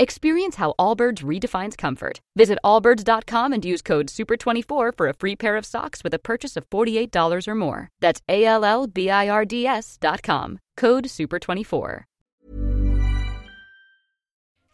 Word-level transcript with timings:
Experience 0.00 0.56
how 0.56 0.72
Allbirds 0.78 1.22
redefines 1.22 1.76
comfort. 1.76 2.20
Visit 2.34 2.58
allbirds.com 2.64 3.52
and 3.52 3.62
use 3.62 3.82
code 3.82 4.06
SUPER24 4.06 4.96
for 4.96 5.08
a 5.08 5.12
free 5.12 5.36
pair 5.36 5.58
of 5.58 5.66
socks 5.66 6.02
with 6.02 6.14
a 6.14 6.18
purchase 6.18 6.56
of 6.56 6.64
$48 6.70 7.46
or 7.46 7.54
more. 7.54 7.90
That's 8.00 8.22
A 8.26 8.46
L 8.46 8.64
L 8.64 8.86
B 8.86 9.10
I 9.10 9.28
R 9.28 9.44
D 9.44 9.66
S.com. 9.66 10.58
Code 10.78 11.04
SUPER24. 11.04 12.04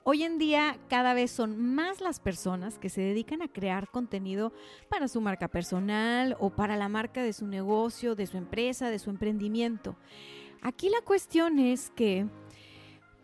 Hoy 0.05 0.23
en 0.23 0.39
día 0.39 0.79
cada 0.89 1.13
vez 1.13 1.33
son 1.33 1.75
más 1.75 2.01
las 2.01 2.21
personas 2.21 2.79
que 2.79 2.89
se 2.89 3.01
dedican 3.01 3.43
a 3.43 3.49
crear 3.49 3.91
contenido 3.91 4.53
para 4.89 5.09
su 5.09 5.21
marca 5.21 5.49
personal 5.49 6.37
o 6.39 6.51
para 6.51 6.77
la 6.77 6.89
marca 6.89 7.25
de 7.25 7.33
su 7.33 7.49
negocio, 7.49 8.15
de 8.15 8.29
su 8.29 8.37
empresa, 8.37 8.91
de 8.91 9.01
su 9.01 9.11
emprendimiento. 9.11 9.97
Aquí 10.63 10.89
la 10.89 11.01
cuestión 11.01 11.59
es 11.59 11.91
que 11.91 12.29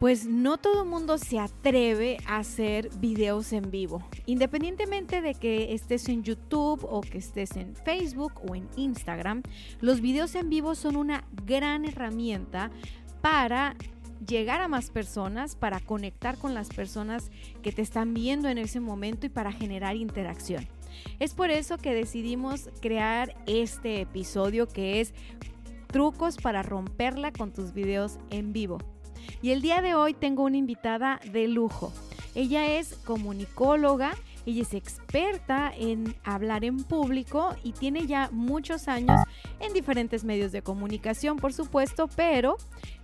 pues 0.02 0.27
no 0.27 0.59
todo 0.59 0.83
el 0.83 0.88
mundo 0.88 1.16
se 1.16 1.38
atreve 1.38 2.19
a 2.27 2.38
hacer 2.38 2.91
videos 2.98 3.52
en 3.52 3.70
vivo. 3.70 4.02
Independientemente 4.27 5.20
de 5.20 5.36
que 5.36 5.75
estés 5.75 6.09
en 6.09 6.25
YouTube 6.25 6.84
o 6.91 7.03
que 7.03 7.19
estés 7.19 7.55
en 7.55 7.77
Facebook 7.77 8.33
o 8.44 8.56
en 8.56 8.69
Instagram, 8.75 9.44
los 9.81 10.00
videos 10.00 10.34
en 10.34 10.50
vivo 10.50 10.75
son 10.75 10.97
una 10.97 11.22
gran 11.47 11.84
herramienta 11.84 12.72
para 13.20 13.77
llegar 14.27 14.61
a 14.61 14.67
más 14.67 14.91
personas, 14.91 15.55
para 15.55 15.78
conectar 15.78 16.37
con 16.37 16.53
las 16.53 16.70
personas 16.70 17.31
que 17.62 17.70
te 17.70 17.83
están 17.83 18.12
viendo 18.12 18.48
en 18.48 18.59
ese 18.59 18.81
momento 18.81 19.27
y 19.27 19.28
para 19.28 19.53
generar 19.53 19.94
interacción. 19.94 20.66
Es 21.20 21.33
por 21.33 21.53
eso 21.53 21.78
que 21.78 21.94
decidimos 21.94 22.70
crear 22.81 23.37
este 23.47 24.00
episodio 24.00 24.66
que 24.66 25.00
es 25.00 25.14
trucos 25.87 26.39
para 26.39 26.64
romperla 26.64 27.31
con 27.31 27.53
tus 27.53 27.72
videos 27.72 28.19
en 28.31 28.53
vivo. 28.53 28.78
Y 29.41 29.51
el 29.51 29.62
día 29.62 29.83
de 29.83 29.95
hoy 29.95 30.15
tengo 30.15 30.45
una 30.45 30.56
invitada 30.56 31.20
de 31.33 31.48
lujo. 31.48 31.92
Ella 32.34 32.78
es 32.78 32.95
comunicóloga, 33.05 34.15
ella 34.47 34.62
es 34.62 34.75
experta 34.75 35.73
en 35.77 36.17
hablar 36.25 36.65
en 36.65 36.83
público 36.83 37.55
y 37.62 37.73
tiene 37.73 38.06
ya 38.06 38.31
muchos 38.33 38.89
años 38.89 39.20
en 39.61 39.73
diferentes 39.73 40.25
medios 40.25 40.50
de 40.50 40.62
comunicación, 40.62 41.37
por 41.37 41.53
supuesto, 41.53 42.09
pero 42.17 42.56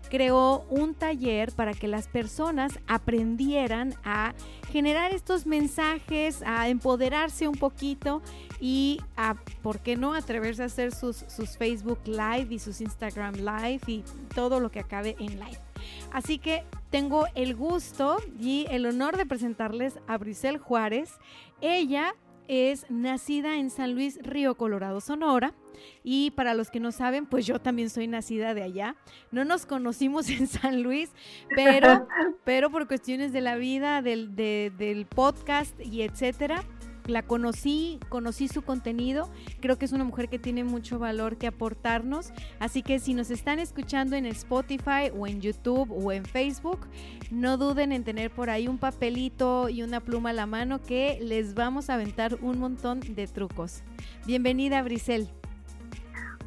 creó 0.08 0.64
un 0.70 0.94
taller 0.94 1.52
para 1.52 1.74
que 1.74 1.86
las 1.86 2.08
personas 2.08 2.78
aprendieran 2.86 3.94
a 4.02 4.34
generar 4.72 5.12
estos 5.12 5.46
mensajes, 5.46 6.42
a 6.44 6.69
empoderarse 6.69 7.46
un 7.46 7.56
poquito 7.56 8.22
y 8.61 9.00
a, 9.16 9.34
¿por 9.62 9.80
qué 9.80 9.96
no?, 9.96 10.14
atreverse 10.14 10.62
a 10.62 10.66
hacer 10.66 10.94
sus, 10.94 11.24
sus 11.28 11.56
Facebook 11.56 12.00
Live 12.06 12.48
y 12.50 12.58
sus 12.58 12.80
Instagram 12.80 13.34
Live 13.34 13.83
y 13.86 14.05
todo 14.34 14.58
lo 14.58 14.70
que 14.70 14.80
acabe 14.80 15.14
en 15.19 15.39
live. 15.39 15.67
Así 16.12 16.38
que 16.38 16.64
tengo 16.90 17.26
el 17.34 17.54
gusto 17.54 18.18
y 18.40 18.66
el 18.70 18.86
honor 18.86 19.16
de 19.16 19.26
presentarles 19.26 19.98
a 20.06 20.16
Brisel 20.18 20.58
Juárez. 20.58 21.18
Ella 21.60 22.14
es 22.48 22.86
nacida 22.88 23.58
en 23.58 23.70
San 23.70 23.94
Luis, 23.94 24.18
Río 24.22 24.56
Colorado, 24.56 25.00
Sonora. 25.00 25.55
Y 26.02 26.33
para 26.33 26.55
los 26.55 26.70
que 26.70 26.80
no 26.80 26.90
saben, 26.90 27.27
pues 27.27 27.46
yo 27.46 27.61
también 27.61 27.90
soy 27.90 28.08
nacida 28.08 28.55
de 28.55 28.62
allá. 28.62 28.96
No 29.30 29.44
nos 29.44 29.67
conocimos 29.67 30.28
en 30.30 30.46
San 30.46 30.83
Luis, 30.83 31.11
pero, 31.55 32.08
pero 32.44 32.70
por 32.70 32.88
cuestiones 32.88 33.33
de 33.33 33.42
la 33.42 33.56
vida, 33.56 34.02
del, 34.02 34.34
del 34.34 35.06
podcast 35.06 35.78
y 35.80 36.02
etcétera, 36.02 36.64
la 37.08 37.23
conocí, 37.23 37.98
conocí 38.08 38.48
su 38.48 38.63
contenido, 38.63 39.30
creo 39.61 39.79
que 39.79 39.85
es 39.85 39.92
una 39.92 40.05
mujer 40.05 40.29
que 40.29 40.39
tiene 40.39 40.64
mucho 40.64 40.98
valor 40.98 41.36
que 41.36 41.46
aportarnos, 41.46 42.33
así 42.58 42.83
que 42.83 42.98
si 42.98 43.14
nos 43.14 43.30
están 43.30 43.58
escuchando 43.58 44.17
en 44.17 44.27
Spotify 44.27 45.11
o 45.17 45.27
en 45.27 45.41
YouTube 45.41 45.91
o 45.91 46.13
en 46.13 46.24
Facebook, 46.24 46.86
no 47.30 47.57
duden 47.57 47.92
en 47.92 48.05
tener 48.05 48.30
por 48.30 48.51
ahí 48.51 48.68
un 48.68 48.79
papelito 48.79 49.68
y 49.68 49.83
una 49.83 50.01
pluma 50.01 50.30
a 50.30 50.35
la 50.35 50.47
mano 50.47 50.83
que 50.83 51.18
les 51.23 51.55
vamos 51.55 51.91
a 51.91 51.95
aventar 51.95 52.39
un 52.42 52.58
montón 52.58 53.01
de 53.01 53.27
trucos. 53.27 53.83
Bienvenida, 54.27 54.83
Brisel. 54.83 55.29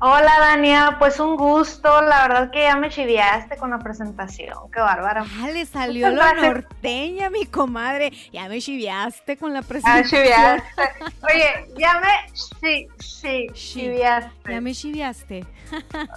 Hola 0.04 0.32
Dania, 0.40 0.96
pues 0.98 1.20
un 1.20 1.36
gusto, 1.36 2.02
la 2.02 2.28
verdad 2.28 2.50
que 2.50 2.64
ya 2.64 2.76
me 2.76 2.90
chiviaste 2.90 3.56
con 3.58 3.70
la 3.70 3.78
presentación, 3.78 4.72
qué 4.74 4.80
bárbara. 4.80 5.24
Ah, 5.40 5.52
le 5.52 5.64
salió 5.68 6.10
la 6.10 6.34
norteña, 6.34 7.30
mi 7.30 7.46
comadre, 7.46 8.12
ya 8.34 8.50
me 8.50 8.60
chiviaste 8.60 9.38
con 9.38 9.54
la 9.54 9.62
presentación. 9.62 10.26
Ya 10.26 10.64
chiviaste. 10.64 11.16
Oye, 11.22 11.74
ya 11.78 12.00
me, 12.00 12.34
sí, 12.34 12.88
sí, 12.98 13.48
chiviaste. 13.54 14.52
Ya 14.52 14.60
me 14.60 14.74
chiviaste. 14.74 15.46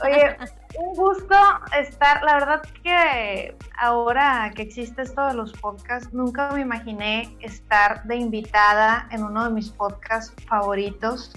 Oye, 0.03 0.34
un 0.78 0.94
gusto 0.94 1.36
estar, 1.78 2.22
la 2.22 2.34
verdad 2.34 2.62
que 2.82 3.56
ahora 3.76 4.50
que 4.54 4.62
existe 4.62 5.02
esto 5.02 5.26
de 5.26 5.34
los 5.34 5.52
podcasts, 5.52 6.12
nunca 6.12 6.50
me 6.50 6.60
imaginé 6.60 7.36
estar 7.40 8.04
de 8.04 8.16
invitada 8.16 9.08
en 9.10 9.24
uno 9.24 9.44
de 9.44 9.50
mis 9.50 9.70
podcasts 9.70 10.34
favoritos. 10.46 11.32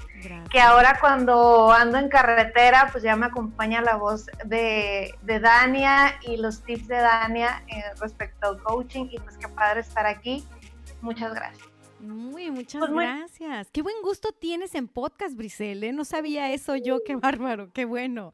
Que 0.50 0.60
ahora 0.60 0.98
cuando 1.00 1.72
ando 1.72 1.98
en 2.00 2.10
carretera, 2.10 2.90
pues 2.92 3.04
ya 3.04 3.16
me 3.16 3.28
acompaña 3.28 3.82
la 3.82 3.96
voz 3.98 4.26
de, 4.46 5.14
de 5.22 5.40
Dania 5.40 6.20
y 6.22 6.38
los 6.38 6.64
tips 6.64 6.88
de 6.88 6.98
Dania 6.98 7.64
eh, 7.68 7.84
respecto 8.00 8.50
al 8.50 8.64
coaching 8.64 9.06
y 9.12 9.20
pues 9.20 9.38
qué 9.38 9.48
padre 9.48 9.82
estar 9.82 10.08
aquí. 10.08 10.46
Muchas 11.02 11.34
gracias. 11.34 11.77
Muy, 12.00 12.52
muchas 12.52 12.80
pues 12.80 12.92
gracias. 12.92 13.72
Qué 13.72 13.82
buen 13.82 13.96
gusto 14.04 14.32
tienes 14.32 14.76
en 14.76 14.88
podcast, 14.88 15.36
Brisele. 15.36 15.90
¿eh? 15.90 15.94
No 15.94 16.06
sabía 16.06 16.54
eso 16.54 16.76
yo, 16.76 17.04
qué 17.04 17.16
bárbaro, 17.16 17.72
qué 17.74 17.86
bueno. 17.86 18.34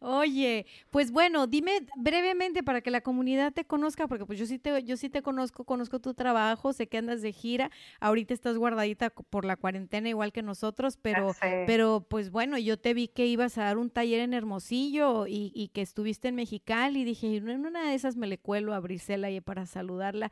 Oye, 0.00 0.66
pues 0.90 1.12
bueno, 1.12 1.46
dime 1.46 1.86
brevemente 1.96 2.62
para 2.64 2.80
que 2.80 2.90
la 2.90 3.00
comunidad 3.00 3.52
te 3.52 3.64
conozca, 3.64 4.08
porque 4.08 4.26
pues 4.26 4.38
yo 4.38 4.46
sí 4.46 4.58
te, 4.58 4.82
yo 4.82 4.96
sí 4.96 5.08
te 5.08 5.22
conozco, 5.22 5.64
conozco 5.64 6.00
tu 6.00 6.14
trabajo, 6.14 6.72
sé 6.72 6.88
que 6.88 6.98
andas 6.98 7.22
de 7.22 7.32
gira, 7.32 7.70
ahorita 8.00 8.34
estás 8.34 8.56
guardadita 8.58 9.10
por 9.10 9.44
la 9.44 9.56
cuarentena 9.56 10.08
igual 10.08 10.32
que 10.32 10.42
nosotros, 10.42 10.98
pero, 11.00 11.34
pero 11.66 12.04
pues 12.08 12.30
bueno, 12.30 12.58
yo 12.58 12.76
te 12.76 12.92
vi 12.92 13.06
que 13.08 13.26
ibas 13.26 13.56
a 13.58 13.64
dar 13.64 13.78
un 13.78 13.90
taller 13.90 14.20
en 14.20 14.34
Hermosillo 14.34 15.26
y, 15.28 15.70
que 15.72 15.82
estuviste 15.82 16.28
en 16.28 16.36
Mexicali 16.36 17.00
y 17.00 17.04
dije, 17.04 17.36
en 17.36 17.66
una 17.66 17.88
de 17.88 17.94
esas 17.94 18.16
me 18.16 18.26
le 18.26 18.38
cuelo 18.38 18.74
a 18.74 18.80
Brisela 18.80 19.30
y 19.30 19.40
para 19.40 19.66
saludarla. 19.66 20.30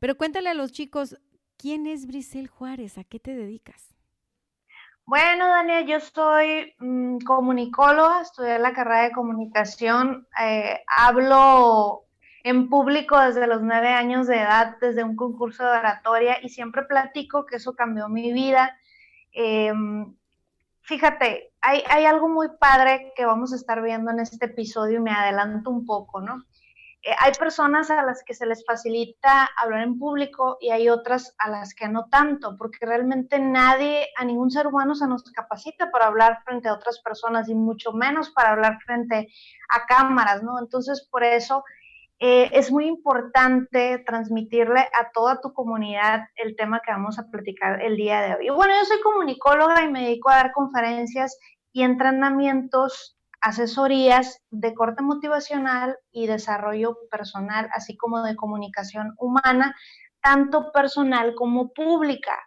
Pero 0.00 0.16
cuéntale 0.16 0.48
a 0.48 0.54
los 0.54 0.72
chicos, 0.72 1.16
¿Quién 1.62 1.86
es 1.86 2.08
Brisel 2.08 2.48
Juárez? 2.48 2.98
¿A 2.98 3.04
qué 3.04 3.20
te 3.20 3.36
dedicas? 3.36 3.94
Bueno, 5.06 5.46
Daniel, 5.46 5.86
yo 5.86 6.00
soy 6.00 6.74
mm, 6.80 7.18
comunicóloga, 7.18 8.22
estudié 8.22 8.58
la 8.58 8.72
carrera 8.72 9.04
de 9.04 9.12
comunicación, 9.12 10.26
eh, 10.42 10.82
hablo 10.88 12.06
en 12.42 12.68
público 12.68 13.16
desde 13.16 13.46
los 13.46 13.62
nueve 13.62 13.90
años 13.90 14.26
de 14.26 14.38
edad, 14.38 14.76
desde 14.80 15.04
un 15.04 15.14
concurso 15.14 15.62
de 15.62 15.78
oratoria 15.78 16.38
y 16.42 16.48
siempre 16.48 16.82
platico 16.82 17.46
que 17.46 17.58
eso 17.58 17.76
cambió 17.76 18.08
mi 18.08 18.32
vida. 18.32 18.76
Em, 19.30 20.16
fíjate, 20.80 21.52
hay, 21.60 21.84
hay 21.88 22.06
algo 22.06 22.28
muy 22.28 22.48
padre 22.58 23.12
que 23.14 23.24
vamos 23.24 23.52
a 23.52 23.56
estar 23.56 23.80
viendo 23.82 24.10
en 24.10 24.18
este 24.18 24.46
episodio 24.46 24.98
y 24.98 25.02
me 25.02 25.12
adelanto 25.12 25.70
un 25.70 25.86
poco, 25.86 26.20
¿no? 26.20 26.42
Eh, 27.02 27.14
hay 27.18 27.32
personas 27.32 27.90
a 27.90 28.02
las 28.04 28.22
que 28.24 28.32
se 28.32 28.46
les 28.46 28.64
facilita 28.64 29.50
hablar 29.56 29.82
en 29.82 29.98
público 29.98 30.56
y 30.60 30.70
hay 30.70 30.88
otras 30.88 31.34
a 31.38 31.50
las 31.50 31.74
que 31.74 31.88
no 31.88 32.06
tanto, 32.08 32.56
porque 32.56 32.86
realmente 32.86 33.40
nadie, 33.40 34.06
a 34.16 34.24
ningún 34.24 34.50
ser 34.50 34.68
humano 34.68 34.94
se 34.94 35.08
nos 35.08 35.24
capacita 35.24 35.90
para 35.90 36.06
hablar 36.06 36.42
frente 36.44 36.68
a 36.68 36.74
otras 36.74 37.00
personas 37.00 37.48
y 37.48 37.54
mucho 37.54 37.92
menos 37.92 38.30
para 38.30 38.52
hablar 38.52 38.78
frente 38.86 39.28
a 39.68 39.84
cámaras, 39.86 40.44
¿no? 40.44 40.60
Entonces, 40.60 41.08
por 41.10 41.24
eso 41.24 41.64
eh, 42.20 42.50
es 42.52 42.70
muy 42.70 42.86
importante 42.86 43.98
transmitirle 44.06 44.78
a 44.80 45.10
toda 45.12 45.40
tu 45.40 45.52
comunidad 45.52 46.20
el 46.36 46.54
tema 46.54 46.80
que 46.84 46.92
vamos 46.92 47.18
a 47.18 47.28
platicar 47.28 47.82
el 47.82 47.96
día 47.96 48.20
de 48.20 48.36
hoy. 48.36 48.50
bueno, 48.50 48.74
yo 48.78 48.84
soy 48.84 49.00
comunicóloga 49.00 49.82
y 49.82 49.90
me 49.90 50.02
dedico 50.04 50.30
a 50.30 50.36
dar 50.36 50.52
conferencias 50.52 51.36
y 51.72 51.82
entrenamientos 51.82 53.18
asesorías 53.42 54.40
de 54.50 54.72
corte 54.72 55.02
motivacional 55.02 55.98
y 56.12 56.28
desarrollo 56.28 56.96
personal, 57.10 57.68
así 57.74 57.96
como 57.96 58.22
de 58.22 58.36
comunicación 58.36 59.14
humana, 59.18 59.76
tanto 60.22 60.70
personal 60.72 61.34
como 61.34 61.72
pública. 61.72 62.38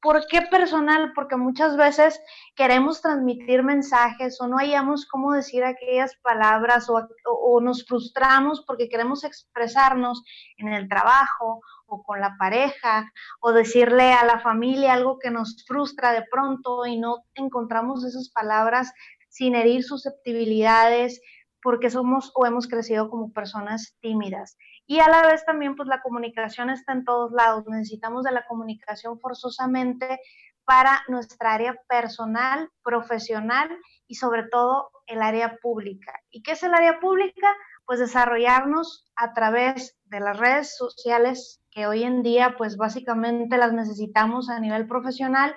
¿Por 0.00 0.26
qué 0.28 0.42
personal? 0.42 1.12
Porque 1.14 1.36
muchas 1.36 1.76
veces 1.76 2.20
queremos 2.54 3.00
transmitir 3.00 3.62
mensajes 3.64 4.40
o 4.40 4.46
no 4.46 4.58
hallamos 4.58 5.06
cómo 5.06 5.32
decir 5.32 5.64
aquellas 5.64 6.16
palabras 6.22 6.88
o, 6.88 7.60
nos 7.60 7.84
frustramos 7.84 8.64
porque 8.64 8.88
queremos 8.88 9.24
expresarnos 9.24 10.22
en 10.56 10.68
el 10.68 10.88
trabajo 10.88 11.60
o 11.86 12.02
con 12.04 12.20
la 12.20 12.36
pareja 12.38 13.10
o 13.40 13.52
decirle 13.52 14.12
a 14.12 14.24
la 14.24 14.38
familia 14.38 14.94
algo 14.94 15.18
que 15.18 15.30
nos 15.30 15.64
frustra 15.66 16.12
de 16.12 16.24
pronto 16.30 16.86
y 16.86 16.98
no 16.98 17.24
encontramos 17.34 18.04
esas 18.04 18.30
palabras 18.30 18.92
sin 19.38 19.54
herir 19.54 19.84
susceptibilidades 19.84 21.22
porque 21.62 21.90
somos 21.90 22.32
o 22.34 22.44
hemos 22.44 22.66
crecido 22.66 23.08
como 23.08 23.32
personas 23.32 23.96
tímidas. 24.00 24.56
Y 24.84 24.98
a 24.98 25.08
la 25.08 25.22
vez 25.22 25.44
también, 25.44 25.76
pues 25.76 25.88
la 25.88 26.02
comunicación 26.02 26.70
está 26.70 26.92
en 26.92 27.04
todos 27.04 27.30
lados. 27.30 27.64
Necesitamos 27.68 28.24
de 28.24 28.32
la 28.32 28.46
comunicación 28.46 29.20
forzosamente 29.20 30.18
para 30.64 31.00
nuestra 31.06 31.54
área 31.54 31.76
personal, 31.88 32.68
profesional 32.82 33.70
y 34.08 34.16
sobre 34.16 34.42
todo 34.42 34.90
el 35.06 35.22
área 35.22 35.56
pública. 35.62 36.12
¿Y 36.30 36.42
qué 36.42 36.52
es 36.52 36.62
el 36.64 36.74
área 36.74 36.98
pública? 36.98 37.54
Pues 37.86 38.00
desarrollarnos 38.00 39.06
a 39.14 39.34
través 39.34 39.96
de 40.06 40.18
las 40.18 40.36
redes 40.36 40.76
sociales 40.76 41.62
que 41.70 41.86
hoy 41.86 42.02
en 42.02 42.22
día 42.22 42.56
pues 42.58 42.76
básicamente 42.76 43.56
las 43.56 43.72
necesitamos 43.72 44.50
a 44.50 44.58
nivel 44.58 44.88
profesional 44.88 45.54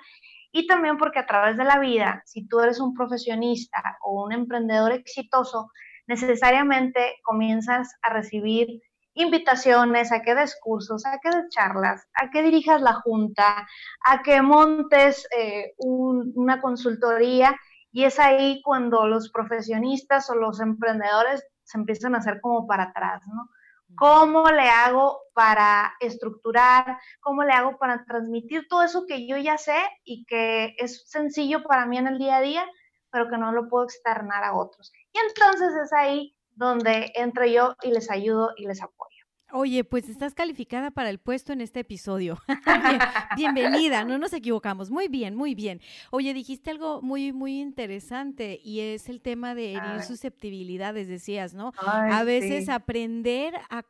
y 0.51 0.67
también 0.67 0.97
porque 0.97 1.19
a 1.19 1.25
través 1.25 1.57
de 1.57 1.63
la 1.63 1.79
vida, 1.79 2.23
si 2.25 2.47
tú 2.47 2.59
eres 2.59 2.79
un 2.79 2.93
profesionista 2.93 3.97
o 4.03 4.23
un 4.23 4.33
emprendedor 4.33 4.91
exitoso, 4.91 5.71
necesariamente 6.07 7.15
comienzas 7.23 7.93
a 8.01 8.13
recibir 8.13 8.81
invitaciones 9.13 10.11
a 10.11 10.21
que 10.21 10.35
des 10.35 10.57
cursos, 10.61 11.05
a 11.05 11.19
que 11.19 11.29
des 11.29 11.49
charlas, 11.49 12.07
a 12.13 12.29
que 12.29 12.43
dirijas 12.43 12.81
la 12.81 12.93
junta, 12.93 13.67
a 14.05 14.21
que 14.21 14.41
montes 14.41 15.27
eh, 15.37 15.73
una 15.77 16.61
consultoría 16.61 17.57
y 17.91 18.05
es 18.05 18.19
ahí 18.19 18.61
cuando 18.63 19.07
los 19.07 19.29
profesionistas 19.31 20.29
o 20.29 20.35
los 20.35 20.61
emprendedores 20.61 21.45
se 21.63 21.77
empiezan 21.77 22.15
a 22.15 22.19
hacer 22.19 22.39
como 22.41 22.65
para 22.67 22.83
atrás, 22.83 23.21
¿no? 23.27 23.49
¿Cómo 23.97 24.49
le 24.49 24.69
hago 24.69 25.19
para 25.33 25.93
estructurar? 25.99 26.97
¿Cómo 27.19 27.43
le 27.43 27.53
hago 27.53 27.77
para 27.77 28.03
transmitir 28.05 28.67
todo 28.67 28.83
eso 28.83 29.05
que 29.07 29.27
yo 29.27 29.37
ya 29.37 29.57
sé 29.57 29.77
y 30.03 30.25
que 30.25 30.75
es 30.77 31.09
sencillo 31.09 31.63
para 31.63 31.85
mí 31.85 31.97
en 31.97 32.07
el 32.07 32.17
día 32.17 32.37
a 32.37 32.41
día, 32.41 32.65
pero 33.11 33.29
que 33.29 33.37
no 33.37 33.51
lo 33.51 33.69
puedo 33.69 33.85
externar 33.85 34.43
a 34.43 34.55
otros? 34.55 34.91
Y 35.13 35.19
entonces 35.19 35.73
es 35.83 35.93
ahí 35.93 36.35
donde 36.51 37.11
entro 37.15 37.45
yo 37.45 37.75
y 37.81 37.91
les 37.91 38.09
ayudo 38.09 38.51
y 38.57 38.65
les 38.67 38.81
apoyo. 38.81 39.10
Oye, 39.53 39.83
pues 39.83 40.07
estás 40.07 40.33
calificada 40.33 40.91
para 40.91 41.09
el 41.09 41.19
puesto 41.19 41.51
en 41.51 41.61
este 41.61 41.81
episodio. 41.81 42.37
bienvenida, 43.35 44.05
no 44.05 44.17
nos 44.17 44.31
equivocamos. 44.33 44.89
Muy 44.89 45.09
bien, 45.09 45.35
muy 45.35 45.55
bien. 45.55 45.81
Oye, 46.09 46.33
dijiste 46.33 46.71
algo 46.71 47.01
muy, 47.01 47.33
muy 47.33 47.59
interesante 47.59 48.59
y 48.63 48.79
es 48.79 49.09
el 49.09 49.21
tema 49.21 49.53
de 49.53 49.73
herir 49.73 50.03
susceptibilidades, 50.03 51.07
decías, 51.07 51.53
¿no? 51.53 51.73
a 51.77 52.23
veces 52.23 52.69
aprender 52.69 53.55
a 53.69 53.83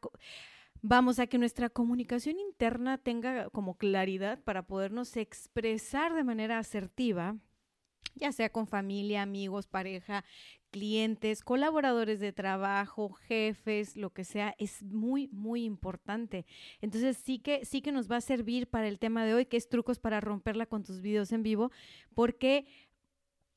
vamos 0.82 1.20
a 1.20 1.28
que 1.28 1.38
nuestra 1.38 1.70
comunicación 1.70 2.40
interna 2.40 2.98
tenga 2.98 3.50
como 3.52 3.78
claridad 3.78 4.40
para 4.44 4.64
podernos 4.64 5.16
expresar 5.16 6.16
de 6.16 6.24
manera 6.24 6.58
asertiva 6.58 7.36
ya 8.16 8.32
sea 8.32 8.50
con 8.50 8.68
familia, 8.68 9.22
amigos, 9.22 9.68
pareja, 9.68 10.24
clientes, 10.72 11.44
colaboradores 11.44 12.20
de 12.20 12.32
trabajo, 12.32 13.12
jefes, 13.14 13.96
lo 13.96 14.12
que 14.12 14.24
sea, 14.24 14.56
es 14.58 14.82
muy, 14.82 15.28
muy 15.28 15.64
importante. 15.64 16.46
Entonces 16.82 17.18
sí 17.18 17.40
que, 17.40 17.66
sí 17.66 17.82
que 17.82 17.92
nos 17.92 18.10
va 18.10 18.18
a 18.18 18.22
servir 18.22 18.68
para 18.68 18.88
el 18.88 18.98
tema 18.98 19.26
de 19.26 19.36
hoy, 19.36 19.46
que 19.46 19.58
es 19.58 19.70
trucos 19.70 20.00
para 20.00 20.22
romperla 20.22 20.66
con 20.66 20.84
tus 20.84 21.02
videos 21.02 21.32
en 21.32 21.44
vivo, 21.44 21.72
porque 22.16 22.66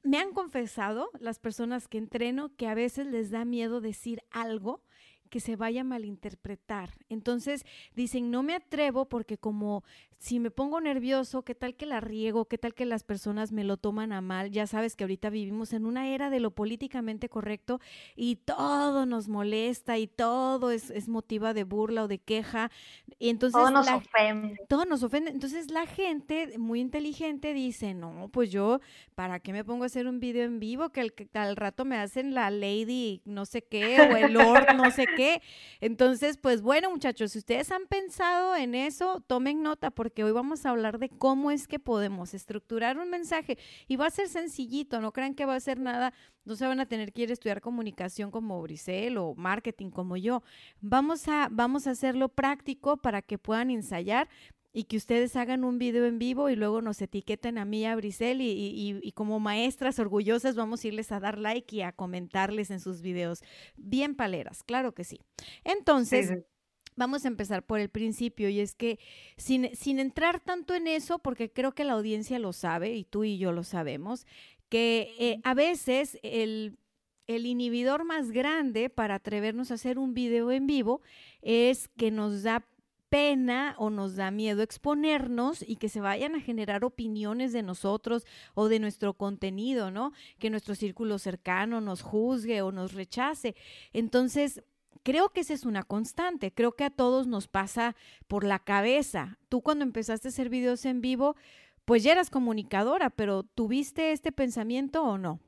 me 0.03 0.19
han 0.19 0.33
confesado 0.33 1.11
las 1.19 1.39
personas 1.39 1.89
que 1.89 1.99
entreno 1.99 2.55
que 2.57 2.69
a 2.69 2.75
veces 2.75 3.07
les 3.07 3.31
da 3.31 3.45
miedo 3.45 3.81
decir 3.81 4.21
algo 4.31 4.83
que 5.31 5.41
se 5.41 5.57
vaya 5.57 5.83
a 5.83 5.85
malinterpretar. 5.85 6.91
Entonces 7.09 7.65
dicen, 7.95 8.31
no 8.31 8.43
me 8.43 8.55
atrevo 8.55 9.07
porque 9.07 9.39
como 9.39 9.83
si 10.25 10.41
me 10.41 10.51
pongo 10.51 10.81
nervioso, 10.81 11.43
¿qué 11.43 11.55
tal 11.55 11.75
que 11.75 11.85
la 11.85 12.01
riego? 12.01 12.47
¿Qué 12.47 12.57
tal 12.57 12.73
que 12.73 12.87
las 12.87 13.05
personas 13.05 13.53
me 13.53 13.63
lo 13.63 13.77
toman 13.77 14.11
a 14.13 14.23
mal? 14.23 14.51
Ya 14.51 14.67
sabes 14.67 14.97
que 14.97 15.05
ahorita 15.05 15.29
vivimos 15.29 15.75
en 15.75 15.85
una 15.85 16.09
era 16.09 16.31
de 16.31 16.41
lo 16.41 16.51
políticamente 16.51 17.29
correcto 17.29 17.79
y 18.17 18.37
todo 18.37 19.05
nos 19.05 19.29
molesta 19.29 19.99
y 19.99 20.07
todo 20.07 20.71
es, 20.71 20.89
es 20.89 21.09
motiva 21.09 21.53
de 21.53 21.65
burla 21.65 22.05
o 22.05 22.09
de 22.09 22.21
queja. 22.21 22.71
Y 23.19 23.29
entonces 23.29 23.61
todo 23.61 23.71
nos 23.71 23.87
ofende. 23.87 24.57
Todo 24.67 24.87
nos 24.87 25.03
ofende. 25.03 25.31
Entonces 25.31 25.71
la 25.71 25.85
gente 25.87 26.57
muy 26.59 26.81
inteligente 26.81 27.53
dice, 27.53 27.93
no, 27.93 28.31
pues 28.33 28.51
yo, 28.51 28.81
¿para 29.15 29.41
qué 29.41 29.53
me 29.53 29.63
pongo 29.63 29.83
a 29.83 29.87
hacer 29.87 30.07
un 30.07 30.21
video 30.21 30.45
en 30.45 30.59
vivo 30.59 30.89
que, 30.89 31.13
al 31.35 31.57
rato 31.57 31.85
me 31.85 31.99
hacen 31.99 32.33
la 32.33 32.51
lady 32.51 33.21
no 33.27 33.45
sé 33.45 33.63
qué 33.63 34.01
o 34.01 34.17
el 34.17 34.33
lord 34.65 34.75
no 34.75 34.91
sé 34.91 35.07
qué? 35.17 35.43
Entonces, 35.81 36.39
pues 36.39 36.63
bueno 36.63 36.91
muchachos, 36.91 37.33
si 37.33 37.39
ustedes 37.39 37.71
han 37.71 37.87
pensado 37.87 38.57
en 38.57 38.75
eso, 38.75 39.23
tomen 39.27 39.63
nota 39.63 39.91
porque 39.91 40.15
que 40.15 40.25
hoy 40.25 40.33
vamos 40.33 40.65
a 40.65 40.71
hablar 40.71 40.99
de 40.99 41.11
cómo 41.11 41.51
es 41.51 41.67
que 41.69 41.79
podemos 41.79 42.33
estructurar 42.33 42.97
un 42.97 43.11
mensaje 43.11 43.59
y 43.89 43.97
va 43.97 44.07
a 44.07 44.11
ser 44.11 44.29
sencillito, 44.29 45.01
no 45.01 45.13
crean 45.13 45.35
que 45.35 45.45
va 45.45 45.57
a 45.57 45.61
ser 45.61 45.79
nada, 45.79 46.15
no 46.45 46.57
se 46.57 46.67
van 46.67 46.81
a 46.81 46.87
tener 46.87 47.13
que 47.13 47.23
ir 47.23 47.31
a 47.31 47.33
estudiar 47.33 47.61
comunicación 47.61 48.31
como 48.31 48.63
Brisel 48.63 49.19
o 49.19 49.35
marketing 49.35 49.91
como 49.91 50.17
yo. 50.17 50.43
Vamos 50.81 51.29
a, 51.29 51.49
vamos 51.51 51.87
a 51.87 51.91
hacerlo 51.91 52.29
práctico 52.29 52.97
para 52.97 53.21
que 53.21 53.39
puedan 53.39 53.71
ensayar 53.71 54.29
y 54.77 54.85
que 54.85 54.97
ustedes 54.97 55.37
hagan 55.37 55.63
un 55.63 55.79
video 55.79 56.05
en 56.05 56.19
vivo 56.19 56.51
y 56.51 56.57
luego 56.57 56.83
nos 56.83 57.01
etiqueten 57.01 57.59
a 57.59 57.65
mí 57.65 57.83
y 57.83 57.85
a 57.85 57.95
Brisel 57.95 58.41
y, 58.41 59.13
como 59.15 59.39
maestras 59.39 60.01
orgullosas 60.01 60.57
vamos 60.57 60.83
a 60.85 60.89
irles 60.89 61.13
a 61.13 61.21
dar 61.21 61.39
like 61.39 61.77
y 61.77 61.83
a 61.83 61.93
comentarles 61.93 62.73
en 62.73 62.81
sus 62.81 63.01
videos. 63.01 63.43
Bien 63.77 64.17
paleras, 64.17 64.65
claro 64.65 64.93
que 64.93 65.05
sí. 65.05 65.21
Entonces, 65.63 66.45
vamos 66.97 67.25
a 67.25 67.29
empezar 67.29 67.65
por 67.65 67.79
el 67.79 67.89
principio 67.89 68.49
y 68.49 68.59
es 68.59 68.75
que 68.75 68.99
sin, 69.37 69.75
sin 69.77 70.01
entrar 70.01 70.41
tanto 70.41 70.75
en 70.75 70.89
eso, 70.89 71.21
porque 71.21 71.53
creo 71.53 71.73
que 71.73 71.85
la 71.85 71.93
audiencia 71.93 72.41
lo 72.41 72.53
sabe 72.53 72.95
y 72.95 73.05
tú 73.05 73.23
y 73.23 73.39
yo 73.39 73.53
lo 73.53 73.63
sabemos, 73.63 74.27
que 74.69 75.15
eh, 75.21 75.41
a 75.45 75.55
veces 75.55 76.19
el, 76.25 76.79
el 77.29 77.47
inhibidor 77.47 78.05
más 78.05 78.33
grande 78.33 78.91
para 78.91 79.15
atrevernos 79.15 79.71
a 79.71 79.75
hacer 79.75 80.01
un 80.01 80.15
video 80.15 80.51
en 80.51 80.67
vivo 80.67 81.01
es 81.43 81.87
que 81.97 82.11
nos 82.11 82.43
da 82.43 82.67
pena 83.15 83.77
o 83.79 83.91
nos 83.91 84.17
da 84.17 84.33
miedo 84.33 84.61
exponernos 84.61 85.63
y 85.63 85.77
que 85.77 85.89
se 85.89 86.01
vayan 86.01 86.35
a 86.35 86.41
generar 86.41 86.85
opiniones 86.85 87.53
de 87.53 87.63
nosotros 87.63 88.27
o 88.55 88.67
de 88.67 88.81
nuestro 88.81 89.15
contenido, 89.15 89.93
¿no? 89.93 90.11
Que 90.41 90.51
nuestro 90.51 90.75
círculo 90.75 91.21
cercano 91.21 91.81
nos 91.81 92.03
juzgue 92.03 92.61
o 92.61 92.73
nos 92.73 92.93
rechace. 92.93 93.55
Entonces, 93.93 94.65
creo 95.05 95.29
que 95.29 95.43
esa 95.43 95.55
es 95.55 95.65
una 95.65 95.85
constante, 95.85 96.53
creo 96.53 96.73
que 96.73 96.83
a 96.83 96.91
todos 96.91 97.29
nos 97.29 97.47
pasa 97.47 97.95
por 98.27 98.43
la 98.43 98.59
cabeza. 98.59 99.39
Tú 99.49 99.63
cuando 99.63 99.85
empezaste 99.85 100.27
a 100.27 100.31
hacer 100.31 100.49
videos 100.49 100.85
en 100.85 101.01
vivo, 101.01 101.37
pues 101.85 102.03
ya 102.03 102.11
eras 102.11 102.31
comunicadora, 102.31 103.11
pero 103.11 103.45
¿tuviste 103.45 104.11
este 104.11 104.33
pensamiento 104.33 105.05
o 105.05 105.19
no? 105.19 105.39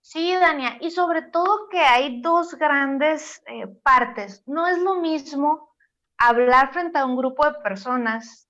Sí, 0.00 0.34
Dania, 0.34 0.78
y 0.80 0.90
sobre 0.90 1.22
todo 1.22 1.68
que 1.68 1.78
hay 1.78 2.20
dos 2.22 2.56
grandes 2.56 3.40
eh, 3.46 3.68
partes. 3.68 4.42
No 4.48 4.66
es 4.66 4.78
lo 4.78 4.96
mismo 4.96 5.71
hablar 6.28 6.72
frente 6.72 6.98
a 6.98 7.06
un 7.06 7.16
grupo 7.16 7.44
de 7.46 7.58
personas 7.60 8.48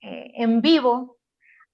eh, 0.00 0.32
en 0.34 0.60
vivo 0.60 1.18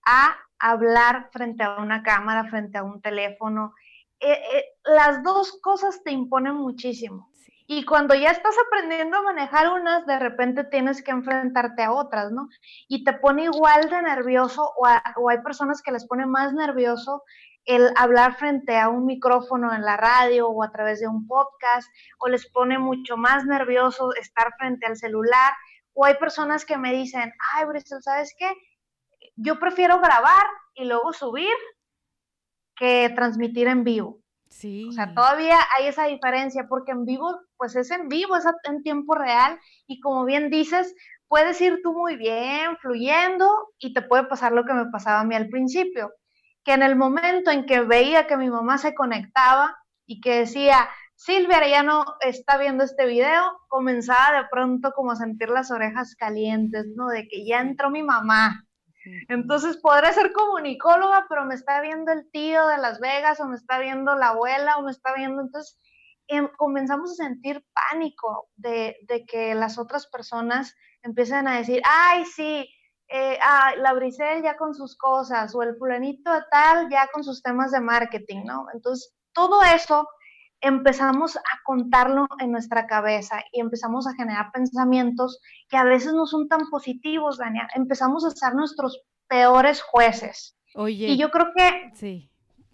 a 0.05 0.37
hablar 0.59 1.31
frente 1.33 1.63
a 1.63 1.77
una 1.77 2.03
cámara, 2.03 2.49
frente 2.49 2.79
a 2.79 2.83
un 2.83 3.01
teléfono. 3.01 3.75
Eh, 4.21 4.65
las 4.85 5.23
dos 5.23 5.59
cosas 5.63 6.03
te 6.03 6.13
imponen 6.13 6.55
muchísimo. 6.55 7.31
Y 7.69 7.85
cuando 7.85 8.15
ya 8.15 8.31
estás 8.31 8.55
aprendiendo 8.67 9.17
a 9.17 9.23
manejar 9.23 9.73
unas, 9.73 10.07
de 10.07 10.19
repente 10.21 10.65
tienes 10.65 11.03
que 11.03 11.11
enfrentarte 11.11 11.83
a 11.83 11.93
otras, 11.93 12.31
¿no? 12.31 12.49
Y 12.87 13.03
te 13.03 13.13
pone 13.15 13.45
igual 13.45 13.91
de 13.91 14.03
nervioso 14.03 14.73
o, 14.77 14.87
hay 15.29 15.43
personas 15.43 15.83
que 15.83 15.91
les 15.91 16.07
pone 16.07 16.27
más 16.27 16.53
nervioso 16.53 17.25
el 17.67 17.91
hablar 17.97 18.37
frente 18.37 18.79
a 18.79 18.89
un 18.89 19.05
micrófono 19.05 19.75
en 19.75 19.83
la 19.83 19.97
radio 19.97 20.49
o 20.49 20.63
a 20.63 20.71
través 20.71 21.01
de 21.01 21.09
un 21.09 21.27
podcast, 21.27 21.89
o 22.19 22.29
les 22.29 22.49
pone 22.51 22.79
mucho 22.79 23.17
más 23.17 23.45
nervioso 23.45 24.15
estar 24.15 24.55
frente 24.57 24.87
al 24.87 24.97
celular, 24.97 25.53
o 25.93 26.05
hay 26.05 26.15
personas 26.15 26.65
que 26.65 26.79
me 26.79 26.93
dicen, 26.93 27.33
ay, 27.55 27.67
Bristol, 27.67 28.03
¿sabes 28.03 28.35
qué? 28.39 28.51
Yo 29.35 29.59
prefiero 29.59 29.99
grabar 29.99 30.47
y 30.75 30.85
luego 30.85 31.13
subir 31.13 31.55
que 32.77 33.11
transmitir 33.15 33.67
en 33.67 33.83
vivo. 33.83 34.21
Sí. 34.49 34.87
O 34.89 34.93
sea, 34.93 35.13
todavía 35.13 35.59
hay 35.77 35.89
esa 35.89 36.05
diferencia 36.05 36.67
porque 36.69 36.93
en 36.93 37.05
vivo, 37.05 37.41
pues 37.57 37.75
es 37.75 37.91
en 37.91 38.09
vivo, 38.09 38.37
es 38.37 38.45
en 38.65 38.83
tiempo 38.83 39.15
real 39.15 39.59
y 39.87 40.01
como 40.01 40.25
bien 40.25 40.51
dices, 40.51 40.95
puedes 41.29 41.61
ir 41.61 41.81
tú 41.83 41.93
muy 41.93 42.17
bien, 42.17 42.77
fluyendo 42.79 43.51
y 43.79 43.93
te 43.93 44.03
puede 44.03 44.25
pasar 44.25 44.53
lo 44.53 44.65
que 44.65 44.75
me 44.75 44.87
pasaba 44.87 45.21
a 45.21 45.25
mí 45.25 45.35
al 45.35 45.49
principio, 45.49 46.13
que 46.67 46.73
en 46.73 46.83
el 46.83 46.97
momento 46.97 47.53
en 47.53 47.65
que 47.65 47.81
veía 47.81 48.27
que 48.27 48.37
mi 48.37 48.51
mamá 48.51 48.77
se 48.77 48.93
conectaba 48.93 49.79
y 50.05 50.21
que 50.21 50.41
decía, 50.41 50.89
Silvia 51.15 51.67
ya 51.67 51.85
no 51.85 52.05
está 52.21 52.59
viendo 52.59 52.83
este 52.83 53.07
video, 53.07 53.61
comenzaba 53.69 54.43
de 54.43 54.49
pronto 54.51 54.91
como 54.93 55.13
a 55.13 55.17
sentir 55.17 55.49
las 55.49 55.71
orejas 55.71 56.17
calientes, 56.17 56.87
¿no? 56.97 57.07
De 57.07 57.29
que 57.29 57.47
ya 57.47 57.61
entró 57.61 57.89
mi 57.89 58.03
mamá. 58.03 58.65
Entonces 59.29 59.77
podré 59.77 60.13
ser 60.13 60.33
comunicóloga, 60.33 61.27
pero 61.29 61.45
me 61.45 61.55
está 61.55 61.81
viendo 61.81 62.11
el 62.11 62.29
tío 62.33 62.67
de 62.67 62.79
Las 62.79 62.99
Vegas 62.99 63.39
o 63.39 63.47
me 63.47 63.55
está 63.55 63.79
viendo 63.79 64.17
la 64.17 64.31
abuela 64.31 64.77
o 64.79 64.83
me 64.83 64.91
está 64.91 65.15
viendo. 65.15 65.43
Entonces 65.43 65.79
em, 66.27 66.49
comenzamos 66.57 67.13
a 67.13 67.25
sentir 67.25 67.65
pánico 67.73 68.49
de, 68.57 68.97
que 69.29 69.55
las 69.55 69.79
otras 69.79 70.09
personas 70.09 70.75
empiecen 71.03 71.47
a 71.47 71.59
decir, 71.59 71.81
ay, 71.85 72.25
sí, 72.25 72.69
eh, 73.09 73.39
ah, 73.43 73.75
la 73.79 73.93
Brisel 73.95 74.43
ya 74.43 74.57
con 74.57 74.75
sus 74.75 74.97
cosas 74.97 75.55
o 75.55 75.63
el 75.63 75.77
fulanito 75.77 76.31
tal 76.51 76.89
ya 76.91 77.09
con 77.13 77.23
sus 77.23 77.43
temas 77.43 77.71
de 77.71 77.81
marketing, 77.81 78.45
¿no? 78.45 78.67
Entonces 78.75 79.15
todo 79.33 79.63
eso 79.63 80.09
empezamos 80.61 81.37
a 81.37 81.63
contarlo 81.65 82.27
en 82.41 82.51
nuestra 82.51 82.87
cabeza 82.87 83.43
y 83.53 83.61
empezamos 83.61 84.07
a 84.07 84.15
generar 84.15 84.51
pensamientos 84.53 85.41
que 85.69 85.77
a 85.77 85.85
veces 85.85 86.15
no 86.15 86.27
son 86.27 86.49
tan 86.49 86.69
positivos, 86.71 87.39
Daniel. 87.39 87.67
Empezamos 87.75 88.25
a 88.25 88.31
ser 88.31 88.55
nuestros 88.55 89.03
peores 89.29 89.83
jueces. 89.83 90.57
Oye. 90.75 91.09
Y 91.09 91.19
yo 91.19 91.31
creo 91.31 91.53
que... 91.55 91.91
Sí, 91.95 92.31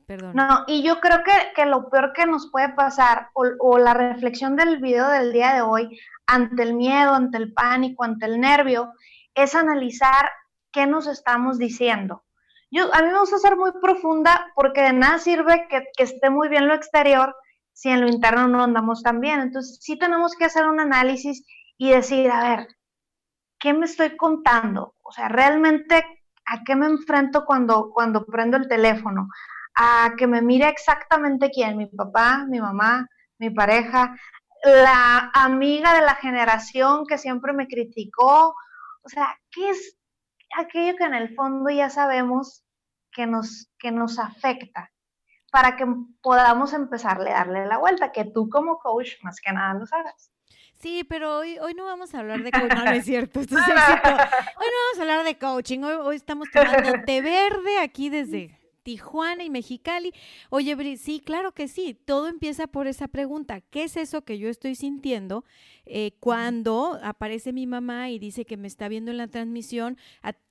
perdón. 0.07 0.35
No, 0.35 0.65
y 0.67 0.83
yo 0.83 1.01
creo 1.01 1.23
que, 1.25 1.33
que 1.55 1.67
lo 1.67 1.91
peor 1.91 2.13
que 2.13 2.27
nos 2.27 2.51
puede 2.51 2.71
pasar, 2.71 3.29
o, 3.35 3.45
o, 3.59 3.79
la 3.79 3.95
reflexión 3.95 4.57
del 4.57 4.81
video 4.81 5.09
del 5.09 5.33
día 5.33 5.55
de 5.55 5.63
hoy, 5.63 5.99
ante 6.27 6.63
el 6.63 6.75
miedo, 6.75 7.15
ante 7.15 7.39
el 7.39 7.53
pánico, 7.53 8.05
ante 8.05 8.27
el 8.27 8.41
nervio, 8.41 8.93
es 9.35 9.55
analizar 9.55 10.31
qué 10.73 10.87
nos 10.87 11.07
estamos 11.07 11.59
diciendo. 11.59 12.25
Yo, 12.71 12.95
a 12.95 13.03
mí 13.03 13.09
me 13.09 13.19
gusta 13.19 13.39
ser 13.39 13.57
muy 13.57 13.73
profunda 13.73 14.51
porque 14.55 14.83
de 14.83 14.93
nada 14.95 15.19
sirve 15.19 15.67
que, 15.69 15.85
que 15.97 16.05
esté 16.05 16.31
muy 16.31 16.49
bien 16.49 16.69
lo 16.69 16.75
exterior 16.75 17.35
si 17.73 17.89
en 17.89 18.01
lo 18.01 18.09
interno 18.09 18.49
no 18.49 18.63
andamos 18.63 19.03
tan 19.03 19.21
bien. 19.21 19.41
Entonces, 19.41 19.79
sí 19.81 19.99
tenemos 19.99 20.35
que 20.35 20.45
hacer 20.45 20.67
un 20.67 20.81
análisis 20.81 21.45
y 21.77 21.91
decir, 21.91 22.31
a 22.31 22.43
ver, 22.43 22.69
¿qué 23.59 23.73
me 23.73 23.87
estoy 23.87 24.17
contando? 24.17 24.95
O 25.03 25.13
sea, 25.13 25.29
realmente, 25.29 26.05
¿a 26.47 26.63
qué 26.65 26.77
me 26.77 26.87
enfrento 26.87 27.45
cuando, 27.45 27.91
cuando 27.93 28.25
prendo 28.25 28.57
el 28.57 28.69
teléfono? 28.69 29.29
A 29.75 30.13
que 30.17 30.27
me 30.27 30.43
mire 30.43 30.69
exactamente 30.69 31.51
quién, 31.51 31.77
mi 31.77 31.87
papá, 31.87 32.45
mi 32.49 32.61
mamá, 32.61 33.09
mi 33.39 33.51
pareja, 33.51 34.17
la 34.65 35.31
amiga 35.35 35.95
de 35.95 36.03
la 36.03 36.15
generación 36.15 37.05
que 37.07 37.19
siempre 37.19 37.53
me 37.53 37.67
criticó. 37.67 38.55
O 39.03 39.09
sea, 39.09 39.39
¿qué 39.51 39.71
es 39.71 39.99
aquello 40.57 40.97
que 40.97 41.05
en 41.05 41.15
el 41.15 41.35
fondo 41.35 41.71
ya 41.71 41.91
sabemos 41.91 42.65
que 43.13 43.27
nos, 43.27 43.71
que 43.79 43.91
nos 43.91 44.19
afecta? 44.19 44.93
para 45.53 45.77
que 45.77 45.85
podamos 46.23 46.73
empezarle 46.73 47.31
a 47.31 47.41
darle 47.41 47.67
la 47.67 47.77
vuelta, 47.77 48.11
que 48.11 48.25
tú 48.25 48.49
como 48.49 48.79
coach 48.79 49.23
más 49.23 49.39
que 49.39 49.53
nada 49.53 49.75
lo 49.75 49.85
hagas. 49.93 50.33
Sí, 50.81 51.05
pero 51.05 51.39
hoy, 51.39 51.59
hoy 51.59 51.75
no 51.75 51.85
vamos 51.85 52.15
a 52.15 52.21
hablar 52.21 52.43
de 52.43 52.51
coaching, 52.51 52.75
no, 52.75 52.91
es 52.91 53.05
cierto, 53.05 53.41
esto 53.41 53.57
es 53.59 53.69
Hoy 53.69 53.75
no 53.77 54.79
vamos 54.87 54.99
a 54.99 55.03
hablar 55.03 55.25
de 55.25 55.39
coaching, 55.39 55.81
hoy, 55.81 55.93
hoy 55.93 56.17
estamos 56.17 56.49
tomando 56.51 57.05
té 57.05 57.21
verde 57.21 57.79
aquí 57.81 58.09
desde 58.09 58.59
Tijuana 58.83 59.45
y 59.45 59.51
Mexicali. 59.51 60.13
Oye, 60.51 60.75
Bri, 60.75 60.97
sí, 60.97 61.21
claro 61.21 61.53
que 61.53 61.69
sí. 61.69 61.95
Todo 61.95 62.29
empieza 62.29 62.67
por 62.67 62.87
esa 62.87 63.09
pregunta. 63.09 63.61
¿Qué 63.61 63.85
es 63.85 63.97
eso 63.97 64.23
que 64.23 64.39
yo 64.39 64.49
estoy 64.49 64.75
sintiendo 64.75 65.45
eh, 65.87 66.13
cuando 66.21 66.99
aparece 67.03 67.53
mi 67.53 67.67
mamá 67.67 68.11
y 68.11 68.19
dice 68.19 68.45
que 68.45 68.57
me 68.57 68.69
está 68.69 68.89
viendo 68.89 69.11
en 69.11 69.17
la 69.17 69.29
transmisión? 69.29 69.97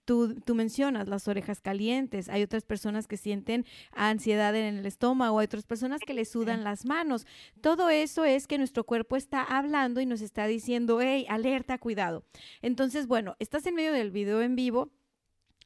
tú, 0.06 0.36
tú, 0.42 0.56
mencionas 0.56 1.08
las 1.08 1.28
orejas 1.28 1.62
calientes. 1.62 2.30
Hay 2.30 2.44
otras 2.44 2.64
personas 2.64 3.08
que 3.08 3.18
sienten 3.18 3.66
ansiedad 3.92 4.56
en 4.56 4.78
el 4.78 4.86
estómago, 4.86 5.40
hay 5.40 5.46
otras 5.46 5.66
personas 5.66 6.02
que 6.06 6.14
le 6.14 6.26
sudan 6.26 6.64
las 6.64 6.86
manos. 6.86 7.26
Todo 7.62 7.90
eso 7.90 8.26
es 8.26 8.48
que 8.48 8.58
nuestro 8.58 8.84
cuerpo 8.84 9.16
está 9.16 9.44
hablando 9.44 10.02
y 10.02 10.06
nos 10.06 10.22
está 10.22 10.48
diciendo, 10.48 11.00
hey, 11.02 11.26
alerta, 11.30 11.78
cuidado. 11.78 12.24
Entonces, 12.62 13.08
bueno, 13.08 13.36
estás 13.40 13.66
en 13.66 13.76
medio 13.76 13.94
del 13.94 14.12
video 14.12 14.42
en 14.42 14.56
vivo 14.56 14.92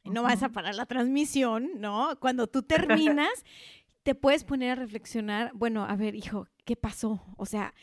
no 0.05 0.23
vas 0.23 0.43
a 0.43 0.49
parar 0.49 0.75
la 0.75 0.85
transmisión, 0.85 1.69
¿no? 1.77 2.17
Cuando 2.19 2.47
tú 2.47 2.63
terminas, 2.63 3.45
te 4.03 4.15
puedes 4.15 4.43
poner 4.43 4.71
a 4.71 4.75
reflexionar, 4.75 5.51
bueno, 5.53 5.85
a 5.85 5.95
ver, 5.95 6.15
hijo, 6.15 6.47
¿qué 6.63 6.75
pasó? 6.75 7.21
O 7.37 7.45
sea, 7.45 7.73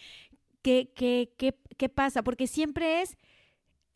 ¿qué, 0.62 0.92
qué, 0.94 1.32
qué, 1.36 1.58
qué 1.76 1.88
pasa? 1.88 2.22
Porque 2.22 2.46
siempre 2.46 3.02
es 3.02 3.16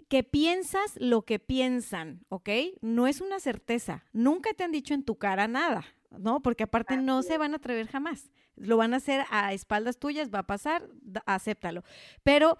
que 0.08 0.22
piensas 0.22 0.96
lo 0.96 1.22
que 1.22 1.38
piensan, 1.38 2.24
¿ok? 2.28 2.48
No 2.80 3.06
es 3.06 3.20
una 3.20 3.40
certeza. 3.40 4.04
Nunca 4.12 4.52
te 4.54 4.64
han 4.64 4.72
dicho 4.72 4.94
en 4.94 5.04
tu 5.04 5.16
cara 5.16 5.48
nada, 5.48 5.84
¿no? 6.10 6.40
Porque 6.42 6.64
aparte 6.64 6.96
no 6.96 7.22
se 7.22 7.38
van 7.38 7.52
a 7.52 7.56
atrever 7.56 7.88
jamás. 7.88 8.30
Lo 8.54 8.76
van 8.76 8.94
a 8.94 8.98
hacer 8.98 9.24
a 9.30 9.52
espaldas 9.52 9.98
tuyas, 9.98 10.32
va 10.32 10.40
a 10.40 10.46
pasar, 10.46 10.88
acéptalo. 11.26 11.82
Pero 12.22 12.58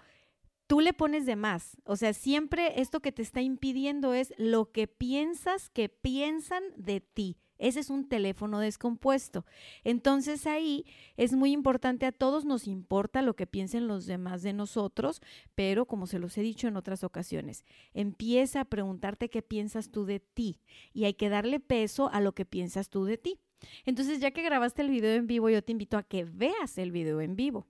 tú 0.67 0.81
le 0.81 0.93
pones 0.93 1.25
de 1.25 1.35
más. 1.35 1.77
O 1.85 1.95
sea, 1.95 2.13
siempre 2.13 2.81
esto 2.81 2.99
que 2.99 3.11
te 3.11 3.21
está 3.21 3.41
impidiendo 3.41 4.13
es 4.13 4.33
lo 4.37 4.71
que 4.71 4.87
piensas 4.87 5.69
que 5.69 5.89
piensan 5.89 6.63
de 6.75 7.01
ti. 7.01 7.37
Ese 7.57 7.79
es 7.79 7.89
un 7.89 8.07
teléfono 8.07 8.59
descompuesto. 8.59 9.45
Entonces 9.83 10.45
ahí 10.45 10.85
es 11.15 11.33
muy 11.33 11.51
importante, 11.51 12.05
a 12.05 12.11
todos 12.11 12.45
nos 12.45 12.67
importa 12.67 13.23
lo 13.23 13.35
que 13.35 13.47
piensen 13.47 13.87
los 13.87 14.05
demás 14.05 14.43
de 14.43 14.53
nosotros, 14.53 15.21
pero 15.55 15.85
como 15.85 16.05
se 16.05 16.19
los 16.19 16.37
he 16.37 16.41
dicho 16.41 16.67
en 16.67 16.77
otras 16.77 17.03
ocasiones, 17.03 17.65
empieza 17.93 18.61
a 18.61 18.65
preguntarte 18.65 19.29
qué 19.29 19.41
piensas 19.41 19.89
tú 19.89 20.05
de 20.05 20.19
ti 20.19 20.59
y 20.93 21.05
hay 21.05 21.15
que 21.15 21.29
darle 21.29 21.59
peso 21.59 22.11
a 22.13 22.21
lo 22.21 22.33
que 22.33 22.45
piensas 22.45 22.89
tú 22.89 23.05
de 23.05 23.17
ti. 23.17 23.39
Entonces 23.85 24.19
ya 24.19 24.29
que 24.29 24.43
grabaste 24.43 24.83
el 24.83 24.91
video 24.91 25.15
en 25.15 25.25
vivo, 25.25 25.49
yo 25.49 25.63
te 25.63 25.71
invito 25.71 25.97
a 25.97 26.03
que 26.03 26.25
veas 26.25 26.77
el 26.77 26.91
video 26.91 27.21
en 27.21 27.35
vivo 27.35 27.65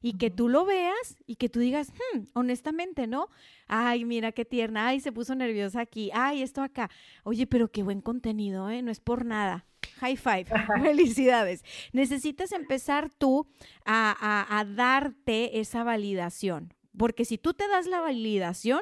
y 0.00 0.18
que 0.18 0.30
tú 0.30 0.48
lo 0.48 0.64
veas 0.64 1.16
y 1.26 1.36
que 1.36 1.48
tú 1.48 1.60
digas, 1.60 1.90
hmm, 1.90 2.20
honestamente, 2.34 3.06
¿no? 3.06 3.28
Ay, 3.66 4.04
mira 4.04 4.32
qué 4.32 4.44
tierna, 4.44 4.88
ay, 4.88 5.00
se 5.00 5.12
puso 5.12 5.34
nerviosa 5.34 5.80
aquí, 5.80 6.10
ay, 6.14 6.42
esto 6.42 6.62
acá. 6.62 6.90
Oye, 7.24 7.46
pero 7.46 7.70
qué 7.70 7.82
buen 7.82 8.00
contenido, 8.00 8.70
¿eh? 8.70 8.82
No 8.82 8.90
es 8.90 9.00
por 9.00 9.24
nada. 9.24 9.66
High 10.00 10.16
five, 10.16 10.46
felicidades. 10.82 11.64
Necesitas 11.92 12.52
empezar 12.52 13.10
tú 13.10 13.48
a, 13.84 14.46
a, 14.58 14.64
darte 14.64 15.60
esa 15.60 15.84
validación, 15.84 16.74
porque 16.96 17.24
si 17.24 17.38
tú 17.38 17.54
te 17.54 17.66
das 17.68 17.86
la 17.86 18.00
validación, 18.00 18.80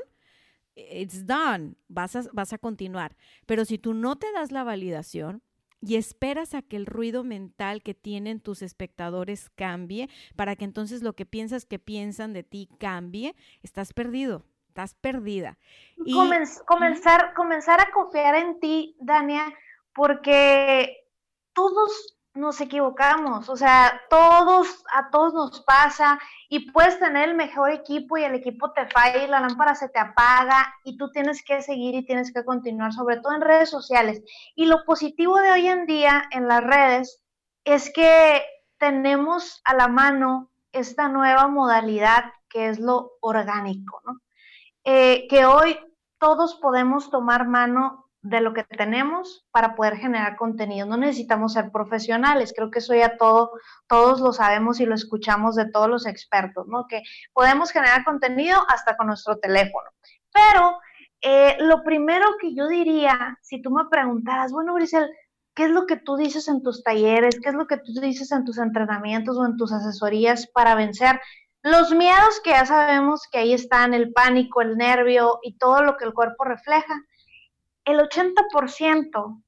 it's 0.75 1.27
done, 1.27 1.77
vas 1.89 2.17
a, 2.17 2.25
vas 2.33 2.53
a 2.53 2.59
continuar. 2.59 3.17
Pero 3.47 3.65
si 3.65 3.79
tú 3.79 3.95
no 3.95 4.17
te 4.17 4.31
das 4.33 4.53
la 4.53 4.63
validación, 4.63 5.43
y 5.81 5.97
esperas 5.97 6.55
a 6.55 6.63
que 6.63 6.77
el 6.77 6.87
ruido 6.87 7.25
mental 7.25 7.83
que 7.83 7.95
tienen 7.95 8.41
tus 8.41 8.63
espectadores 8.63 9.51
cambie 9.51 10.09
para 10.35 10.57
que 10.57 10.65
entonces 10.65 11.03
lo 11.03 11.15
que 11.15 11.27
piensas 11.27 11.65
que 11.65 11.79
piensan 11.79 12.33
de 12.33 12.43
ti 12.43 12.69
cambie, 12.79 13.35
estás 13.63 13.93
perdido, 13.93 14.45
estás 14.69 14.95
perdida. 14.95 15.59
Y, 16.05 16.15
comenzar, 16.67 17.35
comenzar 17.35 17.81
a 17.81 17.91
confiar 17.93 18.35
en 18.37 18.61
ti, 18.61 18.97
Dania, 19.01 19.53
porque 19.95 21.05
todos 21.53 22.16
nos 22.37 22.61
equivocamos, 22.61 23.49
o 23.49 23.57
sea, 23.57 24.01
todos, 24.11 24.85
a 24.93 25.11
todos 25.11 25.35
nos 25.35 25.61
pasa 25.63 26.19
y 26.49 26.71
puedes 26.71 26.99
tener 26.99 27.31
el 27.31 27.35
mejor 27.35 27.71
equipo 27.71 28.17
y 28.17 28.25
el 28.25 28.35
equipo 28.35 28.73
te 28.73 28.87
falla 28.87 29.25
y 29.25 29.27
la 29.27 29.41
lámpara 29.41 29.75
se 29.75 29.89
te 29.89 29.99
apaga 29.99 30.75
y 30.85 30.97
tú 30.97 31.11
tienes 31.11 31.43
que 31.45 31.63
seguir 31.63 31.95
y 31.95 32.05
tienes 32.05 32.33
que 32.33 32.45
continuar, 32.45 32.93
sobre 32.93 33.19
todo 33.19 33.35
en 33.35 33.41
redes 33.41 33.71
sociales. 33.71 34.23
Y 34.55 34.67
lo 34.67 34.85
positivo 34.85 35.39
de 35.39 35.53
hoy 35.53 35.67
en 35.69 35.87
día 35.87 36.25
en 36.31 36.49
las 36.49 36.63
redes 36.63 37.23
es 37.65 37.93
que 37.93 38.43
tenemos 38.79 39.61
a 39.65 39.75
la 39.75 39.89
mano 39.89 40.51
esta 40.73 41.09
nueva 41.09 41.49
modalidad 41.49 42.33
que 42.49 42.69
es 42.69 42.79
lo 42.79 43.13
orgánico, 43.21 44.01
¿no? 44.05 44.21
Eh, 44.85 45.27
que 45.29 45.47
hoy 45.47 45.79
todos 46.19 46.55
podemos 46.57 47.11
tomar 47.11 47.49
mano 47.49 48.06
de 48.29 48.41
lo 48.41 48.53
que 48.53 48.65
tenemos 48.65 49.47
para 49.53 49.75
poder 49.77 49.97
generar 49.97 50.37
contenido. 50.37 50.87
No 50.87 50.97
necesitamos 50.97 51.53
ser 51.53 51.71
profesionales, 51.71 52.53
creo 52.55 52.71
que 52.71 52.81
eso 52.81 52.95
ya 52.95 53.17
todo, 53.17 53.53
todos 53.87 54.21
lo 54.21 54.33
sabemos 54.33 54.81
y 54.81 54.87
lo 54.87 54.95
escuchamos 54.95 55.55
de 55.55 55.71
todos 55.71 55.89
los 55.89 56.07
expertos, 56.07 56.67
¿no? 56.67 56.87
Que 56.89 57.03
podemos 57.33 57.71
generar 57.71 58.05
contenido 58.05 58.59
hasta 58.69 58.97
con 58.97 59.07
nuestro 59.07 59.39
teléfono. 59.39 59.91
Pero 60.33 60.79
eh, 61.21 61.57
lo 61.61 61.85
primero 61.85 62.27
que 62.41 62.55
yo 62.55 62.67
diría, 62.67 63.39
si 63.43 63.63
tú 63.63 63.71
me 63.71 63.85
preguntaras, 63.89 64.51
bueno, 64.51 64.75
Grisel, 64.75 65.09
¿qué 65.55 65.65
es 65.65 65.71
lo 65.71 65.87
que 65.87 65.97
tú 65.97 66.17
dices 66.17 66.49
en 66.49 66.63
tus 66.63 66.83
talleres? 66.83 67.39
¿Qué 67.41 67.51
es 67.51 67.55
lo 67.55 67.67
que 67.69 67.79
tú 67.79 67.93
dices 68.01 68.33
en 68.33 68.45
tus 68.45 68.59
entrenamientos 68.59 69.39
o 69.39 69.47
en 69.47 69.57
tus 69.57 69.73
asesorías 69.73 70.49
para 70.49 70.75
vencer 70.75 71.21
los 71.63 71.93
miedos 71.93 72.41
que 72.43 72.51
ya 72.51 72.67
sabemos 72.67 73.23
que 73.31 73.39
ahí 73.39 73.53
están, 73.53 73.95
el 73.95 74.13
pánico, 74.13 74.63
el 74.63 74.77
nervio 74.77 75.39
y 75.43 75.59
todo 75.59 75.83
lo 75.83 75.97
que 75.97 76.05
el 76.05 76.13
cuerpo 76.13 76.45
refleja? 76.45 76.95
El 77.87 77.99
80% 78.01 79.43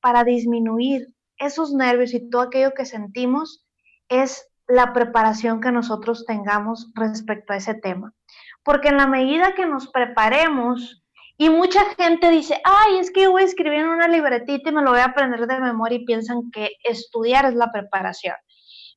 para 0.00 0.24
disminuir 0.24 1.06
esos 1.38 1.72
nervios 1.72 2.12
y 2.12 2.28
todo 2.28 2.42
aquello 2.42 2.74
que 2.74 2.84
sentimos 2.84 3.64
es 4.08 4.46
la 4.66 4.92
preparación 4.92 5.60
que 5.60 5.72
nosotros 5.72 6.24
tengamos 6.26 6.90
respecto 6.94 7.52
a 7.52 7.56
ese 7.56 7.74
tema. 7.74 8.12
Porque 8.62 8.88
en 8.88 8.96
la 8.96 9.06
medida 9.06 9.54
que 9.54 9.66
nos 9.66 9.88
preparemos, 9.88 11.02
y 11.38 11.50
mucha 11.50 11.84
gente 11.96 12.30
dice, 12.30 12.60
ay, 12.64 12.98
es 12.98 13.10
que 13.10 13.22
yo 13.22 13.32
voy 13.32 13.42
a 13.42 13.46
escribir 13.46 13.80
en 13.80 13.88
una 13.88 14.06
libretita 14.06 14.70
y 14.70 14.72
me 14.72 14.82
lo 14.82 14.90
voy 14.90 15.00
a 15.00 15.06
aprender 15.06 15.46
de 15.46 15.60
memoria 15.60 15.98
y 15.98 16.04
piensan 16.04 16.50
que 16.52 16.70
estudiar 16.84 17.46
es 17.46 17.54
la 17.54 17.72
preparación. 17.72 18.36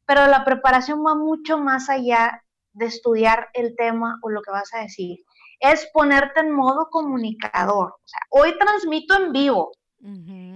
Pero 0.06 0.28
la 0.28 0.44
preparación 0.44 1.04
va 1.04 1.16
mucho 1.16 1.58
más 1.58 1.90
allá 1.90 2.44
de 2.74 2.86
estudiar 2.86 3.50
el 3.54 3.76
tema 3.76 4.20
o 4.22 4.30
lo 4.30 4.42
que 4.42 4.52
vas 4.52 4.74
a 4.74 4.82
decir. 4.82 5.20
Es 5.72 5.90
ponerte 5.94 6.42
en 6.42 6.52
modo 6.52 6.90
comunicador. 6.90 7.90
O 7.92 8.08
sea, 8.08 8.20
hoy 8.30 8.58
transmito 8.58 9.16
en 9.16 9.32
vivo. 9.32 9.72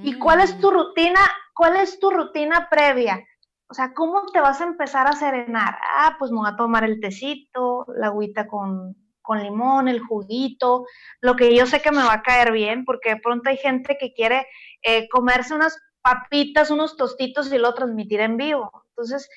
¿Y 0.04 0.14
cuál 0.20 0.42
es 0.42 0.58
tu 0.60 0.70
rutina? 0.70 1.20
¿Cuál 1.56 1.78
es 1.78 2.00
tu 2.00 2.12
rutina 2.12 2.68
previa? 2.70 3.24
O 3.68 3.74
sea, 3.74 3.94
¿cómo 3.94 4.26
te 4.32 4.40
vas 4.40 4.62
a 4.62 4.66
empezar 4.66 5.08
a 5.08 5.14
serenar? 5.14 5.78
Ah, 5.96 6.16
pues 6.20 6.32
me 6.32 6.38
voy 6.38 6.50
a 6.50 6.56
tomar 6.56 6.84
el 6.84 7.00
tecito, 7.00 7.86
la 7.96 8.08
agüita 8.08 8.48
con, 8.48 8.96
con 9.22 9.44
limón, 9.44 9.88
el 9.88 10.00
juguito, 10.00 10.86
lo 11.22 11.36
que 11.36 11.56
yo 11.56 11.66
sé 11.66 11.82
que 11.82 11.92
me 11.92 12.04
va 12.04 12.14
a 12.14 12.22
caer 12.24 12.52
bien, 12.52 12.86
porque 12.86 13.10
de 13.10 13.22
pronto 13.22 13.50
hay 13.50 13.58
gente 13.58 13.98
que 14.00 14.14
quiere 14.14 14.48
eh, 14.82 15.08
comerse 15.10 15.54
unas 15.54 15.78
papitas, 16.02 16.72
unos 16.72 16.98
tostitos 16.98 17.52
y 17.52 17.58
lo 17.58 17.74
transmitir 17.74 18.22
en 18.22 18.38
vivo. 18.38 18.72
Entonces, 18.90 19.30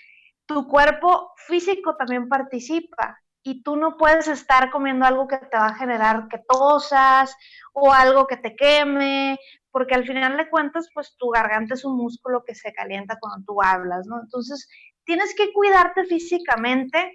tu 0.46 0.68
cuerpo 0.68 1.32
físico 1.46 1.96
también 1.96 2.28
participa 2.28 3.21
y 3.42 3.62
tú 3.62 3.76
no 3.76 3.96
puedes 3.96 4.28
estar 4.28 4.70
comiendo 4.70 5.04
algo 5.04 5.26
que 5.26 5.38
te 5.38 5.56
va 5.56 5.66
a 5.66 5.74
generar 5.74 6.28
que 6.28 6.38
tosas 6.48 7.34
o 7.72 7.92
algo 7.92 8.26
que 8.26 8.36
te 8.36 8.54
queme, 8.54 9.38
porque 9.70 9.94
al 9.94 10.06
final 10.06 10.36
de 10.36 10.48
cuentas, 10.48 10.88
pues 10.94 11.16
tu 11.16 11.30
garganta 11.30 11.74
es 11.74 11.84
un 11.84 11.96
músculo 11.96 12.44
que 12.44 12.54
se 12.54 12.72
calienta 12.72 13.18
cuando 13.20 13.44
tú 13.46 13.62
hablas, 13.62 14.06
¿no? 14.06 14.20
Entonces, 14.20 14.68
tienes 15.04 15.34
que 15.34 15.52
cuidarte 15.52 16.04
físicamente 16.04 17.12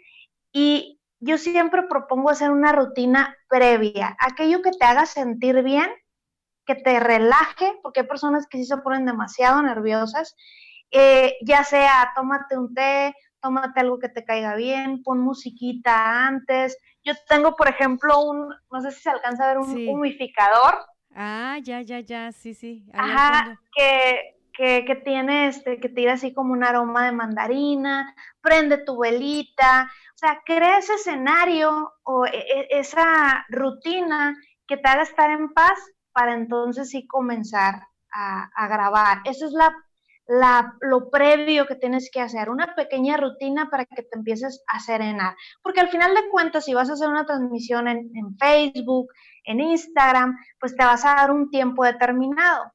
y 0.52 1.00
yo 1.20 1.38
siempre 1.38 1.84
propongo 1.84 2.30
hacer 2.30 2.52
una 2.52 2.72
rutina 2.74 3.36
previa, 3.48 4.16
aquello 4.20 4.62
que 4.62 4.72
te 4.72 4.86
haga 4.86 5.06
sentir 5.06 5.64
bien, 5.64 5.90
que 6.66 6.76
te 6.76 7.00
relaje, 7.00 7.74
porque 7.82 8.02
hay 8.02 8.08
personas 8.08 8.46
que 8.48 8.58
sí 8.58 8.66
se 8.66 8.78
ponen 8.78 9.06
demasiado 9.06 9.62
nerviosas, 9.62 10.36
eh, 10.92 11.38
ya 11.42 11.64
sea 11.64 12.12
tómate 12.16 12.58
un 12.58 12.74
té, 12.74 13.16
tómate 13.42 13.80
algo 13.80 14.00
que 14.00 14.10
te 14.10 14.26
caiga 14.26 14.56
bien, 14.56 15.04
pon 15.04 15.20
musiquita 15.20 16.28
antes. 16.28 16.78
Yo 17.04 17.14
tengo, 17.28 17.56
por 17.56 17.68
ejemplo, 17.68 18.20
un, 18.22 18.54
no 18.72 18.82
sé 18.82 18.92
si 18.92 19.02
se 19.02 19.10
alcanza 19.10 19.46
a 19.46 19.48
ver, 19.48 19.58
un 19.60 19.88
humificador 19.88 20.76
Ah, 21.20 21.58
ya, 21.64 21.82
ya, 21.82 22.00
ya, 22.00 22.32
sí, 22.32 22.54
sí. 22.54 22.86
Ajá, 22.94 23.60
que, 23.76 24.36
que, 24.54 24.86
que, 24.86 24.96
tiene, 24.98 25.48
este, 25.48 25.80
que 25.80 25.90
tira 25.90 26.14
así 26.14 26.32
como 26.32 26.54
un 26.54 26.64
aroma 26.64 27.06
de 27.06 27.12
mandarina, 27.12 28.14
prende 28.40 28.78
tu 28.78 29.00
velita, 29.00 29.90
o 30.14 30.18
sea, 30.18 30.42
crea 30.46 30.78
ese 30.78 30.94
escenario 30.94 31.92
o 32.04 32.28
e, 32.28 32.38
e, 32.38 32.68
esa 32.70 33.48
rutina 33.50 34.38
que 34.68 34.78
te 34.78 34.88
haga 34.88 35.02
estar 35.02 35.32
en 35.32 35.50
paz 35.54 35.80
para 36.12 36.36
entonces 36.36 36.92
sí 36.92 37.08
comenzar 37.08 37.88
a, 38.12 38.52
a 38.56 38.68
grabar. 38.68 39.22
Esa 39.26 39.48
es 39.48 39.54
la 39.54 39.74
lo 40.28 41.10
previo 41.10 41.66
que 41.66 41.76
tienes 41.76 42.10
que 42.12 42.20
hacer, 42.20 42.50
una 42.50 42.76
pequeña 42.76 43.18
rutina 43.18 43.70
para 43.70 43.86
que 43.86 44.04
te 44.04 44.18
empieces 44.18 44.64
a 44.68 44.80
serenar. 44.80 45.36
Porque 45.62 45.80
al 45.80 45.90
final 45.90 46.14
de 46.14 46.30
cuentas, 46.30 46.66
si 46.66 46.74
vas 46.74 46.90
a 46.90 46.94
hacer 46.94 47.08
una 47.08 47.26
transmisión 47.26 47.88
en, 47.88 48.12
en 48.14 48.38
Facebook, 48.38 49.08
en 49.46 49.62
Instagram, 49.62 50.38
pues 50.60 50.76
te 50.76 50.84
vas 50.84 51.06
a 51.06 51.16
dar 51.16 51.32
un 51.32 51.50
tiempo 51.50 51.86
determinado. 51.86 52.74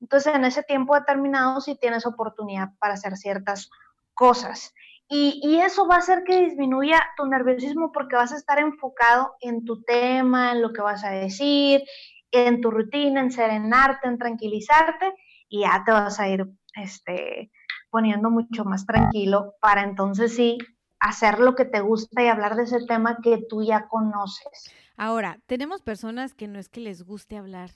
Entonces, 0.00 0.34
en 0.34 0.44
ese 0.44 0.62
tiempo 0.62 0.94
determinado 0.94 1.60
sí 1.60 1.76
tienes 1.80 2.06
oportunidad 2.06 2.70
para 2.78 2.94
hacer 2.94 3.16
ciertas 3.16 3.68
cosas. 4.14 4.72
Y, 5.08 5.40
y, 5.42 5.60
eso 5.60 5.86
va 5.86 5.96
a 5.96 5.98
hacer 5.98 6.24
que 6.24 6.40
disminuya 6.40 6.98
tu 7.16 7.26
nerviosismo 7.26 7.92
porque 7.92 8.16
vas 8.16 8.32
a 8.32 8.36
estar 8.36 8.58
enfocado 8.58 9.34
en 9.40 9.64
tu 9.64 9.82
tema, 9.82 10.52
en 10.52 10.62
lo 10.62 10.72
que 10.72 10.80
vas 10.80 11.04
a 11.04 11.10
decir, 11.10 11.82
en 12.30 12.60
tu 12.60 12.70
rutina, 12.70 13.20
en 13.20 13.30
serenarte, 13.30 14.08
en 14.08 14.18
tranquilizarte 14.18 15.12
y 15.52 15.60
ya 15.60 15.82
te 15.84 15.92
vas 15.92 16.18
a 16.18 16.28
ir 16.28 16.46
este, 16.74 17.50
poniendo 17.90 18.30
mucho 18.30 18.64
más 18.64 18.86
tranquilo 18.86 19.54
para 19.60 19.82
entonces 19.82 20.34
sí 20.34 20.58
hacer 20.98 21.40
lo 21.40 21.54
que 21.54 21.64
te 21.64 21.80
gusta 21.80 22.22
y 22.22 22.28
hablar 22.28 22.56
de 22.56 22.62
ese 22.62 22.84
tema 22.86 23.18
que 23.22 23.44
tú 23.48 23.62
ya 23.62 23.88
conoces. 23.88 24.72
Ahora, 24.96 25.40
tenemos 25.46 25.82
personas 25.82 26.34
que 26.34 26.46
no 26.46 26.58
es 26.58 26.68
que 26.68 26.80
les 26.80 27.02
guste 27.02 27.36
hablar, 27.36 27.70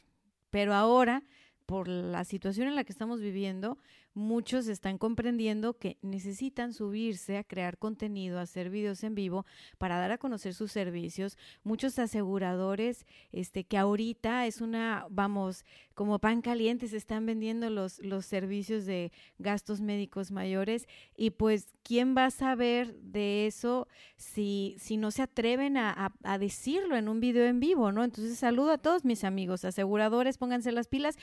pero 0.51 0.75
ahora, 0.75 1.23
por 1.67 1.89
la 1.89 2.25
situación 2.25 2.69
en 2.69 2.77
la 2.77 2.85
que 2.85 2.93
estamos 2.93 3.21
viviendo, 3.21 3.79
muchos 4.17 4.67
están 4.67 4.97
comprendiendo 4.97 5.75
que 5.75 5.99
necesitan 6.01 6.73
subirse 6.73 7.37
a 7.37 7.45
crear 7.45 7.77
contenido, 7.77 8.39
a 8.39 8.43
hacer 8.43 8.71
videos 8.71 9.05
en 9.05 9.15
vivo 9.15 9.45
para 9.77 9.99
dar 9.99 10.11
a 10.11 10.17
conocer 10.17 10.55
sus 10.55 10.73
servicios. 10.73 11.37
Muchos 11.65 11.99
aseguradores, 11.99 13.05
este, 13.31 13.65
que 13.65 13.77
ahorita 13.77 14.47
es 14.47 14.63
una, 14.63 15.07
vamos, 15.11 15.67
como 15.95 16.19
pan 16.19 16.41
caliente, 16.41 16.89
se 16.89 16.97
están 16.97 17.27
vendiendo 17.27 17.69
los, 17.69 17.99
los 17.99 18.25
servicios 18.25 18.87
de 18.87 19.13
gastos 19.39 19.83
médicos 19.83 20.31
mayores 20.31 20.89
y 21.15 21.31
pues, 21.31 21.75
¿quién 21.83 22.17
va 22.17 22.25
a 22.25 22.31
saber 22.31 22.95
de 22.95 23.47
eso 23.47 23.87
si, 24.17 24.77
si 24.79 24.97
no 24.97 25.11
se 25.11 25.23
atreven 25.23 25.77
a, 25.77 26.15
a 26.23 26.39
decirlo 26.39 26.97
en 26.97 27.11
un 27.11 27.21
video 27.21 27.45
en 27.45 27.61
vivo, 27.61 27.93
¿no? 27.93 28.03
Entonces, 28.03 28.39
saludo 28.39 28.71
a 28.73 28.79
todos 28.79 29.05
mis 29.05 29.25
amigos 29.25 29.67
aseguradores, 29.67 30.39
pónganse 30.39 30.73
las 30.73 30.89
pilas. 30.89 31.19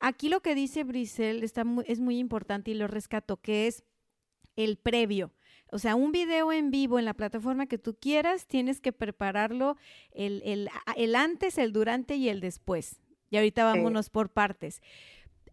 Aquí 0.00 0.28
lo 0.28 0.40
que 0.40 0.54
dice 0.54 0.84
Brisel 0.84 1.42
está 1.42 1.64
es 1.86 2.00
muy 2.00 2.18
importante 2.18 2.70
y 2.70 2.74
lo 2.74 2.86
rescato, 2.86 3.38
que 3.38 3.66
es 3.66 3.84
el 4.56 4.76
previo. 4.76 5.32
O 5.70 5.78
sea, 5.78 5.96
un 5.96 6.12
video 6.12 6.52
en 6.52 6.70
vivo 6.70 6.98
en 6.98 7.04
la 7.04 7.14
plataforma 7.14 7.66
que 7.66 7.78
tú 7.78 7.94
quieras, 7.94 8.46
tienes 8.46 8.80
que 8.80 8.92
prepararlo 8.92 9.76
el, 10.12 10.42
el, 10.44 10.70
el 10.96 11.14
antes, 11.14 11.58
el 11.58 11.72
durante 11.72 12.16
y 12.16 12.28
el 12.28 12.40
después. 12.40 13.00
Y 13.30 13.36
ahorita 13.36 13.64
vámonos 13.64 14.08
por 14.08 14.30
partes. 14.30 14.80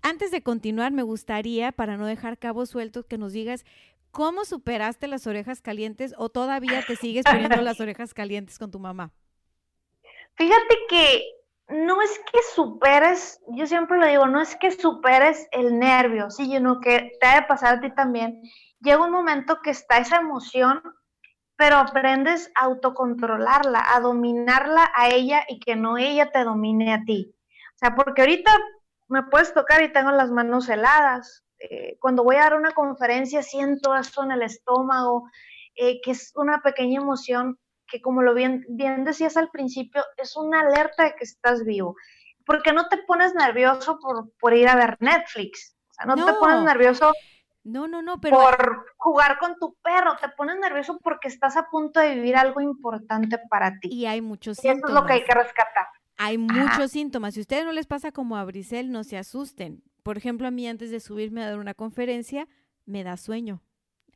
Antes 0.01 0.31
de 0.31 0.41
continuar, 0.41 0.91
me 0.93 1.03
gustaría, 1.03 1.71
para 1.71 1.97
no 1.97 2.05
dejar 2.05 2.37
cabos 2.37 2.69
sueltos, 2.69 3.05
que 3.05 3.17
nos 3.17 3.33
digas 3.33 3.65
cómo 4.11 4.45
superaste 4.45 5.07
las 5.07 5.27
orejas 5.27 5.61
calientes 5.61 6.13
o 6.17 6.29
todavía 6.29 6.81
te 6.87 6.95
sigues 6.95 7.25
poniendo 7.25 7.61
las 7.61 7.79
orejas 7.81 8.13
calientes 8.13 8.57
con 8.57 8.71
tu 8.71 8.79
mamá. 8.79 9.11
Fíjate 10.35 10.75
que 10.89 11.23
no 11.67 12.01
es 12.01 12.19
que 12.31 12.39
superes, 12.53 13.41
yo 13.47 13.65
siempre 13.65 13.97
lo 13.97 14.05
digo, 14.05 14.27
no 14.27 14.39
es 14.39 14.55
que 14.55 14.71
superes 14.71 15.47
el 15.51 15.79
nervio, 15.79 16.29
sino 16.29 16.79
que 16.79 17.11
te 17.19 17.27
ha 17.27 17.41
de 17.41 17.47
pasar 17.47 17.75
a 17.75 17.81
ti 17.81 17.93
también. 17.93 18.41
Llega 18.79 19.03
un 19.03 19.11
momento 19.11 19.61
que 19.63 19.71
está 19.71 19.97
esa 19.97 20.17
emoción, 20.17 20.81
pero 21.55 21.77
aprendes 21.77 22.51
a 22.55 22.65
autocontrolarla, 22.65 23.83
a 23.95 23.99
dominarla 23.99 24.91
a 24.93 25.09
ella 25.09 25.43
y 25.47 25.59
que 25.59 25.75
no 25.75 25.97
ella 25.97 26.31
te 26.31 26.43
domine 26.43 26.93
a 26.93 27.03
ti. 27.03 27.33
O 27.75 27.77
sea, 27.77 27.95
porque 27.95 28.21
ahorita 28.21 28.51
me 29.07 29.23
puedes 29.23 29.53
tocar 29.53 29.81
y 29.81 29.91
tengo 29.91 30.11
las 30.11 30.29
manos 30.29 30.69
heladas. 30.69 31.43
Eh, 31.57 31.97
cuando 31.99 32.23
voy 32.23 32.35
a 32.35 32.41
dar 32.41 32.55
una 32.55 32.71
conferencia 32.71 33.41
siento 33.41 33.95
eso 33.95 34.23
en 34.23 34.31
el 34.31 34.43
estómago, 34.43 35.29
eh, 35.75 35.99
que 36.01 36.11
es 36.11 36.31
una 36.35 36.61
pequeña 36.61 37.01
emoción 37.01 37.57
que 37.87 38.01
como 38.01 38.21
lo 38.21 38.33
bien, 38.33 38.65
bien 38.69 39.03
decías 39.03 39.37
al 39.37 39.49
principio, 39.49 40.03
es 40.17 40.35
una 40.35 40.61
alerta 40.61 41.03
de 41.03 41.15
que 41.15 41.23
estás 41.23 41.63
vivo. 41.63 41.95
Porque 42.45 42.73
no 42.73 42.87
te 42.89 42.97
pones 42.99 43.33
nervioso 43.33 43.99
por, 43.99 44.31
por 44.39 44.53
ir 44.53 44.67
a 44.67 44.75
ver 44.75 44.97
Netflix. 44.99 45.75
O 45.89 45.93
sea, 45.93 46.05
no, 46.05 46.25
te 46.25 46.33
pones 46.33 46.61
nervioso 46.61 47.11
no, 47.65 47.87
no, 47.87 48.03
no, 48.03 48.21
pero... 48.21 48.37
Por 48.37 48.85
jugar 48.95 49.39
con 49.39 49.57
tu 49.57 49.75
perro, 49.81 50.15
te 50.21 50.29
pones 50.29 50.55
nervioso 50.57 50.99
porque 51.03 51.27
estás 51.27 51.57
a 51.57 51.67
punto 51.71 51.99
de 51.99 52.13
vivir 52.13 52.35
algo 52.35 52.61
importante 52.61 53.39
para 53.49 53.79
ti. 53.79 53.89
Y 53.91 54.05
hay 54.05 54.21
muchos 54.21 54.57
síntomas. 54.57 54.77
eso 54.77 54.87
es 54.87 54.93
lo 54.93 55.07
que 55.07 55.13
hay 55.13 55.23
que 55.23 55.33
rescatar. 55.33 55.87
Hay 56.17 56.37
muchos 56.37 56.91
síntomas. 56.91 57.33
Si 57.33 57.39
a 57.39 57.41
ustedes 57.41 57.65
no 57.65 57.71
les 57.71 57.87
pasa 57.87 58.11
como 58.11 58.37
a 58.37 58.45
Brisel, 58.45 58.91
no 58.91 59.03
se 59.03 59.17
asusten. 59.17 59.81
Por 60.03 60.15
ejemplo, 60.15 60.47
a 60.47 60.51
mí 60.51 60.67
antes 60.67 60.91
de 60.91 60.99
subirme 60.99 61.43
a 61.43 61.49
dar 61.49 61.57
una 61.57 61.73
conferencia, 61.73 62.47
me 62.85 63.03
da 63.03 63.17
sueño. 63.17 63.63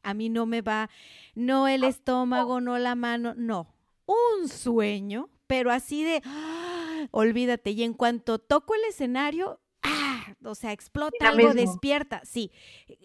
A 0.04 0.14
mí 0.14 0.30
no 0.30 0.46
me 0.46 0.62
va, 0.62 0.90
no 1.36 1.68
el 1.68 1.84
estómago, 1.84 2.62
no 2.62 2.78
la 2.78 2.96
mano, 2.96 3.34
no. 3.36 3.74
Un 4.06 4.48
sueño, 4.48 5.30
pero 5.48 5.72
así 5.72 6.04
de, 6.04 6.22
¡ah! 6.26 7.08
olvídate. 7.12 7.72
Y 7.72 7.84
en 7.84 7.94
cuanto 7.94 8.40
toco 8.40 8.76
el 8.76 8.82
escenario, 8.90 9.60
¡ah! 9.84 10.36
o 10.44 10.56
sea, 10.56 10.72
explota 10.72 11.30
algo, 11.30 11.54
despierta. 11.54 12.22
Sí, 12.24 12.52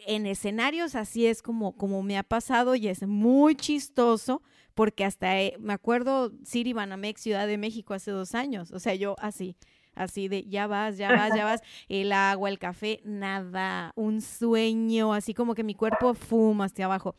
en 0.07 0.26
escenarios 0.26 0.94
así 0.94 1.26
es 1.26 1.42
como, 1.42 1.76
como 1.76 2.02
me 2.02 2.18
ha 2.18 2.22
pasado 2.22 2.74
y 2.74 2.88
es 2.88 3.07
muy 3.07 3.54
chistoso 3.54 4.42
porque 4.74 5.04
hasta 5.04 5.40
eh, 5.40 5.57
me 5.61 5.72
acuerdo 5.72 6.33
Siri 6.44 6.72
Banamex, 6.72 7.20
Ciudad 7.20 7.46
de 7.46 7.59
México, 7.59 7.94
hace 7.94 8.11
dos 8.11 8.35
años. 8.35 8.72
O 8.72 8.80
sea, 8.80 8.94
yo 8.94 9.14
así 9.20 9.57
así 9.94 10.28
de 10.28 10.44
ya 10.44 10.66
vas, 10.66 10.96
ya 10.96 11.11
vas, 11.11 11.35
ya 11.35 11.44
vas, 11.44 11.61
el 11.88 12.12
agua, 12.12 12.48
el 12.48 12.59
café, 12.59 13.00
nada, 13.04 13.92
un 13.96 14.20
sueño, 14.20 15.12
así 15.12 15.35
como 15.35 15.54
que 15.54 15.64
mi 15.64 15.74
cuerpo 15.74 16.14
fuma 16.14 16.66
hacia 16.66 16.87
abajo. 16.87 17.16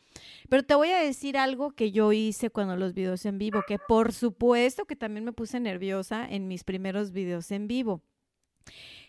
Pero 0.48 0.62
te 0.62 0.74
voy 0.74 0.90
a 0.90 0.98
decir 0.98 1.36
algo 1.36 1.70
que 1.72 1.92
yo 1.92 2.12
hice 2.12 2.50
cuando 2.50 2.76
los 2.76 2.94
videos 2.94 3.24
en 3.26 3.38
vivo, 3.38 3.62
que 3.66 3.78
por 3.78 4.12
supuesto 4.12 4.84
que 4.84 4.96
también 4.96 5.24
me 5.24 5.32
puse 5.32 5.60
nerviosa 5.60 6.26
en 6.28 6.48
mis 6.48 6.64
primeros 6.64 7.12
videos 7.12 7.50
en 7.50 7.68
vivo. 7.68 8.02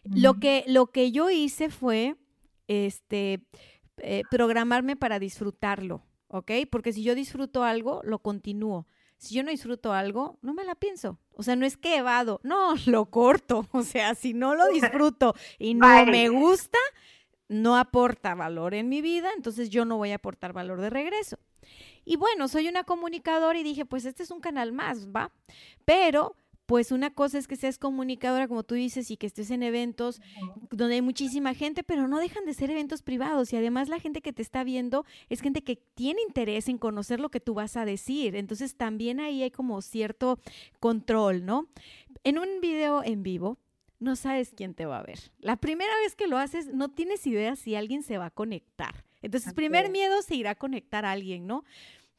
Lo 0.04 0.36
que, 0.36 0.64
lo 0.68 0.88
que 0.88 1.12
yo 1.12 1.30
hice 1.30 1.70
fue, 1.70 2.16
este, 2.68 3.42
eh, 3.98 4.24
programarme 4.30 4.96
para 4.96 5.20
disfrutarlo, 5.20 6.04
¿ok? 6.28 6.52
Porque 6.70 6.94
si 6.94 7.04
yo 7.04 7.16
disfruto 7.16 7.64
algo, 7.64 8.02
lo 8.04 8.20
continúo 8.20 8.88
si 9.18 9.36
yo 9.36 9.44
no 9.44 9.52
disfruto 9.52 9.94
algo, 9.94 10.38
no 10.42 10.54
me 10.54 10.64
la 10.64 10.76
pienso. 10.76 11.20
O 11.38 11.44
sea, 11.44 11.56
no 11.56 11.66
es 11.66 11.78
que 11.78 11.98
evado, 11.98 12.42
no, 12.44 12.74
lo 12.86 13.06
corto. 13.06 13.68
O 13.72 13.84
sea, 13.84 14.16
si 14.16 14.34
no 14.34 14.56
lo 14.56 14.68
disfruto 14.74 15.36
y 15.58 15.76
no 15.76 16.06
me 16.06 16.30
gusta, 16.30 16.80
no 17.48 17.78
aporta 17.78 18.36
valor 18.36 18.74
en 18.74 18.90
mi 18.90 19.02
vida, 19.02 19.30
entonces 19.36 19.70
yo 19.70 19.86
no 19.86 19.98
voy 19.98 20.12
a 20.12 20.16
aportar 20.16 20.52
valor 20.52 20.82
de 20.82 20.90
regreso. 20.90 21.38
Y 22.04 22.16
bueno, 22.16 22.48
soy 22.48 22.68
una 22.68 22.84
comunicadora 22.84 23.60
y 23.60 23.64
dije, 23.64 23.86
pues 23.86 24.06
este 24.06 24.24
es 24.24 24.32
un 24.32 24.40
canal 24.40 24.72
más, 24.72 25.10
¿va? 25.10 25.32
Pero 25.86 26.36
pues 26.68 26.92
una 26.92 27.10
cosa 27.12 27.38
es 27.38 27.48
que 27.48 27.56
seas 27.56 27.80
comunicadora, 27.80 28.48
como 28.50 28.64
tú 28.64 28.76
dices, 28.76 29.10
y 29.10 29.16
que 29.16 29.26
estés 29.26 29.52
en 29.52 29.64
eventos 29.64 30.22
donde 30.70 30.96
hay 30.96 31.02
muchísima 31.02 31.54
gente, 31.54 31.82
pero 31.82 32.10
no 32.10 32.20
dejan 32.20 32.46
de 32.46 32.54
ser 32.54 32.70
eventos 32.70 33.02
privados. 33.02 33.54
Y 33.54 33.56
además 33.56 33.88
la 33.88 34.00
gente 34.00 34.22
que 34.22 34.34
te 34.34 34.42
está 34.42 34.66
viendo 34.66 35.06
es 35.30 35.40
gente 35.40 35.64
que 35.64 35.78
tiene 35.78 36.22
interés 36.22 36.68
en 36.68 36.78
conocer 36.78 37.22
lo 37.22 37.30
que 37.30 37.40
tú 37.40 37.54
vas 37.54 37.78
a 37.78 37.86
decir. 37.86 38.36
Entonces 38.36 38.76
también 38.76 39.22
ahí 39.22 39.44
hay 39.44 39.50
como 39.50 39.82
cierto 39.82 40.40
control, 40.82 41.46
¿no? 41.46 41.70
En 42.26 42.38
un 42.38 42.60
video 42.60 43.02
en 43.02 43.24
vivo, 43.24 43.58
no 44.00 44.18
sabes 44.18 44.52
quién 44.54 44.74
te 44.74 44.86
va 44.86 45.00
a 45.00 45.04
ver. 45.04 45.20
La 45.40 45.56
primera 45.56 45.94
vez 46.04 46.16
que 46.16 46.28
lo 46.28 46.38
haces, 46.38 46.68
no 46.68 46.90
tienes 46.90 47.26
idea 47.26 47.56
si 47.56 47.76
alguien 47.76 48.04
se 48.04 48.18
va 48.18 48.26
a 48.26 48.32
conectar. 48.32 49.06
Entonces, 49.22 49.54
primer 49.54 49.90
miedo 49.90 50.22
se 50.22 50.36
irá 50.36 50.52
a 50.52 50.56
conectar 50.56 51.06
a 51.06 51.12
alguien, 51.12 51.48
¿no? 51.48 51.64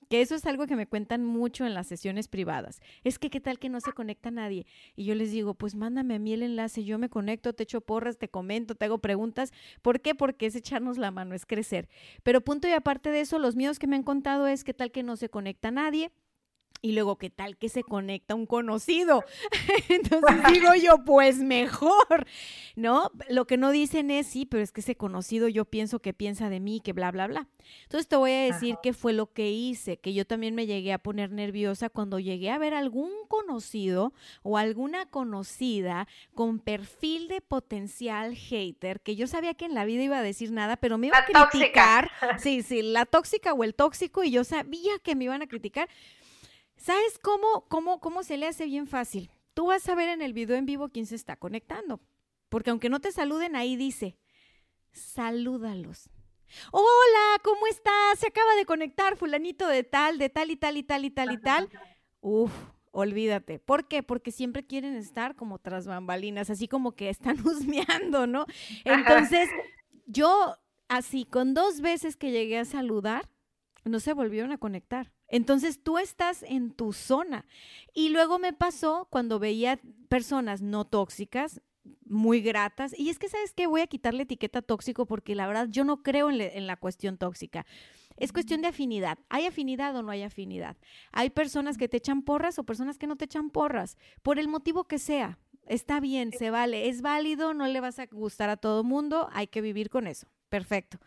Que 0.08 0.20
eso 0.20 0.34
es 0.34 0.46
algo 0.46 0.66
que 0.66 0.76
me 0.76 0.86
cuentan 0.86 1.24
mucho 1.24 1.66
en 1.66 1.74
las 1.74 1.86
sesiones 1.86 2.28
privadas. 2.28 2.80
Es 3.04 3.18
que 3.18 3.30
qué 3.30 3.40
tal 3.40 3.58
que 3.58 3.68
no 3.68 3.80
se 3.80 3.92
conecta 3.92 4.30
nadie. 4.30 4.66
Y 4.96 5.04
yo 5.04 5.14
les 5.14 5.30
digo, 5.30 5.54
pues 5.54 5.74
mándame 5.74 6.14
a 6.14 6.18
mí 6.18 6.32
el 6.32 6.42
enlace, 6.42 6.84
yo 6.84 6.98
me 6.98 7.08
conecto, 7.08 7.52
te 7.52 7.64
echo 7.64 7.80
porras, 7.80 8.18
te 8.18 8.28
comento, 8.28 8.74
te 8.74 8.84
hago 8.86 8.98
preguntas. 8.98 9.52
¿Por 9.82 10.00
qué? 10.00 10.14
Porque 10.14 10.46
es 10.46 10.56
echarnos 10.56 10.98
la 10.98 11.10
mano, 11.10 11.34
es 11.34 11.46
crecer. 11.46 11.88
Pero 12.22 12.40
punto 12.40 12.68
y 12.68 12.72
aparte 12.72 13.10
de 13.10 13.20
eso, 13.20 13.38
los 13.38 13.56
miedos 13.56 13.78
que 13.78 13.86
me 13.86 13.96
han 13.96 14.02
contado 14.02 14.46
es 14.46 14.64
qué 14.64 14.74
tal 14.74 14.90
que 14.90 15.02
no 15.02 15.16
se 15.16 15.28
conecta 15.28 15.70
nadie 15.70 16.10
y 16.80 16.92
luego, 16.92 17.16
¿qué 17.16 17.28
tal 17.28 17.56
que 17.56 17.68
se 17.68 17.82
conecta 17.82 18.34
un 18.34 18.46
conocido? 18.46 19.24
Entonces 19.88 20.36
digo 20.52 20.74
yo, 20.74 21.04
pues 21.04 21.38
mejor, 21.38 22.26
¿no? 22.76 23.10
Lo 23.28 23.46
que 23.46 23.56
no 23.56 23.70
dicen 23.70 24.10
es, 24.10 24.28
sí, 24.28 24.46
pero 24.46 24.62
es 24.62 24.70
que 24.70 24.80
ese 24.80 24.96
conocido 24.96 25.48
yo 25.48 25.64
pienso 25.64 25.98
que 25.98 26.12
piensa 26.14 26.48
de 26.48 26.60
mí, 26.60 26.80
que 26.80 26.92
bla, 26.92 27.10
bla, 27.10 27.26
bla. 27.26 27.48
Entonces 27.82 28.08
te 28.08 28.16
voy 28.16 28.30
a 28.30 28.44
decir 28.44 28.76
qué 28.82 28.92
fue 28.92 29.12
lo 29.12 29.32
que 29.32 29.50
hice, 29.50 29.98
que 29.98 30.14
yo 30.14 30.24
también 30.24 30.54
me 30.54 30.66
llegué 30.66 30.92
a 30.92 30.98
poner 30.98 31.32
nerviosa 31.32 31.90
cuando 31.90 32.18
llegué 32.18 32.50
a 32.50 32.58
ver 32.58 32.74
algún 32.74 33.10
conocido 33.26 34.12
o 34.42 34.56
alguna 34.56 35.06
conocida 35.06 36.06
con 36.34 36.60
perfil 36.60 37.28
de 37.28 37.40
potencial 37.40 38.34
hater, 38.34 39.00
que 39.00 39.16
yo 39.16 39.26
sabía 39.26 39.54
que 39.54 39.64
en 39.64 39.74
la 39.74 39.84
vida 39.84 40.02
iba 40.02 40.18
a 40.18 40.22
decir 40.22 40.52
nada, 40.52 40.76
pero 40.76 40.96
me 40.96 41.08
iba 41.08 41.18
a 41.18 41.24
criticar. 41.24 42.10
Sí, 42.38 42.62
sí, 42.62 42.82
la 42.82 43.04
tóxica 43.04 43.52
o 43.52 43.64
el 43.64 43.74
tóxico, 43.74 44.22
y 44.22 44.30
yo 44.30 44.44
sabía 44.44 44.98
que 45.02 45.16
me 45.16 45.24
iban 45.24 45.42
a 45.42 45.48
criticar 45.48 45.88
¿Sabes 46.78 47.18
cómo, 47.18 47.66
cómo, 47.68 48.00
cómo 48.00 48.22
se 48.22 48.36
le 48.36 48.46
hace 48.46 48.66
bien 48.66 48.86
fácil? 48.86 49.30
Tú 49.52 49.66
vas 49.66 49.88
a 49.88 49.94
ver 49.94 50.08
en 50.08 50.22
el 50.22 50.32
video 50.32 50.56
en 50.56 50.64
vivo 50.64 50.88
quién 50.88 51.06
se 51.06 51.16
está 51.16 51.36
conectando. 51.36 52.00
Porque 52.48 52.70
aunque 52.70 52.88
no 52.88 53.00
te 53.00 53.12
saluden, 53.12 53.56
ahí 53.56 53.76
dice, 53.76 54.16
salúdalos. 54.92 56.08
Hola, 56.70 57.40
¿cómo 57.42 57.66
estás? 57.66 58.20
Se 58.20 58.28
acaba 58.28 58.54
de 58.54 58.64
conectar 58.64 59.16
fulanito 59.16 59.66
de 59.66 59.82
tal, 59.82 60.18
de 60.18 60.30
tal 60.30 60.50
y 60.50 60.56
tal 60.56 60.76
y 60.76 60.82
tal 60.84 61.04
y 61.04 61.10
tal 61.10 61.32
y 61.32 61.38
tal. 61.38 61.68
Uf, 62.20 62.52
olvídate. 62.92 63.58
¿Por 63.58 63.88
qué? 63.88 64.02
Porque 64.02 64.30
siempre 64.30 64.64
quieren 64.64 64.94
estar 64.94 65.34
como 65.34 65.58
tras 65.58 65.86
bambalinas, 65.86 66.48
así 66.48 66.68
como 66.68 66.92
que 66.92 67.10
están 67.10 67.38
husmeando, 67.46 68.26
¿no? 68.26 68.46
Entonces, 68.84 69.50
yo 70.06 70.56
así, 70.88 71.24
con 71.24 71.52
dos 71.52 71.80
veces 71.80 72.16
que 72.16 72.30
llegué 72.30 72.58
a 72.58 72.64
saludar, 72.64 73.28
no 73.84 74.00
se 74.00 74.12
volvieron 74.12 74.52
a 74.52 74.58
conectar. 74.58 75.12
Entonces 75.28 75.82
tú 75.82 75.98
estás 75.98 76.42
en 76.42 76.72
tu 76.72 76.92
zona. 76.92 77.44
Y 77.94 78.08
luego 78.08 78.38
me 78.38 78.52
pasó 78.52 79.06
cuando 79.10 79.38
veía 79.38 79.78
personas 80.08 80.62
no 80.62 80.86
tóxicas, 80.86 81.60
muy 82.04 82.40
gratas. 82.40 82.98
Y 82.98 83.10
es 83.10 83.18
que, 83.18 83.28
¿sabes 83.28 83.52
qué? 83.52 83.66
Voy 83.66 83.80
a 83.80 83.86
quitarle 83.86 84.22
etiqueta 84.22 84.62
tóxico 84.62 85.06
porque 85.06 85.34
la 85.34 85.46
verdad 85.46 85.68
yo 85.70 85.84
no 85.84 86.02
creo 86.02 86.30
en, 86.30 86.66
la 86.66 86.76
cuestión 86.76 87.18
tóxica. 87.18 87.66
Es 88.16 88.32
cuestión 88.32 88.62
de 88.62 88.68
afinidad. 88.68 89.18
¿Hay 89.28 89.46
afinidad 89.46 89.94
o 89.96 90.02
no 90.02 90.10
hay 90.10 90.22
afinidad? 90.22 90.76
Hay 91.12 91.30
personas 91.30 91.78
que 91.78 91.88
te 91.88 91.98
echan 91.98 92.22
porras 92.22 92.58
o 92.58 92.64
personas 92.64 92.98
que 92.98 93.06
no 93.06 93.16
te 93.16 93.26
echan 93.26 93.50
porras, 93.50 93.96
por 94.22 94.38
el 94.38 94.48
motivo 94.48 94.84
que 94.84 94.98
sea. 94.98 95.38
Está 95.66 96.00
bien, 96.00 96.32
se 96.32 96.50
vale, 96.50 96.88
es 96.88 97.02
válido, 97.02 97.52
no 97.52 97.66
le 97.66 97.80
vas 97.80 97.98
a 97.98 98.06
gustar 98.06 98.48
a 98.48 98.56
todo 98.56 98.84
mundo, 98.84 99.28
hay 99.32 99.46
que 99.46 99.60
vivir 99.60 99.90
con 99.90 100.06
eso. 100.06 100.26
Perfecto. 100.48 100.98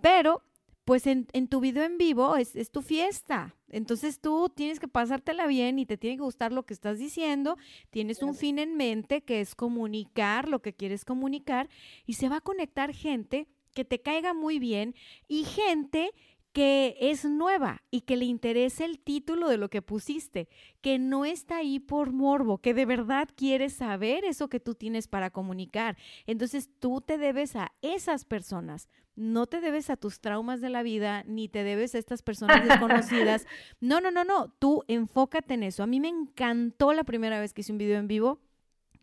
Pero 0.00 0.42
pues 0.88 1.06
en, 1.06 1.26
tu 1.48 1.60
video 1.60 1.84
en 1.84 1.98
vivo 1.98 2.36
es, 2.36 2.56
es, 2.56 2.70
tu 2.70 2.80
fiesta. 2.80 3.54
Entonces 3.68 4.22
tú 4.22 4.48
tienes 4.48 4.80
que 4.80 4.88
pasártela 4.88 5.46
bien 5.46 5.78
y 5.78 5.84
te 5.84 5.98
tiene 5.98 6.16
que 6.16 6.22
gustar 6.22 6.50
lo 6.50 6.64
que 6.64 6.72
estás 6.72 6.98
diciendo. 6.98 7.58
Tienes 7.90 8.22
un 8.22 8.34
fin 8.34 8.58
en 8.58 8.74
mente 8.74 9.20
que 9.20 9.42
es 9.42 9.54
comunicar 9.54 10.48
lo 10.48 10.62
que 10.62 10.72
quieres 10.72 11.04
comunicar 11.04 11.68
y 12.06 12.14
se 12.14 12.30
va 12.30 12.36
a 12.36 12.40
conectar 12.40 12.94
gente 12.94 13.48
que 13.74 13.84
te 13.84 14.00
caiga 14.00 14.32
muy 14.32 14.58
bien 14.58 14.94
y 15.28 15.44
gente 15.44 16.10
que 16.52 16.96
es 16.98 17.24
nueva 17.24 17.82
y 17.90 18.02
que 18.02 18.16
le 18.16 18.24
interesa 18.24 18.84
el 18.84 18.98
título 18.98 19.48
de 19.48 19.58
lo 19.58 19.68
que 19.68 19.82
pusiste, 19.82 20.48
que 20.80 20.98
no 20.98 21.24
está 21.24 21.58
ahí 21.58 21.78
por 21.78 22.12
morbo, 22.12 22.58
que 22.58 22.74
de 22.74 22.86
verdad 22.86 23.28
quiere 23.34 23.70
saber 23.70 24.24
eso 24.24 24.48
que 24.48 24.60
tú 24.60 24.74
tienes 24.74 25.08
para 25.08 25.30
comunicar. 25.30 25.96
Entonces 26.26 26.70
tú 26.78 27.00
te 27.00 27.18
debes 27.18 27.56
a 27.56 27.72
esas 27.82 28.24
personas, 28.24 28.88
no 29.14 29.46
te 29.46 29.60
debes 29.60 29.90
a 29.90 29.96
tus 29.96 30.20
traumas 30.20 30.60
de 30.60 30.70
la 30.70 30.82
vida, 30.82 31.24
ni 31.26 31.48
te 31.48 31.64
debes 31.64 31.94
a 31.94 31.98
estas 31.98 32.22
personas 32.22 32.64
desconocidas. 32.66 33.46
No, 33.80 34.00
no, 34.00 34.10
no, 34.10 34.24
no, 34.24 34.52
tú 34.58 34.84
enfócate 34.88 35.54
en 35.54 35.62
eso. 35.62 35.82
A 35.82 35.86
mí 35.86 36.00
me 36.00 36.08
encantó 36.08 36.92
la 36.92 37.04
primera 37.04 37.40
vez 37.40 37.52
que 37.52 37.60
hice 37.60 37.72
un 37.72 37.78
video 37.78 37.98
en 37.98 38.08
vivo 38.08 38.40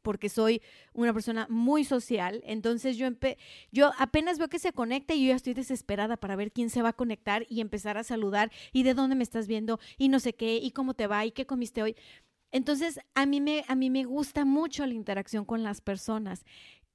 porque 0.05 0.29
soy 0.29 0.61
una 0.93 1.13
persona 1.13 1.47
muy 1.49 1.83
social. 1.83 2.43
Entonces 2.45 2.95
yo, 2.95 3.07
yo 3.71 3.91
apenas 3.97 4.37
veo 4.37 4.47
que 4.47 4.59
se 4.59 4.71
conecta 4.71 5.15
y 5.15 5.23
yo 5.23 5.29
ya 5.29 5.35
estoy 5.35 5.55
desesperada 5.55 6.15
para 6.15 6.35
ver 6.35 6.51
quién 6.51 6.69
se 6.69 6.83
va 6.83 6.89
a 6.89 6.93
conectar 6.93 7.47
y 7.49 7.59
empezar 7.59 7.97
a 7.97 8.03
saludar 8.03 8.51
y 8.71 8.83
de 8.83 8.93
dónde 8.93 9.15
me 9.15 9.23
estás 9.23 9.47
viendo 9.47 9.79
y 9.97 10.09
no 10.09 10.19
sé 10.19 10.33
qué 10.33 10.57
y 10.57 10.69
cómo 10.71 10.93
te 10.93 11.07
va 11.07 11.25
y 11.25 11.31
qué 11.31 11.47
comiste 11.47 11.81
hoy. 11.81 11.95
Entonces 12.51 12.99
a 13.15 13.25
mí 13.25 13.41
me, 13.41 13.65
a 13.67 13.73
mí 13.73 13.89
me 13.89 14.03
gusta 14.03 14.45
mucho 14.45 14.85
la 14.85 14.93
interacción 14.93 15.43
con 15.43 15.63
las 15.63 15.81
personas. 15.81 16.45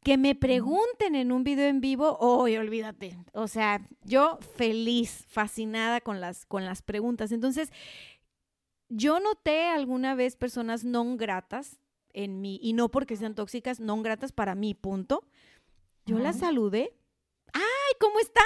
Que 0.05 0.16
me 0.16 0.37
pregunten 0.37 1.16
en 1.16 1.33
un 1.33 1.42
video 1.42 1.66
en 1.66 1.81
vivo, 1.81 2.16
hoy 2.20 2.57
olvídate. 2.57 3.18
O 3.33 3.49
sea, 3.49 3.87
yo 4.05 4.38
feliz, 4.57 5.27
fascinada 5.29 6.01
con 6.01 6.20
las, 6.20 6.46
con 6.46 6.64
las 6.64 6.81
preguntas. 6.81 7.33
Entonces, 7.33 7.70
yo 8.88 9.18
noté 9.18 9.64
alguna 9.68 10.14
vez 10.14 10.37
personas 10.37 10.85
no 10.85 11.16
gratas 11.16 11.81
en 12.12 12.40
mí, 12.40 12.59
y 12.62 12.73
no 12.73 12.90
porque 12.90 13.16
sean 13.16 13.35
tóxicas, 13.35 13.81
no 13.81 14.01
gratas 14.03 14.33
para 14.33 14.55
mí, 14.55 14.75
punto. 14.75 15.25
Yo 16.07 16.18
la 16.18 16.33
saludé. 16.33 16.92
¡Ay, 17.53 17.95
cómo 17.99 18.19
estás! 18.21 18.45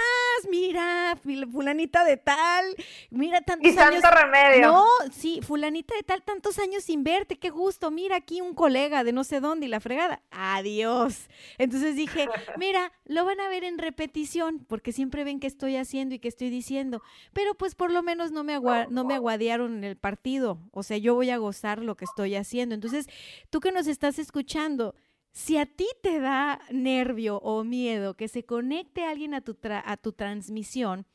Mira, 0.51 1.19
fulanita 1.51 2.05
de 2.05 2.17
tal, 2.17 2.75
mira 3.11 3.41
tantos 3.41 3.71
y 3.71 3.75
santo 3.75 4.09
remedio. 4.11 4.67
No, 4.67 4.87
sí, 5.13 5.41
fulanita 5.43 5.95
de 5.95 6.03
tal, 6.03 6.23
tantos 6.23 6.59
años 6.59 6.85
sin 6.85 7.05
verte, 7.05 7.37
qué 7.37 7.51
gusto. 7.51 7.91
Mira 7.91 8.17
aquí 8.17 8.41
un 8.41 8.55
colega 8.55 9.05
de 9.05 9.13
no 9.13 9.25
sé 9.25 9.41
dónde 9.41 9.67
y 9.67 9.69
la 9.69 9.81
fregada. 9.81 10.23
Adiós. 10.31 11.29
Entonces 11.59 11.97
dije, 11.97 12.27
mira, 12.59 12.93
lo 13.05 13.25
van 13.25 13.41
a 13.41 13.49
ver 13.49 13.65
en 13.65 13.79
repetición 13.79 14.65
porque 14.69 14.93
siempre 14.93 15.25
ven 15.25 15.41
qué 15.41 15.47
estoy 15.47 15.77
haciendo 15.77 16.15
y 16.15 16.19
qué 16.19 16.29
estoy 16.29 16.51
diciendo. 16.51 17.03
Pero 17.33 17.55
pues 17.55 17.75
por 17.75 17.91
lo 17.91 18.03
menos 18.03 18.33
no 18.33 18.45
me, 18.45 18.59
no 18.91 19.05
me 19.05 19.15
aguadearon 19.15 19.79
en 19.79 19.85
el 19.85 19.97
partido. 19.97 20.59
O 20.73 20.83
sea, 20.83 20.99
yo 20.99 21.15
voy 21.15 21.31
a 21.31 21.39
gozar 21.39 21.81
lo 21.81 21.97
que 21.97 22.05
estoy 22.05 22.35
haciendo. 22.35 22.75
Entonces, 22.75 23.09
tú 23.51 23.61
que 23.61 23.73
nos 23.73 23.87
estás 23.87 24.19
escuchando, 24.19 24.95
si 25.35 25.59
a 25.59 25.67
ti 25.67 25.89
te 26.01 26.21
da 26.21 26.61
nervio 26.71 27.39
o 27.39 27.65
miedo 27.65 28.15
que 28.15 28.29
se 28.29 28.45
conecte 28.45 29.05
alguien 29.05 29.35
a 29.35 29.41
tu, 29.41 29.59
a 29.65 29.97
tu 29.97 30.13
transmisión, 30.13 31.07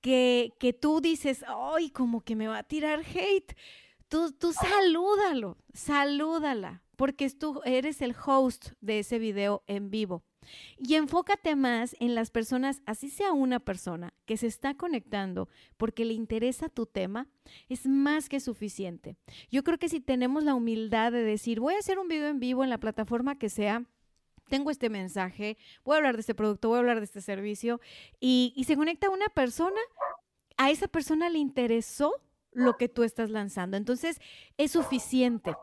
que, 0.00 0.54
que 0.58 0.72
tú 0.72 1.02
dices, 1.02 1.44
ay, 1.46 1.90
como 1.90 2.22
que 2.22 2.34
me 2.34 2.48
va 2.48 2.58
a 2.58 2.62
tirar 2.62 3.00
hate, 3.00 3.54
tú, 4.08 4.32
tú 4.32 4.54
salúdalo, 4.54 5.58
salúdala, 5.74 6.82
porque 6.96 7.28
tú 7.28 7.60
eres 7.66 8.00
el 8.00 8.16
host 8.26 8.70
de 8.80 9.00
ese 9.00 9.18
video 9.18 9.62
en 9.66 9.90
vivo. 9.90 10.24
Y 10.78 10.94
enfócate 10.94 11.56
más 11.56 11.96
en 12.00 12.14
las 12.14 12.30
personas, 12.30 12.82
así 12.86 13.10
sea 13.10 13.32
una 13.32 13.60
persona 13.60 14.12
que 14.26 14.36
se 14.36 14.46
está 14.46 14.74
conectando 14.74 15.48
porque 15.76 16.04
le 16.04 16.14
interesa 16.14 16.68
tu 16.68 16.86
tema, 16.86 17.26
es 17.68 17.86
más 17.86 18.28
que 18.28 18.40
suficiente. 18.40 19.16
Yo 19.50 19.64
creo 19.64 19.78
que 19.78 19.88
si 19.88 20.00
tenemos 20.00 20.44
la 20.44 20.54
humildad 20.54 21.12
de 21.12 21.22
decir, 21.22 21.60
voy 21.60 21.74
a 21.74 21.78
hacer 21.78 21.98
un 21.98 22.08
video 22.08 22.28
en 22.28 22.40
vivo 22.40 22.64
en 22.64 22.70
la 22.70 22.78
plataforma 22.78 23.38
que 23.38 23.48
sea, 23.48 23.84
tengo 24.48 24.70
este 24.70 24.88
mensaje, 24.88 25.58
voy 25.84 25.94
a 25.94 25.96
hablar 25.98 26.16
de 26.16 26.20
este 26.20 26.34
producto, 26.34 26.68
voy 26.68 26.76
a 26.76 26.80
hablar 26.80 26.98
de 26.98 27.04
este 27.04 27.20
servicio, 27.20 27.80
y, 28.18 28.52
y 28.56 28.64
se 28.64 28.76
conecta 28.76 29.10
una 29.10 29.28
persona, 29.28 29.80
a 30.56 30.70
esa 30.70 30.88
persona 30.88 31.28
le 31.28 31.38
interesó 31.38 32.14
lo 32.52 32.76
que 32.76 32.88
tú 32.88 33.04
estás 33.04 33.30
lanzando. 33.30 33.76
Entonces, 33.76 34.20
es 34.56 34.72
suficiente. 34.72 35.54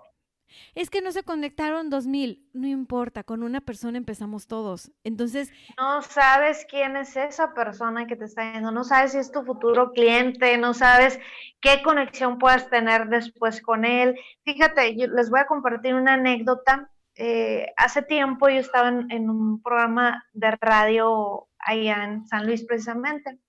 Es 0.73 0.89
que 0.89 1.01
no 1.01 1.11
se 1.11 1.23
conectaron 1.23 1.89
dos 1.89 2.05
mil, 2.07 2.49
no 2.53 2.67
importa, 2.67 3.23
con 3.23 3.43
una 3.43 3.61
persona 3.61 3.97
empezamos 3.97 4.47
todos. 4.47 4.91
Entonces... 5.03 5.51
No 5.77 6.01
sabes 6.01 6.65
quién 6.69 6.95
es 6.97 7.15
esa 7.15 7.53
persona 7.53 8.07
que 8.07 8.15
te 8.15 8.25
está 8.25 8.51
viendo, 8.51 8.71
no 8.71 8.83
sabes 8.83 9.13
si 9.13 9.17
es 9.17 9.31
tu 9.31 9.43
futuro 9.43 9.91
cliente, 9.91 10.57
no 10.57 10.73
sabes 10.73 11.19
qué 11.61 11.81
conexión 11.83 12.37
puedas 12.37 12.69
tener 12.69 13.07
después 13.07 13.61
con 13.61 13.85
él. 13.85 14.15
Fíjate, 14.43 14.95
yo 14.95 15.07
les 15.07 15.29
voy 15.29 15.39
a 15.39 15.47
compartir 15.47 15.95
una 15.95 16.13
anécdota. 16.13 16.89
Eh, 17.15 17.73
hace 17.77 18.01
tiempo 18.01 18.49
yo 18.49 18.59
estaba 18.59 18.89
en, 18.89 19.29
un 19.29 19.61
programa 19.61 20.25
de 20.33 20.51
radio 20.59 21.47
allá 21.59 22.03
en 22.03 22.27
San 22.27 22.45
Luis 22.45 22.63
precisamente. 22.65 23.39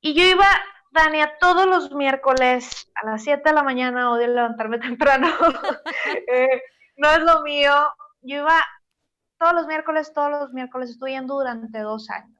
Y 0.00 0.14
yo 0.14 0.24
iba, 0.24 0.48
Dania, 0.92 1.38
todos 1.40 1.66
los 1.66 1.90
miércoles 1.92 2.90
a 2.94 3.06
las 3.06 3.22
7 3.24 3.42
de 3.48 3.54
la 3.54 3.62
mañana, 3.62 4.12
odio 4.12 4.28
levantarme 4.28 4.78
temprano, 4.78 5.28
eh, 6.32 6.62
no 6.96 7.10
es 7.10 7.20
lo 7.20 7.42
mío. 7.42 7.72
Yo 8.20 8.38
iba 8.38 8.62
todos 9.38 9.54
los 9.54 9.66
miércoles, 9.66 10.12
todos 10.12 10.30
los 10.30 10.52
miércoles, 10.52 10.90
estoy 10.90 11.12
yendo 11.12 11.34
durante 11.34 11.80
dos 11.80 12.10
años. 12.10 12.38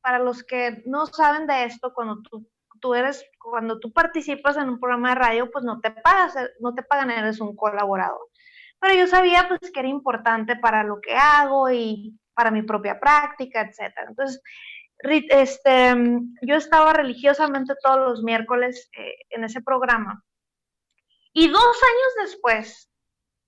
Para 0.00 0.18
los 0.18 0.42
que 0.42 0.82
no 0.86 1.04
saben 1.06 1.46
de 1.46 1.64
esto, 1.64 1.92
cuando 1.92 2.22
tú, 2.22 2.48
tú 2.80 2.94
eres, 2.94 3.22
cuando 3.38 3.78
tú 3.78 3.92
participas 3.92 4.56
en 4.56 4.70
un 4.70 4.80
programa 4.80 5.10
de 5.10 5.14
radio, 5.16 5.50
pues 5.50 5.62
no 5.62 5.78
te 5.80 5.90
pagas, 5.90 6.34
no 6.58 6.74
te 6.74 6.82
pagan, 6.82 7.10
eres 7.10 7.38
un 7.40 7.54
colaborador. 7.54 8.28
Pero 8.80 8.94
yo 8.94 9.06
sabía 9.06 9.46
pues 9.46 9.70
que 9.70 9.80
era 9.80 9.88
importante 9.90 10.56
para 10.56 10.84
lo 10.84 11.02
que 11.02 11.14
hago 11.14 11.70
y 11.70 12.18
para 12.32 12.50
mi 12.50 12.62
propia 12.62 12.98
práctica, 12.98 13.60
etcétera. 13.60 14.06
Entonces, 14.08 14.42
este, 15.02 15.94
yo 16.42 16.54
estaba 16.54 16.92
religiosamente 16.92 17.74
todos 17.82 17.98
los 17.98 18.22
miércoles 18.22 18.88
eh, 18.96 19.14
en 19.30 19.44
ese 19.44 19.62
programa. 19.62 20.24
Y 21.32 21.48
dos 21.48 21.60
años 21.62 22.30
después, 22.30 22.90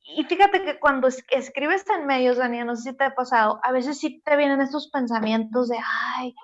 y 0.04 0.24
fíjate 0.24 0.64
que 0.64 0.78
cuando 0.78 1.08
escribes 1.08 1.84
en 1.88 2.06
medios, 2.06 2.36
Daniel, 2.36 2.66
no 2.66 2.76
sé 2.76 2.90
si 2.90 2.96
te 2.96 3.04
ha 3.04 3.14
pasado, 3.14 3.60
a 3.62 3.72
veces 3.72 3.98
sí 3.98 4.20
te 4.24 4.36
vienen 4.36 4.60
estos 4.60 4.88
pensamientos 4.90 5.68
de, 5.68 5.78
ay, 6.16 6.34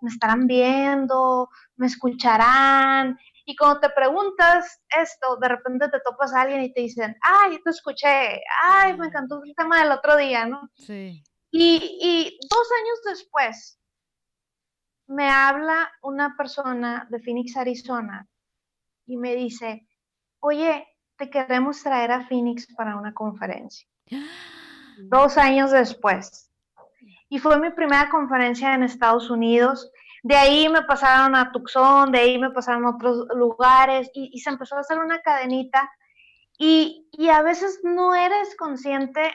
me 0.00 0.10
estarán 0.10 0.46
viendo, 0.46 1.48
me 1.76 1.86
escucharán. 1.86 3.18
Y 3.44 3.56
cuando 3.56 3.80
te 3.80 3.90
preguntas 3.90 4.80
esto, 4.88 5.36
de 5.36 5.48
repente 5.48 5.88
te 5.88 6.00
topas 6.00 6.32
a 6.32 6.42
alguien 6.42 6.62
y 6.62 6.72
te 6.72 6.82
dicen, 6.82 7.16
ay, 7.22 7.60
te 7.62 7.70
escuché, 7.70 8.40
ay, 8.62 8.96
me 8.96 9.06
encantó 9.06 9.42
el 9.42 9.54
tema 9.56 9.82
del 9.82 9.92
otro 9.92 10.16
día, 10.16 10.46
¿no? 10.46 10.68
Sí. 10.74 11.22
Y, 11.50 11.98
y 12.00 12.38
dos 12.48 12.68
años 12.80 13.00
después, 13.04 13.80
me 15.12 15.28
habla 15.28 15.90
una 16.02 16.36
persona 16.36 17.06
de 17.10 17.20
Phoenix, 17.20 17.56
Arizona, 17.56 18.26
y 19.06 19.16
me 19.16 19.34
dice, 19.34 19.86
oye, 20.40 20.86
te 21.16 21.28
queremos 21.28 21.82
traer 21.82 22.10
a 22.12 22.26
Phoenix 22.26 22.66
para 22.74 22.96
una 22.96 23.12
conferencia. 23.12 23.86
Dos 24.98 25.36
años 25.38 25.70
después. 25.70 26.50
Y 27.28 27.38
fue 27.38 27.58
mi 27.58 27.70
primera 27.70 28.10
conferencia 28.10 28.74
en 28.74 28.82
Estados 28.82 29.30
Unidos. 29.30 29.90
De 30.22 30.36
ahí 30.36 30.68
me 30.68 30.82
pasaron 30.82 31.34
a 31.34 31.50
Tucson, 31.50 32.12
de 32.12 32.18
ahí 32.18 32.38
me 32.38 32.50
pasaron 32.50 32.84
a 32.84 32.90
otros 32.90 33.26
lugares 33.34 34.10
y, 34.14 34.38
se 34.38 34.50
empezó 34.50 34.76
a 34.76 34.80
hacer 34.80 34.98
una 34.98 35.20
cadenita. 35.20 35.90
Y, 36.58 37.08
a 37.30 37.42
veces 37.42 37.80
no 37.82 38.14
eres 38.14 38.54
consciente 38.56 39.32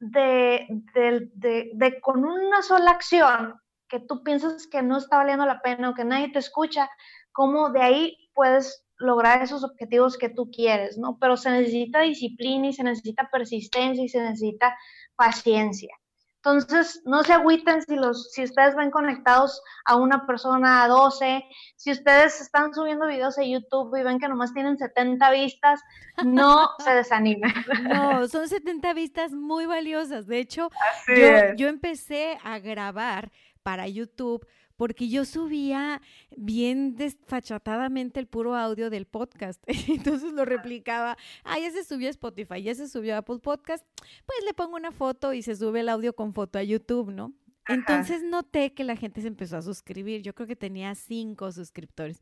de, 0.00 0.66
de, 0.94 1.70
de, 1.74 2.00
con 2.00 2.24
una 2.24 2.62
sola 2.62 2.90
acción 2.90 3.54
que 3.94 4.00
tú 4.00 4.24
piensas 4.24 4.66
que 4.66 4.82
no 4.82 4.98
está 4.98 5.18
valiendo 5.18 5.46
la 5.46 5.62
pena 5.62 5.90
o 5.90 5.94
que 5.94 6.04
nadie 6.04 6.32
te 6.32 6.40
escucha, 6.40 6.90
cómo 7.30 7.70
de 7.70 7.80
ahí 7.80 8.16
puedes 8.34 8.84
lograr 8.98 9.40
esos 9.40 9.62
objetivos 9.62 10.18
que 10.18 10.30
tú 10.30 10.50
quieres, 10.50 10.98
¿no? 10.98 11.16
Pero 11.20 11.36
se 11.36 11.52
necesita 11.52 12.00
disciplina 12.00 12.66
y 12.66 12.72
se 12.72 12.82
necesita 12.82 13.28
persistencia 13.30 14.02
y 14.02 14.08
se 14.08 14.20
necesita 14.20 14.76
paciencia. 15.14 15.94
Entonces, 16.38 17.02
no 17.04 17.22
se 17.22 17.34
agüiten 17.34 17.82
si, 17.82 17.94
los, 17.94 18.32
si 18.32 18.42
ustedes 18.42 18.74
ven 18.74 18.90
conectados 18.90 19.62
a 19.84 19.94
una 19.94 20.26
persona, 20.26 20.82
a 20.82 20.88
12, 20.88 21.44
si 21.76 21.92
ustedes 21.92 22.40
están 22.40 22.74
subiendo 22.74 23.06
videos 23.06 23.38
a 23.38 23.44
YouTube 23.44 23.96
y 23.96 24.02
ven 24.02 24.18
que 24.18 24.28
nomás 24.28 24.52
tienen 24.52 24.76
70 24.76 25.30
vistas, 25.30 25.80
no 26.24 26.68
se 26.84 26.90
desanimen. 26.90 27.52
No, 27.84 28.26
son 28.26 28.48
70 28.48 28.92
vistas 28.92 29.30
muy 29.30 29.66
valiosas. 29.66 30.26
De 30.26 30.40
hecho, 30.40 30.68
yo, 31.06 31.54
yo 31.56 31.68
empecé 31.68 32.38
a 32.42 32.58
grabar 32.58 33.30
para 33.64 33.88
YouTube 33.88 34.46
porque 34.76 35.08
yo 35.08 35.24
subía 35.24 36.00
bien 36.36 36.96
desfachatadamente 36.96 38.20
el 38.20 38.26
puro 38.26 38.54
audio 38.54 38.90
del 38.90 39.06
podcast. 39.06 39.62
Entonces 39.88 40.32
lo 40.32 40.44
replicaba, 40.44 41.16
ah, 41.44 41.58
ya 41.58 41.70
se 41.70 41.84
subió 41.84 42.08
a 42.08 42.10
Spotify, 42.10 42.62
ya 42.62 42.74
se 42.74 42.88
subió 42.88 43.14
a 43.14 43.18
Apple 43.18 43.38
Podcast, 43.38 43.84
pues 44.26 44.38
le 44.44 44.54
pongo 44.54 44.76
una 44.76 44.92
foto 44.92 45.32
y 45.32 45.42
se 45.42 45.56
sube 45.56 45.80
el 45.80 45.88
audio 45.88 46.14
con 46.14 46.34
foto 46.34 46.58
a 46.58 46.62
YouTube, 46.62 47.10
¿no? 47.10 47.32
Entonces 47.68 48.22
noté 48.22 48.72
que 48.74 48.84
la 48.84 48.96
gente 48.96 49.20
se 49.22 49.28
empezó 49.28 49.56
a 49.56 49.62
suscribir. 49.62 50.22
Yo 50.22 50.34
creo 50.34 50.46
que 50.46 50.56
tenía 50.56 50.94
cinco 50.94 51.50
suscriptores. 51.52 52.20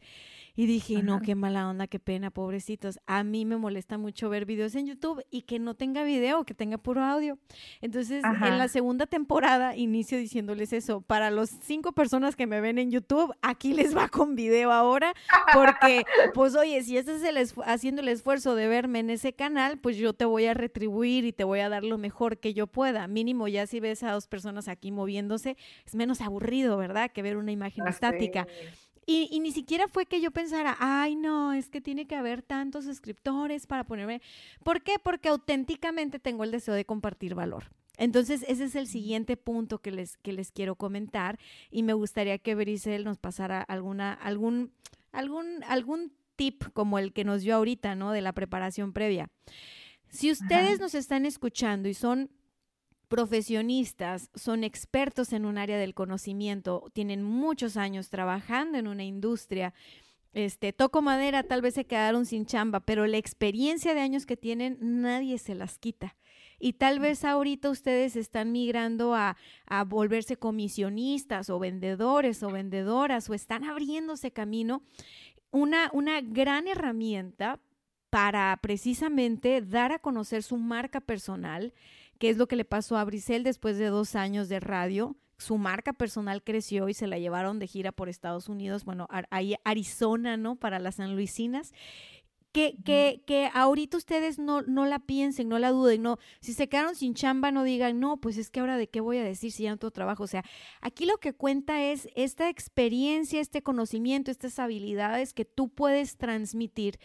Y 0.54 0.66
dije, 0.66 1.02
no, 1.02 1.22
qué 1.22 1.34
mala 1.34 1.68
onda, 1.68 1.86
qué 1.86 1.98
pena, 1.98 2.30
pobrecitos. 2.30 3.00
A 3.06 3.24
mí 3.24 3.46
me 3.46 3.56
molesta 3.56 3.96
mucho 3.96 4.28
ver 4.28 4.44
videos 4.44 4.74
en 4.74 4.86
YouTube 4.86 5.24
y 5.30 5.42
que 5.42 5.58
no 5.58 5.74
tenga 5.74 6.04
video, 6.04 6.44
que 6.44 6.52
tenga 6.52 6.76
puro 6.76 7.02
audio. 7.02 7.38
Entonces, 7.80 8.22
en 8.22 8.58
la 8.58 8.68
segunda 8.68 9.06
temporada 9.06 9.76
inicio 9.76 10.18
diciéndoles 10.18 10.74
eso. 10.74 11.00
Para 11.00 11.30
los 11.30 11.48
cinco 11.48 11.92
personas 11.92 12.36
que 12.36 12.46
me 12.46 12.60
ven 12.60 12.78
en 12.78 12.90
YouTube, 12.90 13.34
aquí 13.40 13.72
les 13.72 13.96
va 13.96 14.08
con 14.08 14.34
video 14.34 14.72
ahora, 14.72 15.14
porque, 15.54 16.04
pues, 16.34 16.54
oye, 16.54 16.82
si 16.82 16.98
estás 16.98 17.22
haciendo 17.64 18.02
el 18.02 18.08
esfuerzo 18.08 18.54
de 18.54 18.68
verme 18.68 18.98
en 18.98 19.08
ese 19.08 19.32
canal, 19.32 19.78
pues 19.78 19.96
yo 19.96 20.12
te 20.12 20.26
voy 20.26 20.46
a 20.46 20.54
retribuir 20.54 21.24
y 21.24 21.32
te 21.32 21.44
voy 21.44 21.60
a 21.60 21.70
dar 21.70 21.82
lo 21.82 21.96
mejor 21.96 22.38
que 22.38 22.52
yo 22.52 22.66
pueda. 22.66 23.08
Mínimo, 23.08 23.48
ya 23.48 23.66
si 23.66 23.80
ves 23.80 24.02
a 24.02 24.12
dos 24.12 24.26
personas 24.26 24.68
aquí 24.68 24.90
moviéndose, 25.32 25.56
es 25.86 25.94
menos 25.94 26.20
aburrido, 26.20 26.76
¿verdad? 26.76 27.10
Que 27.10 27.22
ver 27.22 27.36
una 27.36 27.52
imagen 27.52 27.86
estática. 27.86 28.46
Y, 29.04 29.40
ni 29.40 29.50
siquiera 29.50 29.88
fue 29.88 30.06
que 30.06 30.20
yo 30.20 30.30
pensara, 30.30 30.76
ay, 30.78 31.16
no, 31.16 31.52
es 31.52 31.68
que 31.68 31.80
tiene 31.80 32.06
que 32.06 32.14
haber 32.14 32.40
tantos 32.40 32.84
suscriptores 32.84 33.66
para 33.66 33.84
ponerme. 33.84 34.22
¿Por 34.62 34.82
qué? 34.82 34.94
Porque 35.02 35.28
auténticamente 35.28 36.20
tengo 36.20 36.44
el 36.44 36.52
deseo 36.52 36.74
de 36.74 36.84
compartir 36.84 37.34
valor. 37.34 37.64
Entonces, 37.98 38.44
ese 38.46 38.64
es 38.64 38.74
el 38.76 38.86
siguiente 38.86 39.36
punto 39.36 39.78
que 39.78 39.90
les, 39.90 40.16
que 40.18 40.32
les 40.32 40.52
quiero 40.52 40.76
comentar 40.76 41.38
y 41.70 41.82
me 41.82 41.92
gustaría 41.94 42.38
que 42.38 42.54
Brisel 42.54 43.04
nos 43.04 43.18
pasara 43.18 43.60
alguna, 43.60 44.12
algún, 44.12 44.72
algún, 45.10 45.62
algún 45.66 46.12
tip 46.36 46.62
como 46.72 46.98
el 46.98 47.12
que 47.12 47.24
nos 47.24 47.42
dio 47.42 47.56
ahorita, 47.56 47.96
¿no? 47.96 48.12
De 48.12 48.22
la 48.22 48.32
preparación 48.32 48.92
previa. 48.92 49.30
Si 50.08 50.30
ustedes 50.30 50.78
nos 50.78 50.94
están 50.94 51.26
escuchando 51.26 51.88
y 51.88 51.94
son 51.94 52.30
profesionistas, 53.12 54.30
son 54.34 54.64
expertos 54.64 55.34
en 55.34 55.44
un 55.44 55.58
área 55.58 55.76
del 55.76 55.92
conocimiento, 55.92 56.90
tienen 56.94 57.22
muchos 57.22 57.76
años 57.76 58.08
trabajando 58.08 58.78
en 58.78 58.88
una 58.88 59.04
industria. 59.04 59.74
Este, 60.32 60.72
toco 60.72 61.02
madera, 61.02 61.42
tal 61.42 61.60
vez 61.60 61.74
se 61.74 61.84
quedaron 61.84 62.24
sin 62.24 62.46
chamba, 62.46 62.80
pero 62.80 63.06
la 63.06 63.18
experiencia 63.18 63.92
de 63.92 64.00
años 64.00 64.24
que 64.24 64.38
tienen, 64.38 64.78
nadie 64.80 65.36
se 65.36 65.54
las 65.54 65.78
quita. 65.78 66.16
Y 66.58 66.72
tal 66.72 67.00
vez 67.00 67.22
ahorita 67.26 67.68
ustedes 67.68 68.16
están 68.16 68.50
migrando 68.50 69.14
a, 69.14 69.36
a 69.66 69.84
volverse 69.84 70.38
comisionistas 70.38 71.50
o 71.50 71.58
vendedores 71.58 72.42
o 72.42 72.48
vendedoras 72.48 73.28
o 73.28 73.34
están 73.34 73.64
abriéndose 73.64 74.30
camino. 74.30 74.80
Una, 75.50 75.90
una 75.92 76.22
gran 76.22 76.66
herramienta 76.66 77.60
para 78.08 78.58
precisamente 78.62 79.60
dar 79.60 79.92
a 79.92 79.98
conocer 79.98 80.42
su 80.42 80.56
marca 80.56 81.02
personal, 81.02 81.74
qué 82.22 82.30
es 82.30 82.36
lo 82.36 82.46
que 82.46 82.54
le 82.54 82.64
pasó 82.64 82.96
a 82.98 83.04
Brisel 83.04 83.42
después 83.42 83.78
de 83.78 83.86
dos 83.86 84.14
años 84.14 84.48
de 84.48 84.60
radio. 84.60 85.16
Su 85.38 85.58
marca 85.58 85.92
personal 85.92 86.44
creció 86.44 86.88
y 86.88 86.94
se 86.94 87.08
la 87.08 87.18
llevaron 87.18 87.58
de 87.58 87.66
gira 87.66 87.90
por 87.90 88.08
Estados 88.08 88.48
Unidos, 88.48 88.84
bueno, 88.84 89.08
ahí 89.30 89.56
Arizona, 89.64 90.36
¿no? 90.36 90.54
Para 90.54 90.78
las 90.78 90.94
San 90.94 91.16
Luisinas 91.16 91.72
que, 92.52 92.76
que, 92.84 93.22
que 93.26 93.50
ahorita 93.54 93.96
ustedes 93.96 94.38
no, 94.38 94.62
no 94.62 94.84
la 94.84 94.98
piensen, 94.98 95.48
no 95.48 95.58
la 95.58 95.70
duden, 95.70 96.02
no, 96.02 96.18
si 96.40 96.52
se 96.52 96.68
quedaron 96.68 96.94
sin 96.94 97.14
chamba, 97.14 97.50
no 97.50 97.64
digan, 97.64 97.98
no, 97.98 98.18
pues 98.18 98.36
es 98.36 98.50
que 98.50 98.60
ahora 98.60 98.76
de 98.76 98.88
qué 98.88 99.00
voy 99.00 99.16
a 99.16 99.24
decir 99.24 99.50
si 99.50 99.64
ya 99.64 99.70
no 99.70 99.78
tengo 99.78 99.90
trabajo. 99.90 100.22
O 100.24 100.26
sea, 100.26 100.44
aquí 100.80 101.06
lo 101.06 101.18
que 101.18 101.32
cuenta 101.32 101.82
es 101.82 102.08
esta 102.14 102.48
experiencia, 102.50 103.40
este 103.40 103.62
conocimiento, 103.62 104.30
estas 104.30 104.58
habilidades 104.58 105.32
que 105.32 105.46
tú 105.46 105.70
puedes 105.70 106.18
transmitir. 106.18 106.98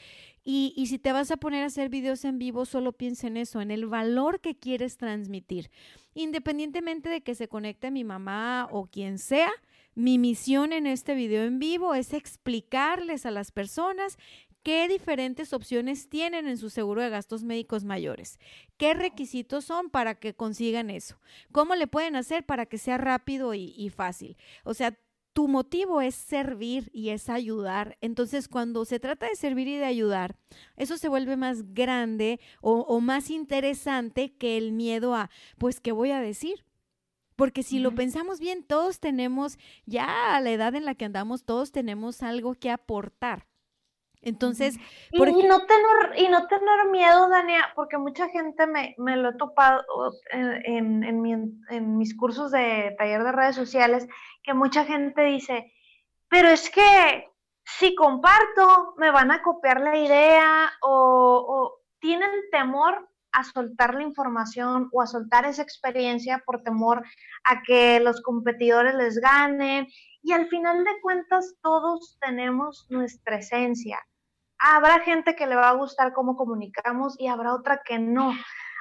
Y, 0.44 0.74
y 0.76 0.88
si 0.88 1.00
te 1.00 1.12
vas 1.12 1.32
a 1.32 1.38
poner 1.38 1.64
a 1.64 1.68
hacer 1.68 1.90
videos 1.90 2.26
en 2.26 2.40
vivo, 2.40 2.66
solo 2.66 2.94
piensa 2.94 3.28
en 3.28 3.38
eso, 3.38 3.62
en 3.62 3.72
el 3.72 3.86
valor 3.86 4.42
que 4.42 4.58
quieres 4.58 4.98
transmitir. 4.98 5.72
Independientemente 6.14 7.10
de 7.10 7.22
que 7.22 7.36
se 7.36 7.48
conecte 7.48 7.92
mi 7.92 8.04
mamá 8.04 8.68
o 8.72 8.88
quien 8.88 9.18
sea, 9.18 9.52
mi 9.98 10.20
misión 10.20 10.74
en 10.74 10.86
este 10.86 11.16
video 11.16 11.44
en 11.44 11.58
vivo 11.58 11.96
es 11.96 12.14
explicarles 12.14 13.26
a 13.26 13.32
las 13.32 13.52
personas 13.52 14.20
qué 14.68 14.90
diferentes 14.90 15.54
opciones 15.54 16.10
tienen 16.10 16.46
en 16.46 16.58
su 16.58 16.70
seguro 16.70 17.02
de 17.02 17.10
gastos 17.10 17.46
médicos 17.46 17.86
mayores, 17.86 18.38
qué 18.76 18.94
requisitos 18.94 19.64
son 19.64 19.90
para 19.90 20.16
que 20.16 20.34
consigan 20.34 20.90
eso, 20.90 21.22
cómo 21.54 21.74
le 21.76 21.88
pueden 21.88 22.18
hacer 22.18 22.46
para 22.46 22.66
que 22.66 22.78
sea 22.78 22.98
rápido 22.98 23.54
y, 23.54 23.90
fácil. 23.96 24.36
O 24.66 24.74
sea, 24.74 25.00
tu 25.32 25.48
motivo 25.48 26.02
es 26.02 26.16
servir 26.16 26.90
y 26.92 27.12
es 27.12 27.30
ayudar. 27.30 27.98
Entonces, 28.02 28.50
cuando 28.50 28.84
se 28.84 29.00
trata 29.00 29.30
de 29.30 29.38
servir 29.38 29.70
y 29.70 29.78
de 29.78 29.86
ayudar, 29.86 30.36
eso 30.76 30.98
se 30.98 31.08
vuelve 31.08 31.38
más 31.38 31.74
grande 31.74 32.42
o, 32.60 32.82
o, 32.82 33.00
más 33.00 33.30
interesante 33.30 34.34
que 34.36 34.58
el 34.58 34.74
miedo 34.74 35.16
a, 35.16 35.30
pues, 35.58 35.80
¿qué 35.80 35.94
voy 35.94 36.12
a 36.12 36.20
decir? 36.20 36.66
Porque 37.38 37.64
si 37.64 37.80
lo 37.80 37.96
pensamos 37.96 38.42
bien, 38.42 38.64
todos 38.64 39.00
tenemos, 39.00 39.58
ya 39.86 40.36
a 40.36 40.42
la 40.42 40.52
edad 40.52 40.76
en 40.76 40.84
la 40.84 40.94
que 40.94 41.06
andamos, 41.06 41.46
todos 41.46 41.72
tenemos 41.72 42.22
algo 42.22 42.54
que 42.54 42.70
aportar. 42.70 43.48
Entonces, 44.22 44.78
y, 45.12 45.20
no 45.20 45.66
tener, 45.66 46.18
y 46.18 46.28
no 46.28 46.48
tener 46.48 46.88
miedo, 46.92 47.30
Dania, 47.30 47.72
porque 47.76 47.98
mucha 47.98 48.28
gente 48.30 48.68
me, 48.68 48.96
lo 48.98 49.30
he 49.30 49.38
topado 49.38 49.84
en, 50.32 51.04
en, 51.04 51.98
mis 51.98 52.18
cursos 52.18 52.52
de 52.52 52.96
taller 52.98 53.24
de 53.24 53.32
redes 53.32 53.56
sociales, 53.56 54.08
que 54.44 54.54
mucha 54.54 54.86
gente 54.86 55.22
dice, 55.24 55.72
pero 56.30 56.50
es 56.50 56.70
que 56.70 57.30
si 57.64 57.96
comparto, 57.96 58.96
me 58.98 59.12
van 59.12 59.32
a 59.32 59.42
copiar 59.44 59.82
la 59.82 59.98
idea 59.98 60.72
o, 60.82 61.46
o 61.48 61.82
tienen 62.00 62.32
temor 62.52 63.08
a 63.32 63.44
soltar 63.44 63.96
la 63.96 64.04
información 64.04 64.90
o 64.92 65.02
a 65.02 65.08
soltar 65.08 65.46
esa 65.46 65.62
experiencia 65.62 66.42
por 66.46 66.64
temor 66.64 67.04
a 67.44 67.62
que 67.64 68.00
los 68.00 68.22
competidores 68.22 68.96
les 68.96 69.20
ganen. 69.20 69.88
Y 70.22 70.34
al 70.34 70.48
final 70.48 70.84
de 70.84 71.00
cuentas 71.02 71.56
todos 71.62 72.18
tenemos 72.20 72.88
nuestra 72.90 73.38
esencia. 73.38 74.00
Habrá 74.60 75.00
gente 75.02 75.36
que 75.36 75.46
le 75.46 75.56
va 75.56 75.70
a 75.70 75.76
gustar 75.76 76.14
cómo 76.14 76.36
comunicamos 76.36 77.16
y 77.20 77.28
habrá 77.28 77.54
otra 77.54 77.82
que 77.86 78.00
no. 78.00 78.34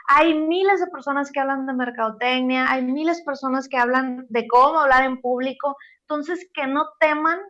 Hay 0.08 0.34
miles 0.34 0.80
de 0.80 0.86
personas 0.86 1.32
que 1.32 1.40
hablan 1.40 1.66
de 1.66 1.74
mercadotecnia, 1.74 2.70
hay 2.70 2.82
miles 2.82 3.18
de 3.18 3.24
personas 3.24 3.68
que 3.68 3.76
hablan 3.76 4.26
de 4.28 4.46
cómo 4.46 4.80
hablar 4.80 5.04
en 5.04 5.20
público, 5.20 5.76
entonces 6.02 6.48
que 6.54 6.66
no 6.66 6.86
teman 7.00 7.40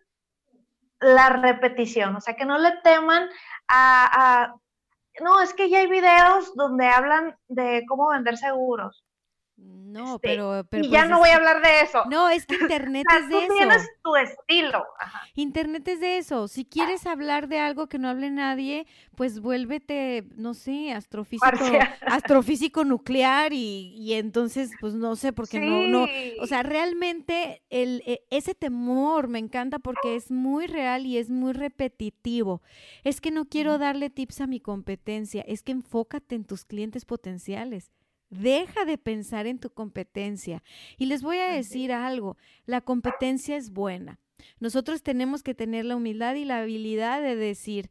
la 1.00 1.28
repetición, 1.28 2.16
o 2.16 2.20
sea, 2.20 2.34
que 2.34 2.46
no 2.46 2.58
le 2.58 2.72
teman 2.82 3.28
a, 3.68 4.54
no, 5.22 5.40
es 5.40 5.54
que 5.54 5.68
ya 5.70 5.78
hay 5.78 5.86
videos 5.86 6.54
donde 6.54 6.86
hablan 6.86 7.36
de 7.48 7.84
cómo 7.88 8.10
vender 8.10 8.36
seguros. 8.36 9.05
No, 9.58 10.16
este, 10.16 10.28
pero, 10.28 10.66
pero, 10.68 10.84
Y 10.84 10.90
ya 10.90 11.00
pues 11.00 11.10
no 11.10 11.18
voy 11.18 11.30
a 11.30 11.36
hablar 11.36 11.62
de 11.62 11.80
eso. 11.80 12.04
No, 12.10 12.28
es 12.28 12.44
que 12.44 12.56
Internet 12.60 13.06
es 13.18 13.28
de 13.28 13.46
tú 13.46 13.54
tienes 13.54 13.88
tu 14.02 14.16
estilo. 14.16 14.84
Internet 15.34 15.88
es 15.88 16.00
de 16.00 16.18
eso. 16.18 16.46
Si 16.48 16.66
quieres 16.66 17.06
hablar 17.06 17.48
de 17.48 17.58
algo 17.58 17.88
que 17.88 17.98
no 17.98 18.08
hable 18.08 18.30
nadie, 18.30 18.86
pues 19.14 19.40
vuélvete, 19.40 20.24
no 20.36 20.52
sé, 20.52 20.92
astrofísico, 20.92 21.46
astrofísico 22.06 22.84
nuclear 22.84 23.54
y, 23.54 23.94
y, 23.96 24.14
entonces, 24.14 24.70
pues 24.78 24.92
no 24.92 25.16
sé, 25.16 25.32
porque 25.32 25.58
no, 25.60 25.86
no, 25.86 26.06
o 26.40 26.46
sea, 26.46 26.62
realmente 26.62 27.62
el, 27.70 28.02
e, 28.06 28.26
ese 28.30 28.54
temor 28.54 29.28
me 29.28 29.38
encanta 29.38 29.78
porque 29.78 30.16
es 30.16 30.30
muy 30.30 30.66
real 30.66 31.06
y 31.06 31.16
es 31.16 31.30
muy 31.30 31.54
repetitivo. 31.54 32.60
Es 33.04 33.22
que 33.22 33.30
no 33.30 33.46
quiero 33.46 33.78
darle 33.78 34.10
tips 34.10 34.42
a 34.42 34.46
mi 34.46 34.60
competencia, 34.60 35.42
es 35.46 35.62
que 35.62 35.72
enfócate 35.72 36.34
en 36.34 36.44
tus 36.44 36.66
clientes 36.66 37.06
potenciales. 37.06 37.90
Deja 38.30 38.84
de 38.84 38.98
pensar 38.98 39.46
en 39.46 39.58
tu 39.58 39.70
competencia. 39.70 40.62
Y 40.96 41.06
les 41.06 41.22
voy 41.22 41.38
a 41.38 41.48
decir 41.48 41.92
algo, 41.92 42.36
la 42.64 42.80
competencia 42.80 43.56
es 43.56 43.70
buena. 43.70 44.18
Nosotros 44.58 45.02
tenemos 45.02 45.42
que 45.42 45.54
tener 45.54 45.84
la 45.84 45.96
humildad 45.96 46.34
y 46.34 46.44
la 46.44 46.58
habilidad 46.58 47.22
de 47.22 47.36
decir, 47.36 47.90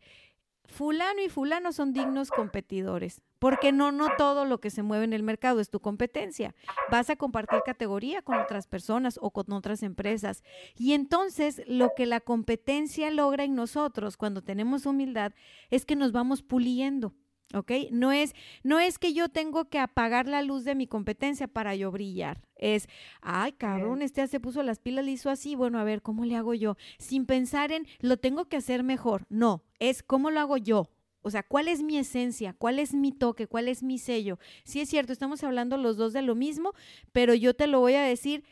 fulano 0.67 1.21
y 1.21 1.29
fulano 1.29 1.71
son 1.71 1.93
dignos 1.93 2.29
competidores, 2.31 3.21
porque 3.39 3.71
no, 3.71 3.91
no 3.91 4.09
todo 4.17 4.45
lo 4.45 4.59
que 4.59 4.69
se 4.69 4.83
mueve 4.83 5.05
en 5.05 5.13
el 5.13 5.23
mercado 5.23 5.59
es 5.59 5.69
tu 5.69 5.79
competencia. 5.79 6.55
Vas 6.91 7.09
a 7.09 7.15
compartir 7.15 7.59
categoría 7.65 8.21
con 8.21 8.39
otras 8.39 8.67
personas 8.67 9.19
o 9.21 9.31
con 9.31 9.51
otras 9.53 9.83
empresas. 9.83 10.43
Y 10.77 10.93
entonces 10.93 11.61
lo 11.67 11.93
que 11.95 12.05
la 12.05 12.19
competencia 12.19 13.11
logra 13.11 13.43
en 13.43 13.55
nosotros 13.55 14.17
cuando 14.17 14.41
tenemos 14.41 14.85
humildad 14.85 15.33
es 15.69 15.85
que 15.85 15.95
nos 15.95 16.11
vamos 16.11 16.41
puliendo. 16.43 17.13
¿Ok? 17.53 17.71
No 17.91 18.11
es, 18.11 18.33
no 18.63 18.79
es 18.79 18.97
que 18.97 19.13
yo 19.13 19.29
tengo 19.29 19.69
que 19.69 19.79
apagar 19.79 20.27
la 20.27 20.41
luz 20.41 20.63
de 20.63 20.75
mi 20.75 20.87
competencia 20.87 21.47
para 21.47 21.75
yo 21.75 21.91
brillar. 21.91 22.41
Es, 22.57 22.87
ay, 23.21 23.51
cabrón, 23.53 24.01
este 24.01 24.21
ya 24.21 24.27
se 24.27 24.39
puso 24.39 24.63
las 24.63 24.79
pilas, 24.79 25.05
le 25.05 25.11
hizo 25.11 25.29
así, 25.29 25.55
bueno, 25.55 25.79
a 25.79 25.83
ver, 25.83 26.01
¿cómo 26.01 26.25
le 26.25 26.35
hago 26.35 26.53
yo? 26.53 26.77
Sin 26.97 27.25
pensar 27.25 27.71
en, 27.71 27.87
lo 27.99 28.17
tengo 28.17 28.45
que 28.45 28.57
hacer 28.57 28.83
mejor. 28.83 29.25
No, 29.29 29.63
es 29.79 30.03
cómo 30.03 30.31
lo 30.31 30.39
hago 30.39 30.57
yo. 30.57 30.89
O 31.21 31.31
sea, 31.31 31.41
¿cuál 31.41 31.67
es 31.67 31.81
mi 31.81 31.97
esencia? 31.97 32.53
¿Cuál 32.53 32.77
es 32.77 32.93
mi 32.93 33.11
toque? 33.11 33.47
¿Cuál 33.47 33.67
es 33.67 33.81
mi 33.81 33.97
sello? 33.97 34.37
Sí 34.63 34.79
es 34.79 34.89
cierto, 34.89 35.11
estamos 35.11 35.43
hablando 35.43 35.75
los 35.75 35.97
dos 35.97 36.13
de 36.13 36.21
lo 36.21 36.35
mismo, 36.35 36.73
pero 37.13 37.33
yo 37.33 37.55
te 37.55 37.65
lo 37.65 37.79
voy 37.79 37.95
a 37.95 38.03
decir 38.03 38.43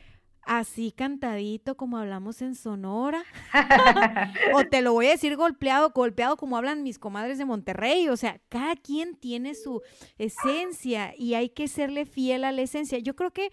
así 0.46 0.92
cantadito 0.92 1.76
como 1.76 1.98
hablamos 1.98 2.42
en 2.42 2.54
Sonora. 2.54 3.24
o 4.54 4.64
te 4.64 4.82
lo 4.82 4.92
voy 4.92 5.06
a 5.06 5.10
decir 5.10 5.36
golpeado, 5.36 5.90
golpeado 5.90 6.36
como 6.36 6.56
hablan 6.56 6.82
mis 6.82 6.98
comadres 6.98 7.38
de 7.38 7.44
Monterrey. 7.44 8.08
O 8.08 8.16
sea, 8.16 8.40
cada 8.48 8.76
quien 8.76 9.16
tiene 9.16 9.54
su 9.54 9.82
esencia 10.18 11.14
y 11.16 11.34
hay 11.34 11.50
que 11.50 11.68
serle 11.68 12.06
fiel 12.06 12.44
a 12.44 12.52
la 12.52 12.62
esencia. 12.62 12.98
Yo 12.98 13.16
creo 13.16 13.32
que 13.32 13.50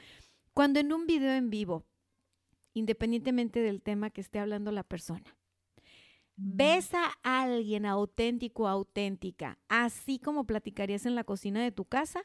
cuando 0.54 0.80
en 0.80 0.94
un 0.94 1.08
video 1.08 1.32
en 1.32 1.50
vivo, 1.50 1.86
independientemente 2.74 3.62
del 3.62 3.82
tema 3.82 4.10
que 4.10 4.22
esté 4.22 4.40
hablando 4.40 4.72
la 4.72 4.84
persona, 4.84 5.38
ves 6.36 6.94
a 6.94 7.14
alguien 7.24 7.86
auténtico, 7.86 8.68
auténtica, 8.68 9.60
así 9.68 10.20
como 10.20 10.46
platicarías 10.46 11.06
en 11.06 11.16
la 11.16 11.24
cocina 11.24 11.62
de 11.64 11.72
tu 11.72 11.86
casa, 11.86 12.24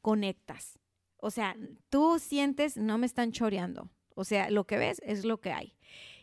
conectas. 0.00 0.78
O 1.16 1.30
sea, 1.30 1.56
tú 1.88 2.18
sientes, 2.18 2.76
no 2.76 2.98
me 2.98 3.06
están 3.06 3.32
choreando, 3.32 3.88
o 4.14 4.24
sea, 4.24 4.50
lo 4.50 4.64
que 4.64 4.78
ves 4.78 5.00
es 5.04 5.24
lo 5.24 5.40
que 5.40 5.52
hay. 5.52 5.76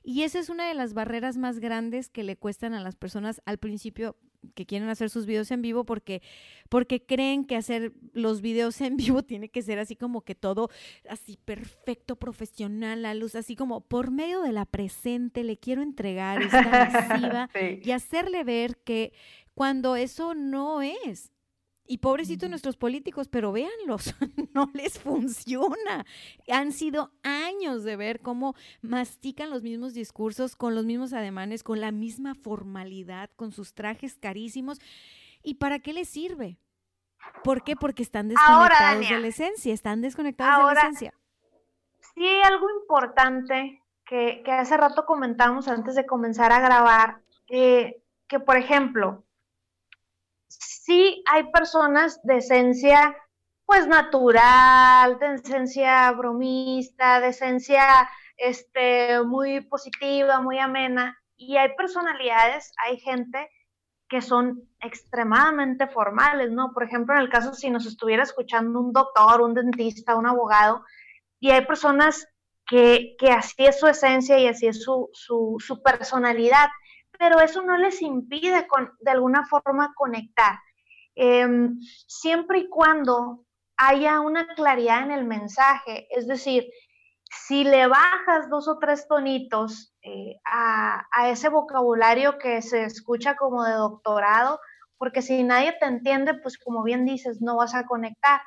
Y 0.04 0.24
esa 0.24 0.40
es 0.40 0.50
una 0.50 0.68
de 0.68 0.74
las 0.74 0.94
barreras 0.94 1.38
más 1.38 1.60
grandes 1.60 2.10
que 2.10 2.24
le 2.24 2.36
cuestan 2.36 2.74
a 2.74 2.82
las 2.82 2.96
personas 2.96 3.42
al 3.46 3.60
principio 3.60 4.18
que 4.56 4.66
quieren 4.66 4.90
hacer 4.90 5.10
sus 5.10 5.26
videos 5.26 5.52
en 5.52 5.62
vivo 5.62 5.86
porque 5.86 6.24
porque 6.70 7.06
creen 7.06 7.46
que 7.46 7.56
hacer 7.56 7.94
los 8.14 8.42
videos 8.42 8.82
en 8.82 8.98
vivo 8.98 9.24
tiene 9.24 9.50
que 9.50 9.62
ser 9.62 9.80
así 9.80 9.96
como 9.96 10.22
que 10.22 10.36
todo 10.36 10.70
así 11.08 11.38
perfecto, 11.46 12.16
profesional, 12.16 13.04
la 13.04 13.14
luz, 13.14 13.36
así 13.36 13.56
como 13.56 13.82
por 13.82 14.12
medio 14.12 14.42
de 14.42 14.52
la 14.52 14.66
presente 14.66 15.44
le 15.44 15.58
quiero 15.58 15.82
entregar 15.82 16.42
esta 16.42 16.62
masiva 16.92 17.50
y 17.84 17.92
hacerle 17.92 18.44
ver 18.44 18.78
que 18.78 19.14
cuando 19.54 19.96
eso 19.96 20.34
no 20.34 20.82
es, 20.82 21.32
y 21.92 21.98
pobrecitos 21.98 22.50
nuestros 22.50 22.78
políticos, 22.78 23.28
pero 23.28 23.52
véanlos, 23.52 24.16
no 24.54 24.70
les 24.74 24.98
funciona. 24.98 26.06
Han 26.50 26.72
sido 26.72 27.12
años 27.22 27.84
de 27.84 27.98
ver 27.98 28.22
cómo 28.22 28.56
mastican 28.82 29.50
los 29.50 29.62
mismos 29.62 29.94
discursos, 29.94 30.56
con 30.56 30.74
los 30.74 30.86
mismos 30.86 31.12
ademanes, 31.12 31.64
con 31.64 31.82
la 31.82 31.92
misma 31.92 32.34
formalidad, 32.34 33.30
con 33.36 33.52
sus 33.52 33.74
trajes 33.74 34.18
carísimos. 34.18 34.80
¿Y 35.44 35.56
para 35.56 35.80
qué 35.80 35.92
les 35.92 36.08
sirve? 36.08 36.58
¿Por 37.44 37.62
qué? 37.62 37.76
Porque 37.76 38.04
están 38.04 38.30
desconectados 38.30 39.10
de 39.10 39.20
la 39.20 39.28
esencia, 39.28 39.74
están 39.74 40.00
desconectados 40.00 40.70
de 40.70 40.74
la 40.74 40.80
esencia. 40.80 41.14
Sí, 42.16 42.26
algo 42.46 42.70
importante 42.70 43.84
que, 44.06 44.42
hace 44.48 44.78
rato 44.78 45.06
comentamos 45.06 45.68
antes 45.68 45.96
de 45.96 46.06
comenzar 46.06 46.54
a 46.54 46.62
grabar, 46.62 47.20
eh, 47.50 48.02
que 48.30 48.40
por 48.40 48.56
ejemplo, 48.56 49.26
sí 50.82 51.24
hay 51.30 51.52
personas 51.52 52.20
de 52.24 52.38
esencia 52.38 53.16
pues 53.66 53.88
natural, 53.88 55.18
de 55.20 55.36
esencia 55.36 56.12
bromista, 56.12 57.22
de 57.22 57.30
esencia 57.30 58.10
este, 58.36 59.24
muy 59.24 59.62
positiva, 59.62 60.42
muy 60.42 60.60
amena, 60.60 61.18
y 61.38 61.56
hay 61.56 61.74
personalidades, 61.76 62.74
hay 62.86 63.00
gente 63.00 63.50
que 64.10 64.22
son 64.22 64.62
extremadamente 64.82 65.88
formales, 65.88 66.52
¿no? 66.52 66.74
Por 66.74 66.84
ejemplo, 66.84 67.16
en 67.16 67.22
el 67.22 67.30
caso 67.30 67.54
si 67.54 67.70
nos 67.70 67.86
estuviera 67.86 68.24
escuchando 68.24 68.80
un 68.80 68.92
doctor, 68.92 69.42
un 69.42 69.54
dentista, 69.54 70.18
un 70.18 70.28
abogado, 70.28 70.84
y 71.40 71.52
hay 71.52 71.66
personas 71.66 72.28
que, 72.68 73.16
así 73.30 73.66
es 73.66 73.80
su 73.80 73.88
esencia 73.88 74.38
y 74.38 74.48
así 74.48 74.68
es 74.68 74.84
su, 74.84 75.10
su 75.14 75.82
personalidad, 75.82 76.68
pero 77.18 77.40
eso 77.40 77.62
no 77.62 77.78
les 77.78 78.02
impide 78.02 78.68
con, 78.68 78.92
de 79.00 79.12
alguna 79.12 79.46
forma 79.46 79.94
conectar. 79.96 80.58
Em, 81.24 81.78
siempre 82.08 82.58
y 82.58 82.68
cuando 82.68 83.46
haya 83.78 84.22
una 84.22 84.48
claridad 84.56 85.04
en 85.04 85.12
el 85.12 85.24
mensaje, 85.24 86.08
es 86.10 86.28
decir, 86.28 86.66
si 87.30 87.64
le 87.64 87.86
bajas 87.86 88.50
dos 88.50 88.68
o 88.68 88.80
tres 88.80 89.08
tonitos 89.08 89.94
eh, 90.02 90.40
a, 90.46 91.30
ese 91.30 91.50
vocabulario 91.50 92.40
que 92.40 92.64
se 92.64 92.86
escucha 92.86 93.36
como 93.36 93.64
de 93.64 93.74
doctorado, 93.74 94.60
porque 94.98 95.22
si 95.22 95.44
nadie 95.44 95.78
te 95.80 95.86
entiende, 95.86 96.34
pues 96.42 96.58
como 96.58 96.82
bien 96.82 97.06
dices, 97.06 97.40
no 97.40 97.56
vas 97.56 97.76
a 97.76 97.86
conectar. 97.86 98.42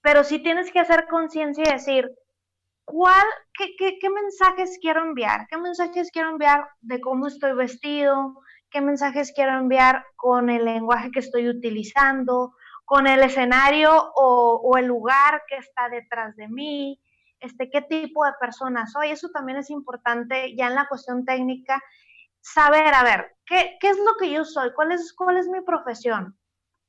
Pero 0.00 0.22
sí 0.22 0.38
tienes 0.38 0.70
que 0.70 0.78
hacer 0.78 1.08
conciencia 1.08 1.64
y 1.66 1.72
decir, 1.72 2.08
¿cuál, 2.84 3.26
qué, 3.52 3.98
qué 4.00 4.10
mensajes 4.10 4.78
quiero 4.80 5.02
enviar? 5.02 5.48
¿Qué 5.50 5.58
mensajes 5.58 6.12
quiero 6.12 6.28
enviar 6.28 6.68
de 6.82 7.00
cómo 7.00 7.26
estoy 7.26 7.54
vestido? 7.54 8.36
Qué 8.70 8.80
mensajes 8.80 9.32
quiero 9.34 9.58
enviar 9.58 10.04
con 10.16 10.50
el 10.50 10.64
lenguaje 10.64 11.10
que 11.10 11.20
estoy 11.20 11.48
utilizando, 11.48 12.54
con 12.84 13.06
el 13.06 13.22
escenario 13.22 14.12
o, 14.14 14.76
el 14.78 14.86
lugar 14.86 15.42
que 15.48 15.56
está 15.56 15.88
detrás 15.88 16.36
de 16.36 16.48
mí, 16.48 17.00
este, 17.40 17.70
qué 17.70 17.82
tipo 17.82 18.24
de 18.24 18.32
persona 18.40 18.86
soy. 18.86 19.10
Eso 19.10 19.28
también 19.30 19.58
es 19.58 19.70
importante 19.70 20.54
ya 20.56 20.68
en 20.68 20.74
la 20.74 20.86
cuestión 20.86 21.24
técnica, 21.24 21.82
saber, 22.40 22.94
a 22.94 23.02
ver, 23.02 23.36
¿qué, 23.44 23.76
qué 23.80 23.90
es 23.90 23.98
lo 23.98 24.14
que 24.18 24.30
yo 24.30 24.44
soy? 24.44 24.72
¿Cuál 24.72 24.92
es, 24.92 25.12
¿Cuál 25.14 25.36
es 25.36 25.48
mi 25.48 25.60
profesión? 25.62 26.38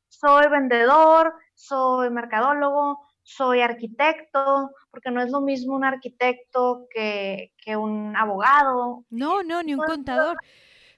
¿Soy 0.08 0.48
vendedor? 0.50 1.34
¿Soy 1.56 2.10
mercadólogo? 2.12 3.08
soy 3.28 3.60
arquitecto, 3.60 4.72
porque 4.90 5.12
no 5.12 5.22
es 5.22 5.30
lo 5.32 5.42
mismo 5.42 5.76
un 5.76 5.84
arquitecto 5.84 6.88
que, 6.90 7.52
que 7.58 7.76
un 7.76 8.16
abogado. 8.16 9.04
No, 9.10 9.44
no, 9.44 9.62
ni 9.64 9.74
un 9.74 9.82
contador. 9.86 10.38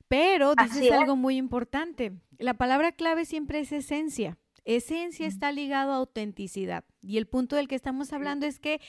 Pero 0.10 0.56
dices 0.56 0.92
algo 0.92 1.16
muy 1.16 1.38
importante. 1.38 2.12
La 2.38 2.56
palabra 2.56 2.92
clave 2.92 3.26
siempre 3.26 3.60
es 3.60 3.72
esencia. 3.72 4.38
Esencia 4.66 5.28
está 5.28 5.52
ligado 5.52 5.94
a 5.94 5.98
autenticidad. 5.98 6.84
Y 7.02 7.18
el 7.18 7.28
punto 7.28 7.56
del 7.56 7.68
que 7.68 7.76
estamos 7.76 8.12
hablando 8.12 8.46
es 8.46 8.60
que 8.60 8.82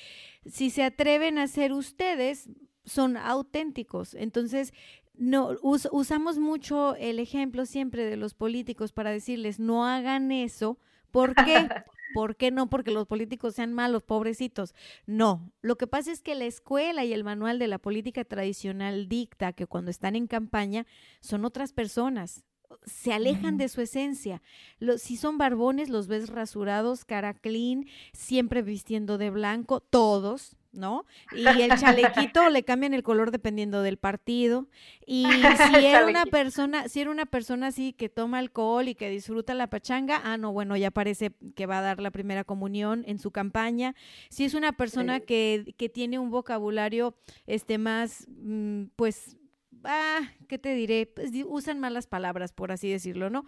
si 0.47 0.71
se 0.71 0.83
atreven 0.83 1.39
a 1.39 1.47
ser 1.47 1.73
ustedes, 1.73 2.49
son 2.85 3.17
auténticos. 3.17 4.15
Entonces, 4.15 4.73
no 5.15 5.57
usamos 5.63 6.39
mucho 6.39 6.97
el 6.97 7.19
ejemplo 7.19 7.67
siempre 7.67 8.05
de 8.05 8.17
los 8.17 8.35
políticos 8.35 8.93
para 8.93 9.11
decirles 9.11 9.61
no 9.61 9.87
hagan 9.87 10.33
eso. 10.33 10.79
¿Por 11.11 11.35
qué? 11.35 11.69
¿Por 12.13 12.37
qué 12.37 12.51
no? 12.51 12.69
Porque 12.69 12.91
los 12.91 13.07
políticos 13.07 13.55
sean 13.55 13.73
malos, 13.73 14.03
pobrecitos. 14.03 14.75
No, 15.07 15.53
lo 15.63 15.77
que 15.77 15.87
pasa 15.87 16.13
es 16.13 16.23
que 16.23 16.35
la 16.35 16.47
escuela 16.47 17.05
y 17.05 17.13
el 17.13 17.25
manual 17.25 17.59
de 17.59 17.69
la 17.69 17.79
política 17.79 18.25
tradicional 18.25 19.09
dicta 19.09 19.53
que 19.53 19.67
cuando 19.67 19.91
están 19.91 20.17
en 20.17 20.27
campaña 20.27 20.87
son 21.21 21.45
otras 21.45 21.73
personas, 21.73 22.45
se 22.85 23.13
alejan 23.13 23.57
de 23.57 23.69
su 23.69 23.81
esencia. 23.81 24.43
si 24.99 25.17
son 25.17 25.39
barbones, 25.39 25.89
los 25.89 26.07
ves 26.07 26.29
rasurados, 26.29 27.05
cara 27.05 27.35
clean, 27.35 27.87
siempre 28.13 28.63
vistiendo 28.63 29.19
de 29.19 29.31
blanco, 29.31 29.81
todos, 29.81 30.57
¿no? 30.73 31.05
Y 31.33 31.47
el 31.47 31.77
chalequito 31.79 32.49
le 32.49 32.63
cambian 32.63 32.95
el 32.95 33.03
color 33.03 33.31
dependiendo 33.31 33.83
del 33.83 33.97
partido. 33.97 34.69
Y 35.07 35.25
si 35.75 35.85
era 35.85 36.07
una 36.07 36.27
persona, 36.27 36.89
si 36.89 37.01
era 37.01 37.11
una 37.11 37.27
persona 37.27 37.69
así 37.69 37.93
que 37.93 38.09
toma 38.09 38.39
alcohol 38.39 38.89
y 38.89 38.95
que 38.95 39.11
disfruta 39.11 39.55
la 39.55 39.69
pachanga, 39.69 40.21
ah, 40.25 40.37
no, 40.37 40.53
bueno, 40.53 40.77
ya 40.77 40.91
parece 40.91 41.33
que 41.55 41.67
va 41.67 41.79
a 41.79 41.83
dar 41.83 42.01
la 42.01 42.11
primera 42.11 42.45
comunión 42.45 43.05
en 43.07 43.19
su 43.19 43.31
campaña. 43.31 43.95
Si 44.29 44.45
es 44.45 44.55
una 44.55 44.73
persona 44.73 45.21
que, 45.21 45.75
que, 45.77 45.89
tiene 45.89 46.19
un 46.19 46.31
vocabulario 46.31 47.17
este 47.47 47.79
más, 47.79 48.27
mm, 48.29 48.85
pues, 48.97 49.37
ah, 49.85 50.21
¿qué 50.49 50.59
te 50.59 50.75
diré? 50.75 51.07
Pues 51.07 51.31
usan 51.47 51.81
malas 51.81 52.07
palabras, 52.07 52.53
por 52.53 52.71
así 52.71 52.91
decirlo, 52.91 53.29
¿no? 53.29 53.45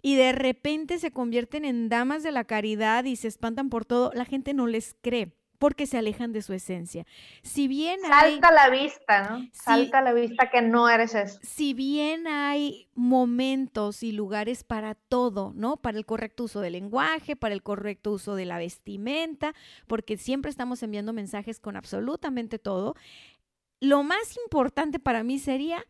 Y 0.00 0.16
de 0.16 0.32
repente 0.32 0.98
se 0.98 1.12
convierten 1.12 1.64
en 1.64 1.88
damas 1.88 2.22
de 2.22 2.32
la 2.32 2.44
caridad 2.44 3.04
y 3.04 3.16
se 3.16 3.28
espantan 3.28 3.68
por 3.68 3.84
todo, 3.84 4.10
la 4.14 4.24
gente 4.24 4.52
no 4.52 4.66
les 4.66 4.96
cree 5.00 5.32
porque 5.62 5.86
se 5.86 5.96
alejan 5.96 6.32
de 6.32 6.42
su 6.42 6.54
esencia. 6.54 7.06
Si 7.44 7.68
bien 7.68 8.00
Salta 8.00 8.50
la 8.50 8.68
vista, 8.68 9.30
¿no? 9.30 9.46
Salta 9.52 10.00
la 10.00 10.12
vista 10.12 10.50
que 10.50 10.60
no 10.60 10.88
eres 10.88 11.14
eso. 11.14 11.38
Si 11.40 11.72
bien 11.72 12.26
hay 12.26 12.88
momentos 12.96 14.02
y 14.02 14.10
lugares 14.10 14.64
para 14.64 14.96
todo, 14.96 15.52
¿no? 15.54 15.76
Para 15.76 15.98
el 15.98 16.04
correcto 16.04 16.42
uso 16.42 16.60
del 16.62 16.72
lenguaje, 16.72 17.36
para 17.36 17.54
el 17.54 17.62
correcto 17.62 18.10
uso 18.10 18.34
de 18.34 18.44
la 18.44 18.58
vestimenta, 18.58 19.54
porque 19.86 20.16
siempre 20.16 20.50
estamos 20.50 20.82
enviando 20.82 21.12
mensajes 21.12 21.60
con 21.60 21.76
absolutamente 21.76 22.58
todo. 22.58 22.96
Lo 23.78 24.02
más 24.02 24.36
importante 24.44 24.98
para 24.98 25.22
mí 25.22 25.38
sería, 25.38 25.84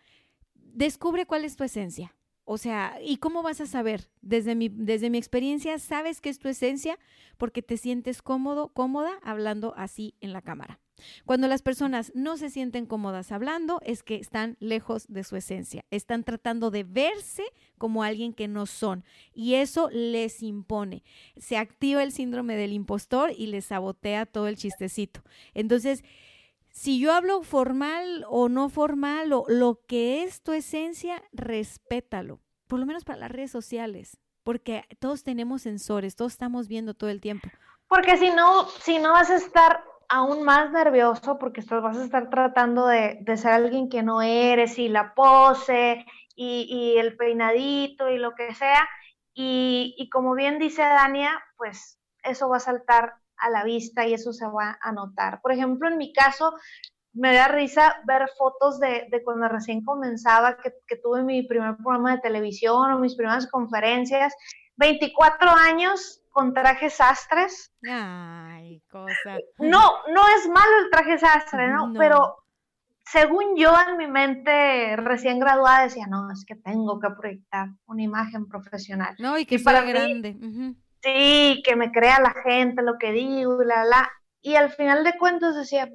descubre 0.55 1.25
cuál 1.25 1.47
es 1.47 1.57
tu 1.57 1.65
esencia. 1.65 2.15
O 2.45 2.59
sea, 2.59 2.99
¿y 3.03 3.19
cómo 3.19 3.43
vas 3.43 3.61
a 3.61 3.67
saber? 3.67 4.09
Desde 4.21 4.55
mi, 4.55 4.69
desde 4.69 5.11
mi 5.11 5.19
experiencia, 5.19 5.79
sabes 5.79 6.21
que 6.21 6.29
es 6.29 6.39
tu 6.39 6.49
esencia 6.49 6.99
porque 7.39 7.63
te 7.63 7.77
sientes 7.77 8.23
cómodo, 8.23 8.69
cómoda 8.69 9.13
hablando 9.23 9.75
así 9.77 10.15
en 10.21 10.33
la 10.33 10.43
cámara. 10.43 10.81
Cuando 11.25 11.49
las 11.49 11.63
personas 11.63 12.13
no 12.15 12.37
se 12.37 12.51
sienten 12.51 12.87
cómodas 12.87 13.33
hablando, 13.33 13.81
es 13.85 14.03
que 14.03 14.17
están 14.17 14.57
lejos 14.61 15.07
de 15.09 15.25
su 15.25 15.37
esencia. 15.37 15.85
Están 15.91 16.25
tratando 16.25 16.71
de 16.71 16.85
verse 16.85 17.45
como 17.79 18.03
alguien 18.03 18.33
que 18.33 18.49
no 18.49 18.67
son. 18.67 19.05
Y 19.35 19.55
eso 19.55 19.89
les 19.91 20.43
impone. 20.43 21.03
Se 21.37 21.57
activa 21.57 22.03
el 22.03 22.13
síndrome 22.13 22.57
del 22.57 22.73
impostor 22.73 23.33
y 23.37 23.47
les 23.47 23.67
sabotea 23.67 24.27
todo 24.27 24.49
el 24.49 24.57
chistecito. 24.57 25.23
Entonces, 25.55 26.05
si 26.73 26.99
yo 26.99 27.13
hablo 27.13 27.43
formal 27.43 28.25
o 28.29 28.49
no 28.49 28.69
formal, 28.71 29.33
o 29.33 29.45
lo 29.47 29.81
que 29.87 30.25
es 30.25 30.43
tu 30.43 30.53
esencia, 30.53 31.23
respétalo. 31.33 32.41
Por 32.67 32.81
lo 32.81 32.87
menos 32.87 33.05
para 33.05 33.19
las 33.19 33.31
redes 33.31 33.51
sociales, 33.51 34.19
porque 34.43 34.85
todos 34.99 35.23
tenemos 35.23 35.63
sensores, 35.63 36.17
todos 36.17 36.33
estamos 36.33 36.69
viendo 36.69 36.95
todo 36.95 37.11
el 37.11 37.21
tiempo. 37.21 37.49
Porque 37.89 38.17
si 38.17 38.31
no, 38.31 38.67
si 38.81 38.99
no 38.99 39.13
vas 39.13 39.29
a 39.31 39.37
estar 39.37 39.85
aún 40.09 40.45
más 40.45 40.73
nervioso, 40.73 41.39
porque 41.39 41.63
vas 41.69 41.99
a 41.99 42.05
estar 42.05 42.31
tratando 42.31 42.87
de, 42.87 43.19
de 43.21 43.37
ser 43.37 43.53
alguien 43.53 43.91
que 43.91 44.03
no 44.03 44.23
eres, 44.23 44.79
y 44.79 44.89
la 44.89 45.15
pose, 45.15 46.07
y, 46.35 46.67
y 46.71 46.99
el 46.99 47.17
peinadito, 47.19 48.09
y 48.11 48.17
lo 48.17 48.35
que 48.35 48.55
sea. 48.55 48.89
Y, 49.35 49.95
y 49.99 50.09
como 50.09 50.35
bien 50.35 50.59
dice 50.59 50.83
Dania, 50.83 51.39
pues 51.59 51.99
eso 52.23 52.49
va 52.49 52.57
a 52.57 52.61
saltar 52.61 53.17
a 53.43 53.51
la 53.51 53.65
vista 53.65 54.07
y 54.07 54.15
eso 54.15 54.33
se 54.33 54.47
va 54.47 54.79
a 54.81 54.93
notar. 54.93 55.41
Por 55.43 55.53
ejemplo, 55.53 55.89
en 55.89 55.99
mi 55.99 56.13
caso, 56.13 56.55
me 57.13 57.35
da 57.35 57.49
risa 57.49 57.97
ver 58.07 58.29
fotos 58.39 58.81
de, 58.81 59.09
cuando 59.25 59.49
recién 59.49 59.85
comenzaba, 59.85 60.57
que, 60.57 60.97
tuve 61.03 61.23
mi 61.23 61.43
primer 61.43 61.77
programa 61.77 62.13
de 62.13 62.23
televisión 62.23 62.93
o 62.93 62.99
mis 62.99 63.17
primeras 63.17 63.51
conferencias. 63.51 64.35
24 64.77 65.51
años 65.51 66.23
con 66.31 66.55
trajes 66.55 66.95
sastres. 66.95 67.73
Ay, 67.87 68.83
cosa. 68.91 69.37
No, 69.59 69.93
no 70.09 70.23
es 70.37 70.49
malo 70.49 70.79
el 70.85 70.91
traje 70.91 71.19
sastre, 71.19 71.69
¿no? 71.69 71.93
Pero 71.99 72.43
según 73.05 73.57
yo 73.57 73.75
en 73.89 73.99
mi 73.99 74.07
mente 74.07 74.97
recién 74.97 75.39
graduada 75.39 75.85
decía, 75.85 76.07
no, 76.09 76.31
es 76.31 76.45
que 76.47 76.55
tengo 76.55 76.99
que 76.99 77.09
proyectar 77.11 77.69
una 77.87 78.03
imagen 78.03 78.49
profesional. 78.49 79.15
No, 79.19 79.39
y 79.39 79.45
que 79.45 79.59
para 79.59 79.83
grande 79.83 80.37
sí, 81.03 81.63
que 81.65 81.77
me 81.77 81.93
crea 81.93 82.21
la 82.21 82.35
gente 82.43 82.83
lo 82.83 82.99
que 82.99 83.13
digo 83.13 83.63
la, 83.63 83.85
la. 83.85 84.11
Y 84.41 84.55
al 84.57 84.71
final 84.71 85.05
de 85.05 85.19
cuentas 85.19 85.57
decía, 85.57 85.89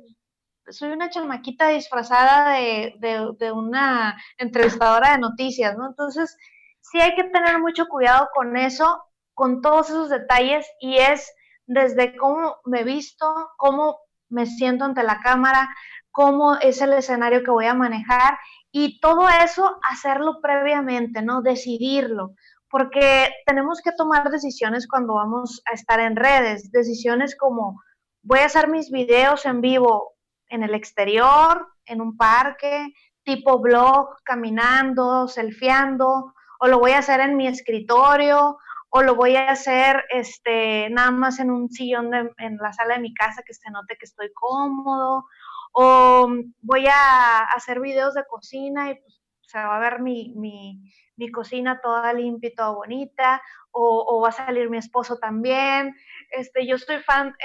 soy 0.70 0.92
una 0.92 1.10
chamaquita 1.10 1.70
disfrazada 1.70 2.54
de, 2.54 2.94
de, 3.38 3.52
una 3.52 4.18
entrevistadora 4.38 5.12
de 5.12 5.20
noticias, 5.20 5.78
¿no? 5.78 5.88
Entonces, 5.88 6.38
sí 6.82 7.00
hay 7.00 7.16
que 7.16 7.26
tener 7.26 7.60
mucho 7.60 7.88
cuidado 7.88 8.30
con 8.34 8.58
eso, 8.58 9.04
con 9.34 9.62
todos 9.62 9.90
esos 9.90 10.10
detalles, 10.10 10.68
y 10.80 10.98
es 10.98 11.32
desde 11.66 12.16
cómo 12.18 12.58
me 12.66 12.84
visto, 12.84 13.26
cómo 13.58 14.00
me 14.30 14.46
siento 14.46 14.86
ante 14.86 15.04
la 15.04 15.20
cámara, 15.22 15.70
cómo 16.12 16.56
es 16.56 16.82
el 16.82 16.94
escenario 16.94 17.44
que 17.44 17.52
voy 17.52 17.66
a 17.66 17.74
manejar, 17.74 18.38
y 18.72 19.00
todo 19.00 19.28
eso 19.44 19.78
hacerlo 19.90 20.40
previamente, 20.42 21.22
¿no? 21.22 21.42
Decidirlo 21.42 22.36
porque 22.70 23.30
tenemos 23.46 23.82
que 23.82 23.92
tomar 23.92 24.30
decisiones 24.30 24.88
cuando 24.88 25.16
vamos 25.16 25.62
a 25.70 25.74
estar 25.74 26.00
en 26.00 26.16
redes, 26.16 26.72
decisiones 26.72 27.36
como 27.36 27.82
voy 28.22 28.40
a 28.40 28.46
hacer 28.46 28.68
mis 28.68 28.92
videos 28.92 29.46
en 29.46 29.62
vivo 29.62 30.16
en 30.50 30.64
el 30.64 30.74
exterior, 30.74 31.68
en 31.86 32.02
un 32.02 32.18
parque, 32.18 32.94
tipo 33.24 33.60
blog, 33.60 34.16
caminando, 34.24 35.28
selfieando, 35.28 36.34
o 36.60 36.68
lo 36.68 36.80
voy 36.80 36.92
a 36.92 37.00
hacer 37.00 37.20
en 37.20 37.36
mi 37.36 37.48
escritorio, 37.48 38.58
o 38.90 39.02
lo 39.02 39.16
voy 39.16 39.36
a 39.36 39.52
hacer 39.52 40.06
este, 40.10 40.90
nada 40.90 41.12
más 41.12 41.40
en 41.40 41.52
un 41.52 41.70
sillón 41.70 42.14
en 42.38 42.58
la 42.58 42.72
sala 42.74 42.96
de 42.96 43.02
mi 43.02 43.14
casa 43.14 43.44
que 43.46 43.54
se 43.54 43.70
note 43.70 43.98
que 44.00 44.06
estoy 44.06 44.32
cómodo, 44.34 45.26
o 45.74 46.30
voy 46.62 46.88
a 46.88 47.40
hacer 47.56 47.80
videos 47.80 48.14
de 48.14 48.26
cocina 48.26 48.90
y 48.90 48.96
pues 48.96 49.22
se 49.42 49.58
va 49.58 49.78
a 49.78 49.80
ver 49.80 50.02
mi, 50.02 50.34
mi 50.36 50.92
cocina 51.32 51.82
toda 51.82 52.14
limpia 52.14 52.50
y 52.50 52.56
toda 52.56 52.70
bonita, 52.70 53.42
o, 53.72 54.22
va 54.22 54.30
a 54.30 54.32
salir 54.32 54.70
mi 54.70 54.78
esposo 54.78 55.18
también. 55.18 55.96
Este, 56.32 56.66
yo 56.66 56.78
soy 56.78 57.00
fan 57.00 57.36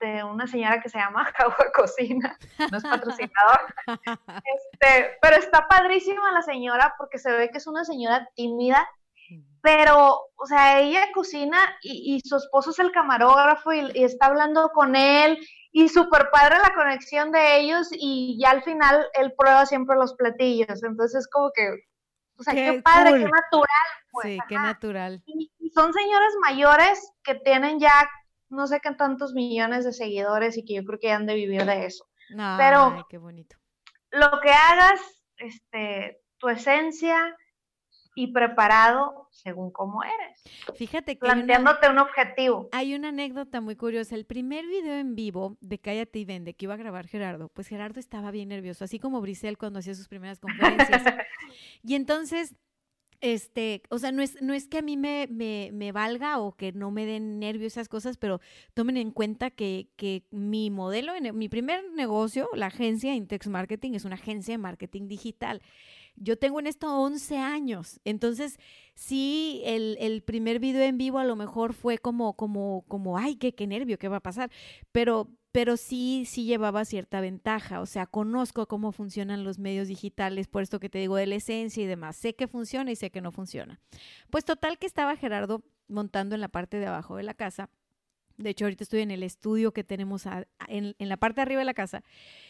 de 0.00 0.24
una 0.24 0.46
señora 0.46 0.80
que 0.80 0.88
se 0.88 0.98
llama 0.98 1.24
Jagua 1.36 1.72
Cocina, 1.74 2.38
no 2.70 2.78
es 2.78 2.82
patrocinador, 2.82 3.60
este, 4.16 5.18
pero 5.20 5.36
está 5.36 5.66
padrísima 5.68 6.32
la 6.32 6.42
señora 6.42 6.94
porque 6.98 7.18
se 7.18 7.30
ve 7.32 7.50
que 7.50 7.58
es 7.58 7.66
una 7.66 7.84
señora 7.84 8.28
tímida, 8.34 8.88
pero, 9.60 10.18
o 10.34 10.46
sea, 10.46 10.80
ella 10.80 11.06
cocina 11.14 11.58
y, 11.82 12.20
su 12.24 12.36
esposo 12.36 12.70
es 12.70 12.78
el 12.80 12.90
camarógrafo 12.90 13.72
y, 13.72 13.90
y 13.94 14.04
está 14.04 14.26
hablando 14.26 14.70
con 14.70 14.96
él 14.96 15.38
y 15.70 15.88
súper 15.88 16.30
padre 16.30 16.58
la 16.58 16.74
conexión 16.74 17.30
de 17.32 17.60
ellos 17.60 17.88
y 17.92 18.38
ya 18.40 18.50
al 18.50 18.62
final 18.62 19.06
él 19.14 19.32
prueba 19.38 19.64
siempre 19.66 19.96
los 19.96 20.14
platillos, 20.14 20.82
entonces 20.82 21.28
como 21.28 21.50
que 21.52 21.84
o 22.42 22.52
sea, 22.52 22.54
qué, 22.54 22.82
padre, 22.82 23.12
qué 23.12 23.24
natural. 23.24 23.88
Pues, 24.10 24.26
sí, 24.26 24.38
qué 24.48 24.54
natural. 24.56 25.22
Y, 25.26 25.50
son 25.74 25.92
señores 25.94 26.34
mayores 26.42 27.12
que 27.24 27.34
tienen 27.36 27.80
ya 27.80 27.92
no 28.50 28.66
sé 28.66 28.80
qué 28.80 28.92
tantos 28.92 29.32
millones 29.32 29.86
de 29.86 29.92
seguidores 29.94 30.58
y 30.58 30.64
que 30.66 30.74
yo 30.74 30.84
creo 30.84 30.98
que 31.00 31.10
han 31.10 31.26
de 31.26 31.34
vivir 31.34 31.64
de 31.64 31.86
eso. 31.86 32.04
No, 32.28 32.56
Pero 32.58 33.06
qué 33.08 33.16
bonito. 33.16 33.56
Lo 34.10 34.40
que 34.42 34.50
hagas, 34.50 35.00
este, 35.38 36.20
tu 36.36 36.50
esencia, 36.50 37.34
y 38.14 38.32
preparado 38.32 39.28
según 39.30 39.70
cómo 39.70 40.02
eres. 40.02 40.42
Fíjate 40.76 41.14
que. 41.14 41.20
Planteándote 41.20 41.88
un 41.88 41.98
objetivo. 41.98 42.68
Hay 42.72 42.94
una 42.94 43.08
anécdota 43.08 43.60
muy 43.60 43.76
curiosa. 43.76 44.14
El 44.14 44.26
primer 44.26 44.66
video 44.66 44.94
en 44.94 45.14
vivo 45.14 45.56
de 45.60 45.78
Cállate 45.78 46.18
y 46.18 46.24
Vende 46.24 46.54
que 46.54 46.66
iba 46.66 46.74
a 46.74 46.78
grabar 46.78 47.06
Gerardo, 47.06 47.48
pues 47.48 47.68
Gerardo 47.68 48.00
estaba 48.00 48.30
bien 48.30 48.48
nervioso, 48.48 48.84
así 48.84 48.98
como 48.98 49.20
Brisel 49.20 49.58
cuando 49.58 49.78
hacía 49.78 49.94
sus 49.94 50.08
primeras 50.08 50.40
conferencias. 50.40 51.02
y 51.82 51.94
entonces 51.94 52.54
este, 53.22 53.82
o 53.88 54.00
sea, 54.00 54.10
no 54.10 54.20
es, 54.20 54.42
no 54.42 54.52
es 54.52 54.66
que 54.66 54.78
a 54.78 54.82
mí 54.82 54.96
me, 54.96 55.28
me, 55.30 55.70
me, 55.72 55.92
valga 55.92 56.40
o 56.40 56.56
que 56.56 56.72
no 56.72 56.90
me 56.90 57.06
den 57.06 57.38
nervios 57.38 57.74
esas 57.74 57.88
cosas, 57.88 58.16
pero 58.16 58.40
tomen 58.74 58.96
en 58.96 59.12
cuenta 59.12 59.50
que, 59.50 59.86
que 59.94 60.24
mi 60.32 60.70
modelo, 60.70 61.12
mi 61.32 61.48
primer 61.48 61.84
negocio, 61.92 62.48
la 62.52 62.66
agencia 62.66 63.14
Intex 63.14 63.46
Marketing, 63.46 63.92
es 63.92 64.04
una 64.04 64.16
agencia 64.16 64.54
de 64.54 64.58
marketing 64.58 65.06
digital. 65.06 65.62
Yo 66.16 66.38
tengo 66.38 66.60
en 66.60 66.66
esto 66.66 66.94
11 67.00 67.38
años, 67.38 68.00
entonces 68.04 68.58
sí, 68.94 69.62
el, 69.64 69.96
el, 70.00 70.22
primer 70.22 70.58
video 70.58 70.82
en 70.82 70.98
vivo 70.98 71.18
a 71.18 71.24
lo 71.24 71.36
mejor 71.36 71.72
fue 71.72 71.98
como, 71.98 72.34
como, 72.34 72.84
como, 72.88 73.18
ay, 73.18 73.36
qué, 73.36 73.54
qué 73.54 73.66
nervio, 73.66 73.98
qué 73.98 74.08
va 74.08 74.18
a 74.18 74.20
pasar, 74.20 74.50
pero, 74.92 75.30
pero 75.50 75.76
sí, 75.76 76.24
sí 76.26 76.44
llevaba 76.44 76.84
cierta 76.84 77.20
ventaja, 77.20 77.80
o 77.80 77.86
sea, 77.86 78.06
conozco 78.06 78.66
cómo 78.66 78.92
funcionan 78.92 79.44
los 79.44 79.58
medios 79.58 79.88
digitales, 79.88 80.48
por 80.48 80.62
esto 80.62 80.80
que 80.80 80.88
te 80.88 80.98
digo 80.98 81.16
de 81.16 81.26
la 81.26 81.36
esencia 81.36 81.82
y 81.82 81.86
demás, 81.86 82.16
sé 82.16 82.34
que 82.34 82.46
funciona 82.46 82.90
y 82.90 82.96
sé 82.96 83.10
que 83.10 83.20
no 83.20 83.32
funciona. 83.32 83.80
Pues 84.30 84.44
total 84.44 84.78
que 84.78 84.86
estaba 84.86 85.16
Gerardo 85.16 85.62
montando 85.88 86.34
en 86.34 86.40
la 86.40 86.48
parte 86.48 86.78
de 86.78 86.86
abajo 86.86 87.16
de 87.16 87.22
la 87.22 87.34
casa 87.34 87.70
de 88.36 88.50
hecho, 88.50 88.64
ahorita 88.64 88.84
estoy 88.84 89.00
en 89.00 89.10
el 89.10 89.22
estudio 89.22 89.72
que 89.72 89.84
tenemos 89.84 90.24
en, 90.68 90.94
la 90.98 91.16
parte 91.16 91.36
de 91.36 91.42
arriba 91.42 91.60
de 91.60 91.64
la 91.64 91.74
casa. 91.74 92.02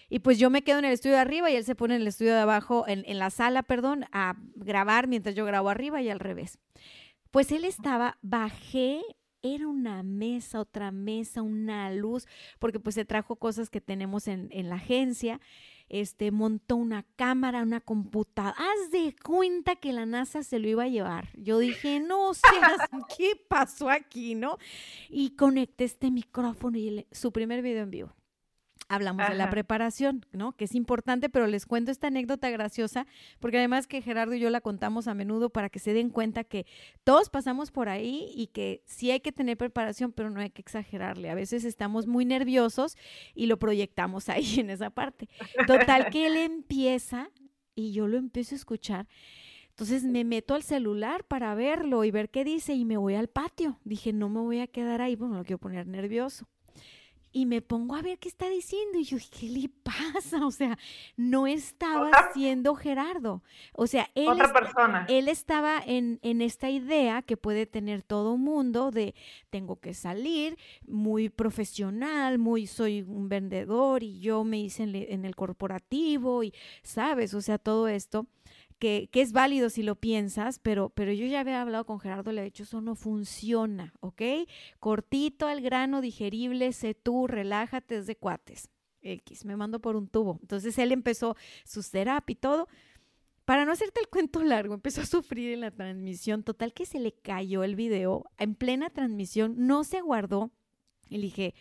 Y 0.09 0.21
pues 0.21 0.39
yo 0.39 0.51
me 0.51 0.63
quedo 0.63 0.79
en 0.79 0.85
el 0.85 0.93
estudio 0.93 1.17
de 1.17 1.23
arriba 1.23 1.51
y 1.51 1.57
él 1.57 1.65
se 1.65 1.75
pone 1.75 1.95
en 1.95 2.03
el 2.03 2.09
estudio 2.09 2.35
de 2.35 2.41
abajo, 2.41 2.85
en, 2.87 3.05
en 3.07 3.19
la 3.19 3.31
sala, 3.31 3.63
perdón, 3.63 4.05
a 4.13 4.37
grabar 4.55 5.09
mientras 5.09 5.35
yo 5.35 5.45
grabo 5.45 5.69
arriba 5.69 6.03
y 6.03 6.11
al 6.11 6.21
revés. 6.21 6.59
Pues 7.31 7.51
él 7.53 7.65
estaba, 7.65 8.19
bajé 8.23 9.03
era 9.43 9.67
una 9.67 10.03
mesa, 10.03 10.61
otra 10.61 10.93
mesa, 10.93 11.43
una 11.43 11.93
luz, 11.93 12.27
porque 12.59 12.79
pues 12.79 12.95
se 12.95 13.05
trajo 13.05 13.37
cosas 13.37 13.71
que 13.71 13.81
tenemos 13.81 14.29
en, 14.29 14.49
en, 14.53 14.69
la 14.69 14.77
agencia 14.77 15.41
este, 15.93 16.31
montó 16.31 16.77
una 16.77 17.05
cámara, 17.17 17.63
una 17.63 17.81
computadora. 17.81 18.57
Haz 18.59 18.91
de 18.91 19.15
cuenta 19.23 19.77
que 19.77 19.93
la 19.93 20.07
NASA 20.07 20.43
se 20.43 20.59
lo 20.59 20.67
iba 20.67 20.85
a 20.85 20.89
llevar. 20.89 21.29
Yo 21.37 21.59
dije, 21.59 22.01
no 22.01 22.35
sé 22.35 22.41
¿qué 23.17 23.33
pasó 23.49 23.91
aquí, 23.91 24.35
no? 24.35 24.59
Y 25.11 25.37
conecté 25.37 25.85
este 25.85 26.11
micrófono 26.11 26.79
y 26.79 27.07
su 27.13 27.31
primer 27.31 27.63
video 27.63 27.83
en 27.83 27.91
vivo 27.91 28.22
hablamos 28.93 29.27
de 29.29 29.35
la 29.35 29.51
preparación, 29.51 30.27
¿no? 30.33 30.53
Que 30.53 30.67
es 30.67 30.75
importante, 30.75 31.29
pero 31.29 31.47
les 31.47 31.67
cuento 31.67 31.91
esta 31.91 32.09
anécdota 32.09 32.51
graciosa, 32.51 33.07
porque 33.41 33.59
además 33.59 33.87
que 33.87 34.03
Gerardo 34.03 34.35
y 34.35 34.41
yo 34.41 34.51
la 34.51 34.61
contamos 34.61 35.09
a 35.09 35.15
menudo 35.15 35.51
para 35.51 35.71
que 35.71 35.79
se 35.79 35.95
den 35.95 36.11
cuenta 36.11 36.45
que 36.45 36.67
todos 37.03 37.31
pasamos 37.31 37.71
por 37.71 37.89
ahí 37.89 38.31
y 38.35 38.49
que 38.49 38.83
sí 38.85 39.11
hay 39.11 39.21
que 39.21 39.33
tener 39.33 39.57
preparación, 39.57 40.13
pero 40.13 40.31
no 40.31 40.41
hay 40.41 40.51
que 40.51 40.61
exagerarle. 40.61 41.31
A 41.31 41.35
veces 41.35 41.65
estamos 41.65 42.07
muy 42.07 42.25
nerviosos 42.25 42.97
y 43.35 43.47
lo 43.47 43.59
proyectamos 43.59 44.29
ahí 44.29 44.61
en 44.61 44.71
esa 44.71 44.91
parte. 44.91 45.29
Total 45.67 46.11
que 46.11 46.27
él 46.27 46.37
empieza 46.37 47.31
y 47.75 47.93
yo 47.93 48.07
lo 48.09 48.19
empiezo 48.19 48.55
a 48.55 48.57
escuchar. 48.57 49.09
Entonces 49.71 50.05
me 50.05 50.25
meto 50.25 50.55
al 50.55 50.63
celular 50.63 51.25
para 51.25 51.55
verlo 51.55 52.05
y 52.05 52.11
ver 52.11 52.29
qué 52.29 52.45
dice 52.45 52.75
y 52.75 52.85
me 52.85 52.99
voy 52.99 53.15
al 53.15 53.29
patio. 53.29 53.81
Dije, 53.85 54.13
no 54.13 54.29
me 54.29 54.41
voy 54.41 54.61
a 54.61 54.67
quedar 54.67 55.01
ahí, 55.01 55.17
bueno, 55.17 55.39
lo 55.39 55.45
quiero 55.45 55.59
poner 55.59 55.87
nervioso 55.87 56.47
y 57.33 57.47
me 57.47 57.63
pongo 57.63 57.97
a 57.97 58.03
ver 58.03 58.19
qué 58.19 58.29
está 58.29 58.49
diciendo 58.49 58.99
y 58.99 59.05
yo, 59.05 59.17
¿qué 59.31 59.47
le 59.49 59.69
pasa? 59.83 60.45
O 60.47 60.51
sea, 60.51 60.79
no 61.17 61.47
estaba 61.47 62.11
siendo 62.33 62.75
Gerardo. 62.75 63.43
O 63.75 63.87
sea, 63.87 64.09
él, 64.15 64.29
Otra 64.29 64.53
persona. 64.53 65.07
él 65.09 65.29
estaba 65.29 65.83
en, 65.85 66.19
en, 66.23 66.43
esta 66.43 66.69
idea 66.69 67.23
que 67.23 67.37
puede 67.37 67.67
tener 67.67 68.03
todo 68.03 68.37
mundo 68.37 68.91
de 68.91 69.15
tengo 69.51 69.77
que 69.81 69.95
salir, 69.95 70.59
muy 70.87 71.29
profesional, 71.29 72.39
muy 72.39 72.67
soy 72.67 73.03
un 73.03 73.29
vendedor 73.29 74.03
y 74.03 74.21
yo 74.21 74.45
me 74.45 74.59
hice 74.59 74.83
en, 74.83 74.95
en 74.95 75.25
el 75.25 75.35
corporativo 75.35 76.43
y, 76.43 76.53
¿sabes? 76.83 77.35
O 77.35 77.41
sea, 77.41 77.59
todo 77.59 77.89
esto 77.89 78.27
que, 78.83 79.09
es 79.13 79.31
válido 79.31 79.71
si 79.71 79.85
lo 79.85 79.95
piensas, 79.95 80.59
pero, 80.59 80.89
pero 80.89 81.13
yo 81.13 81.25
ya 81.27 81.39
había 81.39 81.63
hablado 81.63 81.87
con 81.87 82.01
Gerardo, 82.01 82.33
le 82.33 82.41
he 82.41 82.45
dicho, 82.45 82.65
eso 82.65 82.81
no 82.81 82.97
funciona, 82.97 83.95
¿ok? 84.01 84.23
Cortito 84.81 85.47
al 85.47 85.61
grano, 85.61 86.01
digerible, 86.01 86.73
sé 86.73 86.95
tú, 86.95 87.29
relájate, 87.29 87.99
es 87.99 88.07
de 88.07 88.17
cuates. 88.17 88.71
X, 89.01 89.45
me 89.45 89.57
mando 89.57 89.81
por 89.81 89.95
un 89.95 90.09
tubo. 90.09 90.39
Entonces 90.43 90.77
él 90.79 90.91
empezó 90.91 91.37
su 91.65 91.81
terapia 91.89 92.33
y 92.33 92.37
todo. 92.37 92.69
Para 93.45 93.65
no 93.65 93.71
hacerte 93.71 94.01
el 94.01 94.09
cuento 94.09 94.43
largo, 94.43 94.75
empezó 94.75 95.03
a 95.03 95.07
sufrir 95.07 95.53
en 95.53 95.61
la 95.61 95.71
transmisión. 95.71 96.43
Total 96.43 96.73
que 96.73 96.85
se 96.85 96.99
le 96.99 97.13
cayó 97.13 97.63
el 97.63 97.77
video 97.77 98.25
en 98.39 98.57
plena 98.57 98.91
transmisión, 98.91 99.55
no 99.59 99.85
se 99.85 100.01
guardó. 100.01 100.51
Y 101.09 101.19
le 101.19 101.25
dije, 101.25 101.55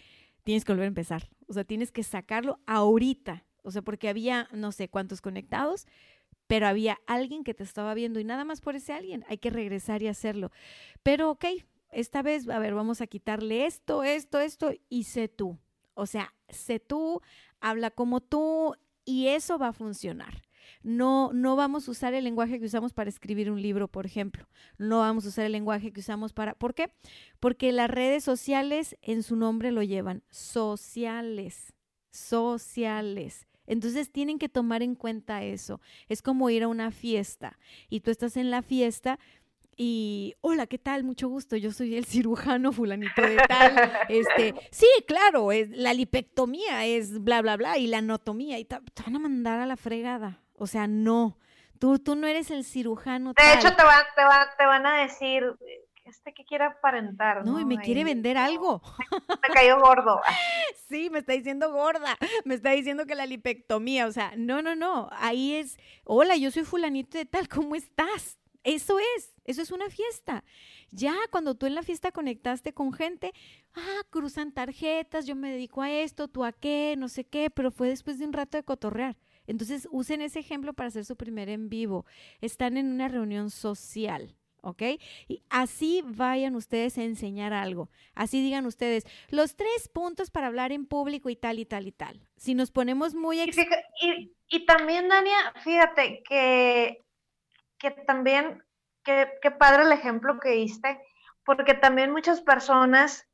tienes 0.43 0.65
que 0.65 0.71
volver 0.71 0.85
a 0.85 0.87
empezar. 0.87 1.29
O 1.47 1.53
sea, 1.53 1.65
tienes 1.65 1.91
que 1.91 2.01
sacarlo 2.01 2.59
ahorita. 2.65 3.45
O 3.63 3.69
sea, 3.69 3.83
porque 3.83 4.09
había 4.09 4.47
no 4.53 4.71
sé 4.71 4.89
cuántos 4.89 5.21
conectados 5.21 5.85
pero 6.51 6.67
había 6.67 6.99
alguien 7.07 7.45
que 7.45 7.53
te 7.53 7.63
estaba 7.63 7.93
viendo 7.93 8.19
y 8.19 8.25
nada 8.25 8.43
más 8.43 8.59
por 8.59 8.75
ese 8.75 8.91
alguien 8.91 9.23
hay 9.29 9.37
que 9.37 9.49
regresar 9.49 10.03
y 10.03 10.09
hacerlo. 10.09 10.51
Pero 11.01 11.29
ok, 11.29 11.45
esta 11.91 12.21
vez, 12.21 12.49
a 12.49 12.59
ver, 12.59 12.73
vamos 12.73 12.99
a 12.99 13.07
quitarle 13.07 13.65
esto, 13.65 14.03
esto, 14.03 14.37
esto 14.37 14.73
y 14.89 15.05
sé 15.05 15.29
tú. 15.29 15.57
O 15.93 16.05
sea, 16.05 16.33
sé 16.49 16.81
tú, 16.81 17.21
habla 17.61 17.89
como 17.89 18.19
tú 18.19 18.75
y 19.05 19.27
eso 19.27 19.57
va 19.57 19.69
a 19.69 19.71
funcionar. 19.71 20.41
No, 20.83 21.31
no 21.31 21.55
vamos 21.55 21.87
a 21.87 21.91
usar 21.91 22.13
el 22.13 22.25
lenguaje 22.25 22.59
que 22.59 22.65
usamos 22.65 22.91
para 22.91 23.09
escribir 23.09 23.49
un 23.49 23.61
libro, 23.61 23.87
por 23.87 24.05
ejemplo. 24.05 24.49
No 24.77 24.99
vamos 24.99 25.25
a 25.25 25.29
usar 25.29 25.45
el 25.45 25.53
lenguaje 25.53 25.93
que 25.93 26.01
usamos 26.01 26.33
para... 26.33 26.53
¿Por 26.55 26.73
qué? 26.73 26.91
Porque 27.39 27.71
las 27.71 27.89
redes 27.89 28.25
sociales 28.25 28.97
en 29.01 29.23
su 29.23 29.37
nombre 29.37 29.71
lo 29.71 29.83
llevan. 29.83 30.21
Sociales. 30.29 31.73
Sociales. 32.09 33.47
Entonces 33.71 34.11
tienen 34.11 34.37
que 34.37 34.49
tomar 34.49 34.83
en 34.83 34.95
cuenta 34.95 35.43
eso. 35.43 35.79
Es 36.09 36.21
como 36.21 36.49
ir 36.49 36.63
a 36.63 36.67
una 36.67 36.91
fiesta 36.91 37.57
y 37.89 38.01
tú 38.01 38.11
estás 38.11 38.35
en 38.35 38.51
la 38.51 38.63
fiesta 38.63 39.17
y 39.77 40.35
hola, 40.41 40.67
¿qué 40.67 40.77
tal? 40.77 41.05
Mucho 41.05 41.29
gusto. 41.29 41.55
Yo 41.55 41.71
soy 41.71 41.95
el 41.95 42.03
cirujano 42.03 42.73
fulanito 42.73 43.21
de 43.21 43.37
tal. 43.47 43.73
Este, 44.09 44.53
sí, 44.71 44.87
claro, 45.07 45.53
es 45.53 45.69
la 45.69 45.93
lipectomía 45.93 46.85
es 46.85 47.23
bla 47.23 47.41
bla 47.41 47.55
bla 47.55 47.77
y 47.77 47.87
la 47.87 47.99
anatomía 47.99 48.59
y 48.59 48.65
te 48.65 48.77
van 49.05 49.15
a 49.15 49.19
mandar 49.19 49.61
a 49.61 49.65
la 49.65 49.77
fregada. 49.77 50.41
O 50.57 50.67
sea, 50.67 50.87
no. 50.87 51.37
Tú, 51.79 51.97
tú 51.97 52.15
no 52.15 52.27
eres 52.27 52.51
el 52.51 52.65
cirujano. 52.65 53.31
De 53.31 53.53
hecho, 53.53 53.69
te, 53.69 53.83
te, 53.83 54.23
te 54.57 54.65
van 54.65 54.85
a 54.85 55.01
decir, 55.03 55.45
este 56.11 56.33
que 56.33 56.45
quiere 56.45 56.65
aparentar. 56.65 57.45
No, 57.45 57.59
y 57.59 57.65
me 57.65 57.77
quiere 57.79 58.03
vender 58.03 58.37
algo. 58.37 58.81
Me 59.41 59.53
cayó 59.53 59.79
gordo. 59.79 60.21
sí, 60.89 61.09
me 61.09 61.19
está 61.19 61.33
diciendo 61.33 61.71
gorda, 61.71 62.17
me 62.45 62.53
está 62.55 62.71
diciendo 62.71 63.05
que 63.05 63.15
la 63.15 63.25
lipectomía, 63.25 64.05
o 64.05 64.11
sea, 64.11 64.33
no, 64.37 64.61
no, 64.61 64.75
no, 64.75 65.09
ahí 65.13 65.55
es, 65.55 65.77
hola, 66.03 66.35
yo 66.35 66.51
soy 66.51 66.63
fulanito 66.63 67.17
de 67.17 67.25
tal, 67.25 67.47
¿cómo 67.47 67.75
estás? 67.75 68.37
Eso 68.63 68.99
es, 69.15 69.33
eso 69.45 69.61
es 69.61 69.71
una 69.71 69.89
fiesta. 69.89 70.43
Ya 70.91 71.15
cuando 71.31 71.55
tú 71.55 71.65
en 71.65 71.75
la 71.75 71.83
fiesta 71.83 72.11
conectaste 72.11 72.73
con 72.73 72.93
gente, 72.93 73.33
ah, 73.73 74.01
cruzan 74.09 74.51
tarjetas, 74.51 75.25
yo 75.25 75.35
me 75.35 75.51
dedico 75.51 75.81
a 75.81 75.91
esto, 75.91 76.27
tú 76.27 76.43
a 76.43 76.51
qué, 76.51 76.95
no 76.97 77.07
sé 77.07 77.23
qué, 77.23 77.49
pero 77.49 77.71
fue 77.71 77.89
después 77.89 78.19
de 78.19 78.25
un 78.25 78.33
rato 78.33 78.57
de 78.57 78.63
cotorrear. 78.63 79.17
Entonces 79.47 79.87
usen 79.91 80.21
ese 80.21 80.39
ejemplo 80.39 80.73
para 80.73 80.89
hacer 80.89 81.05
su 81.05 81.15
primer 81.15 81.49
en 81.49 81.69
vivo. 81.69 82.05
Están 82.41 82.77
en 82.77 82.87
una 82.87 83.07
reunión 83.07 83.49
social. 83.49 84.35
¿Ok? 84.61 84.81
Y 85.27 85.43
así 85.49 86.03
vayan 86.05 86.55
ustedes 86.55 86.97
a 86.97 87.03
enseñar 87.03 87.53
algo. 87.53 87.89
Así 88.15 88.41
digan 88.41 88.65
ustedes, 88.65 89.05
los 89.29 89.55
tres 89.55 89.89
puntos 89.89 90.31
para 90.31 90.47
hablar 90.47 90.71
en 90.71 90.85
público 90.85 91.29
y 91.29 91.35
tal 91.35 91.59
y 91.59 91.65
tal 91.65 91.87
y 91.87 91.91
tal. 91.91 92.21
Si 92.37 92.55
nos 92.55 92.71
ponemos 92.71 93.13
muy... 93.13 93.39
Y, 93.41 94.35
y, 94.49 94.65
también, 94.65 95.09
Dania, 95.09 95.53
fíjate 95.63 96.23
que, 96.27 97.03
que 97.77 97.91
también, 97.91 98.63
qué 99.03 99.51
padre 99.57 99.83
el 99.83 99.91
ejemplo 99.91 100.39
que 100.39 100.51
diste, 100.51 100.99
porque 101.45 101.73
también 101.73 102.11
muchas 102.11 102.41
personas 102.41 103.27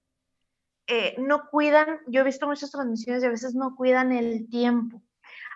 eh, 0.87 1.15
no 1.17 1.49
cuidan, 1.49 1.99
yo 2.07 2.21
he 2.21 2.23
visto 2.23 2.47
muchas 2.47 2.71
transmisiones 2.71 3.21
y 3.21 3.25
a 3.25 3.31
veces 3.31 3.53
no 3.53 3.75
cuidan 3.75 4.13
el 4.13 4.49
tiempo. 4.49 5.01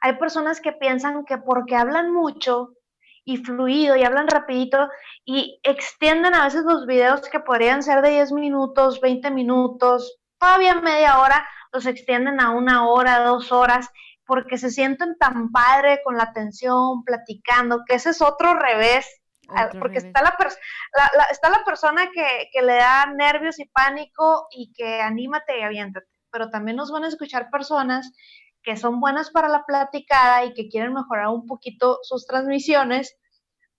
Hay 0.02 0.18
personas 0.18 0.60
que 0.60 0.74
piensan 0.74 1.24
que 1.24 1.38
porque 1.38 1.76
hablan 1.76 2.12
mucho, 2.12 2.74
y 3.24 3.38
fluido 3.38 3.96
y 3.96 4.04
hablan 4.04 4.28
rapidito 4.28 4.90
y 5.26 5.60
extienden 5.64 6.34
a 6.34 6.46
veces 6.46 6.64
los 6.64 6.86
videos 6.86 7.22
que 7.30 7.40
podrían 7.40 7.84
ser 7.84 8.02
de 8.02 8.10
10 8.10 8.32
minutos, 8.32 9.00
20 9.02 9.32
minutos, 9.32 10.20
todavía 10.40 10.76
media 10.76 11.20
hora, 11.20 11.48
los 11.72 11.86
extienden 11.86 12.42
a 12.42 12.52
una 12.52 12.88
hora, 12.88 13.20
dos 13.20 13.52
horas, 13.52 13.90
porque 14.26 14.58
se 14.58 14.72
sienten 14.72 15.18
tan 15.18 15.52
padre 15.52 16.02
con 16.04 16.18
la 16.18 16.24
atención, 16.24 17.04
platicando, 17.04 17.84
que 17.88 17.96
ese 17.96 18.10
es 18.12 18.22
otro 18.22 18.54
revés, 18.56 19.06
porque 19.80 19.98
Está, 19.98 20.22
la, 20.22 20.34
está 21.30 21.50
la 21.50 21.64
persona 21.66 22.10
que, 22.14 22.50
que 22.54 22.62
le 22.62 22.76
da 22.76 23.08
nervios 23.08 23.60
y 23.60 23.66
pánico 23.66 24.48
y 24.52 24.72
que 24.72 25.02
anímate 25.02 25.60
y 25.60 25.64
aviéntate, 25.64 26.08
pero 26.32 26.50
también 26.50 26.78
nos 26.78 26.92
van 26.92 27.04
a 27.04 27.10
escuchar 27.10 27.50
personas 27.50 28.12
que 28.64 28.78
son 28.78 29.00
buenas 29.00 29.30
para 29.32 29.48
la 29.48 29.66
platicada 29.66 30.46
y 30.46 30.54
que 30.54 30.70
quieren 30.70 30.94
mejorar 30.94 31.28
un 31.30 31.48
poquito 31.48 32.00
sus 32.04 32.26
transmisiones, 32.26 33.18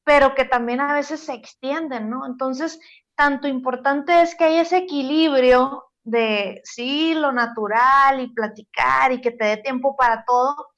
pero 0.04 0.34
que 0.34 0.44
también 0.44 0.80
a 0.80 0.94
veces 0.94 1.20
se 1.20 1.34
extienden, 1.34 2.10
¿no? 2.10 2.26
Entonces, 2.26 2.80
tanto 3.14 3.48
importante 3.48 4.22
es 4.22 4.34
que 4.34 4.44
haya 4.44 4.62
ese 4.62 4.78
equilibrio 4.78 5.84
de, 6.04 6.60
sí, 6.64 7.14
lo 7.14 7.32
natural 7.32 8.20
y 8.20 8.32
platicar 8.32 9.12
y 9.12 9.20
que 9.20 9.30
te 9.30 9.44
dé 9.44 9.56
tiempo 9.58 9.96
para 9.96 10.24
todo, 10.24 10.72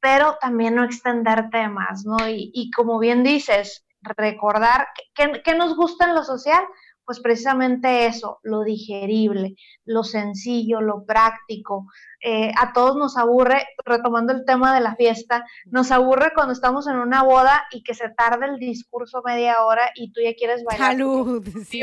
pero 0.00 0.36
también 0.40 0.74
no 0.76 0.84
extenderte 0.84 1.68
más, 1.68 2.04
¿no? 2.04 2.16
Y, 2.28 2.70
como 2.70 2.98
bien 2.98 3.24
dices, 3.24 3.84
recordar 4.02 4.86
que, 5.14 5.54
nos 5.54 5.74
gusta 5.76 6.06
en 6.06 6.14
lo 6.14 6.22
social, 6.22 6.62
pues 7.04 7.20
precisamente 7.20 8.06
eso, 8.06 8.38
lo 8.42 8.62
digerible, 8.62 9.56
lo 9.84 10.04
sencillo, 10.04 10.80
lo 10.80 11.04
práctico. 11.04 11.86
Eh, 12.20 12.52
a 12.56 12.72
todos 12.72 12.96
nos 12.96 13.16
aburre, 13.16 13.66
retomando 13.84 14.32
el 14.32 14.44
tema 14.44 14.74
de 14.74 14.80
la 14.80 14.96
fiesta, 14.96 15.46
nos 15.66 15.92
aburre 15.92 16.32
cuando 16.34 16.52
estamos 16.52 16.88
en 16.88 16.96
una 16.96 17.22
boda 17.22 17.64
y 17.70 17.84
que 17.84 17.94
se 17.94 18.08
tarda 18.10 18.46
el 18.46 18.58
discurso 18.58 19.22
media 19.24 19.62
hora 19.64 19.90
y 19.94 20.12
tú 20.12 20.20
ya 20.20 20.34
quieres 20.34 20.64
bailar. 20.64 20.92
Salud. 20.92 21.46
Sí, 21.64 21.82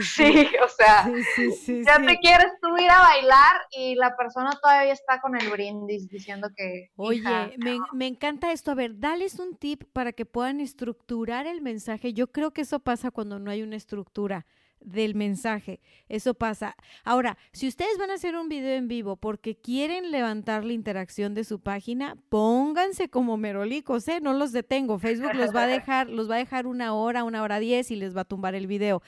sí, 0.00 0.48
o 0.62 0.68
sea, 0.68 1.10
ya 1.84 1.96
te 1.98 2.18
quieres 2.18 2.52
tú 2.60 2.76
ir 2.76 2.90
a 2.90 2.98
bailar 2.98 3.62
y 3.70 3.94
la 3.94 4.16
persona 4.16 4.50
todavía 4.60 4.92
está 4.92 5.20
con 5.20 5.36
el 5.36 5.48
brindis 5.50 6.08
diciendo 6.08 6.48
que... 6.54 6.90
Oye, 6.96 7.56
me, 7.58 7.78
me 7.92 8.06
encanta 8.06 8.52
esto. 8.52 8.70
A 8.70 8.74
ver, 8.74 8.98
dales 8.98 9.38
un 9.38 9.56
tip 9.56 9.84
para 9.92 10.12
que 10.12 10.26
puedan 10.26 10.60
estructurar 10.60 11.46
el 11.46 11.62
mensaje. 11.62 12.12
Yo 12.12 12.30
creo 12.32 12.52
que 12.52 12.62
eso 12.62 12.80
pasa 12.80 13.10
cuando 13.10 13.38
no 13.38 13.50
hay 13.50 13.62
una 13.62 13.76
estructura 13.76 14.46
del 14.84 15.14
mensaje. 15.14 15.80
Eso 16.08 16.34
pasa. 16.34 16.76
Ahora, 17.04 17.36
si 17.52 17.66
ustedes 17.66 17.98
van 17.98 18.10
a 18.10 18.14
hacer 18.14 18.36
un 18.36 18.48
video 18.48 18.74
en 18.74 18.86
vivo 18.86 19.16
porque 19.16 19.56
quieren 19.56 20.10
levantar 20.10 20.64
la 20.64 20.72
interacción 20.72 21.34
de 21.34 21.44
su 21.44 21.60
página, 21.60 22.16
pónganse 22.28 23.08
como 23.08 23.36
merolicos, 23.36 24.06
¿eh? 24.08 24.20
No 24.20 24.34
los 24.34 24.52
detengo. 24.52 24.98
Facebook 24.98 25.34
los 25.34 25.54
va 25.54 25.64
a 25.64 25.66
dejar, 25.66 26.08
los 26.08 26.30
va 26.30 26.36
a 26.36 26.38
dejar 26.38 26.66
una 26.66 26.94
hora, 26.94 27.24
una 27.24 27.42
hora 27.42 27.58
diez 27.58 27.90
y 27.90 27.96
les 27.96 28.16
va 28.16 28.22
a 28.22 28.24
tumbar 28.24 28.54
el 28.54 28.66
video. 28.66 29.02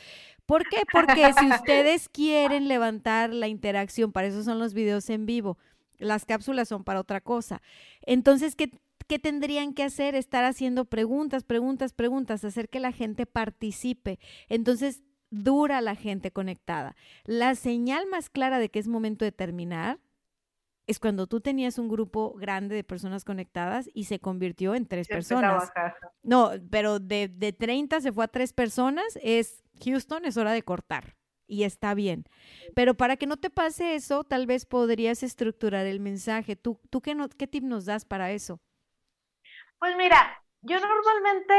¿Por 0.46 0.68
qué? 0.68 0.82
Porque 0.90 1.32
si 1.38 1.46
ustedes 1.50 2.08
quieren 2.12 2.68
levantar 2.68 3.32
la 3.32 3.48
interacción, 3.48 4.12
para 4.12 4.28
eso 4.28 4.42
son 4.42 4.58
los 4.58 4.74
videos 4.74 5.10
en 5.10 5.26
vivo. 5.26 5.58
Las 5.98 6.24
cápsulas 6.24 6.68
son 6.68 6.84
para 6.84 7.00
otra 7.00 7.20
cosa. 7.20 7.62
Entonces, 8.02 8.54
¿qué, 8.54 8.70
¿qué 9.08 9.18
tendrían 9.18 9.74
que 9.74 9.82
hacer? 9.82 10.14
Estar 10.14 10.44
haciendo 10.44 10.84
preguntas, 10.84 11.42
preguntas, 11.42 11.92
preguntas, 11.92 12.44
hacer 12.44 12.68
que 12.68 12.80
la 12.80 12.92
gente 12.92 13.26
participe. 13.26 14.18
Entonces, 14.48 15.02
dura 15.30 15.80
la 15.80 15.94
gente 15.94 16.30
conectada. 16.30 16.96
La 17.24 17.54
señal 17.54 18.06
más 18.06 18.30
clara 18.30 18.58
de 18.58 18.68
que 18.68 18.78
es 18.78 18.88
momento 18.88 19.24
de 19.24 19.32
terminar 19.32 19.98
es 20.86 21.00
cuando 21.00 21.26
tú 21.26 21.40
tenías 21.40 21.78
un 21.78 21.88
grupo 21.88 22.34
grande 22.34 22.74
de 22.74 22.84
personas 22.84 23.24
conectadas 23.24 23.90
y 23.92 24.04
se 24.04 24.20
convirtió 24.20 24.74
en 24.74 24.86
tres 24.86 25.08
personas. 25.08 25.72
No, 26.22 26.52
pero 26.70 27.00
de, 27.00 27.28
de 27.28 27.52
30 27.52 28.00
se 28.00 28.12
fue 28.12 28.24
a 28.24 28.28
tres 28.28 28.52
personas, 28.52 29.18
es 29.20 29.64
Houston, 29.84 30.24
es 30.24 30.36
hora 30.36 30.52
de 30.52 30.62
cortar 30.62 31.16
y 31.48 31.64
está 31.64 31.94
bien. 31.94 32.24
Pero 32.74 32.94
para 32.94 33.16
que 33.16 33.26
no 33.26 33.36
te 33.36 33.50
pase 33.50 33.94
eso, 33.94 34.24
tal 34.24 34.46
vez 34.46 34.66
podrías 34.66 35.22
estructurar 35.22 35.86
el 35.86 36.00
mensaje. 36.00 36.56
¿Tú, 36.56 36.80
tú 36.90 37.00
qué, 37.00 37.14
no, 37.14 37.28
qué 37.28 37.46
tip 37.46 37.64
nos 37.64 37.84
das 37.84 38.04
para 38.04 38.30
eso? 38.30 38.60
Pues 39.78 39.96
mira, 39.96 40.42
yo 40.62 40.78
normalmente 40.80 41.54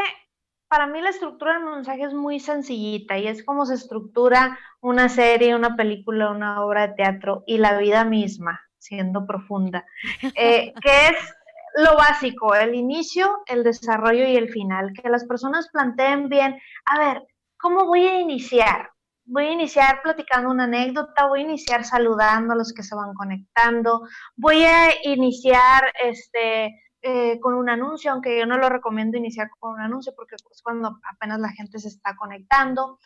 para 0.67 0.87
mí 0.87 1.01
la 1.01 1.09
estructura 1.09 1.53
del 1.53 1.65
mensaje 1.65 2.03
es 2.03 2.13
muy 2.13 2.39
sencillita 2.39 3.17
y 3.17 3.27
es 3.27 3.43
como 3.43 3.65
se 3.65 3.75
estructura 3.75 4.57
una 4.81 5.09
serie, 5.09 5.55
una 5.55 5.75
película, 5.75 6.31
una 6.31 6.63
obra 6.63 6.87
de 6.87 6.93
teatro 6.95 7.43
y 7.47 7.57
la 7.57 7.77
vida 7.77 8.03
misma, 8.03 8.61
siendo 8.77 9.25
profunda, 9.25 9.85
eh, 10.35 10.73
que 10.81 11.07
es 11.07 11.33
lo 11.75 11.95
básico, 11.95 12.55
el 12.55 12.75
inicio, 12.75 13.43
el 13.45 13.63
desarrollo 13.63 14.27
y 14.27 14.35
el 14.35 14.49
final, 14.49 14.91
que 14.93 15.09
las 15.09 15.25
personas 15.25 15.69
planteen 15.71 16.27
bien, 16.27 16.59
a 16.85 16.99
ver, 16.99 17.23
¿cómo 17.57 17.85
voy 17.85 18.05
a 18.05 18.19
iniciar? 18.19 18.89
Voy 19.25 19.45
a 19.45 19.51
iniciar 19.51 20.01
platicando 20.01 20.49
una 20.49 20.63
anécdota, 20.63 21.27
voy 21.27 21.41
a 21.41 21.43
iniciar 21.43 21.83
saludando 21.83 22.53
a 22.53 22.55
los 22.55 22.73
que 22.73 22.81
se 22.81 22.95
van 22.95 23.13
conectando, 23.13 24.07
voy 24.37 24.63
a 24.63 24.89
iniciar 25.03 25.91
este 26.01 26.73
eh, 27.01 27.39
con 27.39 27.53
un 27.53 27.69
anuncio, 27.69 28.11
aunque 28.11 28.39
yo 28.39 28.45
no 28.45 28.57
lo 28.57 28.69
recomiendo 28.69 29.17
iniciar 29.17 29.49
con 29.59 29.73
un 29.73 29.81
anuncio 29.81 30.13
porque 30.15 30.35
es 30.35 30.61
cuando 30.61 30.99
apenas 31.13 31.39
la 31.39 31.49
gente 31.49 31.79
se 31.79 31.89
está 31.89 32.15
conectando. 32.15 32.99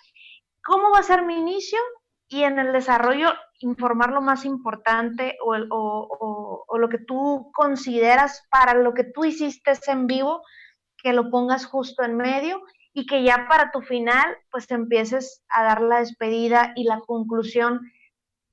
¿Cómo 0.64 0.92
va 0.92 1.00
a 1.00 1.04
ser 1.04 1.24
mi 1.24 1.38
inicio? 1.38 1.80
Y 2.28 2.44
en 2.44 2.60
el 2.60 2.72
desarrollo 2.72 3.34
informar 3.60 4.12
lo 4.12 4.22
más 4.22 4.46
importante 4.46 5.38
o, 5.44 5.56
o, 5.70 6.66
o, 6.68 6.78
lo 6.78 6.88
que 6.88 7.00
tú 7.00 7.52
consideras 7.54 8.48
para 8.50 8.74
lo 8.74 8.94
que 8.94 9.04
tú 9.04 9.26
hiciste 9.26 9.74
en 9.88 10.08
vivo, 10.08 10.42
que 10.98 11.12
lo 11.12 11.30
pongas 11.30 11.66
justo 11.66 12.04
en 12.04 12.16
medio 12.16 12.62
y 12.94 13.06
que 13.06 13.24
ya 13.24 13.48
para 13.50 13.72
tu 13.72 13.82
final 13.82 14.38
pues 14.50 14.70
empieces 14.72 15.44
a 15.50 15.64
dar 15.64 15.82
la 15.82 16.00
despedida 16.00 16.72
y 16.76 16.86
la 16.86 17.00
conclusión 17.02 17.82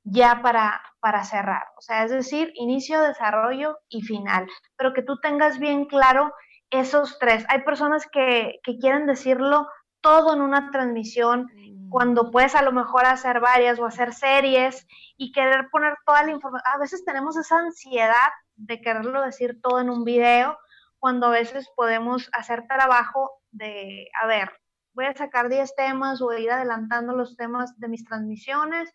ya 0.03 0.41
para, 0.43 0.81
para 1.01 1.25
cerrar. 1.25 1.65
O 1.77 1.81
sea, 1.81 2.05
es 2.05 2.11
decir, 2.11 2.53
inicio, 2.55 3.01
desarrollo 3.01 3.79
y 3.89 4.03
final. 4.03 4.49
Pero 4.77 4.93
que 4.93 5.03
tú 5.03 5.19
tengas 5.21 5.59
bien 5.59 5.87
claro 5.87 6.33
esos 6.71 7.19
tres. 7.19 7.45
Hay 7.49 7.63
personas 7.63 8.07
que, 8.11 8.61
que 8.63 8.79
quieren 8.79 9.07
decirlo 9.07 9.67
todo 10.01 10.35
en 10.35 10.41
una 10.41 10.71
transmisión, 10.71 11.51
mm. 11.55 11.91
cuando 11.91 12.31
puedes 12.31 12.55
a 12.55 12.63
lo 12.63 12.73
mejor 12.73 13.07
hacer 13.07 13.41
varias 13.41 13.79
o 13.79 13.87
hacer 13.87 14.13
series 14.13 14.87
y 15.17 15.33
querer 15.33 15.69
poner 15.71 15.95
toda 16.07 16.23
la 16.25 16.31
información. 16.31 16.73
A 16.75 16.79
veces 16.79 17.05
tenemos 17.05 17.37
esa 17.37 17.59
ansiedad 17.59 18.31
de 18.57 18.81
quererlo 18.81 19.23
decir 19.23 19.61
todo 19.63 19.81
en 19.81 19.91
un 19.91 20.05
video, 20.05 20.59
cuando 20.99 21.27
a 21.27 21.31
veces 21.31 21.69
podemos 21.77 22.29
hacer 22.33 22.67
trabajo 22.67 23.31
de, 23.53 24.09
a 24.21 24.27
ver, 24.27 24.51
voy 24.95 25.07
a 25.07 25.15
sacar 25.15 25.49
10 25.49 25.75
temas 25.77 26.21
o 26.21 26.33
ir 26.33 26.51
adelantando 26.51 27.15
los 27.15 27.37
temas 27.37 27.79
de 27.79 27.89
mis 27.89 28.05
transmisiones 28.05 28.93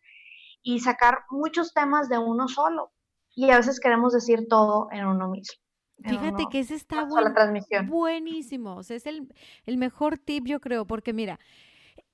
y 0.63 0.79
sacar 0.79 1.19
muchos 1.29 1.73
temas 1.73 2.09
de 2.09 2.17
uno 2.17 2.47
solo. 2.47 2.91
Y 3.35 3.51
a 3.51 3.57
veces 3.57 3.79
queremos 3.79 4.13
decir 4.13 4.47
todo 4.47 4.87
en 4.91 5.05
uno 5.05 5.29
mismo. 5.29 5.59
Fíjate 6.03 6.45
que 6.49 6.59
ese 6.59 6.75
está 6.75 7.07
buenísimo. 7.85 8.75
O 8.75 8.83
sea, 8.83 8.97
es 8.97 9.05
el, 9.05 9.33
el 9.65 9.77
mejor 9.77 10.17
tip, 10.17 10.45
yo 10.45 10.59
creo, 10.59 10.85
porque 10.85 11.13
mira, 11.13 11.39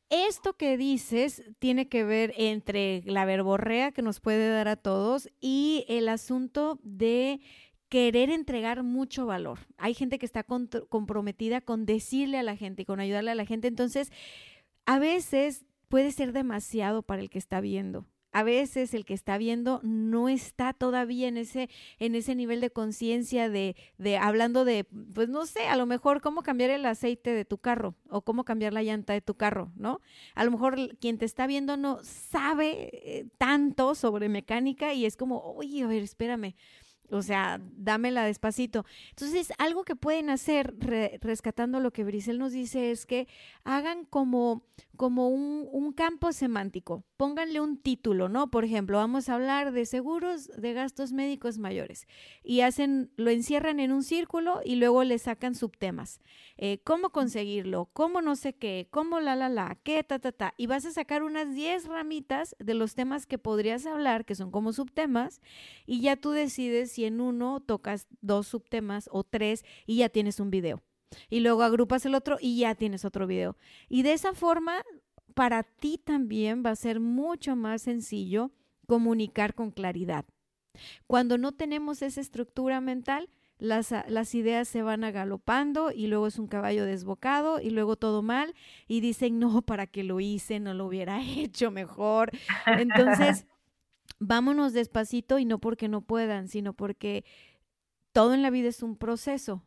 esto 0.10 0.54
que 0.54 0.78
dices 0.78 1.44
tiene 1.60 1.88
que 1.88 2.04
ver 2.04 2.34
entre 2.38 3.04
la 3.06 3.26
verborrea 3.26 3.92
que 3.92 4.02
nos 4.02 4.20
puede 4.20 4.50
dar 4.50 4.68
a 4.68 4.76
todos 4.76 5.30
y 5.40 5.86
el 5.88 6.10
asunto 6.10 6.80
de 6.84 7.42
querer 7.90 8.30
entregar 8.30 8.84
mucho 8.84 9.26
valor. 9.26 9.60
Hay 9.78 9.94
gente 9.94 10.20
que 10.20 10.26
está 10.26 10.44
comprometida 10.44 11.62
con 11.62 11.86
decirle 11.86 12.38
a 12.38 12.44
la 12.44 12.56
gente 12.56 12.84
y 12.84 12.86
con 12.86 13.00
ayudarle 13.00 13.32
a 13.32 13.36
la 13.36 13.46
gente. 13.46 13.68
Entonces, 13.68 14.12
a 14.86 15.00
veces 15.00 15.66
puede 15.88 16.12
ser 16.12 16.32
demasiado 16.32 17.02
para 17.02 17.22
el 17.22 17.30
que 17.30 17.40
está 17.40 17.62
viendo 17.62 18.06
a 18.32 18.44
veces 18.44 18.94
el 18.94 19.06
que 19.06 19.14
está 19.14 19.38
viendo 19.38 19.80
no 19.84 20.30
está 20.30 20.74
todavía 20.74 21.28
en 21.28 21.38
ese, 21.38 21.70
en 21.98 22.16
ese 22.16 22.36
nivel 22.36 22.62
de 22.62 22.70
conciencia 22.70 23.50
de, 23.50 23.76
de, 23.98 24.18
hablando 24.18 24.66
de, 24.66 24.86
pues 25.14 25.30
no 25.30 25.46
sé, 25.46 25.68
a 25.68 25.76
lo 25.76 25.86
mejor 25.86 26.22
cómo 26.22 26.44
cambiar 26.44 26.70
el 26.70 26.86
aceite 26.86 27.32
de 27.32 27.46
tu 27.46 27.58
carro 27.58 27.96
o 28.10 28.22
cómo 28.22 28.44
cambiar 28.44 28.74
la 28.74 28.84
llanta 28.84 29.14
de 29.14 29.22
tu 29.22 29.36
carro, 29.36 29.72
¿no? 29.76 30.02
A 30.36 30.44
lo 30.44 30.52
mejor 30.52 30.98
quien 30.98 31.18
te 31.18 31.26
está 31.26 31.48
viendo 31.48 31.78
no 31.78 32.00
sabe 32.04 32.90
eh, 32.94 33.28
tanto 33.38 33.96
sobre 33.96 34.30
mecánica 34.30 34.94
y 34.94 35.06
es 35.06 35.18
como, 35.18 35.42
oye, 35.42 35.84
a 35.84 35.88
ver, 35.88 36.04
espérame. 36.04 36.56
O 37.12 37.22
sea, 37.22 37.60
dámela 37.76 38.24
despacito. 38.26 38.86
Entonces, 39.10 39.52
algo 39.58 39.84
que 39.84 39.96
pueden 39.96 40.30
hacer, 40.30 40.76
rescatando 41.22 41.80
lo 41.80 41.92
que 41.92 42.04
Brisel 42.04 42.40
nos 42.40 42.52
dice, 42.52 42.92
es 42.92 43.06
que 43.06 43.28
hagan 43.64 44.06
como, 44.06 44.64
como 44.96 45.30
un, 45.30 45.68
un, 45.72 45.94
campo 45.94 46.32
semántico. 46.32 47.04
Pónganle 47.18 47.60
un 47.60 47.78
título, 47.78 48.30
¿no? 48.30 48.52
Por 48.52 48.64
ejemplo, 48.64 48.98
vamos 48.98 49.28
a 49.28 49.36
hablar 49.36 49.72
de 49.72 49.86
seguros 49.86 50.48
de 50.56 50.74
gastos 50.74 51.12
médicos 51.12 51.58
mayores. 51.58 52.08
Y 52.44 52.62
hacen, 52.62 53.12
lo 53.18 53.32
encierran 53.32 53.80
en 53.80 53.92
un 53.92 54.04
círculo 54.04 54.62
y 54.64 54.76
luego 54.76 55.04
le 55.04 55.18
sacan 55.18 55.56
subtemas. 55.56 56.22
Eh, 56.58 56.80
¿Cómo 56.84 57.10
conseguirlo? 57.10 57.90
¿Cómo 57.94 58.22
no 58.22 58.36
sé 58.36 58.54
qué? 58.54 58.88
¿Cómo 58.92 59.20
la, 59.20 59.36
la, 59.36 59.50
la? 59.50 59.78
¿Qué, 59.84 60.04
ta, 60.04 60.20
ta, 60.20 60.32
ta? 60.32 60.54
Y 60.58 60.68
vas 60.68 60.86
a 60.86 60.92
sacar 60.92 61.24
unas 61.24 61.54
10 61.54 61.86
ramitas 61.86 62.56
de 62.60 62.74
los 62.74 62.96
temas 62.96 63.26
que 63.26 63.38
podrías 63.38 63.86
hablar, 63.86 64.26
que 64.26 64.36
son 64.36 64.52
como 64.52 64.74
subtemas, 64.74 65.42
y 65.86 66.02
ya 66.02 66.16
tú 66.16 66.32
decides 66.32 66.92
si 66.92 66.99
en 67.06 67.22
uno 67.22 67.60
tocas 67.60 68.08
dos 68.22 68.48
subtemas 68.48 69.10
o 69.12 69.24
tres 69.24 69.64
y 69.86 69.98
ya 69.98 70.10
tienes 70.10 70.40
un 70.40 70.52
video. 70.52 70.82
Y 71.30 71.40
luego 71.40 71.64
agrupas 71.64 72.06
el 72.06 72.16
otro 72.16 72.38
y 72.40 72.60
ya 72.60 72.76
tienes 72.76 73.06
otro 73.06 73.28
video. 73.28 73.58
Y 73.88 74.04
de 74.04 74.14
esa 74.14 74.34
forma, 74.34 74.84
para 75.34 75.64
ti 75.64 75.98
también 75.98 76.64
va 76.66 76.72
a 76.72 76.76
ser 76.76 77.00
mucho 77.00 77.56
más 77.56 77.82
sencillo 77.82 78.52
comunicar 78.88 79.54
con 79.54 79.72
claridad. 79.72 80.26
Cuando 81.08 81.38
no 81.38 81.52
tenemos 81.52 82.02
esa 82.02 82.22
estructura 82.22 82.82
mental, 82.82 83.30
las, 83.58 83.94
las, 84.08 84.36
ideas 84.36 84.70
se 84.70 84.82
van 84.84 85.04
agalopando 85.04 85.92
y 85.92 86.08
luego 86.08 86.28
es 86.28 86.40
un 86.40 86.48
caballo 86.48 86.86
desbocado 86.86 87.60
y 87.60 87.72
luego 87.72 87.98
todo 87.98 88.22
mal 88.22 88.56
y 88.88 89.02
dicen, 89.02 89.38
no, 89.38 89.62
¿para 89.62 89.86
qué 89.86 90.04
lo 90.04 90.22
hice? 90.22 90.60
No 90.62 90.74
lo 90.74 90.86
hubiera 90.86 91.22
hecho 91.38 91.70
mejor. 91.70 92.32
Entonces, 92.66 93.46
vámonos 94.20 94.74
despacito 94.74 95.40
y 95.40 95.46
no 95.46 95.60
porque 95.60 95.88
no 95.88 96.02
puedan, 96.02 96.48
sino 96.48 96.74
porque 96.74 97.26
todo 98.12 98.34
en 98.34 98.42
la 98.42 98.50
vida 98.50 98.70
es 98.70 98.84
un 98.84 98.98
proceso. 98.98 99.64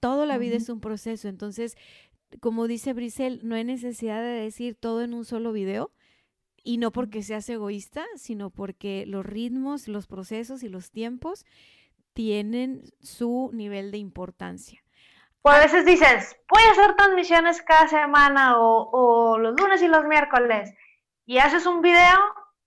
Todo 0.00 0.26
la 0.26 0.38
vida 0.38 0.56
es 0.56 0.68
un 0.68 0.80
proceso. 0.80 1.28
Entonces, 1.28 1.76
como 2.40 2.66
dice 2.66 2.92
Brisel, 2.92 3.40
no 3.44 3.54
hay 3.54 3.64
necesidad 3.64 4.20
de 4.20 4.28
decir 4.28 4.74
todo 4.74 5.02
en 5.02 5.14
un 5.14 5.24
solo 5.24 5.52
video. 5.52 5.92
Y 6.62 6.78
no 6.78 6.90
porque 6.90 7.22
seas 7.22 7.48
egoísta, 7.48 8.04
sino 8.16 8.50
porque 8.50 9.04
los 9.06 9.24
ritmos, 9.24 9.86
los 9.86 10.08
procesos 10.08 10.64
y 10.64 10.68
los 10.68 10.90
tiempos 10.90 11.46
tienen 12.12 12.82
su 13.00 13.50
nivel 13.52 13.92
de 13.92 13.98
importancia. 13.98 14.82
O 15.42 15.48
a 15.48 15.60
veces 15.60 15.86
dices, 15.86 16.36
voy 16.50 16.62
a 16.64 16.72
hacer 16.72 16.96
transmisiones 16.96 17.62
cada 17.62 17.86
semana 17.86 18.58
o, 18.58 18.90
o 18.90 19.38
los 19.38 19.54
lunes 19.60 19.80
y 19.80 19.86
los 19.86 20.04
miércoles. 20.06 20.74
Y 21.24 21.38
haces 21.38 21.66
un 21.66 21.82
video 21.82 22.18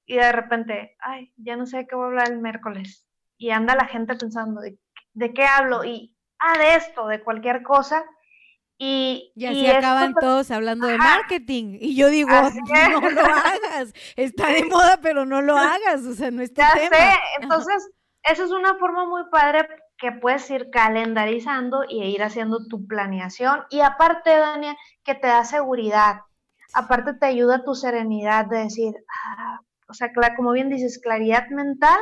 y 0.09 0.15
de 0.15 0.31
repente, 0.31 0.97
ay, 1.01 1.31
ya 1.37 1.55
no 1.55 1.67
sé 1.67 1.85
qué 1.85 1.95
voy 1.95 2.05
a 2.05 2.07
hablar 2.07 2.31
el 2.31 2.39
miércoles. 2.39 3.05
Y 3.37 3.51
anda 3.51 3.75
la 3.75 3.85
gente 3.85 4.15
pensando, 4.15 4.59
¿de, 4.59 4.79
de 5.13 5.33
qué 5.35 5.45
hablo? 5.45 5.83
Y, 5.83 6.17
ah, 6.39 6.57
de 6.57 6.77
esto, 6.77 7.05
de 7.05 7.21
cualquier 7.23 7.61
cosa. 7.61 8.03
Y, 8.79 9.31
y 9.35 9.45
así 9.45 9.67
acaban 9.67 10.15
todos 10.15 10.49
hablando 10.49 10.87
de 10.87 10.97
marketing. 10.97 11.77
Y 11.79 11.95
yo 11.95 12.07
digo, 12.09 12.31
no 12.31 13.09
lo 13.11 13.21
hagas. 13.21 13.93
Está 14.15 14.47
de 14.47 14.65
moda, 14.65 14.97
pero 14.99 15.27
no 15.27 15.43
lo 15.43 15.55
hagas. 15.57 16.03
O 16.05 16.15
sea, 16.15 16.31
no 16.31 16.41
es 16.41 16.55
ya 16.55 16.71
sé. 16.71 16.89
Entonces, 17.39 17.91
eso 18.23 18.45
es 18.45 18.51
una 18.51 18.79
forma 18.79 19.05
muy 19.05 19.29
padre 19.29 19.67
que 19.95 20.11
puedes 20.11 20.49
ir 20.49 20.71
calendarizando 20.71 21.83
y 21.87 22.01
ir 22.01 22.23
haciendo 22.23 22.65
tu 22.65 22.87
planeación. 22.87 23.63
Y 23.69 23.81
aparte, 23.81 24.31
Dania, 24.31 24.75
que 25.03 25.13
te 25.13 25.27
da 25.27 25.43
seguridad. 25.43 26.21
Aparte, 26.73 27.13
te 27.13 27.27
ayuda 27.27 27.63
tu 27.63 27.75
serenidad 27.75 28.47
de 28.47 28.57
decir, 28.57 28.95
ah, 29.37 29.59
o 29.89 29.93
sea, 29.93 30.11
como 30.35 30.51
bien 30.51 30.69
dices, 30.69 30.99
claridad 31.01 31.49
mental. 31.49 31.99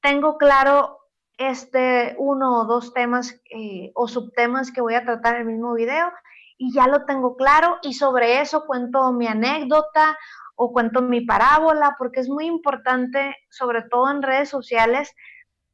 Tengo 0.00 0.36
claro 0.36 0.98
este 1.38 2.14
uno 2.18 2.60
o 2.60 2.64
dos 2.66 2.92
temas 2.94 3.40
eh, 3.50 3.92
o 3.94 4.08
subtemas 4.08 4.72
que 4.72 4.80
voy 4.80 4.94
a 4.94 5.04
tratar 5.04 5.36
en 5.36 5.42
el 5.42 5.54
mismo 5.54 5.74
video 5.74 6.10
y 6.58 6.72
ya 6.72 6.86
lo 6.86 7.04
tengo 7.04 7.36
claro 7.36 7.76
y 7.82 7.92
sobre 7.92 8.40
eso 8.40 8.64
cuento 8.66 9.12
mi 9.12 9.26
anécdota 9.26 10.18
o 10.56 10.72
cuento 10.72 11.02
mi 11.02 11.20
parábola 11.20 11.96
porque 11.98 12.20
es 12.20 12.28
muy 12.28 12.46
importante, 12.46 13.36
sobre 13.50 13.82
todo 13.82 14.10
en 14.10 14.22
redes 14.22 14.48
sociales, 14.48 15.12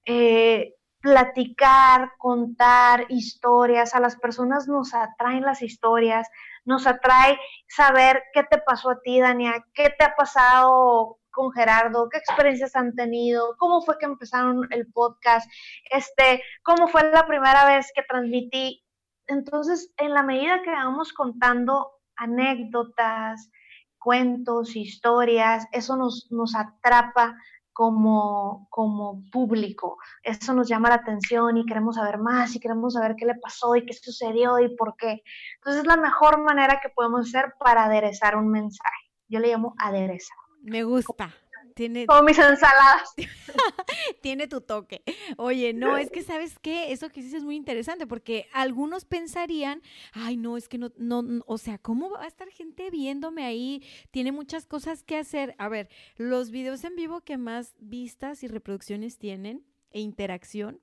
eh, 0.04 0.74
platicar, 1.00 2.12
contar 2.18 3.06
historias. 3.08 3.94
A 3.94 4.00
las 4.00 4.16
personas 4.16 4.66
nos 4.66 4.92
atraen 4.94 5.42
las 5.42 5.62
historias, 5.62 6.28
nos 6.64 6.86
atrae 6.86 7.38
saber 7.68 8.22
qué 8.32 8.42
te 8.42 8.58
pasó 8.58 8.90
a 8.90 9.00
ti, 9.00 9.20
Dania, 9.20 9.64
qué 9.74 9.94
te 9.96 10.04
ha 10.04 10.16
pasado 10.16 11.18
con 11.32 11.52
Gerardo, 11.52 12.08
qué 12.08 12.18
experiencias 12.18 12.76
han 12.76 12.94
tenido, 12.94 13.56
cómo 13.58 13.82
fue 13.82 13.98
que 13.98 14.06
empezaron 14.06 14.68
el 14.70 14.86
podcast, 14.92 15.50
este, 15.90 16.42
cómo 16.62 16.88
fue 16.88 17.10
la 17.10 17.26
primera 17.26 17.66
vez 17.66 17.90
que 17.94 18.02
transmití. 18.02 18.84
Entonces, 19.26 19.92
en 19.96 20.14
la 20.14 20.22
medida 20.22 20.62
que 20.62 20.70
vamos 20.70 21.12
contando 21.12 21.90
anécdotas, 22.16 23.50
cuentos, 23.98 24.76
historias, 24.76 25.66
eso 25.72 25.96
nos, 25.96 26.28
nos 26.30 26.54
atrapa 26.54 27.36
como, 27.72 28.66
como 28.70 29.22
público. 29.30 29.98
Eso 30.22 30.52
nos 30.52 30.68
llama 30.68 30.90
la 30.90 30.96
atención 30.96 31.56
y 31.56 31.66
queremos 31.66 31.96
saber 31.96 32.18
más 32.18 32.54
y 32.54 32.60
queremos 32.60 32.94
saber 32.94 33.16
qué 33.16 33.26
le 33.26 33.34
pasó 33.36 33.76
y 33.76 33.86
qué 33.86 33.94
sucedió 33.94 34.58
y 34.58 34.74
por 34.76 34.96
qué. 34.96 35.22
Entonces 35.56 35.82
es 35.82 35.86
la 35.86 35.96
mejor 35.96 36.42
manera 36.42 36.80
que 36.82 36.90
podemos 36.90 37.28
hacer 37.28 37.54
para 37.58 37.84
aderezar 37.84 38.36
un 38.36 38.50
mensaje. 38.50 39.10
Yo 39.28 39.40
le 39.40 39.48
llamo 39.48 39.74
aderezar. 39.78 40.41
Me 40.62 40.84
gusta. 40.84 41.34
Tiene... 41.74 42.06
Como 42.06 42.22
mis 42.22 42.38
ensaladas. 42.38 43.14
Tiene 44.22 44.46
tu 44.46 44.60
toque. 44.60 45.02
Oye, 45.36 45.72
no, 45.72 45.96
es 45.96 46.10
que 46.10 46.22
sabes 46.22 46.58
qué, 46.58 46.92
eso 46.92 47.08
que 47.08 47.22
dices 47.22 47.38
es 47.38 47.44
muy 47.44 47.56
interesante 47.56 48.06
porque 48.06 48.46
algunos 48.52 49.04
pensarían, 49.04 49.82
ay, 50.12 50.36
no, 50.36 50.56
es 50.56 50.68
que 50.68 50.78
no, 50.78 50.92
no, 50.96 51.42
o 51.46 51.58
sea, 51.58 51.78
¿cómo 51.78 52.10
va 52.10 52.24
a 52.24 52.26
estar 52.26 52.48
gente 52.48 52.90
viéndome 52.90 53.44
ahí? 53.44 53.82
Tiene 54.10 54.32
muchas 54.32 54.66
cosas 54.66 55.02
que 55.02 55.16
hacer. 55.16 55.54
A 55.58 55.68
ver, 55.68 55.88
los 56.16 56.50
videos 56.50 56.84
en 56.84 56.96
vivo 56.96 57.22
que 57.22 57.38
más 57.38 57.74
vistas 57.78 58.42
y 58.42 58.48
reproducciones 58.48 59.18
tienen 59.18 59.64
e 59.90 60.00
interacción, 60.00 60.80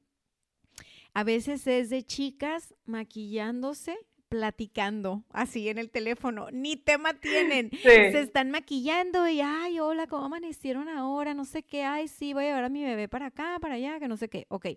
a 1.14 1.24
veces 1.24 1.66
es 1.68 1.90
de 1.90 2.04
chicas 2.04 2.76
maquillándose 2.86 3.98
platicando 4.30 5.24
así 5.32 5.68
en 5.70 5.80
el 5.80 5.90
teléfono, 5.90 6.50
ni 6.52 6.78
tema 6.78 7.16
tienen, 7.16 7.72
se 7.84 8.20
están 8.20 8.52
maquillando 8.52 9.28
y, 9.28 9.42
ay, 9.42 9.80
hola, 9.80 10.08
¿cómo 10.08 10.26
amanecieron 10.26 10.88
ahora? 10.88 11.34
No 11.34 11.46
sé 11.46 11.64
qué, 11.64 11.84
ay, 11.84 12.08
sí, 12.08 12.34
voy 12.34 12.46
a 12.46 12.48
llevar 12.48 12.64
a 12.64 12.70
mi 12.70 12.84
bebé 12.84 13.08
para 13.10 13.28
acá, 13.28 13.58
para 13.60 13.76
allá, 13.76 14.00
que 14.00 14.08
no 14.08 14.18
sé 14.18 14.30
qué, 14.30 14.46
ok. 14.50 14.68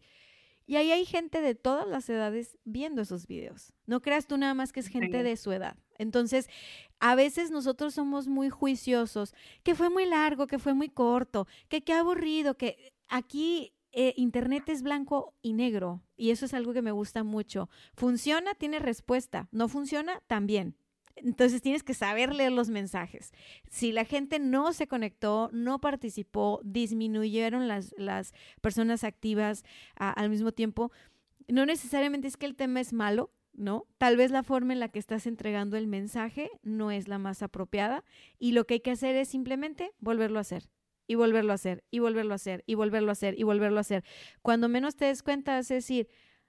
Y 0.66 0.76
ahí 0.76 0.90
hay 0.90 1.04
gente 1.04 1.40
de 1.40 1.54
todas 1.54 1.86
las 1.86 2.08
edades 2.08 2.56
viendo 2.64 3.02
esos 3.02 3.26
videos. 3.26 3.72
No 3.86 4.00
creas 4.00 4.26
tú 4.26 4.38
nada 4.38 4.54
más 4.54 4.72
que 4.72 4.80
es 4.80 4.88
gente 4.88 5.22
de 5.22 5.36
su 5.36 5.52
edad. 5.52 5.76
Entonces, 5.98 6.48
a 6.98 7.14
veces 7.14 7.50
nosotros 7.50 7.94
somos 7.94 8.28
muy 8.28 8.48
juiciosos, 8.48 9.34
que 9.64 9.74
fue 9.74 9.90
muy 9.90 10.06
largo, 10.06 10.46
que 10.46 10.58
fue 10.58 10.72
muy 10.72 10.88
corto, 10.88 11.46
que 11.68 11.82
qué 11.82 11.92
aburrido, 11.92 12.56
que 12.56 12.92
aquí 13.08 13.74
eh, 13.92 14.14
Internet 14.16 14.68
es 14.68 14.82
blanco 14.82 15.34
y 15.42 15.52
negro 15.52 16.02
y 16.16 16.30
eso 16.30 16.46
es 16.46 16.54
algo 16.54 16.72
que 16.72 16.82
me 16.82 16.92
gusta 16.92 17.24
mucho. 17.24 17.68
Funciona, 17.94 18.54
tiene 18.54 18.78
respuesta. 18.78 19.48
No 19.52 19.68
funciona, 19.68 20.22
también. 20.26 20.76
Entonces 21.16 21.60
tienes 21.60 21.82
que 21.82 21.94
saber 21.94 22.34
leer 22.34 22.52
los 22.52 22.70
mensajes. 22.70 23.32
Si 23.70 23.92
la 23.92 24.04
gente 24.04 24.38
no 24.38 24.72
se 24.72 24.86
conectó, 24.86 25.50
no 25.52 25.80
participó, 25.80 26.60
disminuyeron 26.64 27.68
las, 27.68 27.94
las 27.98 28.32
personas 28.60 29.04
activas 29.04 29.64
al 29.96 30.30
mismo 30.30 30.52
tiempo, 30.52 30.90
no 31.48 31.66
necesariamente 31.66 32.28
es 32.28 32.36
que 32.36 32.46
el 32.46 32.56
tema 32.56 32.80
es 32.80 32.92
malo, 32.92 33.30
¿no? 33.52 33.86
Tal 33.98 34.16
vez 34.16 34.30
la 34.30 34.42
forma 34.42 34.72
en 34.72 34.80
la 34.80 34.88
que 34.88 34.98
estás 34.98 35.26
entregando 35.26 35.76
el 35.76 35.86
mensaje 35.86 36.50
no 36.62 36.90
es 36.90 37.08
la 37.08 37.18
más 37.18 37.42
apropiada 37.42 38.04
y 38.38 38.52
lo 38.52 38.66
que 38.66 38.74
hay 38.74 38.80
que 38.80 38.92
hacer 38.92 39.14
es 39.16 39.28
simplemente 39.28 39.92
volverlo 40.00 40.38
a 40.38 40.42
hacer 40.42 40.70
y 41.06 41.14
volverlo 41.14 41.52
a 41.52 41.54
hacer, 41.56 41.84
y 41.90 41.98
volverlo 41.98 42.32
a 42.32 42.36
hacer, 42.36 42.62
y 42.66 42.74
volverlo 42.74 43.10
a 43.10 43.12
hacer, 43.12 43.38
y 43.38 43.42
volverlo 43.42 43.78
a 43.78 43.80
hacer. 43.82 44.04
Cuando 44.42 44.68
menos 44.68 44.96
te 44.96 45.06
des 45.06 45.22
cuenta, 45.22 45.58
es 45.58 45.68
decir, 45.68 46.08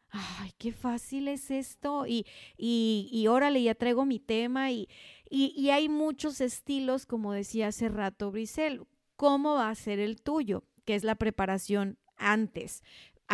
ay, 0.09 0.51
qué 0.57 0.71
fácil 0.71 1.27
es 1.27 1.51
esto, 1.51 2.05
y, 2.07 2.25
y, 2.57 3.09
y 3.11 3.27
órale, 3.27 3.61
ya 3.61 3.75
traigo 3.75 4.05
mi 4.05 4.19
tema, 4.19 4.71
y, 4.71 4.87
y, 5.29 5.53
y 5.55 5.69
hay 5.71 5.89
muchos 5.89 6.41
estilos, 6.41 7.05
como 7.05 7.33
decía 7.33 7.67
hace 7.67 7.89
rato 7.89 8.31
Brisel, 8.31 8.81
¿cómo 9.15 9.55
va 9.55 9.69
a 9.69 9.75
ser 9.75 9.99
el 9.99 10.21
tuyo? 10.21 10.63
Que 10.85 10.95
es 10.95 11.03
la 11.03 11.15
preparación 11.15 11.97
antes 12.17 12.83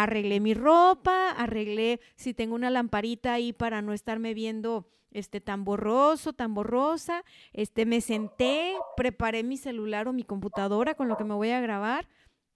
arreglé 0.03 0.39
mi 0.39 0.53
ropa, 0.53 1.31
arreglé 1.31 1.99
si 2.15 2.33
tengo 2.33 2.55
una 2.55 2.69
lamparita 2.69 3.33
ahí 3.33 3.51
para 3.51 3.81
no 3.81 3.91
estarme 3.91 4.33
viendo 4.33 4.87
este 5.11 5.41
tan 5.41 5.65
borroso, 5.65 6.31
tan 6.31 6.53
borrosa, 6.53 7.25
este 7.51 7.85
me 7.85 7.99
senté, 7.99 8.75
preparé 8.95 9.43
mi 9.43 9.57
celular 9.57 10.07
o 10.07 10.13
mi 10.13 10.23
computadora 10.23 10.95
con 10.95 11.09
lo 11.09 11.17
que 11.17 11.25
me 11.25 11.33
voy 11.33 11.49
a 11.49 11.59
grabar 11.59 12.07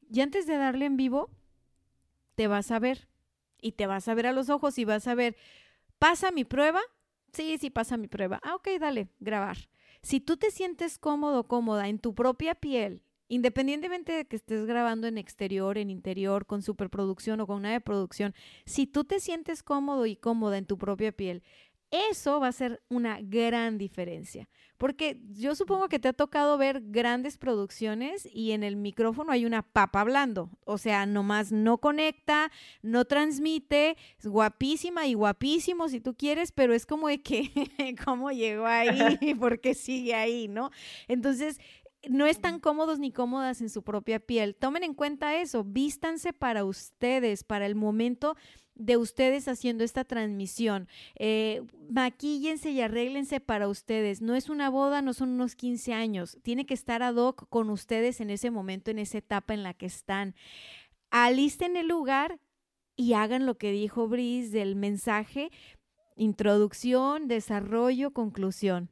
y 0.10 0.22
antes 0.22 0.48
de 0.48 0.56
darle 0.56 0.86
en 0.86 0.96
vivo 0.96 1.32
te 2.36 2.48
vas 2.48 2.72
a 2.72 2.80
ver 2.80 3.10
y 3.62 3.74
te 3.74 3.88
vas 3.88 4.08
a 4.08 4.14
ver 4.14 4.28
a 4.28 4.32
los 4.32 4.50
ojos 4.50 4.78
y 4.78 4.86
vas 4.86 5.08
a 5.08 5.16
ver, 5.16 5.36
¿pasa 6.00 6.32
mi 6.32 6.46
prueba? 6.46 6.80
Sí, 7.34 7.58
sí 7.58 7.70
pasa 7.70 7.98
mi 7.98 8.08
prueba. 8.08 8.40
Ah, 8.44 8.56
ok, 8.56 8.70
dale, 8.80 9.10
grabar. 9.20 9.58
Si 10.02 10.20
tú 10.20 10.38
te 10.38 10.52
sientes 10.52 10.98
cómodo, 10.98 11.48
cómoda 11.48 11.88
en 11.90 12.00
tu 12.00 12.14
propia 12.14 12.56
piel, 12.56 13.02
independientemente 13.28 14.12
de 14.12 14.26
que 14.26 14.36
estés 14.36 14.66
grabando 14.66 15.08
en 15.08 15.18
exterior, 15.18 15.78
en 15.78 15.90
interior, 15.90 16.46
con 16.46 16.62
superproducción 16.62 17.40
o 17.42 17.48
con 17.48 17.58
una 17.58 17.72
de 17.72 17.82
producción, 17.82 18.34
si 18.66 18.88
tú 18.88 19.04
te 19.04 19.20
sientes 19.20 19.64
cómodo 19.64 20.06
y 20.06 20.16
cómoda 20.16 20.58
en 20.58 20.66
tu 20.66 20.78
propia 20.78 21.12
piel, 21.12 21.44
eso 21.94 22.40
va 22.40 22.48
a 22.48 22.52
ser 22.52 22.82
una 22.90 23.20
gran 23.22 23.78
diferencia. 23.78 24.50
Porque 24.80 25.22
yo 25.30 25.54
supongo 25.54 25.88
que 25.90 26.00
te 26.00 26.08
ha 26.08 26.14
tocado 26.14 26.58
ver 26.58 26.82
grandes 26.86 27.38
producciones 27.38 28.28
y 28.30 28.52
en 28.52 28.64
el 28.64 28.76
micrófono 28.76 29.32
hay 29.32 29.46
una 29.46 29.62
papa 29.62 30.02
hablando. 30.02 30.50
O 30.66 30.80
sea, 30.80 31.06
nomás 31.06 31.52
no 31.52 31.78
conecta, 31.78 32.52
no 32.82 33.06
transmite, 33.06 33.96
es 34.18 34.26
guapísima 34.26 35.06
y 35.06 35.14
guapísimo 35.14 35.88
si 35.88 36.02
tú 36.02 36.16
quieres, 36.16 36.52
pero 36.52 36.74
es 36.74 36.88
como 36.88 37.10
de 37.10 37.22
que, 37.22 37.52
¿cómo 38.04 38.32
llegó 38.32 38.66
ahí? 38.66 39.20
y 39.22 39.36
¿Por 39.36 39.62
qué 39.62 39.76
sigue 39.76 40.16
ahí? 40.16 40.48
¿No? 40.48 40.72
Entonces, 41.08 41.60
no 42.10 42.26
están 42.26 42.60
cómodos 42.60 43.00
ni 43.00 43.12
cómodas 43.12 43.62
en 43.62 43.70
su 43.70 43.84
propia 43.84 44.20
piel. 44.20 44.56
Tomen 44.56 44.84
en 44.84 44.94
cuenta 44.94 45.40
eso, 45.40 45.64
vístanse 45.64 46.34
para 46.34 46.66
ustedes, 46.66 47.44
para 47.44 47.66
el 47.66 47.76
momento 47.76 48.36
de 48.76 48.98
ustedes 48.98 49.48
haciendo 49.48 49.84
esta 49.84 50.04
transmisión. 50.04 50.88
Eh, 51.16 51.62
maquíllense 51.90 52.72
y 52.72 52.82
arréglense 52.82 53.40
para 53.40 53.68
ustedes. 53.68 54.22
No 54.22 54.36
es 54.36 54.50
una 54.50 54.70
boda, 54.70 55.02
no 55.02 55.14
son 55.14 55.30
unos 55.30 55.56
15 55.56 55.94
años. 55.94 56.38
Tiene 56.42 56.66
que 56.66 56.74
estar 56.74 57.04
ad 57.04 57.16
hoc 57.16 57.48
con 57.50 57.70
ustedes 57.70 58.20
en 58.20 58.30
ese 58.30 58.52
momento, 58.52 58.92
en 58.92 59.00
esa 59.00 59.20
etapa 59.20 59.54
en 59.54 59.64
la 59.64 59.74
que 59.74 59.86
están. 59.86 60.36
Alisten 61.12 61.78
el 61.78 61.88
lugar 61.88 62.40
y 62.96 63.14
hagan 63.14 63.46
lo 63.46 63.58
que 63.58 63.72
dijo 63.72 64.08
Brice 64.08 64.50
del 64.50 64.76
mensaje, 64.76 65.52
introducción, 66.16 67.28
desarrollo, 67.28 68.12
conclusión. 68.12 68.90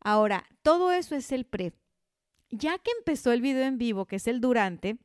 Ahora, 0.00 0.44
todo 0.62 0.92
eso 0.92 1.16
es 1.16 1.32
el 1.32 1.44
pre. 1.44 1.72
Ya 2.52 2.78
que 2.78 2.92
empezó 2.98 3.32
el 3.32 3.40
video 3.40 3.64
en 3.64 3.78
vivo, 3.78 4.06
que 4.06 4.16
es 4.16 4.28
el 4.28 4.40
durante, 4.40 4.98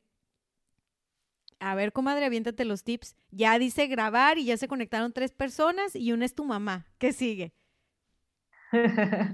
a 1.60 1.74
ver, 1.74 1.92
comadre, 1.92 2.24
aviéntate 2.24 2.64
los 2.64 2.84
tips. 2.84 3.16
Ya 3.30 3.58
dice 3.58 3.86
grabar 3.86 4.38
y 4.38 4.44
ya 4.44 4.56
se 4.56 4.68
conectaron 4.68 5.12
tres 5.12 5.32
personas 5.32 5.96
y 5.96 6.12
una 6.12 6.24
es 6.24 6.34
tu 6.34 6.44
mamá. 6.44 6.86
¿Qué 6.98 7.12
sigue? 7.12 7.52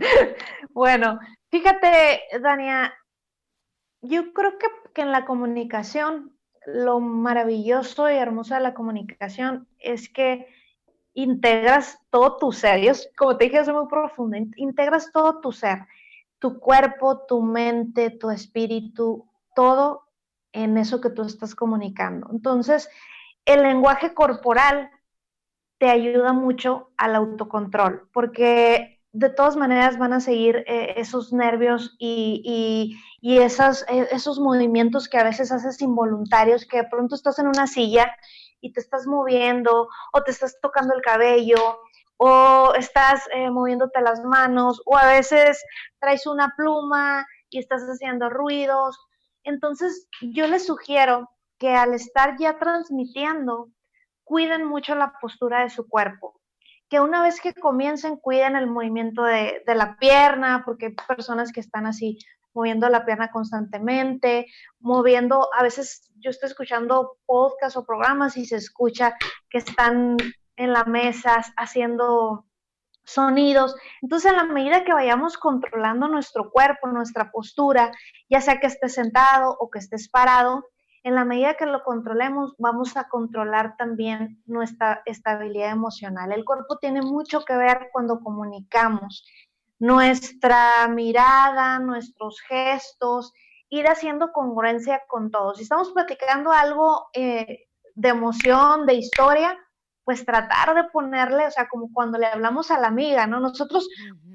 bueno, 0.70 1.18
fíjate, 1.50 2.22
Dania, 2.40 2.94
yo 4.00 4.32
creo 4.32 4.58
que, 4.58 4.66
que, 4.94 5.02
en 5.02 5.12
la 5.12 5.26
comunicación, 5.26 6.36
lo 6.66 7.00
maravilloso 7.00 8.08
y 8.10 8.14
hermoso 8.14 8.54
de 8.54 8.60
la 8.60 8.74
comunicación 8.74 9.68
es 9.80 10.08
que 10.08 10.46
integras 11.12 12.00
todo 12.10 12.38
tu 12.38 12.52
ser. 12.52 12.80
Yo, 12.80 12.92
como 13.16 13.36
te 13.36 13.44
dije, 13.44 13.58
es 13.58 13.68
muy 13.68 13.86
profundo. 13.86 14.38
Integras 14.56 15.12
todo 15.12 15.40
tu 15.40 15.52
ser, 15.52 15.80
tu 16.44 16.60
cuerpo, 16.60 17.24
tu 17.26 17.40
mente, 17.40 18.10
tu 18.10 18.28
espíritu, 18.28 19.26
todo 19.54 20.02
en 20.52 20.76
eso 20.76 21.00
que 21.00 21.08
tú 21.08 21.22
estás 21.22 21.54
comunicando. 21.54 22.28
Entonces, 22.30 22.90
el 23.46 23.62
lenguaje 23.62 24.12
corporal 24.12 24.90
te 25.78 25.88
ayuda 25.88 26.34
mucho 26.34 26.90
al 26.98 27.14
autocontrol, 27.14 28.10
porque 28.12 29.00
de 29.12 29.30
todas 29.30 29.56
maneras 29.56 29.96
van 29.96 30.12
a 30.12 30.20
seguir 30.20 30.64
eh, 30.66 30.92
esos 30.98 31.32
nervios 31.32 31.96
y, 31.98 32.94
esas, 33.22 33.86
eh, 33.88 34.08
esos 34.10 34.38
movimientos 34.38 35.08
que 35.08 35.16
a 35.16 35.24
veces 35.24 35.50
haces 35.50 35.80
involuntarios, 35.80 36.66
que 36.66 36.76
de 36.76 36.88
pronto 36.90 37.14
estás 37.14 37.38
en 37.38 37.46
una 37.46 37.66
silla 37.66 38.14
y 38.60 38.74
te 38.74 38.80
estás 38.80 39.06
moviendo 39.06 39.88
o 40.12 40.22
te 40.22 40.30
estás 40.30 40.58
tocando 40.60 40.92
el 40.92 41.00
cabello 41.00 41.78
o 42.16 42.72
estás 42.74 43.22
eh, 43.34 43.50
moviéndote 43.50 44.00
las 44.00 44.22
manos 44.22 44.80
o 44.86 44.96
a 44.96 45.06
veces 45.06 45.62
traes 45.98 46.26
una 46.26 46.54
pluma 46.56 47.26
y 47.50 47.58
estás 47.58 47.82
haciendo 47.82 48.30
ruidos. 48.30 48.98
Entonces 49.42 50.08
yo 50.20 50.46
les 50.46 50.66
sugiero 50.66 51.30
que 51.58 51.74
al 51.74 51.94
estar 51.94 52.36
ya 52.38 52.58
transmitiendo, 52.58 53.70
cuiden 54.24 54.64
mucho 54.64 54.94
la 54.94 55.14
postura 55.20 55.62
de 55.62 55.70
su 55.70 55.88
cuerpo. 55.88 56.40
Que 56.88 57.00
una 57.00 57.22
vez 57.22 57.40
que 57.40 57.54
comiencen, 57.54 58.16
cuiden 58.16 58.56
el 58.56 58.66
movimiento 58.66 59.22
de, 59.22 59.62
la 59.66 59.96
pierna, 59.96 60.62
porque 60.64 60.86
hay 60.86 60.94
personas 61.16 61.52
que 61.52 61.60
están 61.60 61.86
así 61.86 62.18
moviendo 62.52 62.88
la 62.88 63.04
pierna 63.04 63.30
constantemente, 63.30 64.46
moviendo, 64.78 65.48
a 65.58 65.62
veces 65.62 66.10
yo 66.20 66.30
estoy 66.30 66.48
escuchando 66.48 67.16
podcasts 67.26 67.76
o 67.76 67.84
programas 67.84 68.36
y 68.36 68.44
se 68.44 68.56
escucha 68.56 69.16
que 69.50 69.58
están 69.58 70.16
en 70.56 70.72
la 70.72 70.84
mesa 70.84 71.42
haciendo 71.56 72.46
sonidos. 73.04 73.76
Entonces, 74.02 74.32
a 74.32 74.34
la 74.34 74.44
medida 74.44 74.84
que 74.84 74.92
vayamos 74.92 75.36
controlando 75.36 76.08
nuestro 76.08 76.50
cuerpo, 76.50 76.88
nuestra 76.88 77.30
postura, 77.30 77.92
ya 78.28 78.40
sea 78.40 78.60
que 78.60 78.66
estés 78.66 78.94
sentado 78.94 79.56
o 79.58 79.70
que 79.70 79.78
estés 79.78 80.08
parado, 80.08 80.64
en 81.02 81.14
la 81.14 81.26
medida 81.26 81.54
que 81.54 81.66
lo 81.66 81.84
controlemos, 81.84 82.54
vamos 82.58 82.96
a 82.96 83.08
controlar 83.08 83.76
también 83.76 84.42
nuestra 84.46 85.02
estabilidad 85.04 85.70
emocional. 85.70 86.32
El 86.32 86.46
cuerpo 86.46 86.78
tiene 86.78 87.02
mucho 87.02 87.44
que 87.44 87.54
ver 87.56 87.90
cuando 87.92 88.20
comunicamos. 88.20 89.26
Nuestra 89.78 90.88
mirada, 90.88 91.78
nuestros 91.78 92.40
gestos, 92.48 93.34
ir 93.68 93.86
haciendo 93.86 94.32
congruencia 94.32 95.02
con 95.06 95.30
todos. 95.30 95.58
Si 95.58 95.64
estamos 95.64 95.92
platicando 95.92 96.52
algo 96.52 97.08
eh, 97.12 97.66
de 97.94 98.08
emoción, 98.08 98.86
de 98.86 98.94
historia, 98.94 99.58
pues 100.04 100.24
tratar 100.24 100.74
de 100.74 100.84
ponerle, 100.84 101.46
o 101.46 101.50
sea, 101.50 101.68
como 101.68 101.90
cuando 101.92 102.18
le 102.18 102.26
hablamos 102.26 102.70
a 102.70 102.78
la 102.78 102.88
amiga, 102.88 103.26
¿no? 103.26 103.40
Nosotros 103.40 103.88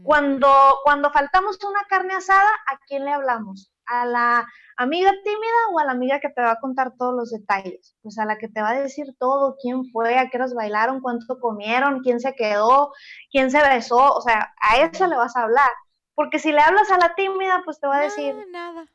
cuando, 0.03 0.51
cuando 0.83 1.11
faltamos 1.11 1.59
una 1.63 1.83
carne 1.87 2.15
asada, 2.15 2.49
¿a 2.67 2.79
quién 2.87 3.05
le 3.05 3.11
hablamos? 3.11 3.71
¿A 3.85 4.05
la 4.05 4.47
amiga 4.77 5.11
tímida 5.23 5.57
o 5.73 5.79
a 5.79 5.85
la 5.85 5.91
amiga 5.91 6.19
que 6.19 6.29
te 6.29 6.41
va 6.41 6.51
a 6.51 6.59
contar 6.59 6.93
todos 6.97 7.13
los 7.13 7.31
detalles? 7.31 7.95
Pues 8.01 8.17
a 8.17 8.25
la 8.25 8.37
que 8.37 8.47
te 8.47 8.61
va 8.61 8.69
a 8.69 8.81
decir 8.81 9.15
todo, 9.19 9.57
quién 9.61 9.85
fue, 9.91 10.17
a 10.17 10.29
qué 10.29 10.37
horas 10.37 10.55
bailaron, 10.55 11.01
cuánto 11.01 11.39
comieron, 11.39 12.01
quién 12.01 12.19
se 12.19 12.33
quedó, 12.33 12.91
quién 13.31 13.51
se 13.51 13.61
besó, 13.61 14.13
o 14.13 14.21
sea, 14.21 14.53
a 14.61 14.77
esa 14.77 15.07
le 15.07 15.17
vas 15.17 15.35
a 15.35 15.43
hablar. 15.43 15.69
Porque 16.15 16.39
si 16.39 16.51
le 16.51 16.61
hablas 16.61 16.91
a 16.91 16.97
la 16.97 17.13
tímida, 17.15 17.61
pues 17.63 17.79
te 17.79 17.87
va 17.87 17.97
a 17.97 18.01
decir... 18.01 18.35
nada. 18.49 18.85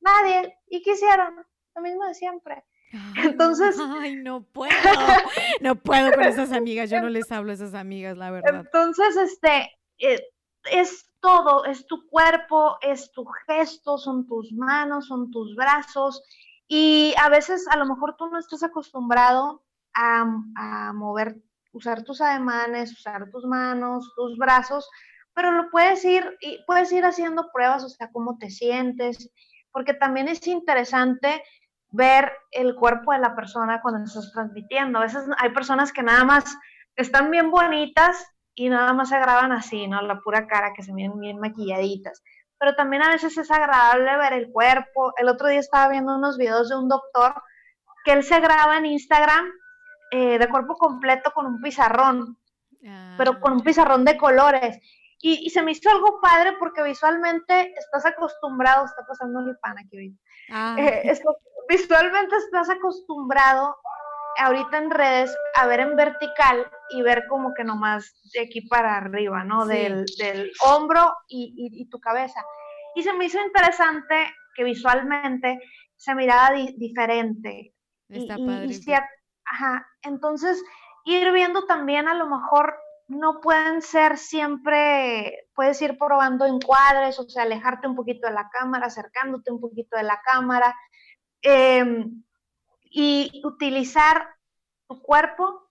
Nadie. 0.00 0.58
¿Y 0.66 0.82
qué 0.82 0.92
hicieron? 0.92 1.46
Lo 1.74 1.82
mismo 1.82 2.04
de 2.04 2.14
siempre. 2.14 2.64
Entonces. 3.22 3.76
Ay, 4.00 4.16
no 4.16 4.42
puedo. 4.42 4.72
No 5.60 5.76
puedo 5.76 6.12
con 6.12 6.24
esas 6.24 6.52
amigas. 6.52 6.90
Yo 6.90 7.00
no 7.00 7.08
les 7.08 7.30
hablo 7.32 7.50
a 7.50 7.54
esas 7.54 7.74
amigas, 7.74 8.16
la 8.16 8.30
verdad. 8.30 8.62
Entonces, 8.64 9.16
este. 9.16 9.70
Eh, 9.98 10.20
es 10.70 11.10
todo, 11.20 11.64
es 11.64 11.86
tu 11.86 12.06
cuerpo, 12.08 12.76
es 12.80 13.10
tu 13.12 13.24
gesto, 13.46 13.98
son 13.98 14.26
tus 14.26 14.52
manos, 14.52 15.06
son 15.06 15.30
tus 15.30 15.54
brazos. 15.54 16.22
Y 16.68 17.14
a 17.20 17.28
veces 17.28 17.66
a 17.68 17.76
lo 17.76 17.86
mejor 17.86 18.16
tú 18.16 18.28
no 18.28 18.38
estás 18.38 18.62
acostumbrado 18.62 19.64
a, 19.94 20.92
mover, 20.94 21.36
usar 21.72 22.04
tus 22.04 22.20
ademanes, 22.20 22.92
usar 22.92 23.28
tus 23.30 23.44
manos, 23.44 24.12
tus 24.14 24.38
brazos, 24.38 24.88
pero 25.34 25.50
lo 25.50 25.70
puedes 25.70 26.04
ir, 26.04 26.36
y 26.40 26.62
puedes 26.66 26.92
ir 26.92 27.04
haciendo 27.04 27.50
pruebas, 27.52 27.84
o 27.84 27.88
sea, 27.88 28.10
cómo 28.12 28.38
te 28.38 28.50
sientes, 28.50 29.30
porque 29.72 29.94
también 29.94 30.28
es 30.28 30.46
interesante 30.46 31.42
ver 31.90 32.32
el 32.52 32.74
cuerpo 32.74 33.12
de 33.12 33.18
la 33.18 33.34
persona 33.34 33.80
cuando 33.82 34.04
estás 34.04 34.32
transmitiendo. 34.32 34.98
A 34.98 35.02
veces 35.02 35.24
hay 35.38 35.50
personas 35.50 35.92
que 35.92 36.02
nada 36.02 36.24
más 36.24 36.56
están 36.96 37.30
bien 37.30 37.50
bonitas 37.50 38.26
y 38.54 38.68
nada 38.68 38.92
más 38.92 39.08
se 39.08 39.18
graban 39.18 39.52
así, 39.52 39.86
¿no? 39.88 40.02
La 40.02 40.20
pura 40.20 40.46
cara, 40.46 40.72
que 40.74 40.82
se 40.82 40.92
miren 40.92 41.18
bien 41.18 41.38
maquilladitas. 41.38 42.22
Pero 42.58 42.74
también 42.74 43.02
a 43.02 43.10
veces 43.10 43.36
es 43.38 43.50
agradable 43.50 44.16
ver 44.18 44.34
el 44.34 44.50
cuerpo. 44.52 45.12
El 45.16 45.28
otro 45.28 45.48
día 45.48 45.60
estaba 45.60 45.88
viendo 45.88 46.16
unos 46.16 46.36
videos 46.36 46.68
de 46.68 46.76
un 46.76 46.88
doctor 46.88 47.34
que 48.04 48.12
él 48.12 48.22
se 48.22 48.38
graba 48.40 48.78
en 48.78 48.86
Instagram 48.86 49.50
eh, 50.10 50.38
de 50.38 50.48
cuerpo 50.48 50.74
completo 50.76 51.32
con 51.32 51.46
un 51.46 51.60
pizarrón, 51.60 52.36
pero 53.16 53.40
con 53.40 53.52
un 53.52 53.60
ah. 53.60 53.64
pizarrón 53.64 54.04
de 54.04 54.16
colores. 54.16 54.78
Y, 55.22 55.50
se 55.50 55.62
me 55.62 55.72
hizo 55.72 55.90
algo 55.90 56.18
padre 56.20 56.54
porque 56.58 56.82
visualmente 56.82 57.74
estás 57.78 58.06
acostumbrado, 58.06 58.86
está 58.86 59.06
pasando 59.06 59.40
el 59.40 59.58
pan 59.58 59.78
aquí 59.78 59.96
ahorita. 59.96 60.22
Ah. 60.50 60.76
Eh, 60.78 61.02
visualmente 61.70 62.36
estás 62.36 62.68
acostumbrado 62.68 63.76
ahorita 64.38 64.78
en 64.78 64.90
redes 64.90 65.34
a 65.54 65.66
ver 65.66 65.80
en 65.80 65.94
vertical 65.94 66.68
y 66.90 67.02
ver 67.02 67.26
como 67.28 67.54
que 67.54 67.62
nomás 67.62 68.12
de 68.34 68.40
aquí 68.40 68.62
para 68.62 68.96
arriba, 68.96 69.44
¿no? 69.44 69.66
Del, 69.66 70.04
hombro 70.66 71.16
y, 71.28 71.88
tu 71.88 72.00
cabeza. 72.00 72.44
Y 72.96 73.02
se 73.02 73.12
me 73.12 73.26
hizo 73.26 73.38
interesante 73.40 74.34
que 74.56 74.64
visualmente 74.64 75.60
se 75.96 76.14
miraba 76.14 76.56
diferente. 76.76 77.74
Está 78.08 78.36
padre. 78.36 78.68
ajá, 79.44 79.86
entonces 80.02 80.60
ir 81.04 81.30
viendo 81.30 81.66
también 81.66 82.08
a 82.08 82.14
lo 82.14 82.26
mejor 82.26 82.76
no 83.06 83.40
pueden 83.40 83.82
ser 83.82 84.18
siempre, 84.18 85.48
puedes 85.54 85.80
ir 85.82 85.98
probando 85.98 86.46
encuadres, 86.46 87.18
o 87.18 87.28
sea, 87.28 87.42
alejarte 87.42 87.86
un 87.86 87.96
poquito 87.96 88.26
de 88.28 88.34
la 88.34 88.48
cámara, 88.50 88.86
acercándote 88.86 89.52
un 89.52 89.60
poquito 89.60 89.96
de 89.96 90.04
la 90.04 90.20
cámara. 90.24 90.74
Eh, 91.42 92.04
y 92.90 93.42
utilizar 93.44 94.34
tu 94.88 95.00
cuerpo 95.00 95.70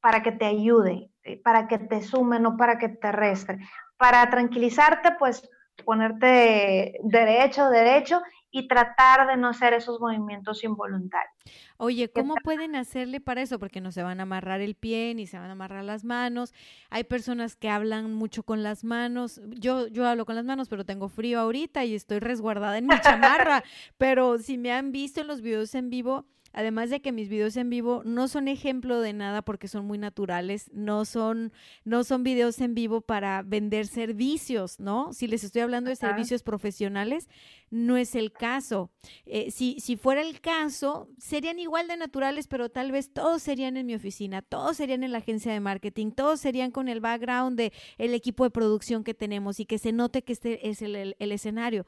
para 0.00 0.22
que 0.22 0.32
te 0.32 0.44
ayude, 0.44 1.10
para 1.42 1.66
que 1.68 1.78
te 1.78 2.02
sume, 2.02 2.38
no 2.38 2.56
para 2.56 2.78
que 2.78 2.88
te 2.88 3.10
reste. 3.12 3.58
Para 3.96 4.28
tranquilizarte, 4.28 5.12
pues 5.18 5.48
ponerte 5.84 6.98
derecho, 7.02 7.70
derecho 7.70 8.20
y 8.52 8.68
tratar 8.68 9.26
de 9.26 9.36
no 9.38 9.48
hacer 9.48 9.72
esos 9.72 9.98
movimientos 9.98 10.62
involuntarios. 10.62 11.34
Oye, 11.78 12.10
¿cómo 12.10 12.34
pueden 12.44 12.76
hacerle 12.76 13.18
para 13.18 13.40
eso? 13.40 13.58
Porque 13.58 13.80
no 13.80 13.90
se 13.90 14.02
van 14.02 14.20
a 14.20 14.24
amarrar 14.24 14.60
el 14.60 14.74
pie 14.74 15.14
ni 15.14 15.26
se 15.26 15.38
van 15.38 15.48
a 15.48 15.52
amarrar 15.52 15.82
las 15.82 16.04
manos. 16.04 16.52
Hay 16.90 17.04
personas 17.04 17.56
que 17.56 17.70
hablan 17.70 18.12
mucho 18.12 18.42
con 18.42 18.62
las 18.62 18.84
manos. 18.84 19.40
Yo, 19.48 19.88
yo 19.88 20.06
hablo 20.06 20.26
con 20.26 20.36
las 20.36 20.44
manos, 20.44 20.68
pero 20.68 20.84
tengo 20.84 21.08
frío 21.08 21.40
ahorita 21.40 21.84
y 21.86 21.94
estoy 21.94 22.18
resguardada 22.18 22.76
en 22.76 22.86
mi 22.86 23.00
chamarra. 23.00 23.64
pero 23.98 24.38
si 24.38 24.58
me 24.58 24.70
han 24.70 24.92
visto 24.92 25.22
en 25.22 25.28
los 25.28 25.40
videos 25.40 25.74
en 25.74 25.88
vivo, 25.88 26.26
Además 26.52 26.90
de 26.90 27.00
que 27.00 27.12
mis 27.12 27.28
videos 27.28 27.56
en 27.56 27.70
vivo 27.70 28.02
no 28.04 28.28
son 28.28 28.48
ejemplo 28.48 29.00
de 29.00 29.12
nada 29.12 29.42
porque 29.42 29.68
son 29.68 29.86
muy 29.86 29.98
naturales, 29.98 30.70
no 30.72 31.04
son, 31.04 31.52
no 31.84 32.04
son 32.04 32.22
videos 32.22 32.60
en 32.60 32.74
vivo 32.74 33.00
para 33.00 33.42
vender 33.42 33.86
servicios, 33.86 34.78
¿no? 34.80 35.12
Si 35.12 35.26
les 35.26 35.44
estoy 35.44 35.62
hablando 35.62 35.90
de 35.90 35.96
servicios 35.96 36.42
profesionales, 36.42 37.28
no 37.70 37.96
es 37.96 38.14
el 38.14 38.32
caso. 38.32 38.90
Eh, 39.24 39.50
si, 39.50 39.80
si 39.80 39.96
fuera 39.96 40.20
el 40.20 40.40
caso, 40.40 41.08
serían 41.18 41.58
igual 41.58 41.88
de 41.88 41.96
naturales, 41.96 42.46
pero 42.46 42.68
tal 42.68 42.92
vez 42.92 43.12
todos 43.12 43.42
serían 43.42 43.76
en 43.76 43.86
mi 43.86 43.94
oficina, 43.94 44.42
todos 44.42 44.76
serían 44.76 45.04
en 45.04 45.12
la 45.12 45.18
agencia 45.18 45.52
de 45.52 45.60
marketing, 45.60 46.10
todos 46.10 46.40
serían 46.40 46.70
con 46.70 46.88
el 46.88 47.00
background 47.00 47.56
de 47.56 47.72
el 47.98 48.14
equipo 48.14 48.44
de 48.44 48.50
producción 48.50 49.04
que 49.04 49.14
tenemos 49.14 49.58
y 49.58 49.64
que 49.64 49.78
se 49.78 49.92
note 49.92 50.22
que 50.22 50.32
este 50.32 50.68
es 50.68 50.82
el 50.82 51.14
escenario. 51.18 51.86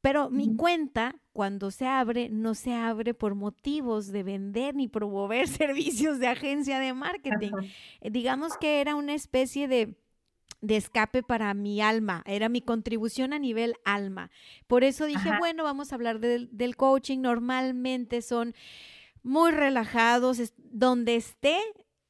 Pero 0.00 0.30
mi 0.30 0.54
cuenta, 0.56 1.16
cuando 1.32 1.70
se 1.70 1.86
abre, 1.86 2.28
no 2.28 2.54
se 2.54 2.72
abre 2.74 3.14
por 3.14 3.34
motivos 3.34 4.08
de 4.08 4.22
vender 4.22 4.74
ni 4.74 4.88
promover 4.88 5.48
servicios 5.48 6.18
de 6.18 6.28
agencia 6.28 6.78
de 6.78 6.94
marketing. 6.94 7.52
Eh, 8.00 8.10
digamos 8.10 8.56
que 8.56 8.80
era 8.80 8.94
una 8.94 9.14
especie 9.14 9.68
de 9.68 9.96
de 10.60 10.76
escape 10.76 11.22
para 11.22 11.54
mi 11.54 11.80
alma, 11.80 12.22
era 12.26 12.48
mi 12.48 12.60
contribución 12.60 13.32
a 13.32 13.38
nivel 13.38 13.74
alma. 13.84 14.30
Por 14.66 14.82
eso 14.84 15.06
dije, 15.06 15.30
bueno, 15.38 15.62
vamos 15.62 15.92
a 15.92 15.94
hablar 15.94 16.18
del 16.18 16.76
coaching. 16.76 17.20
Normalmente 17.20 18.22
son 18.22 18.54
muy 19.22 19.52
relajados, 19.52 20.52
donde 20.56 21.16
esté, 21.16 21.58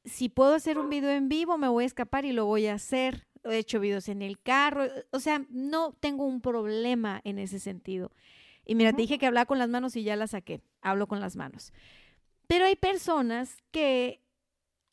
si 0.03 0.29
puedo 0.29 0.55
hacer 0.55 0.79
un 0.79 0.89
video 0.89 1.11
en 1.11 1.29
vivo, 1.29 1.57
me 1.57 1.67
voy 1.67 1.83
a 1.83 1.87
escapar 1.87 2.25
y 2.25 2.31
lo 2.31 2.45
voy 2.45 2.67
a 2.67 2.73
hacer 2.73 3.27
he 3.45 3.57
hecho 3.57 3.79
videos 3.79 4.09
en 4.09 4.21
el 4.21 4.39
carro, 4.39 4.85
o 5.11 5.19
sea, 5.19 5.45
no 5.49 5.93
tengo 5.99 6.25
un 6.25 6.41
problema 6.41 7.21
en 7.23 7.39
ese 7.39 7.59
sentido. 7.59 8.11
Y 8.65 8.75
mira, 8.75 8.91
te 8.91 9.01
dije 9.01 9.17
que 9.17 9.25
hablaba 9.25 9.45
con 9.45 9.57
las 9.57 9.69
manos 9.69 9.95
y 9.95 10.03
ya 10.03 10.15
la 10.15 10.27
saqué, 10.27 10.61
hablo 10.81 11.07
con 11.07 11.19
las 11.19 11.35
manos. 11.35 11.73
Pero 12.47 12.65
hay 12.65 12.75
personas 12.75 13.57
que 13.71 14.21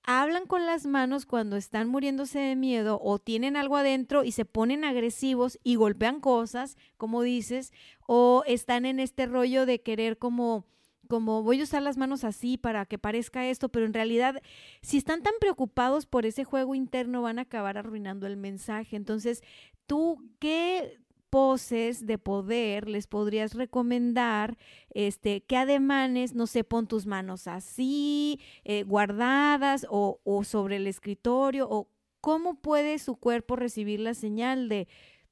hablan 0.03 0.47
con 0.47 0.67
las 0.67 0.87
manos 0.87 1.27
cuando 1.27 1.57
están 1.57 1.89
muriéndose 1.89 2.39
de 2.39 2.57
miedo 2.57 3.01
o 3.03 3.19
tienen 3.19 3.57
algo 3.57 3.77
adentro 3.77 4.25
y 4.25 4.33
se 4.33 4.45
ponen 4.45 4.85
agresivos 4.85 5.59
y 5.65 5.75
golpean 5.75 6.21
cosas, 6.21 6.79
como 6.97 7.23
dices, 7.23 7.73
o 8.07 8.45
están 8.47 8.87
en 8.87 9.01
este 9.01 9.27
rollo 9.27 9.67
de 9.67 9.83
querer 9.83 10.17
como 10.17 10.65
como 11.07 11.43
voy 11.43 11.61
a 11.61 11.65
usar 11.65 11.83
las 11.83 11.97
manos 11.97 12.25
así 12.25 12.59
para 12.59 12.87
que 12.87 12.99
parezca 12.99 13.47
esto, 13.47 13.69
pero 13.69 13.87
en 13.87 13.95
realidad 13.95 14.43
si 14.83 14.99
están 14.99 15.23
tan 15.23 15.35
preocupados 15.41 16.07
por 16.07 16.27
ese 16.27 16.45
juego 16.45 16.75
interno 16.75 17.23
van 17.23 17.39
a 17.39 17.43
acabar 17.43 17.79
arruinando 17.79 18.27
el 18.27 18.37
mensaje. 18.37 18.97
Entonces, 18.97 19.43
¿tú 19.87 20.19
qué 20.39 20.99
poses 21.31 22.07
de 22.07 22.19
poder 22.19 22.89
les 22.89 23.07
podrías 23.07 23.55
recomendar 23.55 24.57
este, 24.91 25.43
qué 25.43 25.57
ademanes, 25.57 26.35
no 26.35 26.47
sé, 26.47 26.65
pon 26.65 26.87
tus 26.87 27.07
manos 27.07 27.47
así, 27.47 28.41
eh, 28.65 28.85
guardadas 28.85 29.87
o 29.91 30.21
sobre 30.45 30.77
el 30.77 30.87
escritorio, 30.87 31.69
o 31.69 31.89
cómo 32.21 32.61
puede 32.61 32.99
su 32.99 33.17
cuerpo 33.17 33.57
recibir 33.57 34.01
la 34.01 34.15
señal 34.15 34.69
de 34.69 34.89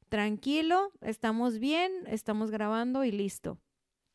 tranquilo, 0.09 0.93
estamos 1.01 1.59
bien, 1.59 1.91
estamos 2.07 2.51
grabando 2.53 3.05
y 3.05 3.11
listo. 3.11 3.59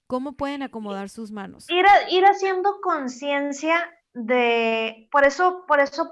¿Cómo 0.09 0.31
pueden 0.31 0.63
acomodar 0.63 1.07
sus 1.07 1.31
manos? 1.31 1.69
Ir, 1.69 1.85
ir 2.09 2.25
haciendo 2.25 2.81
conciencia 2.81 3.75
de, 4.15 5.07
por 5.11 5.23
eso, 5.23 5.65
por 5.67 5.79
eso 5.79 6.11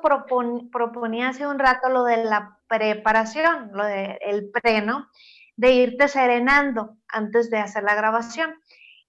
proponía 0.72 1.30
hace 1.30 1.48
un 1.48 1.58
rato 1.58 1.90
lo 1.90 2.04
de 2.04 2.24
la 2.24 2.60
preparación, 2.68 3.72
lo 3.74 3.84
del 3.84 4.20
el 4.22 4.52
pre, 4.52 4.84
¿no? 4.84 5.08
de 5.56 5.72
irte 5.72 6.08
serenando 6.10 6.98
antes 7.08 7.50
de 7.50 7.58
hacer 7.58 7.82
la 7.82 7.96
grabación. 7.96 8.54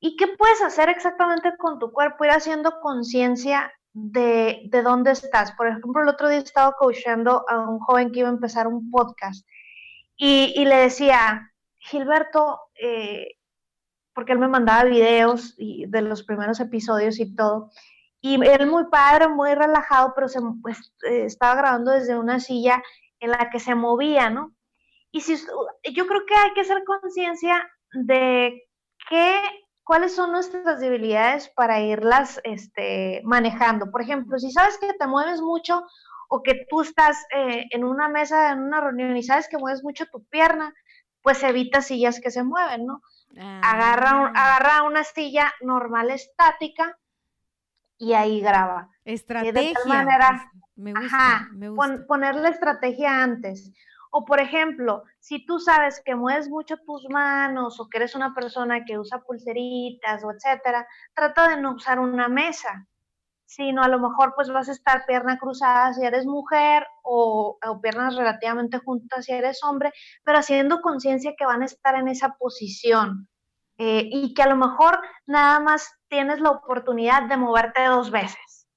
¿Y 0.01 0.17
qué 0.17 0.27
puedes 0.27 0.63
hacer 0.63 0.89
exactamente 0.89 1.55
con 1.59 1.79
tu 1.79 1.93
cuerpo? 1.93 2.25
Ir 2.25 2.31
haciendo 2.31 2.81
conciencia 2.81 3.71
de, 3.93 4.63
de, 4.71 4.81
dónde 4.81 5.11
estás. 5.11 5.53
Por 5.53 5.69
ejemplo, 5.69 6.01
el 6.01 6.09
otro 6.09 6.31
día 6.31 6.39
estaba 6.39 6.73
coachando 6.73 7.45
a 7.47 7.59
un 7.59 7.79
joven 7.81 8.11
que 8.11 8.21
iba 8.21 8.31
a 8.31 8.33
empezar 8.33 8.67
un 8.67 8.91
podcast 8.91 9.47
y, 10.17 10.55
y 10.57 10.65
le 10.65 10.77
decía, 10.77 11.53
Gilberto, 11.77 12.61
eh, 12.81 13.38
porque 14.19 14.33
él 14.33 14.41
me 14.41 14.49
mandaba 14.49 14.83
videos 14.83 15.55
y 15.59 15.87
de 15.87 16.03
los 16.03 16.25
primeros 16.25 16.59
episodios 16.59 17.21
y 17.21 17.37
todo, 17.37 17.71
y 18.21 18.35
él 18.45 18.67
muy 18.67 18.87
padre, 18.87 19.29
muy 19.29 19.55
relajado, 19.55 20.13
pero 20.13 20.27
se, 20.27 20.41
pues, 20.61 20.93
eh, 21.09 21.25
estaba 21.25 21.55
grabando 21.55 21.93
desde 21.93 22.19
una 22.19 22.41
silla 22.41 22.83
en 23.21 23.31
la 23.31 23.49
que 23.49 23.61
se 23.61 23.77
movía, 23.77 24.29
¿no? 24.29 24.57
Y 25.13 25.21
si, 25.21 25.37
yo 25.93 26.09
creo 26.09 26.27
que 26.27 26.35
hay 26.35 26.53
que 26.53 26.63
hacer 26.63 26.83
conciencia 26.83 27.65
de 27.93 28.61
qué, 29.09 29.41
cuáles 29.85 30.17
son 30.17 30.33
nuestras 30.33 30.81
debilidades 30.81 31.49
para 31.51 31.81
irlas 31.81 32.41
este, 32.43 33.23
manejando. 33.23 33.93
Por 33.93 34.03
ejemplo, 34.03 34.37
si 34.41 34.51
sabes 34.51 34.79
que 34.79 34.95
te 34.95 35.07
mueves 35.07 35.41
mucho 35.41 35.85
o 36.29 36.43
que 36.43 36.67
tú 36.69 36.81
estás 36.81 37.25
eh, 37.33 37.67
en 37.71 37.85
una 37.85 38.09
mesa, 38.09 38.51
en 38.51 38.63
una 38.63 38.81
reunión 38.81 39.17
y 39.17 39.23
sabes 39.23 39.49
que 39.49 39.59
mueves 39.59 39.85
mucho 39.85 40.07
tu 40.07 40.25
pierna, 40.25 40.75
pues 41.23 41.41
evita 41.45 41.83
sillas 41.83 42.21
que 42.21 42.33
se 42.33 42.43
mueven, 42.43 42.85
¿no? 42.85 43.01
Agarra, 43.37 44.11
ah. 44.11 44.33
agarra 44.35 44.83
una 44.83 45.05
silla 45.05 45.53
normal 45.61 46.11
estática 46.11 46.99
y 47.99 48.15
ahí 48.15 48.41
graba. 48.41 48.91
Estrategia. 49.05 49.53
De 49.53 49.73
tal 49.75 49.89
manera, 49.89 50.51
me 50.77 50.93
gusta, 50.93 51.49
me 51.53 51.69
gusta. 51.69 52.07
poner 52.07 52.35
la 52.37 52.49
estrategia 52.51 53.23
antes. 53.23 53.73
O 54.11 54.25
por 54.25 54.41
ejemplo, 54.41 55.05
si 55.19 55.45
tú 55.45 55.59
sabes 55.59 56.01
que 56.05 56.15
mueves 56.15 56.49
mucho 56.49 56.79
tus 56.79 57.07
manos 57.11 57.79
o 57.79 57.89
que 57.89 57.99
eres 57.99 58.15
una 58.15 58.35
persona 58.35 58.85
que 58.85 58.99
usa 58.99 59.21
pulseritas 59.21 60.25
o 60.25 60.31
etcétera, 60.31 60.87
trata 61.15 61.49
de 61.49 61.61
no 61.61 61.75
usar 61.75 61.99
una 61.99 62.29
mesa, 62.29 62.87
sino 63.49 63.83
a 63.83 63.89
lo 63.89 63.99
mejor 63.99 64.35
pues 64.37 64.51
vas 64.51 64.69
a 64.69 64.73
estar 64.73 65.07
pierna 65.07 65.39
cruzada 65.39 65.95
si 65.95 66.05
eres 66.05 66.27
mujer 66.27 66.87
o, 67.03 67.59
piernas 67.83 68.15
relativamente 68.15 68.79
juntas 68.79 69.25
si 69.25 69.33
eres 69.33 69.65
hombre, 69.65 69.91
pero 70.23 70.39
haciendo 70.39 70.83
conciencia 70.83 71.33
que 71.37 71.47
van 71.47 71.63
a 71.63 71.65
estar 71.65 71.95
en 71.95 72.09
esa 72.09 72.37
posición 72.39 73.27
eh, 73.79 74.07
y 74.13 74.35
que 74.35 74.43
a 74.43 74.49
lo 74.49 74.57
mejor 74.57 75.01
nada 75.25 75.61
más 75.61 75.91
tienes 76.09 76.41
la 76.41 76.51
oportunidad 76.51 77.23
de 77.23 77.39
moverte 77.39 77.87
dos 77.87 78.11
veces 78.11 78.69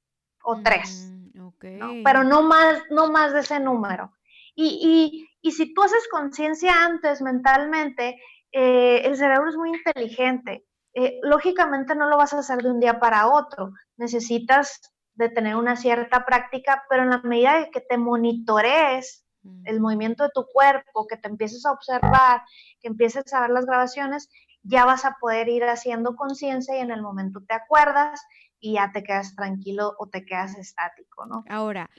o 0.41 0.61
tres, 0.63 1.11
mm, 1.33 2.03
pero 2.05 2.23
no 2.23 2.41
más, 2.41 2.81
no 2.89 3.11
más 3.11 3.33
de 3.33 3.41
ese 3.41 3.59
número. 3.59 4.13
Y, 4.55 5.27
si 5.43 5.73
tú 5.73 5.83
haces 5.83 6.07
conciencia 6.09 6.85
antes 6.85 7.21
mentalmente, 7.21 8.21
eh, 8.53 9.01
el 9.03 9.17
cerebro 9.17 9.49
es 9.49 9.57
muy 9.57 9.69
inteligente. 9.69 10.63
Eh, 10.93 11.19
lógicamente 11.23 11.95
no 11.95 12.07
lo 12.07 12.17
vas 12.17 12.33
a 12.33 12.39
hacer 12.39 12.59
de 12.59 12.71
un 12.71 12.79
día 12.79 12.99
para 12.99 13.27
otro. 13.27 13.71
Necesitas 13.97 14.93
de 15.15 15.29
tener 15.29 15.55
una 15.55 15.75
cierta 15.75 16.25
práctica, 16.25 16.83
pero 16.89 17.03
en 17.03 17.09
la 17.11 17.21
medida 17.23 17.59
de 17.59 17.71
que 17.71 17.81
te 17.81 17.97
monitorees 17.97 19.25
el 19.65 19.79
movimiento 19.79 20.23
de 20.23 20.29
tu 20.33 20.45
cuerpo, 20.51 21.07
que 21.07 21.17
te 21.17 21.27
empieces 21.27 21.65
a 21.65 21.71
observar, 21.71 22.41
que 22.79 22.87
empieces 22.87 23.33
a 23.33 23.41
ver 23.41 23.49
las 23.49 23.65
grabaciones, 23.65 24.29
ya 24.63 24.85
vas 24.85 25.05
a 25.05 25.17
poder 25.19 25.49
ir 25.49 25.63
haciendo 25.63 26.15
conciencia 26.15 26.77
y 26.77 26.79
en 26.79 26.91
el 26.91 27.01
momento 27.01 27.41
te 27.47 27.55
acuerdas 27.55 28.21
y 28.59 28.73
ya 28.73 28.91
te 28.91 29.03
quedas 29.03 29.35
tranquilo 29.35 29.95
o 29.97 30.07
te 30.07 30.23
quedas 30.23 30.55
estático, 30.57 31.25
¿no? 31.25 31.43
Ahora, 31.49 31.89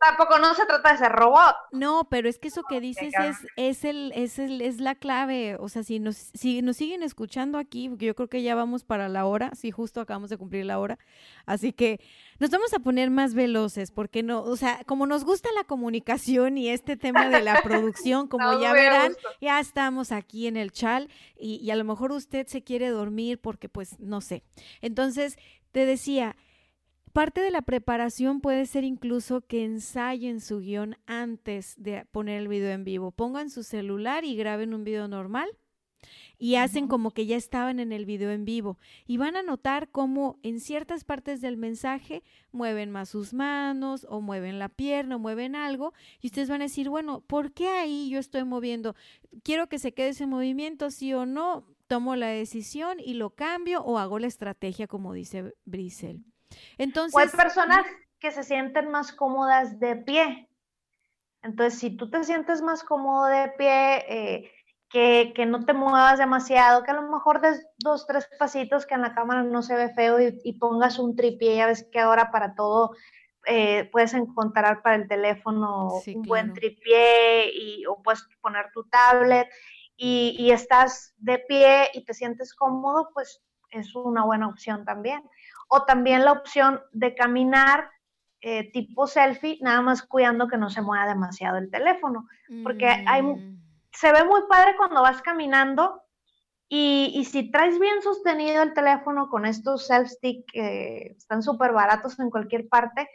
tampoco 0.00 0.38
no 0.38 0.54
se 0.54 0.64
trata 0.66 0.92
de 0.92 0.98
ser 0.98 1.12
robot. 1.12 1.54
No, 1.72 2.08
pero 2.08 2.28
es 2.28 2.38
que 2.38 2.48
eso 2.48 2.62
que 2.68 2.80
dices 2.80 3.12
es, 3.18 3.36
es, 3.56 3.84
el, 3.84 4.12
es, 4.14 4.38
el, 4.38 4.60
es 4.60 4.80
la 4.80 4.94
clave. 4.94 5.56
O 5.58 5.68
sea, 5.68 5.82
si 5.82 5.98
nos, 5.98 6.16
si 6.16 6.62
nos 6.62 6.76
siguen 6.76 7.02
escuchando 7.02 7.58
aquí, 7.58 7.88
porque 7.88 8.06
yo 8.06 8.14
creo 8.14 8.28
que 8.28 8.42
ya 8.42 8.54
vamos 8.54 8.84
para 8.84 9.08
la 9.08 9.26
hora, 9.26 9.50
sí, 9.54 9.70
justo 9.70 10.00
acabamos 10.00 10.30
de 10.30 10.38
cumplir 10.38 10.66
la 10.66 10.78
hora. 10.78 10.98
Así 11.46 11.72
que 11.72 12.00
nos 12.38 12.50
vamos 12.50 12.72
a 12.74 12.78
poner 12.78 13.10
más 13.10 13.34
veloces, 13.34 13.90
porque 13.90 14.22
no, 14.22 14.42
o 14.42 14.56
sea, 14.56 14.82
como 14.86 15.06
nos 15.06 15.24
gusta 15.24 15.48
la 15.54 15.64
comunicación 15.64 16.58
y 16.58 16.68
este 16.68 16.96
tema 16.96 17.28
de 17.28 17.42
la 17.42 17.60
producción, 17.62 18.28
como 18.28 18.60
ya 18.60 18.72
verán, 18.72 19.14
ya 19.40 19.60
estamos 19.60 20.12
aquí 20.12 20.46
en 20.46 20.56
el 20.56 20.72
chal 20.72 21.08
y, 21.36 21.56
y 21.56 21.70
a 21.70 21.76
lo 21.76 21.84
mejor 21.84 22.12
usted 22.12 22.46
se 22.46 22.62
quiere 22.62 22.88
dormir 22.88 23.40
porque, 23.40 23.68
pues, 23.68 23.98
no 23.98 24.20
sé. 24.20 24.44
Entonces, 24.80 25.36
te 25.72 25.84
decía, 25.86 26.36
Parte 27.18 27.40
de 27.40 27.50
la 27.50 27.62
preparación 27.62 28.40
puede 28.40 28.64
ser 28.64 28.84
incluso 28.84 29.40
que 29.40 29.64
ensayen 29.64 30.40
su 30.40 30.60
guion 30.60 30.96
antes 31.06 31.74
de 31.76 32.04
poner 32.12 32.38
el 32.38 32.46
video 32.46 32.70
en 32.70 32.84
vivo. 32.84 33.10
Pongan 33.10 33.50
su 33.50 33.64
celular 33.64 34.24
y 34.24 34.36
graben 34.36 34.72
un 34.72 34.84
video 34.84 35.08
normal 35.08 35.50
y 36.38 36.54
hacen 36.54 36.86
como 36.86 37.10
que 37.10 37.26
ya 37.26 37.34
estaban 37.34 37.80
en 37.80 37.90
el 37.90 38.04
video 38.04 38.30
en 38.30 38.44
vivo 38.44 38.78
y 39.04 39.16
van 39.16 39.34
a 39.34 39.42
notar 39.42 39.90
cómo 39.90 40.38
en 40.44 40.60
ciertas 40.60 41.02
partes 41.02 41.40
del 41.40 41.56
mensaje 41.56 42.22
mueven 42.52 42.92
más 42.92 43.08
sus 43.08 43.34
manos 43.34 44.06
o 44.08 44.20
mueven 44.20 44.60
la 44.60 44.68
pierna 44.68 45.16
o 45.16 45.18
mueven 45.18 45.56
algo 45.56 45.94
y 46.20 46.28
ustedes 46.28 46.48
van 46.48 46.60
a 46.60 46.66
decir, 46.66 46.88
bueno, 46.88 47.22
¿por 47.22 47.50
qué 47.52 47.66
ahí 47.66 48.10
yo 48.10 48.20
estoy 48.20 48.44
moviendo? 48.44 48.94
Quiero 49.42 49.68
que 49.68 49.80
se 49.80 49.92
quede 49.92 50.10
ese 50.10 50.28
movimiento, 50.28 50.92
sí 50.92 51.12
o 51.14 51.26
no, 51.26 51.66
tomo 51.88 52.14
la 52.14 52.28
decisión 52.28 53.00
y 53.00 53.14
lo 53.14 53.30
cambio 53.30 53.82
o 53.82 53.98
hago 53.98 54.20
la 54.20 54.28
estrategia 54.28 54.86
como 54.86 55.14
dice 55.14 55.56
Brisel. 55.64 56.24
Entonces, 56.78 57.14
o 57.14 57.18
hay 57.18 57.28
personas 57.28 57.86
que 58.18 58.30
se 58.30 58.42
sienten 58.42 58.90
más 58.90 59.12
cómodas 59.12 59.78
de 59.78 59.96
pie. 59.96 60.48
Entonces, 61.42 61.78
si 61.78 61.96
tú 61.96 62.10
te 62.10 62.24
sientes 62.24 62.62
más 62.62 62.82
cómodo 62.82 63.26
de 63.26 63.48
pie, 63.56 64.04
eh, 64.08 64.52
que, 64.90 65.32
que, 65.34 65.46
no 65.46 65.64
te 65.64 65.72
muevas 65.72 66.18
demasiado, 66.18 66.82
que 66.82 66.90
a 66.90 66.94
lo 66.94 67.10
mejor 67.10 67.40
des 67.40 67.64
dos, 67.78 68.06
tres 68.06 68.28
pasitos 68.38 68.86
que 68.86 68.94
en 68.94 69.02
la 69.02 69.14
cámara 69.14 69.42
no 69.42 69.62
se 69.62 69.76
ve 69.76 69.92
feo 69.94 70.18
y, 70.20 70.52
pongas 70.54 70.98
un 70.98 71.14
tripié, 71.14 71.56
ya 71.56 71.66
ves 71.66 71.86
que 71.92 72.00
ahora 72.00 72.30
para 72.30 72.54
todo 72.54 72.92
eh, 73.46 73.88
puedes 73.92 74.14
encontrar 74.14 74.82
para 74.82 74.96
el 74.96 75.06
teléfono 75.06 75.90
un 76.06 76.22
buen 76.22 76.54
tripié 76.54 77.50
y, 77.54 77.86
o 77.86 78.02
puedes 78.02 78.26
poner 78.40 78.70
tu 78.72 78.84
tablet 78.84 79.48
y, 79.96 80.34
y, 80.38 80.50
estás 80.52 81.14
de 81.18 81.38
pie 81.38 81.88
y 81.92 82.04
te 82.04 82.14
sientes 82.14 82.54
cómodo, 82.54 83.10
pues 83.12 83.42
es 83.70 83.94
una 83.94 84.24
buena 84.24 84.48
opción 84.48 84.84
también 84.84 85.22
o 85.68 85.84
también 85.84 86.24
la 86.24 86.32
opción 86.32 86.80
de 86.92 87.14
caminar 87.14 87.90
eh, 88.40 88.70
tipo 88.72 89.06
selfie, 89.06 89.58
nada 89.60 89.80
más 89.80 90.02
cuidando 90.02 90.48
que 90.48 90.58
no 90.58 90.70
se 90.70 90.80
mueva 90.80 91.06
demasiado 91.06 91.58
el 91.58 91.70
teléfono, 91.70 92.28
porque 92.62 92.86
hay, 92.86 93.22
mm. 93.22 93.60
se 93.92 94.12
ve 94.12 94.24
muy 94.24 94.42
padre 94.48 94.76
cuando 94.76 95.02
vas 95.02 95.22
caminando 95.22 96.02
y, 96.68 97.24
si 97.24 97.50
traes 97.50 97.78
bien 97.80 98.02
sostenido 98.02 98.62
el 98.62 98.74
teléfono 98.74 99.28
con 99.28 99.46
estos 99.46 99.88
self-stick 99.90 100.44
que 100.52 101.14
están 101.16 101.42
súper 101.42 101.72
baratos 101.72 102.18
en 102.20 102.30
cualquier 102.30 102.68
parte, 102.68 103.08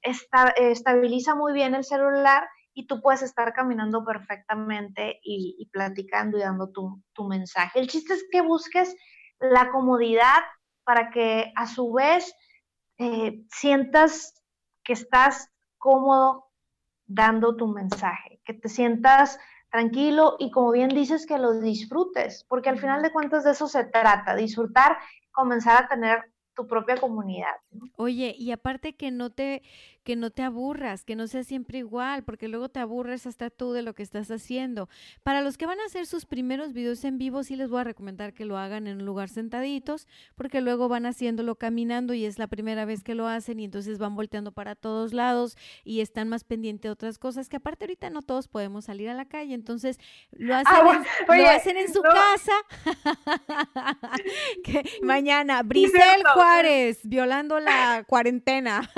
estabiliza 0.00 1.34
muy 1.34 1.52
bien 1.52 1.74
el 1.74 1.84
celular 1.84 2.48
y 2.72 2.86
tú 2.86 3.02
puedes 3.02 3.22
estar 3.22 3.52
caminando 3.52 4.04
perfectamente 4.04 5.20
y, 5.22 5.68
platicando 5.72 6.38
y 6.38 6.42
dando 6.42 6.70
tu, 6.70 7.02
tu 7.12 7.24
mensaje. 7.24 7.80
El 7.80 7.88
chiste 7.88 8.14
es 8.14 8.24
que 8.30 8.40
busques 8.40 8.96
la 9.40 9.70
comodidad 9.70 10.38
para 10.90 11.10
que 11.10 11.52
a 11.54 11.68
su 11.68 11.92
vez 11.92 12.34
eh, 12.98 13.44
sientas 13.48 14.42
que 14.82 14.94
estás 14.94 15.48
cómodo 15.78 16.50
dando 17.06 17.54
tu 17.54 17.68
mensaje, 17.68 18.40
que 18.44 18.54
te 18.54 18.68
sientas 18.68 19.38
tranquilo 19.70 20.34
y 20.40 20.50
como 20.50 20.72
bien 20.72 20.88
dices 20.88 21.26
que 21.26 21.38
lo 21.38 21.60
disfrutes, 21.60 22.44
porque 22.48 22.70
al 22.70 22.80
final 22.80 23.04
de 23.04 23.12
cuentas 23.12 23.44
de 23.44 23.52
eso 23.52 23.68
se 23.68 23.84
trata, 23.84 24.34
disfrutar, 24.34 24.98
comenzar 25.30 25.84
a 25.84 25.86
tener 25.86 26.24
tu 26.56 26.66
propia 26.66 26.96
comunidad. 26.96 27.54
Oye, 27.94 28.34
y 28.36 28.50
aparte 28.50 28.96
que 28.96 29.12
no 29.12 29.30
te 29.30 29.62
que 30.02 30.16
no 30.16 30.30
te 30.30 30.42
aburras, 30.42 31.04
que 31.04 31.16
no 31.16 31.26
sea 31.26 31.44
siempre 31.44 31.78
igual, 31.78 32.24
porque 32.24 32.48
luego 32.48 32.68
te 32.68 32.80
aburres 32.80 33.26
hasta 33.26 33.50
tú 33.50 33.72
de 33.72 33.82
lo 33.82 33.94
que 33.94 34.02
estás 34.02 34.30
haciendo. 34.30 34.88
Para 35.22 35.42
los 35.42 35.56
que 35.58 35.66
van 35.66 35.80
a 35.80 35.84
hacer 35.84 36.06
sus 36.06 36.26
primeros 36.26 36.72
videos 36.72 37.04
en 37.04 37.18
vivo, 37.18 37.42
sí 37.42 37.56
les 37.56 37.70
voy 37.70 37.80
a 37.80 37.84
recomendar 37.84 38.32
que 38.32 38.44
lo 38.44 38.56
hagan 38.58 38.86
en 38.86 38.98
un 38.98 39.06
lugar 39.06 39.28
sentaditos, 39.28 40.06
porque 40.34 40.60
luego 40.60 40.88
van 40.88 41.06
haciéndolo 41.06 41.56
caminando 41.56 42.14
y 42.14 42.24
es 42.24 42.38
la 42.38 42.46
primera 42.46 42.84
vez 42.84 43.02
que 43.02 43.14
lo 43.14 43.26
hacen 43.26 43.60
y 43.60 43.64
entonces 43.64 43.98
van 43.98 44.16
volteando 44.16 44.52
para 44.52 44.74
todos 44.74 45.12
lados 45.12 45.56
y 45.84 46.00
están 46.00 46.28
más 46.28 46.44
pendientes 46.44 46.82
de 46.82 46.90
otras 46.90 47.18
cosas, 47.18 47.48
que 47.48 47.56
aparte 47.56 47.84
ahorita 47.84 48.10
no 48.10 48.22
todos 48.22 48.48
podemos 48.48 48.86
salir 48.86 49.08
a 49.10 49.14
la 49.14 49.26
calle, 49.26 49.54
entonces 49.54 49.98
lo 50.32 50.54
hacen, 50.54 50.74
ah, 50.74 51.04
en, 51.28 51.42
lo 51.42 51.48
hacen 51.48 51.76
en 51.76 51.92
su 51.92 52.02
casa. 52.02 52.52
que 54.64 54.82
mañana, 55.02 55.62
Brisel 55.64 56.22
Juárez, 56.34 57.00
violando 57.04 57.60
la 57.60 58.04
cuarentena. 58.06 58.88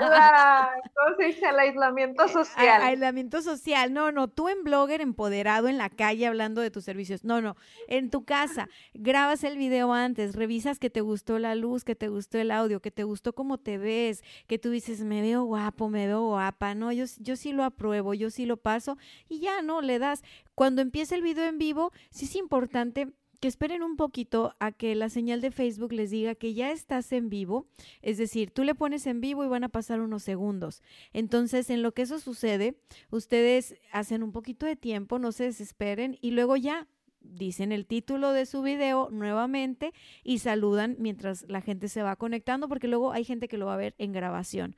La, 0.00 0.70
¿cómo 0.94 1.16
se 1.16 1.24
dice? 1.26 1.48
El 1.48 1.58
aislamiento 1.58 2.28
social. 2.28 2.82
aislamiento 2.82 3.42
social. 3.42 3.92
No, 3.92 4.12
no, 4.12 4.28
tú 4.28 4.48
en 4.48 4.62
blogger 4.64 5.00
empoderado 5.00 5.68
en 5.68 5.78
la 5.78 5.90
calle 5.90 6.26
hablando 6.26 6.60
de 6.60 6.70
tus 6.70 6.84
servicios. 6.84 7.24
No, 7.24 7.40
no, 7.40 7.56
en 7.88 8.10
tu 8.10 8.24
casa. 8.24 8.68
Grabas 8.94 9.44
el 9.44 9.56
video 9.56 9.92
antes, 9.92 10.34
revisas 10.34 10.78
que 10.78 10.90
te 10.90 11.00
gustó 11.00 11.38
la 11.38 11.54
luz, 11.54 11.84
que 11.84 11.94
te 11.94 12.08
gustó 12.08 12.38
el 12.38 12.50
audio, 12.50 12.80
que 12.80 12.90
te 12.90 13.04
gustó 13.04 13.34
cómo 13.34 13.58
te 13.58 13.78
ves, 13.78 14.22
que 14.46 14.58
tú 14.58 14.70
dices, 14.70 15.04
me 15.04 15.22
veo 15.22 15.44
guapo, 15.44 15.88
me 15.88 16.06
veo 16.06 16.22
guapa. 16.22 16.74
No, 16.74 16.92
yo, 16.92 17.04
yo 17.18 17.36
sí 17.36 17.52
lo 17.52 17.64
apruebo, 17.64 18.14
yo 18.14 18.30
sí 18.30 18.46
lo 18.46 18.56
paso 18.56 18.98
y 19.28 19.40
ya, 19.40 19.62
no, 19.62 19.80
le 19.80 19.98
das. 19.98 20.22
Cuando 20.54 20.82
empieza 20.82 21.14
el 21.14 21.22
video 21.22 21.44
en 21.44 21.58
vivo, 21.58 21.92
sí 22.10 22.24
es 22.24 22.36
importante 22.36 23.12
esperen 23.46 23.82
un 23.82 23.96
poquito 23.96 24.54
a 24.60 24.72
que 24.72 24.94
la 24.94 25.08
señal 25.08 25.40
de 25.40 25.50
Facebook 25.50 25.92
les 25.92 26.10
diga 26.10 26.34
que 26.34 26.54
ya 26.54 26.70
estás 26.70 27.12
en 27.12 27.28
vivo, 27.28 27.66
es 28.02 28.18
decir, 28.18 28.50
tú 28.50 28.64
le 28.64 28.74
pones 28.74 29.06
en 29.06 29.20
vivo 29.20 29.44
y 29.44 29.48
van 29.48 29.64
a 29.64 29.68
pasar 29.68 30.00
unos 30.00 30.22
segundos. 30.22 30.82
Entonces, 31.12 31.70
en 31.70 31.82
lo 31.82 31.92
que 31.92 32.02
eso 32.02 32.18
sucede, 32.18 32.76
ustedes 33.10 33.76
hacen 33.92 34.22
un 34.22 34.32
poquito 34.32 34.66
de 34.66 34.76
tiempo, 34.76 35.18
no 35.18 35.32
se 35.32 35.44
desesperen 35.44 36.18
y 36.20 36.32
luego 36.32 36.56
ya 36.56 36.88
dicen 37.20 37.72
el 37.72 37.86
título 37.86 38.32
de 38.32 38.46
su 38.46 38.62
video 38.62 39.08
nuevamente 39.10 39.92
y 40.22 40.38
saludan 40.38 40.96
mientras 40.98 41.44
la 41.48 41.60
gente 41.60 41.88
se 41.88 42.02
va 42.02 42.16
conectando, 42.16 42.68
porque 42.68 42.88
luego 42.88 43.12
hay 43.12 43.24
gente 43.24 43.48
que 43.48 43.58
lo 43.58 43.66
va 43.66 43.74
a 43.74 43.78
ver 43.78 43.94
en 43.98 44.12
grabación. 44.12 44.76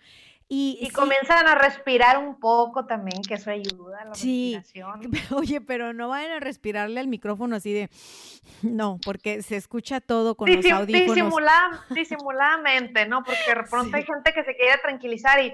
Y, 0.50 0.88
comienzan 0.94 1.46
a 1.46 1.56
respirar 1.56 2.16
un 2.16 2.40
poco 2.40 2.86
también, 2.86 3.20
que 3.20 3.34
eso 3.34 3.50
ayuda 3.50 4.00
a 4.00 4.04
la 4.06 4.14
sí. 4.14 4.54
respiración. 4.56 5.10
Oye, 5.36 5.60
pero 5.60 5.92
no 5.92 6.08
vayan 6.08 6.32
a 6.32 6.40
respirarle 6.40 7.00
al 7.00 7.06
micrófono 7.06 7.56
así 7.56 7.74
de, 7.74 7.90
no, 8.62 8.98
porque 9.04 9.42
se 9.42 9.56
escucha 9.56 10.00
todo 10.00 10.36
con 10.36 10.48
los 10.48 10.64
audífonos. 10.64 11.26
disimuladamente, 11.90 13.06
¿no? 13.06 13.22
Porque 13.24 13.54
de 13.54 13.62
pronto 13.68 13.94
hay 13.94 14.04
gente 14.04 14.32
que 14.32 14.42
se 14.42 14.56
quiere 14.56 14.78
tranquilizar 14.78 15.38
y... 15.44 15.52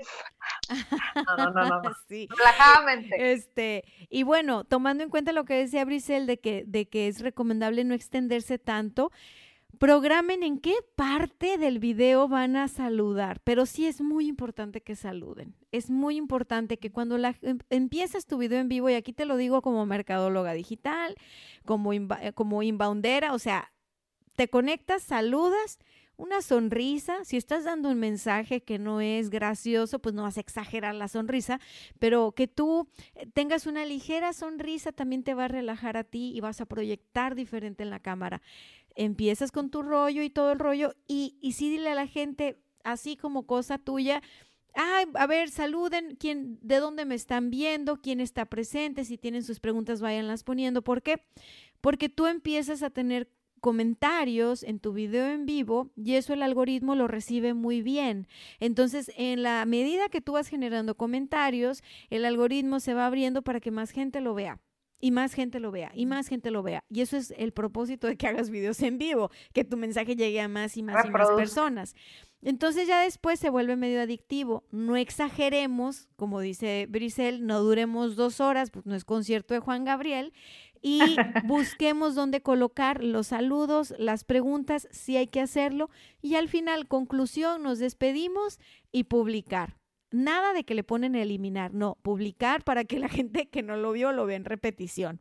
No, 1.26 1.36
no, 1.36 1.50
no, 1.50 1.82
no. 1.82 1.90
Sí. 2.06 2.28
Relajadamente. 2.36 3.32
Este, 3.32 3.84
y 4.10 4.22
bueno, 4.22 4.64
tomando 4.64 5.02
en 5.02 5.10
cuenta 5.10 5.32
lo 5.32 5.44
que 5.44 5.54
decía 5.54 5.84
Brisel 5.84 6.26
de 6.26 6.38
que, 6.38 6.64
de 6.66 6.86
que 6.86 7.08
es 7.08 7.20
recomendable 7.20 7.82
no 7.84 7.94
extenderse 7.94 8.58
tanto, 8.58 9.10
Programen 9.78 10.42
en 10.42 10.58
qué 10.58 10.74
parte 10.94 11.58
del 11.58 11.78
video 11.78 12.28
van 12.28 12.56
a 12.56 12.68
saludar, 12.68 13.40
pero 13.44 13.66
sí 13.66 13.86
es 13.86 14.00
muy 14.00 14.26
importante 14.26 14.82
que 14.82 14.94
saluden. 14.94 15.54
Es 15.72 15.90
muy 15.90 16.16
importante 16.16 16.78
que 16.78 16.92
cuando 16.92 17.18
la, 17.18 17.34
em, 17.42 17.58
empiezas 17.70 18.26
tu 18.26 18.36
video 18.36 18.60
en 18.60 18.68
vivo, 18.68 18.90
y 18.90 18.94
aquí 18.94 19.12
te 19.12 19.24
lo 19.24 19.36
digo 19.36 19.62
como 19.62 19.86
mercadóloga 19.86 20.52
digital, 20.52 21.16
como, 21.64 21.92
eh, 21.92 22.32
como 22.34 22.62
inboundera, 22.62 23.32
o 23.32 23.38
sea, 23.38 23.72
te 24.36 24.48
conectas, 24.48 25.02
saludas, 25.02 25.78
una 26.16 26.42
sonrisa, 26.42 27.24
si 27.24 27.36
estás 27.36 27.64
dando 27.64 27.88
un 27.88 27.98
mensaje 27.98 28.62
que 28.62 28.78
no 28.78 29.00
es 29.00 29.30
gracioso, 29.30 29.98
pues 29.98 30.14
no 30.14 30.22
vas 30.22 30.36
a 30.36 30.40
exagerar 30.40 30.94
la 30.94 31.08
sonrisa, 31.08 31.58
pero 31.98 32.32
que 32.32 32.46
tú 32.46 32.88
eh, 33.14 33.26
tengas 33.32 33.66
una 33.66 33.84
ligera 33.84 34.32
sonrisa 34.32 34.92
también 34.92 35.24
te 35.24 35.34
va 35.34 35.46
a 35.46 35.48
relajar 35.48 35.96
a 35.96 36.04
ti 36.04 36.32
y 36.34 36.40
vas 36.40 36.60
a 36.60 36.66
proyectar 36.66 37.34
diferente 37.34 37.82
en 37.82 37.90
la 37.90 37.98
cámara 37.98 38.42
empiezas 38.94 39.52
con 39.52 39.70
tu 39.70 39.82
rollo 39.82 40.22
y 40.22 40.30
todo 40.30 40.52
el 40.52 40.58
rollo 40.58 40.94
y, 41.06 41.36
y 41.40 41.52
sí 41.52 41.70
dile 41.70 41.90
a 41.90 41.94
la 41.94 42.06
gente, 42.06 42.58
así 42.82 43.16
como 43.16 43.46
cosa 43.46 43.78
tuya, 43.78 44.22
Ay, 44.74 45.06
a 45.14 45.26
ver, 45.28 45.50
saluden, 45.50 46.16
quién, 46.18 46.58
de 46.60 46.78
dónde 46.80 47.04
me 47.04 47.14
están 47.14 47.48
viendo, 47.48 47.96
quién 47.98 48.20
está 48.20 48.44
presente, 48.46 49.04
si 49.04 49.16
tienen 49.16 49.44
sus 49.44 49.60
preguntas, 49.60 50.00
váyanlas 50.00 50.42
poniendo. 50.42 50.82
¿Por 50.82 51.00
qué? 51.00 51.22
Porque 51.80 52.08
tú 52.08 52.26
empiezas 52.26 52.82
a 52.82 52.90
tener 52.90 53.30
comentarios 53.60 54.62
en 54.62 54.80
tu 54.80 54.92
video 54.92 55.26
en 55.30 55.46
vivo 55.46 55.90
y 55.96 56.16
eso 56.16 56.34
el 56.34 56.42
algoritmo 56.42 56.96
lo 56.96 57.06
recibe 57.08 57.54
muy 57.54 57.82
bien. 57.82 58.26
Entonces, 58.58 59.12
en 59.16 59.42
la 59.42 59.64
medida 59.64 60.08
que 60.08 60.20
tú 60.20 60.32
vas 60.32 60.48
generando 60.48 60.96
comentarios, 60.96 61.82
el 62.10 62.24
algoritmo 62.24 62.80
se 62.80 62.94
va 62.94 63.06
abriendo 63.06 63.42
para 63.42 63.60
que 63.60 63.70
más 63.70 63.90
gente 63.90 64.20
lo 64.20 64.34
vea 64.34 64.60
y 65.00 65.10
más 65.10 65.34
gente 65.34 65.60
lo 65.60 65.70
vea 65.70 65.92
y 65.94 66.06
más 66.06 66.28
gente 66.28 66.50
lo 66.50 66.62
vea. 66.62 66.84
Y 66.88 67.00
eso 67.00 67.16
es 67.16 67.32
el 67.36 67.52
propósito 67.52 68.06
de 68.06 68.16
que 68.16 68.26
hagas 68.26 68.50
videos 68.50 68.80
en 68.82 68.98
vivo, 68.98 69.30
que 69.52 69.64
tu 69.64 69.76
mensaje 69.76 70.16
llegue 70.16 70.40
a 70.40 70.48
más 70.48 70.76
y 70.76 70.82
más 70.82 71.04
y 71.04 71.10
más 71.10 71.30
personas. 71.30 71.94
Entonces 72.42 72.86
ya 72.86 73.00
después 73.00 73.40
se 73.40 73.48
vuelve 73.48 73.76
medio 73.76 74.00
adictivo. 74.02 74.64
No 74.70 74.96
exageremos, 74.96 76.08
como 76.16 76.40
dice 76.40 76.86
Brisel, 76.88 77.46
no 77.46 77.60
duremos 77.60 78.16
dos 78.16 78.40
horas, 78.40 78.70
pues 78.70 78.84
no 78.84 78.94
es 78.94 79.04
concierto 79.04 79.54
de 79.54 79.60
Juan 79.60 79.84
Gabriel. 79.84 80.32
Y 80.82 81.00
busquemos 81.44 82.14
dónde 82.14 82.42
colocar 82.42 83.02
los 83.02 83.28
saludos, 83.28 83.94
las 83.98 84.24
preguntas, 84.24 84.88
si 84.90 85.16
hay 85.16 85.26
que 85.26 85.40
hacerlo. 85.40 85.88
Y 86.20 86.34
al 86.34 86.48
final, 86.48 86.86
conclusión, 86.86 87.62
nos 87.62 87.78
despedimos 87.78 88.60
y 88.92 89.04
publicar. 89.04 89.78
Nada 90.14 90.52
de 90.52 90.62
que 90.62 90.76
le 90.76 90.84
ponen 90.84 91.16
eliminar, 91.16 91.74
no, 91.74 91.98
publicar 92.02 92.62
para 92.62 92.84
que 92.84 93.00
la 93.00 93.08
gente 93.26 93.48
que 93.48 93.64
no 93.64 93.76
lo 93.76 93.90
vio 93.90 94.12
lo 94.12 94.26
vea 94.26 94.36
en 94.36 94.44
repetición. 94.44 95.20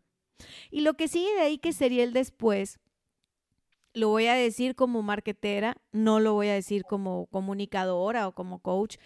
Y 0.69 0.81
lo 0.81 0.93
que 0.93 1.07
sigue 1.07 1.33
de 1.33 1.41
ahí, 1.41 1.57
que 1.57 1.73
sería 1.73 2.03
el 2.03 2.13
después, 2.13 2.79
lo 3.95 4.09
voy 4.09 4.27
a 4.27 4.35
decir 4.35 4.75
como 4.75 5.01
marketera, 5.01 5.77
no 5.91 6.19
lo 6.19 6.33
voy 6.33 6.49
a 6.49 6.53
decir 6.53 6.83
como 6.83 7.25
comunicadora 7.31 8.27
o 8.27 8.35
como 8.35 8.59
coach. 8.59 8.97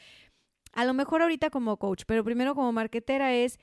A 0.74 0.84
lo 0.84 0.94
mejor 0.94 1.22
ahorita 1.22 1.52
como 1.52 1.78
coach, 1.78 2.04
pero 2.06 2.26
primero 2.26 2.54
como 2.54 2.74
marketera 2.74 3.34
es, 3.34 3.58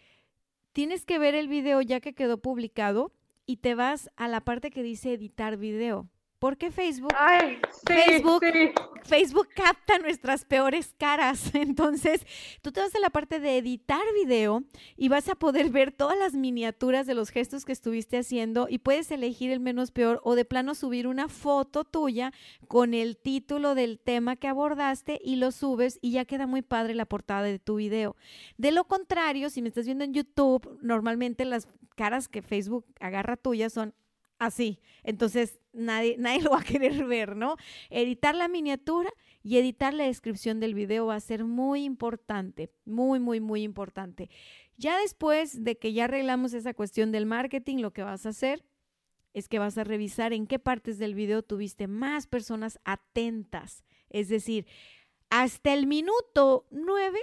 tienes 0.72 1.04
que 1.04 1.18
ver 1.18 1.34
el 1.34 1.48
video 1.48 1.82
ya 1.82 2.00
que 2.00 2.14
quedó 2.14 2.38
publicado 2.38 3.12
y 3.44 3.58
te 3.58 3.74
vas 3.74 4.10
a 4.16 4.28
la 4.28 4.40
parte 4.40 4.70
que 4.70 4.82
dice 4.82 5.12
editar 5.12 5.58
video. 5.58 6.08
Porque 6.44 6.70
Facebook, 6.70 7.14
Facebook, 7.86 8.44
Facebook 9.04 9.48
capta 9.54 9.98
nuestras 9.98 10.44
peores 10.44 10.94
caras. 10.98 11.50
Entonces, 11.54 12.20
tú 12.60 12.70
te 12.70 12.80
vas 12.80 12.94
a 12.94 13.00
la 13.00 13.08
parte 13.08 13.40
de 13.40 13.56
editar 13.56 14.02
video 14.14 14.62
y 14.94 15.08
vas 15.08 15.30
a 15.30 15.36
poder 15.36 15.70
ver 15.70 15.90
todas 15.90 16.18
las 16.18 16.34
miniaturas 16.34 17.06
de 17.06 17.14
los 17.14 17.30
gestos 17.30 17.64
que 17.64 17.72
estuviste 17.72 18.18
haciendo 18.18 18.66
y 18.68 18.76
puedes 18.76 19.10
elegir 19.10 19.52
el 19.52 19.60
menos 19.60 19.90
peor 19.90 20.20
o 20.22 20.34
de 20.34 20.44
plano 20.44 20.74
subir 20.74 21.06
una 21.06 21.28
foto 21.28 21.84
tuya 21.84 22.30
con 22.68 22.92
el 22.92 23.16
título 23.16 23.74
del 23.74 23.98
tema 23.98 24.36
que 24.36 24.48
abordaste 24.48 25.18
y 25.24 25.36
lo 25.36 25.50
subes 25.50 25.98
y 26.02 26.10
ya 26.10 26.26
queda 26.26 26.46
muy 26.46 26.60
padre 26.60 26.94
la 26.94 27.06
portada 27.06 27.44
de 27.44 27.58
tu 27.58 27.76
video. 27.76 28.16
De 28.58 28.70
lo 28.70 28.84
contrario, 28.84 29.48
si 29.48 29.62
me 29.62 29.68
estás 29.68 29.86
viendo 29.86 30.04
en 30.04 30.12
YouTube, 30.12 30.78
normalmente 30.82 31.46
las 31.46 31.68
caras 31.96 32.28
que 32.28 32.42
Facebook 32.42 32.84
agarra 33.00 33.38
tuyas 33.38 33.72
son 33.72 33.94
así. 34.46 34.80
Entonces 35.02 35.60
nadie, 35.72 36.16
nadie 36.18 36.42
lo 36.42 36.50
va 36.50 36.60
a 36.60 36.64
querer 36.64 37.04
ver, 37.04 37.36
¿no? 37.36 37.56
Editar 37.90 38.34
la 38.34 38.48
miniatura 38.48 39.10
y 39.42 39.58
editar 39.58 39.92
la 39.92 40.04
descripción 40.04 40.60
del 40.60 40.74
video 40.74 41.06
va 41.06 41.16
a 41.16 41.20
ser 41.20 41.44
muy 41.44 41.84
importante, 41.84 42.70
muy, 42.84 43.20
muy, 43.20 43.40
muy 43.40 43.62
importante. 43.62 44.30
Ya 44.76 44.98
después 44.98 45.62
de 45.62 45.78
que 45.78 45.92
ya 45.92 46.04
arreglamos 46.04 46.54
esa 46.54 46.74
cuestión 46.74 47.12
del 47.12 47.26
marketing, 47.26 47.78
lo 47.78 47.92
que 47.92 48.02
vas 48.02 48.26
a 48.26 48.30
hacer 48.30 48.64
es 49.34 49.48
que 49.48 49.58
vas 49.58 49.76
a 49.78 49.84
revisar 49.84 50.32
en 50.32 50.46
qué 50.46 50.58
partes 50.58 50.98
del 50.98 51.14
video 51.14 51.42
tuviste 51.42 51.88
más 51.88 52.26
personas 52.26 52.78
atentas. 52.84 53.84
Es 54.08 54.28
decir, 54.28 54.66
hasta 55.28 55.74
el 55.74 55.86
minuto 55.86 56.66
9 56.70 57.18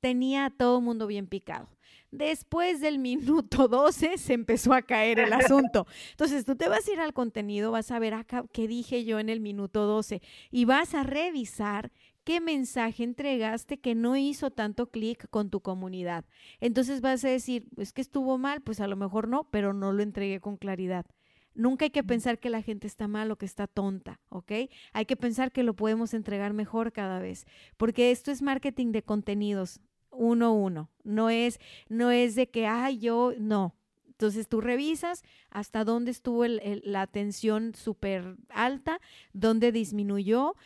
tenía 0.00 0.46
a 0.46 0.50
todo 0.50 0.80
mundo 0.80 1.06
bien 1.06 1.26
picado. 1.26 1.68
Después 2.10 2.80
del 2.80 2.98
minuto 2.98 3.68
12 3.68 4.16
se 4.16 4.32
empezó 4.32 4.72
a 4.72 4.82
caer 4.82 5.18
el 5.18 5.32
asunto. 5.32 5.86
Entonces 6.10 6.44
tú 6.44 6.56
te 6.56 6.68
vas 6.68 6.88
a 6.88 6.92
ir 6.92 7.00
al 7.00 7.12
contenido, 7.12 7.70
vas 7.70 7.90
a 7.90 7.98
ver 7.98 8.14
acá 8.14 8.44
qué 8.52 8.66
dije 8.66 9.04
yo 9.04 9.18
en 9.18 9.28
el 9.28 9.40
minuto 9.40 9.86
12 9.86 10.22
y 10.50 10.64
vas 10.64 10.94
a 10.94 11.02
revisar 11.02 11.92
qué 12.24 12.40
mensaje 12.40 13.04
entregaste 13.04 13.78
que 13.78 13.94
no 13.94 14.16
hizo 14.16 14.50
tanto 14.50 14.90
clic 14.90 15.28
con 15.30 15.50
tu 15.50 15.60
comunidad. 15.60 16.24
Entonces 16.60 17.00
vas 17.00 17.24
a 17.24 17.28
decir, 17.28 17.68
es 17.76 17.92
que 17.92 18.00
estuvo 18.00 18.38
mal, 18.38 18.62
pues 18.62 18.80
a 18.80 18.86
lo 18.86 18.96
mejor 18.96 19.28
no, 19.28 19.48
pero 19.50 19.72
no 19.72 19.92
lo 19.92 20.02
entregué 20.02 20.40
con 20.40 20.56
claridad. 20.56 21.06
Nunca 21.54 21.86
hay 21.86 21.90
que 21.90 22.04
pensar 22.04 22.38
que 22.38 22.50
la 22.50 22.62
gente 22.62 22.86
está 22.86 23.08
mal 23.08 23.30
o 23.30 23.36
que 23.36 23.46
está 23.46 23.66
tonta, 23.66 24.20
¿ok? 24.28 24.52
Hay 24.92 25.06
que 25.06 25.16
pensar 25.16 25.52
que 25.52 25.62
lo 25.62 25.74
podemos 25.74 26.14
entregar 26.14 26.52
mejor 26.52 26.92
cada 26.92 27.18
vez, 27.18 27.46
porque 27.76 28.10
esto 28.12 28.30
es 28.30 28.42
marketing 28.42 28.92
de 28.92 29.02
contenidos 29.02 29.80
uno 30.10 30.54
uno. 30.54 30.90
No 31.04 31.30
es, 31.30 31.58
no 31.88 32.10
es 32.10 32.34
de 32.34 32.48
que, 32.48 32.66
ay, 32.66 32.98
yo, 32.98 33.32
no. 33.38 33.74
Entonces 34.06 34.48
tú 34.48 34.60
revisas 34.60 35.22
hasta 35.48 35.84
dónde 35.84 36.10
estuvo 36.10 36.44
la 36.46 37.02
atención 37.02 37.74
súper 37.76 38.36
alta, 38.48 39.00
dónde 39.32 39.70
disminuyó. 39.70 40.56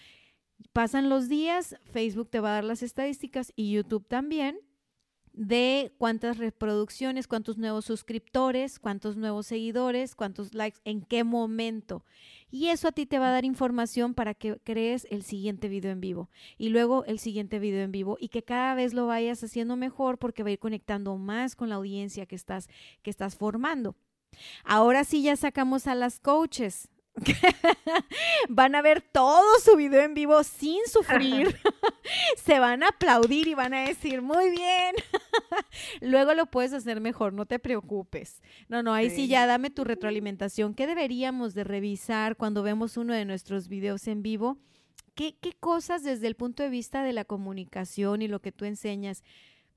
Pasan 0.72 1.10
los 1.10 1.28
días, 1.28 1.76
Facebook 1.84 2.30
te 2.30 2.40
va 2.40 2.50
a 2.50 2.54
dar 2.54 2.64
las 2.64 2.82
estadísticas 2.82 3.52
y 3.54 3.72
YouTube 3.72 4.06
también 4.08 4.58
de 5.32 5.92
cuántas 5.98 6.38
reproducciones, 6.38 7.26
cuántos 7.26 7.58
nuevos 7.58 7.84
suscriptores, 7.84 8.78
cuántos 8.78 9.16
nuevos 9.16 9.46
seguidores, 9.46 10.14
cuántos 10.14 10.54
likes, 10.54 10.80
en 10.84 11.02
qué 11.02 11.24
momento. 11.24 12.04
Y 12.54 12.68
eso 12.68 12.88
a 12.88 12.92
ti 12.92 13.06
te 13.06 13.18
va 13.18 13.28
a 13.28 13.32
dar 13.32 13.46
información 13.46 14.12
para 14.12 14.34
que 14.34 14.58
crees 14.62 15.06
el 15.10 15.22
siguiente 15.22 15.68
video 15.68 15.90
en 15.90 16.02
vivo 16.02 16.28
y 16.58 16.68
luego 16.68 17.02
el 17.06 17.18
siguiente 17.18 17.58
video 17.58 17.82
en 17.82 17.92
vivo 17.92 18.18
y 18.20 18.28
que 18.28 18.42
cada 18.42 18.74
vez 18.74 18.92
lo 18.92 19.06
vayas 19.06 19.42
haciendo 19.42 19.74
mejor 19.74 20.18
porque 20.18 20.42
va 20.42 20.50
a 20.50 20.52
ir 20.52 20.58
conectando 20.58 21.16
más 21.16 21.56
con 21.56 21.70
la 21.70 21.76
audiencia 21.76 22.26
que 22.26 22.36
estás, 22.36 22.68
que 23.00 23.08
estás 23.08 23.36
formando. 23.36 23.96
Ahora 24.64 25.04
sí 25.04 25.22
ya 25.22 25.34
sacamos 25.34 25.86
a 25.86 25.94
las 25.94 26.20
coaches. 26.20 26.90
van 28.48 28.74
a 28.74 28.82
ver 28.82 29.02
todo 29.02 29.44
su 29.62 29.76
video 29.76 30.02
en 30.02 30.14
vivo 30.14 30.42
sin 30.44 30.80
sufrir. 30.86 31.56
Se 32.36 32.58
van 32.58 32.82
a 32.82 32.88
aplaudir 32.88 33.48
y 33.48 33.54
van 33.54 33.74
a 33.74 33.82
decir, 33.82 34.22
muy 34.22 34.50
bien. 34.50 34.94
Luego 36.00 36.34
lo 36.34 36.46
puedes 36.46 36.72
hacer 36.72 37.00
mejor, 37.00 37.32
no 37.32 37.46
te 37.46 37.58
preocupes. 37.58 38.42
No, 38.68 38.82
no, 38.82 38.94
ahí 38.94 39.10
sí. 39.10 39.28
ya 39.28 39.46
dame 39.46 39.70
tu 39.70 39.84
retroalimentación. 39.84 40.74
¿Qué 40.74 40.86
deberíamos 40.86 41.54
de 41.54 41.64
revisar 41.64 42.36
cuando 42.36 42.62
vemos 42.62 42.96
uno 42.96 43.12
de 43.12 43.24
nuestros 43.24 43.68
videos 43.68 44.06
en 44.08 44.22
vivo? 44.22 44.58
¿Qué, 45.14 45.36
qué 45.38 45.52
cosas 45.52 46.02
desde 46.02 46.26
el 46.26 46.36
punto 46.36 46.62
de 46.62 46.70
vista 46.70 47.02
de 47.02 47.12
la 47.12 47.24
comunicación 47.24 48.22
y 48.22 48.28
lo 48.28 48.40
que 48.40 48.52
tú 48.52 48.64
enseñas? 48.64 49.22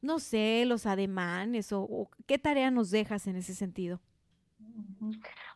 No 0.01 0.19
sé, 0.19 0.63
los 0.65 0.85
ademanes 0.85 1.73
o 1.73 2.09
qué 2.25 2.37
tarea 2.37 2.71
nos 2.71 2.91
dejas 2.91 3.27
en 3.27 3.35
ese 3.35 3.53
sentido. 3.53 3.99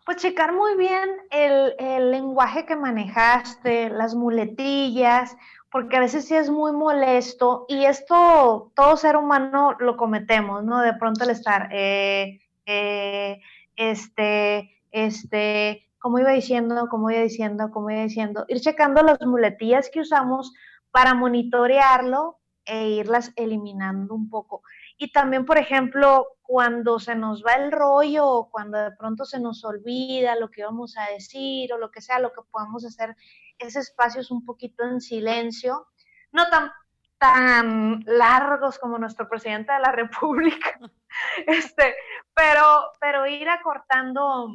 Pues 0.06 0.18
checar 0.18 0.54
muy 0.54 0.76
bien 0.76 1.10
el, 1.30 2.12
lenguaje 2.12 2.66
que 2.66 2.76
manejaste, 2.76 3.90
las 3.90 4.16
muletillas, 4.16 5.36
porque 5.72 5.98
a 5.98 6.00
veces 6.00 6.26
sí 6.26 6.36
es 6.36 6.50
muy 6.50 6.72
molesto 6.72 7.66
y 7.68 7.86
esto 7.86 8.72
todo 8.76 8.98
ser 8.98 9.16
humano 9.16 9.76
lo 9.80 9.98
cometemos, 9.98 10.64
¿no? 10.64 10.82
De 10.82 10.94
pronto 10.94 11.24
el 11.24 11.30
estar, 11.30 11.70
eh, 11.72 12.40
eh, 12.66 13.40
este, 13.76 14.82
este, 14.92 15.88
como 16.00 16.18
iba 16.20 16.32
diciendo, 16.32 16.88
como 16.90 17.12
iba 17.12 17.22
diciendo, 17.22 17.70
como 17.72 17.92
iba 17.92 18.02
diciendo, 18.02 18.46
ir 18.48 18.62
checando 18.62 19.04
las 19.04 19.22
muletillas 19.22 19.90
que 19.92 20.02
usamos 20.02 20.54
para 20.92 21.14
monitorearlo 21.14 22.40
e 22.66 22.90
irlas 22.90 23.32
eliminando 23.36 24.16
un 24.16 24.30
poco. 24.30 24.64
Y 25.02 25.14
también, 25.14 25.46
por 25.46 25.58
ejemplo, 25.58 26.28
cuando 26.42 27.00
se 27.00 27.16
nos 27.16 27.42
va 27.42 27.54
el 27.54 27.72
rollo 27.72 28.28
o 28.28 28.50
cuando 28.52 28.78
de 28.78 28.92
pronto 28.92 29.24
se 29.24 29.40
nos 29.40 29.64
olvida 29.64 30.36
lo 30.36 30.52
que 30.52 30.66
vamos 30.66 30.98
a 30.98 31.10
decir 31.14 31.72
o 31.72 31.78
lo 31.78 31.90
que 31.90 32.02
sea, 32.02 32.20
lo 32.20 32.34
que 32.34 32.42
podamos 32.52 32.84
hacer, 32.84 33.16
ese 33.58 33.80
espacio 33.80 34.20
es 34.20 34.30
un 34.30 34.44
poquito 34.44 34.84
en 34.84 35.00
silencio, 35.00 35.88
no 36.34 36.50
tan, 36.50 36.72
tan 37.18 38.04
largos 38.06 38.78
como 38.78 38.98
nuestro 38.98 39.30
presidente 39.30 39.72
de 39.72 39.80
la 39.80 39.92
República, 39.94 40.78
este, 41.48 41.96
pero, 42.34 42.92
pero 43.00 43.26
ir 43.26 43.48
acortando, 43.48 44.50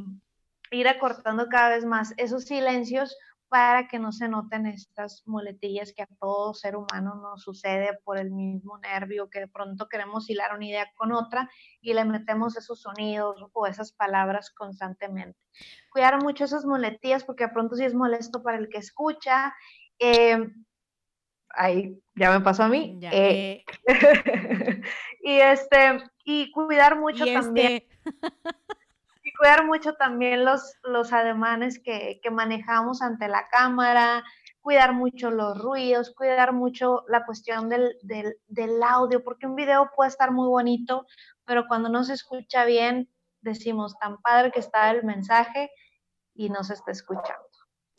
ir 0.72 0.88
acortando 0.88 1.48
cada 1.48 1.70
vez 1.70 1.86
más 1.86 2.12
esos 2.18 2.44
silencios 2.44 3.16
para 3.48 3.88
que 3.88 3.98
no 3.98 4.12
se 4.12 4.28
noten 4.28 4.66
estas 4.66 5.22
muletillas 5.26 5.92
que 5.94 6.02
a 6.02 6.08
todo 6.20 6.54
ser 6.54 6.76
humano 6.76 7.14
nos 7.16 7.42
sucede 7.42 7.98
por 8.04 8.18
el 8.18 8.30
mismo 8.30 8.78
nervio, 8.78 9.30
que 9.30 9.40
de 9.40 9.48
pronto 9.48 9.88
queremos 9.88 10.28
hilar 10.28 10.54
una 10.54 10.66
idea 10.66 10.90
con 10.96 11.12
otra 11.12 11.48
y 11.80 11.94
le 11.94 12.04
metemos 12.04 12.56
esos 12.56 12.80
sonidos 12.80 13.44
o 13.52 13.66
esas 13.66 13.92
palabras 13.92 14.50
constantemente. 14.50 15.38
Cuidar 15.90 16.22
mucho 16.22 16.44
esas 16.44 16.64
muletillas 16.64 17.24
porque 17.24 17.44
de 17.44 17.52
pronto 17.52 17.76
sí 17.76 17.84
es 17.84 17.94
molesto 17.94 18.42
para 18.42 18.58
el 18.58 18.68
que 18.68 18.78
escucha. 18.78 19.54
Eh, 19.98 20.48
ahí 21.50 22.02
ya 22.14 22.30
me 22.30 22.40
pasó 22.40 22.64
a 22.64 22.68
mí. 22.68 22.98
Eh, 23.02 23.64
y 25.22 25.36
este, 25.36 25.98
y 26.24 26.50
cuidar 26.50 26.98
mucho 26.98 27.24
este 27.24 27.40
también. 27.40 27.84
cuidar 29.36 29.66
mucho 29.66 29.94
también 29.94 30.44
los, 30.44 30.76
los 30.82 31.12
ademanes 31.12 31.80
que, 31.80 32.20
manejamos 32.30 33.02
ante 33.02 33.28
la 33.28 33.48
cámara, 33.48 34.24
cuidar 34.60 34.94
mucho 34.94 35.30
los 35.30 35.58
ruidos, 35.58 36.14
cuidar 36.14 36.52
mucho 36.52 37.04
la 37.08 37.24
cuestión 37.24 37.68
del, 37.68 38.82
audio, 38.88 39.22
porque 39.22 39.46
un 39.46 39.56
video 39.56 39.90
puede 39.94 40.08
estar 40.08 40.30
muy 40.30 40.48
bonito, 40.48 41.06
pero 41.44 41.66
cuando 41.66 41.88
no 41.88 42.04
se 42.04 42.14
escucha 42.14 42.64
bien, 42.64 43.10
decimos 43.40 43.98
tan 43.98 44.20
padre 44.22 44.50
que 44.52 44.60
está 44.60 44.90
el 44.90 45.04
mensaje 45.04 45.70
y 46.34 46.48
no 46.48 46.64
se 46.64 46.74
está 46.74 46.92
escuchando. 46.92 47.44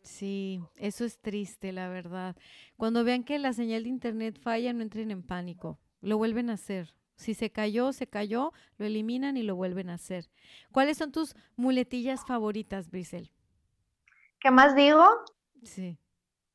Sí, 0.02 0.60
eso 0.76 1.04
es 1.04 1.20
triste, 1.20 1.72
la 1.72 1.88
verdad. 1.88 2.36
Cuando 2.76 3.02
vean 3.02 3.24
que 3.24 3.38
la 3.38 3.52
señal 3.52 3.82
de 3.82 3.88
internet 3.88 4.38
falla, 4.40 4.72
no 4.72 4.82
entren 4.82 5.10
en 5.10 5.22
pánico, 5.22 5.80
lo 6.00 6.16
vuelven 6.16 6.50
a 6.50 6.54
hacer. 6.54 6.94
Si 7.16 7.34
se 7.34 7.50
cayó, 7.50 7.92
se 7.92 8.06
cayó, 8.06 8.52
lo 8.78 8.86
eliminan 8.86 9.36
y 9.36 9.42
lo 9.42 9.56
vuelven 9.56 9.90
a 9.90 9.94
hacer. 9.94 10.28
¿Cuáles 10.70 10.98
son 10.98 11.12
tus 11.12 11.34
muletillas 11.56 12.24
favoritas, 12.24 12.90
Brisel? 12.90 13.30
¿Qué 14.38 14.50
más 14.50 14.76
digo? 14.76 15.04
Sí. 15.62 15.98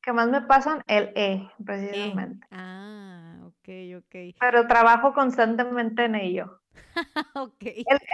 ¿Qué 0.02 0.12
más 0.12 0.28
me 0.28 0.40
pasan? 0.42 0.82
El 0.86 1.12
E, 1.14 1.48
precisamente. 1.64 2.46
Ah, 2.50 3.38
ok, 3.44 3.98
ok. 3.98 4.36
Pero 4.40 4.66
trabajo 4.66 5.12
constantemente 5.14 6.04
en 6.04 6.14
ello. 6.16 6.60
ok. 7.34 7.64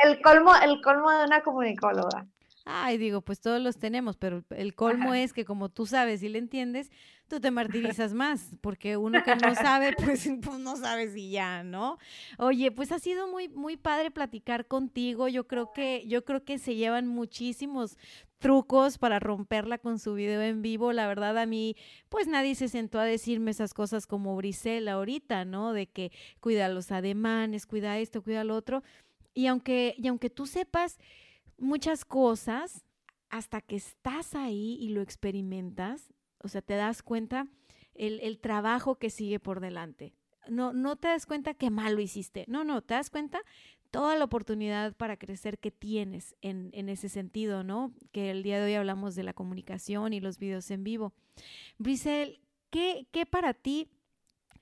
El, 0.04 0.20
colmo, 0.20 0.52
el 0.62 0.80
colmo 0.82 1.10
de 1.10 1.24
una 1.24 1.42
comunicóloga. 1.42 2.26
Ay, 2.70 2.98
digo, 2.98 3.22
pues 3.22 3.40
todos 3.40 3.62
los 3.62 3.78
tenemos, 3.78 4.18
pero 4.18 4.44
el 4.50 4.74
colmo 4.74 5.14
es 5.14 5.32
que 5.32 5.46
como 5.46 5.70
tú 5.70 5.86
sabes 5.86 6.22
y 6.22 6.28
le 6.28 6.38
entiendes, 6.38 6.90
tú 7.26 7.40
te 7.40 7.50
martirizas 7.50 8.12
más, 8.12 8.56
porque 8.60 8.98
uno 8.98 9.22
que 9.24 9.36
no 9.36 9.54
sabe, 9.54 9.94
pues, 9.94 10.28
pues, 10.42 10.58
no 10.58 10.76
sabe 10.76 11.10
si 11.10 11.30
ya, 11.30 11.62
¿no? 11.62 11.96
Oye, 12.36 12.70
pues 12.70 12.92
ha 12.92 12.98
sido 12.98 13.26
muy, 13.26 13.48
muy 13.48 13.78
padre 13.78 14.10
platicar 14.10 14.66
contigo. 14.66 15.28
Yo 15.28 15.46
creo 15.46 15.72
que, 15.72 16.06
yo 16.08 16.26
creo 16.26 16.44
que 16.44 16.58
se 16.58 16.74
llevan 16.74 17.06
muchísimos 17.06 17.96
trucos 18.38 18.98
para 18.98 19.18
romperla 19.18 19.78
con 19.78 19.98
su 19.98 20.12
video 20.12 20.42
en 20.42 20.60
vivo. 20.60 20.92
La 20.92 21.06
verdad, 21.06 21.38
a 21.38 21.46
mí, 21.46 21.74
pues 22.10 22.26
nadie 22.26 22.54
se 22.54 22.68
sentó 22.68 22.98
a 22.98 23.04
decirme 23.04 23.50
esas 23.50 23.72
cosas 23.72 24.06
como 24.06 24.36
Brisela 24.36 24.92
ahorita, 24.92 25.46
¿no? 25.46 25.72
De 25.72 25.86
que 25.86 26.12
cuida 26.40 26.68
los 26.68 26.92
ademanes, 26.92 27.64
cuida 27.64 27.98
esto, 27.98 28.22
cuida 28.22 28.44
lo 28.44 28.54
otro. 28.54 28.82
Y 29.32 29.46
aunque, 29.46 29.94
y 29.96 30.08
aunque 30.08 30.28
tú 30.28 30.46
sepas 30.46 30.98
muchas 31.58 32.04
cosas 32.04 32.84
hasta 33.30 33.60
que 33.60 33.76
estás 33.76 34.34
ahí 34.34 34.78
y 34.80 34.88
lo 34.90 35.02
experimentas, 35.02 36.12
o 36.42 36.48
sea, 36.48 36.62
te 36.62 36.74
das 36.74 37.02
cuenta 37.02 37.46
el, 37.94 38.38
trabajo 38.38 38.96
que 38.96 39.10
sigue 39.10 39.40
por 39.40 39.60
delante. 39.60 40.14
No, 40.48 40.72
no 40.72 40.96
te 40.96 41.08
das 41.08 41.26
cuenta 41.26 41.52
que 41.52 41.68
mal 41.68 41.94
lo 41.94 42.00
hiciste, 42.00 42.44
no, 42.48 42.64
no, 42.64 42.80
te 42.80 42.94
das 42.94 43.10
cuenta 43.10 43.42
toda 43.90 44.16
la 44.16 44.24
oportunidad 44.24 44.96
para 44.96 45.18
crecer 45.18 45.58
que 45.58 45.70
tienes 45.70 46.34
en, 46.40 46.70
en, 46.72 46.88
ese 46.88 47.08
sentido, 47.08 47.64
¿no? 47.64 47.92
Que 48.12 48.30
el 48.30 48.42
día 48.42 48.58
de 48.58 48.66
hoy 48.66 48.74
hablamos 48.74 49.14
de 49.14 49.24
la 49.24 49.34
comunicación 49.34 50.12
y 50.12 50.20
los 50.20 50.38
videos 50.38 50.70
en 50.70 50.84
vivo. 50.84 51.12
Brisel, 51.78 52.40
¿qué, 52.70 53.06
¿qué, 53.10 53.26
para 53.26 53.52
ti 53.52 53.88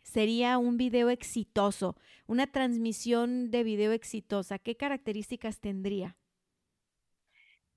sería 0.03 0.59
un 0.59 0.77
video 0.77 1.11
exitoso, 1.11 1.97
una 2.27 2.47
transmisión 2.47 3.51
de 3.51 3.63
video 3.63 3.93
exitosa? 3.93 4.59
¿Qué 4.59 4.77
características 4.77 5.61
tendría? 5.61 6.17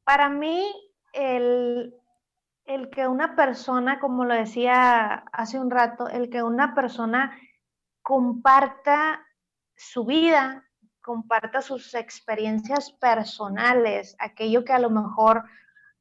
Para 0.10 0.28
mí, 0.28 0.66
el, 1.14 1.94
que 2.92 3.08
una 3.08 3.36
persona, 3.36 4.00
como 4.00 4.26
lo 4.26 4.34
decía 4.34 5.24
hace 5.32 5.60
un 5.60 5.70
rato, 5.70 6.10
el 6.10 6.32
que 6.32 6.42
una 6.42 6.74
persona 6.74 7.38
comparta 8.02 9.24
su 9.76 10.06
vida, 10.06 10.66
comparta 11.04 11.62
sus 11.62 11.94
experiencias 11.94 12.92
personales, 12.94 14.16
aquello 14.18 14.66
que 14.66 14.74
a 14.74 14.80
lo 14.80 14.90
mejor 14.90 15.44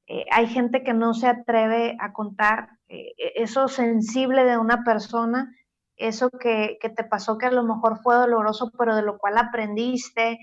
eh, 0.06 0.24
hay 0.30 0.46
gente 0.46 0.82
que 0.82 0.94
no 0.94 1.12
se 1.12 1.26
atreve 1.26 1.94
a 2.00 2.14
contar, 2.14 2.78
eh, 2.88 3.12
eso 3.34 3.68
sensible 3.68 4.44
de 4.44 4.56
una 4.56 4.84
persona, 4.84 5.54
eso 5.96 6.30
que, 6.30 6.78
que, 6.80 6.88
te 6.88 7.04
pasó 7.04 7.36
que 7.36 7.44
a 7.44 7.50
lo 7.50 7.62
mejor 7.62 8.00
fue 8.02 8.14
doloroso, 8.14 8.72
pero 8.78 8.96
de 8.96 9.02
lo 9.02 9.18
cual 9.18 9.36
aprendiste, 9.36 10.38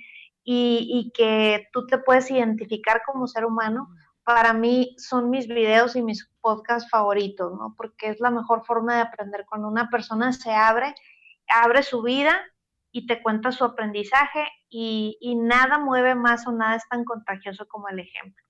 y, 0.47 1.11
que 1.15 1.67
tú 1.73 1.87
te 1.87 1.97
puedes 1.97 2.29
identificar 2.29 3.01
como 3.05 3.27
ser 3.27 3.45
humano, 3.45 3.89
para 4.23 4.53
mí 4.53 4.95
son 4.97 5.29
mis 5.29 5.47
videos 5.47 5.95
y 5.95 6.03
mis 6.03 6.29
podcasts 6.39 6.89
favoritos, 6.89 7.51
¿no? 7.53 7.73
Porque 7.75 8.09
es 8.09 8.19
la 8.19 8.29
mejor 8.29 8.63
forma 8.65 8.95
de 8.95 9.01
aprender 9.01 9.45
cuando 9.47 9.67
una 9.67 9.89
persona 9.89 10.31
se 10.33 10.51
abre, 10.51 10.93
abre 11.47 11.81
su 11.83 12.03
vida 12.03 12.39
y 12.91 13.07
te 13.07 13.21
cuenta 13.21 13.51
su 13.51 13.63
aprendizaje 13.63 14.47
y, 14.69 15.35
nada 15.35 15.79
mueve 15.79 16.15
más 16.15 16.47
o 16.47 16.51
nada 16.51 16.75
es 16.75 16.87
tan 16.89 17.03
contagioso 17.03 17.67
como 17.67 17.87
el 17.89 17.99
ejemplo. 17.99 18.43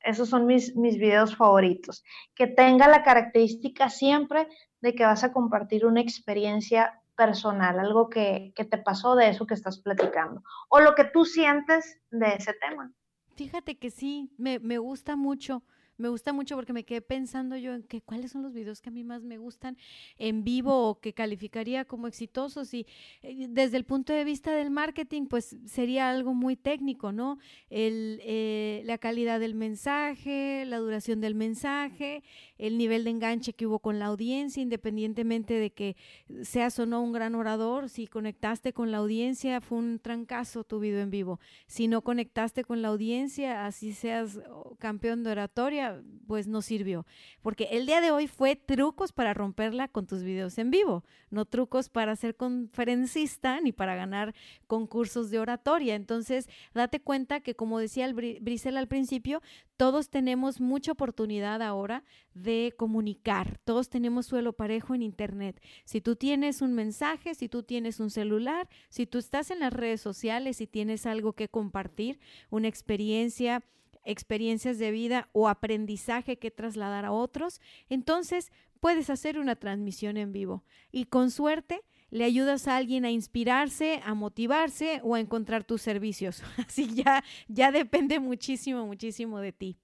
Esos 0.00 0.28
son 0.28 0.46
mis, 0.46 0.74
mis 0.76 0.98
videos 0.98 1.36
favoritos. 1.36 2.02
Que 2.34 2.46
tenga 2.46 2.88
la 2.88 3.02
característica 3.02 3.88
siempre 3.88 4.48
de 4.80 4.94
que 4.94 5.04
vas 5.04 5.22
a 5.22 5.32
compartir 5.32 5.86
una 5.86 6.00
experiencia 6.00 6.99
personal, 7.20 7.78
algo 7.78 8.08
que, 8.08 8.54
que 8.56 8.64
te 8.64 8.78
pasó 8.78 9.14
de 9.14 9.28
eso 9.28 9.46
que 9.46 9.52
estás 9.52 9.78
platicando, 9.78 10.42
o 10.70 10.80
lo 10.80 10.94
que 10.94 11.04
tú 11.04 11.26
sientes 11.26 12.00
de 12.10 12.28
ese 12.32 12.54
tema. 12.54 12.90
Fíjate 13.36 13.76
que 13.78 13.90
sí, 13.90 14.32
me, 14.38 14.58
me 14.58 14.78
gusta 14.78 15.16
mucho 15.16 15.62
me 16.00 16.08
gusta 16.08 16.32
mucho 16.32 16.56
porque 16.56 16.72
me 16.72 16.84
quedé 16.84 17.00
pensando 17.00 17.56
yo 17.56 17.74
en 17.74 17.82
que 17.82 18.00
cuáles 18.00 18.32
son 18.32 18.42
los 18.42 18.52
videos 18.52 18.80
que 18.80 18.88
a 18.88 18.92
mí 18.92 19.04
más 19.04 19.22
me 19.22 19.38
gustan 19.38 19.76
en 20.18 20.44
vivo 20.44 20.88
o 20.88 21.00
que 21.00 21.12
calificaría 21.12 21.84
como 21.84 22.06
exitosos 22.06 22.72
y 22.74 22.86
eh, 23.22 23.46
desde 23.48 23.76
el 23.76 23.84
punto 23.84 24.12
de 24.12 24.24
vista 24.24 24.52
del 24.52 24.70
marketing 24.70 25.26
pues 25.26 25.56
sería 25.66 26.10
algo 26.10 26.34
muy 26.34 26.56
técnico, 26.56 27.12
¿no? 27.12 27.38
El, 27.68 28.20
eh, 28.22 28.82
la 28.84 28.98
calidad 28.98 29.40
del 29.40 29.54
mensaje, 29.54 30.64
la 30.66 30.78
duración 30.78 31.20
del 31.20 31.34
mensaje, 31.34 32.22
el 32.58 32.78
nivel 32.78 33.04
de 33.04 33.10
enganche 33.10 33.52
que 33.52 33.66
hubo 33.66 33.78
con 33.78 33.98
la 33.98 34.06
audiencia, 34.06 34.62
independientemente 34.62 35.54
de 35.54 35.70
que 35.70 35.96
seas 36.42 36.78
o 36.78 36.86
no 36.86 37.02
un 37.02 37.12
gran 37.12 37.34
orador, 37.34 37.88
si 37.88 38.06
conectaste 38.06 38.72
con 38.72 38.90
la 38.90 38.98
audiencia 38.98 39.60
fue 39.60 39.78
un 39.78 39.98
trancazo 39.98 40.64
tu 40.64 40.80
video 40.80 41.00
en 41.00 41.10
vivo, 41.10 41.40
si 41.66 41.88
no 41.88 42.02
conectaste 42.02 42.64
con 42.64 42.82
la 42.82 42.88
audiencia, 42.88 43.66
así 43.66 43.92
seas 43.92 44.40
oh, 44.50 44.76
campeón 44.78 45.24
de 45.24 45.32
oratoria, 45.32 45.89
pues 46.26 46.46
no 46.46 46.62
sirvió. 46.62 47.06
Porque 47.42 47.68
el 47.72 47.86
día 47.86 48.00
de 48.00 48.10
hoy 48.10 48.26
fue 48.26 48.56
trucos 48.56 49.12
para 49.12 49.34
romperla 49.34 49.88
con 49.88 50.06
tus 50.06 50.22
videos 50.22 50.58
en 50.58 50.70
vivo, 50.70 51.04
no 51.30 51.44
trucos 51.44 51.88
para 51.88 52.16
ser 52.16 52.36
conferencista 52.36 53.60
ni 53.60 53.72
para 53.72 53.94
ganar 53.94 54.34
concursos 54.66 55.30
de 55.30 55.38
oratoria. 55.38 55.94
Entonces, 55.94 56.48
date 56.74 57.00
cuenta 57.00 57.40
que 57.40 57.54
como 57.54 57.78
decía 57.78 58.06
el 58.06 58.14
Brisel 58.14 58.76
al 58.76 58.88
principio, 58.88 59.42
todos 59.76 60.10
tenemos 60.10 60.60
mucha 60.60 60.92
oportunidad 60.92 61.62
ahora 61.62 62.04
de 62.34 62.74
comunicar. 62.76 63.58
Todos 63.64 63.88
tenemos 63.88 64.26
suelo 64.26 64.52
parejo 64.52 64.94
en 64.94 65.02
Internet. 65.02 65.60
Si 65.84 66.02
tú 66.02 66.16
tienes 66.16 66.60
un 66.60 66.74
mensaje, 66.74 67.34
si 67.34 67.48
tú 67.48 67.62
tienes 67.62 67.98
un 67.98 68.10
celular, 68.10 68.68
si 68.90 69.06
tú 69.06 69.16
estás 69.16 69.50
en 69.50 69.60
las 69.60 69.72
redes 69.72 70.02
sociales 70.02 70.60
y 70.60 70.66
tienes 70.66 71.06
algo 71.06 71.32
que 71.32 71.48
compartir, 71.48 72.20
una 72.50 72.68
experiencia, 72.68 73.62
experiencias 74.04 74.78
de 74.78 74.90
vida 74.90 75.28
o 75.32 75.48
aprendizaje 75.48 76.38
que 76.38 76.50
trasladar 76.50 77.04
a 77.04 77.12
otros, 77.12 77.60
entonces 77.88 78.50
puedes 78.80 79.10
hacer 79.10 79.38
una 79.38 79.56
transmisión 79.56 80.16
en 80.16 80.32
vivo 80.32 80.64
y 80.90 81.04
con 81.04 81.30
suerte 81.30 81.82
le 82.10 82.24
ayudas 82.24 82.66
a 82.66 82.76
alguien 82.76 83.04
a 83.04 83.10
inspirarse, 83.10 84.00
a 84.04 84.14
motivarse 84.14 85.00
o 85.04 85.14
a 85.14 85.20
encontrar 85.20 85.64
tus 85.64 85.82
servicios. 85.82 86.42
Así 86.66 86.92
ya 86.94 87.22
ya 87.48 87.70
depende 87.70 88.18
muchísimo, 88.18 88.86
muchísimo 88.86 89.38
de 89.38 89.52
ti. 89.52 89.76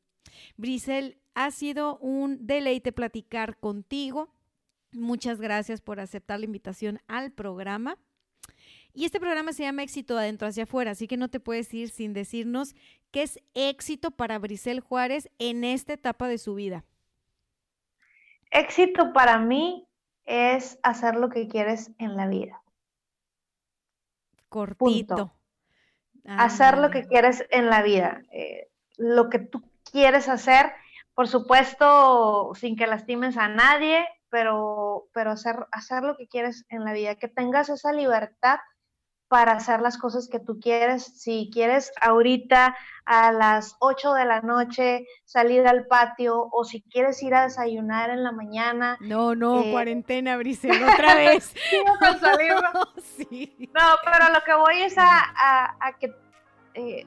Brisel, 0.56 1.18
ha 1.34 1.50
sido 1.50 1.98
un 1.98 2.46
deleite 2.46 2.92
platicar 2.92 3.58
contigo. 3.58 4.32
Muchas 4.92 5.38
gracias 5.38 5.82
por 5.82 6.00
aceptar 6.00 6.40
la 6.40 6.46
invitación 6.46 7.00
al 7.06 7.30
programa. 7.30 7.98
Y 8.96 9.04
este 9.04 9.20
programa 9.20 9.52
se 9.52 9.62
llama 9.62 9.82
Éxito 9.82 10.16
adentro 10.16 10.48
hacia 10.48 10.62
afuera, 10.62 10.92
así 10.92 11.06
que 11.06 11.18
no 11.18 11.28
te 11.28 11.38
puedes 11.38 11.72
ir 11.74 11.90
sin 11.90 12.14
decirnos 12.14 12.74
qué 13.10 13.24
es 13.24 13.38
éxito 13.52 14.10
para 14.10 14.38
Brisel 14.38 14.80
Juárez 14.80 15.28
en 15.38 15.64
esta 15.64 15.92
etapa 15.92 16.28
de 16.28 16.38
su 16.38 16.54
vida. 16.54 16.82
Éxito 18.50 19.12
para 19.12 19.38
mí 19.38 19.86
es 20.24 20.78
hacer 20.82 21.16
lo 21.16 21.28
que 21.28 21.46
quieres 21.46 21.90
en 21.98 22.16
la 22.16 22.26
vida. 22.26 22.62
Cortito. 24.48 25.30
hacer 26.24 26.78
lo 26.78 26.90
que 26.90 27.04
quieres 27.06 27.44
en 27.50 27.68
la 27.68 27.82
vida. 27.82 28.22
Eh, 28.32 28.70
lo 28.96 29.28
que 29.28 29.40
tú 29.40 29.62
quieres 29.92 30.26
hacer, 30.30 30.72
por 31.12 31.28
supuesto, 31.28 32.52
sin 32.54 32.76
que 32.76 32.86
lastimes 32.86 33.36
a 33.36 33.48
nadie, 33.48 34.06
pero, 34.30 35.08
pero 35.12 35.32
hacer, 35.32 35.66
hacer 35.70 36.02
lo 36.02 36.16
que 36.16 36.28
quieres 36.28 36.64
en 36.70 36.82
la 36.82 36.94
vida, 36.94 37.16
que 37.16 37.28
tengas 37.28 37.68
esa 37.68 37.92
libertad 37.92 38.58
para 39.28 39.52
hacer 39.52 39.80
las 39.80 39.98
cosas 39.98 40.28
que 40.28 40.38
tú 40.38 40.60
quieres. 40.60 41.04
Si 41.04 41.50
quieres 41.52 41.92
ahorita 42.00 42.76
a 43.04 43.32
las 43.32 43.76
8 43.80 44.14
de 44.14 44.24
la 44.24 44.40
noche 44.40 45.06
salir 45.24 45.66
al 45.66 45.86
patio 45.86 46.48
o 46.52 46.64
si 46.64 46.82
quieres 46.82 47.22
ir 47.22 47.34
a 47.34 47.42
desayunar 47.44 48.10
en 48.10 48.22
la 48.22 48.32
mañana. 48.32 48.96
No, 49.00 49.34
no, 49.34 49.62
eh, 49.62 49.70
cuarentena, 49.72 50.36
Brisel, 50.38 50.82
otra 50.82 51.14
vez. 51.16 51.54
no, 51.72 51.92
pero 54.04 54.32
lo 54.32 54.40
que 54.44 54.54
voy 54.54 54.82
es 54.82 54.96
a, 54.98 55.74
que 55.98 56.14
eh, 56.74 57.06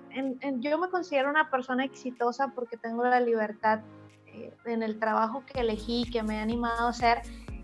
yo 0.59 0.77
me 0.77 0.89
considero 0.89 1.29
una 1.29 1.49
persona 1.49 1.85
exitosa 1.85 2.49
porque 2.55 2.77
tengo 2.77 3.03
la 3.03 3.19
libertad 3.19 3.81
eh, 4.25 4.53
en 4.65 4.83
el 4.83 4.99
trabajo 4.99 5.43
que 5.45 5.61
elegí, 5.61 6.09
que 6.11 6.23
me 6.23 6.39
ha 6.39 6.41
animado 6.41 6.87
a 6.87 6.89
hacer 6.89 7.21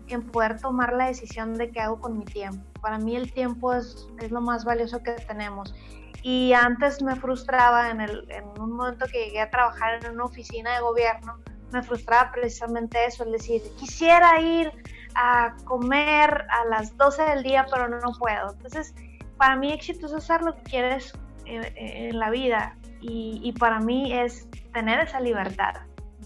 en 0.08 0.22
poder 0.22 0.60
tomar 0.60 0.92
la 0.92 1.06
decisión 1.06 1.54
de 1.54 1.70
qué 1.70 1.80
hago 1.80 2.00
con 2.00 2.18
mi 2.18 2.24
tiempo. 2.24 2.64
Para 2.80 2.98
mí 2.98 3.16
el 3.16 3.32
tiempo 3.32 3.72
es, 3.72 4.08
es 4.20 4.30
lo 4.30 4.40
más 4.40 4.64
valioso 4.64 5.02
que 5.02 5.12
tenemos. 5.12 5.74
Y 6.22 6.52
antes 6.52 7.02
me 7.02 7.14
frustraba 7.16 7.90
en, 7.90 8.00
el, 8.00 8.26
en 8.30 8.44
un 8.60 8.72
momento 8.72 9.06
que 9.06 9.26
llegué 9.26 9.40
a 9.40 9.50
trabajar 9.50 10.04
en 10.04 10.12
una 10.12 10.24
oficina 10.24 10.74
de 10.74 10.80
gobierno, 10.80 11.38
me 11.72 11.82
frustraba 11.82 12.32
precisamente 12.32 13.04
eso, 13.04 13.24
es 13.24 13.32
decir, 13.32 13.62
quisiera 13.78 14.40
ir 14.40 14.72
a 15.14 15.54
comer 15.64 16.46
a 16.50 16.64
las 16.66 16.96
12 16.96 17.22
del 17.22 17.42
día, 17.42 17.66
pero 17.70 17.88
no, 17.88 18.12
puedo. 18.18 18.52
Entonces, 18.52 18.94
para 19.36 19.56
mí 19.56 19.72
éxito 19.72 20.06
es 20.06 20.12
hacer 20.14 20.42
lo 20.42 20.54
que 20.54 20.62
quieres 20.62 21.12
en, 21.44 21.64
en 21.76 22.18
la 22.18 22.30
vida 22.30 22.76
y, 23.00 23.40
y, 23.42 23.52
para 23.52 23.80
mí 23.80 24.12
es 24.12 24.48
tener 24.72 25.00
esa 25.00 25.20
libertad 25.20 25.74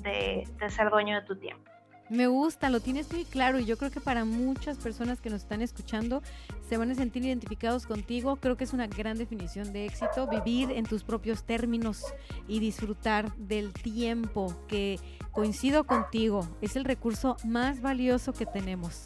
de, 0.03 0.49
de 0.59 0.71
ser 0.71 0.91
dueño 0.91 1.21
de 1.21 1.27
tu 1.27 1.37
tiempo. 1.37 1.70
Me 2.11 2.27
gusta, 2.27 2.71
lo 2.71 2.81
tienes 2.81 3.11
muy 3.13 3.25
claro 3.25 3.61
y 3.61 3.65
yo 3.65 3.79
creo 3.79 3.93
que 3.93 4.01
para 4.01 4.25
muchas 4.25 4.79
personas 4.79 5.21
que 5.21 5.31
nos 5.31 5.43
están 5.43 5.63
escuchando 5.63 6.25
se 6.69 6.77
van 6.77 6.91
a 6.91 6.97
sentir 6.97 7.25
identificados 7.25 7.87
contigo. 7.87 8.35
Creo 8.35 8.57
que 8.57 8.65
es 8.65 8.73
una 8.73 8.89
gran 8.89 9.17
definición 9.17 9.73
de 9.73 9.87
éxito, 9.87 10.27
vivir 10.27 10.73
en 10.73 10.85
tus 10.85 11.05
propios 11.05 11.45
términos 11.45 12.03
y 12.49 12.59
disfrutar 12.59 13.33
del 13.37 13.73
tiempo 13.73 14.53
que 14.67 14.99
coincido 15.31 15.85
contigo. 15.85 16.49
Es 16.61 16.75
el 16.75 16.85
recurso 16.85 17.37
más 17.45 17.81
valioso 17.81 18.33
que 18.33 18.45
tenemos. 18.45 19.05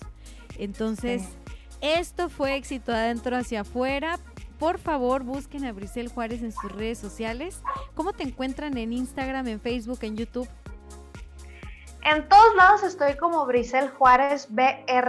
Entonces, 0.57 1.25
esto 1.83 2.31
fue 2.31 2.57
éxito 2.57 2.91
adentro 2.91 3.37
hacia 3.37 3.61
afuera. 3.61 4.19
Por 4.59 4.79
favor, 4.79 5.25
busquen 5.25 5.67
a 5.67 5.73
Brisel 5.73 6.09
Juárez 6.09 6.43
en 6.43 6.53
sus 6.53 6.73
redes 6.73 7.01
sociales. 7.01 7.61
¿Cómo 7.95 8.15
te 8.15 8.23
encuentran 8.23 8.79
en 8.79 8.95
Instagram, 8.95 9.47
en 9.49 9.61
Facebook, 9.61 9.99
en 10.01 10.17
YouTube? 10.17 10.49
En 12.05 12.29
todos 12.29 12.55
lados 12.55 12.83
estoy 12.83 13.17
como 13.17 13.47
Brisel 13.47 13.89
Juárez, 13.89 14.49
B-R-I-Z-E-L, 14.51 15.07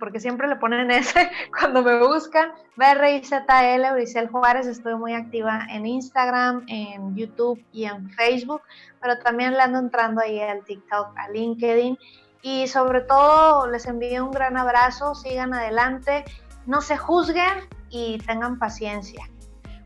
porque 0.00 0.18
siempre 0.18 0.48
le 0.48 0.56
ponen 0.56 0.90
ese 0.96 1.30
cuando 1.56 1.80
me 1.82 2.00
buscan. 2.00 2.50
B-R-I-Z-L, 2.74 3.92
Brisel 3.92 4.28
Juárez, 4.28 4.66
estoy 4.66 4.96
muy 4.96 5.14
activa 5.14 5.64
en 5.70 5.86
Instagram, 5.86 6.64
en 6.66 7.14
YouTube 7.14 7.64
y 7.70 7.84
en 7.84 8.10
Facebook, 8.10 8.62
pero 9.00 9.16
también 9.20 9.52
le 9.52 9.60
ando 9.60 9.78
entrando 9.78 10.22
ahí 10.22 10.40
al 10.40 10.64
TikTok, 10.64 11.16
a 11.16 11.28
LinkedIn. 11.28 11.96
Y 12.42 12.66
sobre 12.66 13.02
todo 13.02 13.68
les 13.68 13.86
envío 13.86 14.24
un 14.24 14.32
gran 14.32 14.56
abrazo, 14.56 15.14
sigan 15.14 15.54
adelante, 15.54 16.24
no 16.66 16.80
se 16.80 16.96
juzguen 16.96 17.68
y 17.90 18.18
tengan 18.26 18.58
paciencia. 18.58 19.29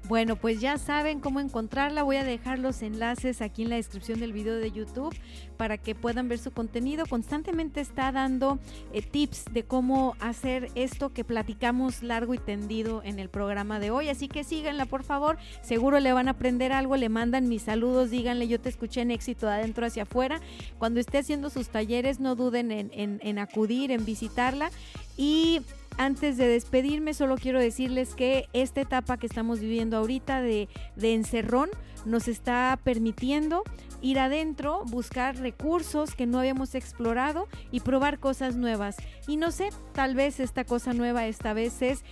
Bueno, 0.06 0.36
pues 0.36 0.60
ya 0.60 0.76
saben 0.76 1.18
cómo 1.18 1.40
encontrarla. 1.40 2.02
Voy 2.02 2.16
a 2.16 2.24
dejar 2.24 2.58
los 2.58 2.82
enlaces 2.82 3.40
aquí 3.40 3.62
en 3.62 3.70
la 3.70 3.76
descripción 3.76 4.20
del 4.20 4.34
video 4.34 4.56
de 4.56 4.70
YouTube 4.70 5.16
para 5.56 5.78
que 5.78 5.94
puedan 5.94 6.28
ver 6.28 6.38
su 6.38 6.50
contenido. 6.50 7.06
Constantemente 7.06 7.80
está 7.80 8.12
dando 8.12 8.58
eh, 8.92 9.00
tips 9.00 9.46
de 9.52 9.64
cómo 9.64 10.14
hacer 10.20 10.70
esto 10.74 11.14
que 11.14 11.24
platicamos 11.24 12.02
largo 12.02 12.34
y 12.34 12.38
tendido 12.38 13.02
en 13.02 13.18
el 13.18 13.30
programa 13.30 13.80
de 13.80 13.90
hoy. 13.90 14.10
Así 14.10 14.28
que 14.28 14.44
síganla, 14.44 14.84
por 14.84 15.04
favor. 15.04 15.38
Seguro 15.62 15.98
le 16.00 16.12
van 16.12 16.28
a 16.28 16.32
aprender 16.32 16.72
algo. 16.72 16.98
Le 16.98 17.08
mandan 17.08 17.48
mis 17.48 17.62
saludos. 17.62 18.10
Díganle, 18.10 18.46
yo 18.46 18.60
te 18.60 18.68
escuché 18.68 19.00
en 19.00 19.10
éxito 19.10 19.46
de 19.46 19.54
adentro 19.54 19.86
hacia 19.86 20.02
afuera. 20.02 20.38
Cuando 20.76 21.00
esté 21.00 21.16
haciendo 21.16 21.48
sus 21.48 21.68
talleres, 21.68 22.20
no 22.20 22.34
duden 22.34 22.70
en, 22.72 22.90
en 22.92 23.38
acudir, 23.38 23.90
en 23.90 24.04
visitarla. 24.04 24.70
Y 25.16 25.62
antes 25.96 26.36
de 26.36 26.48
despedirme, 26.48 27.14
solo 27.14 27.36
quiero 27.36 27.60
decirles 27.60 28.14
que 28.14 28.48
esta 28.52 28.80
etapa 28.80 29.16
que 29.16 29.26
estamos 29.26 29.60
viviendo 29.60 29.96
ahorita 29.96 30.40
de, 30.42 30.68
encerrón 30.96 31.70
nos 32.04 32.28
está 32.28 32.78
permitiendo 32.82 33.62
ir 34.02 34.18
adentro, 34.18 34.84
buscar 34.84 35.36
recursos 35.36 36.14
que 36.14 36.26
no 36.26 36.38
habíamos 36.38 36.74
explorado 36.74 37.48
y 37.70 37.80
probar 37.80 38.18
cosas 38.18 38.56
nuevas. 38.56 38.96
Y 39.26 39.36
no 39.36 39.50
sé, 39.50 39.70
tal 39.92 40.14
vez 40.14 40.40
esta 40.40 40.64
cosa 40.64 40.92
nueva 40.92 41.26
esta 41.26 41.54
vez 41.54 41.80
es 41.80 42.04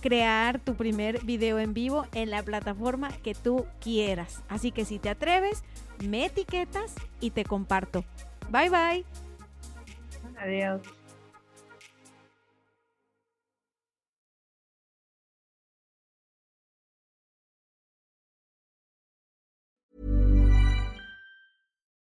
crear 0.00 0.58
tu 0.58 0.74
primer 0.74 1.24
video 1.24 1.58
en 1.58 1.74
vivo 1.74 2.06
en 2.14 2.30
la 2.30 2.42
plataforma 2.42 3.10
que 3.22 3.34
tú 3.34 3.66
quieras. 3.80 4.42
Así 4.48 4.72
que 4.72 4.84
si 4.84 4.98
te 4.98 5.10
atreves, 5.10 5.62
me 6.04 6.24
etiquetas 6.24 6.94
y 7.20 7.30
te 7.30 7.44
comparto. 7.44 8.04
Bye 8.50 8.70
bye. 8.70 9.04
Adiós. 10.38 10.80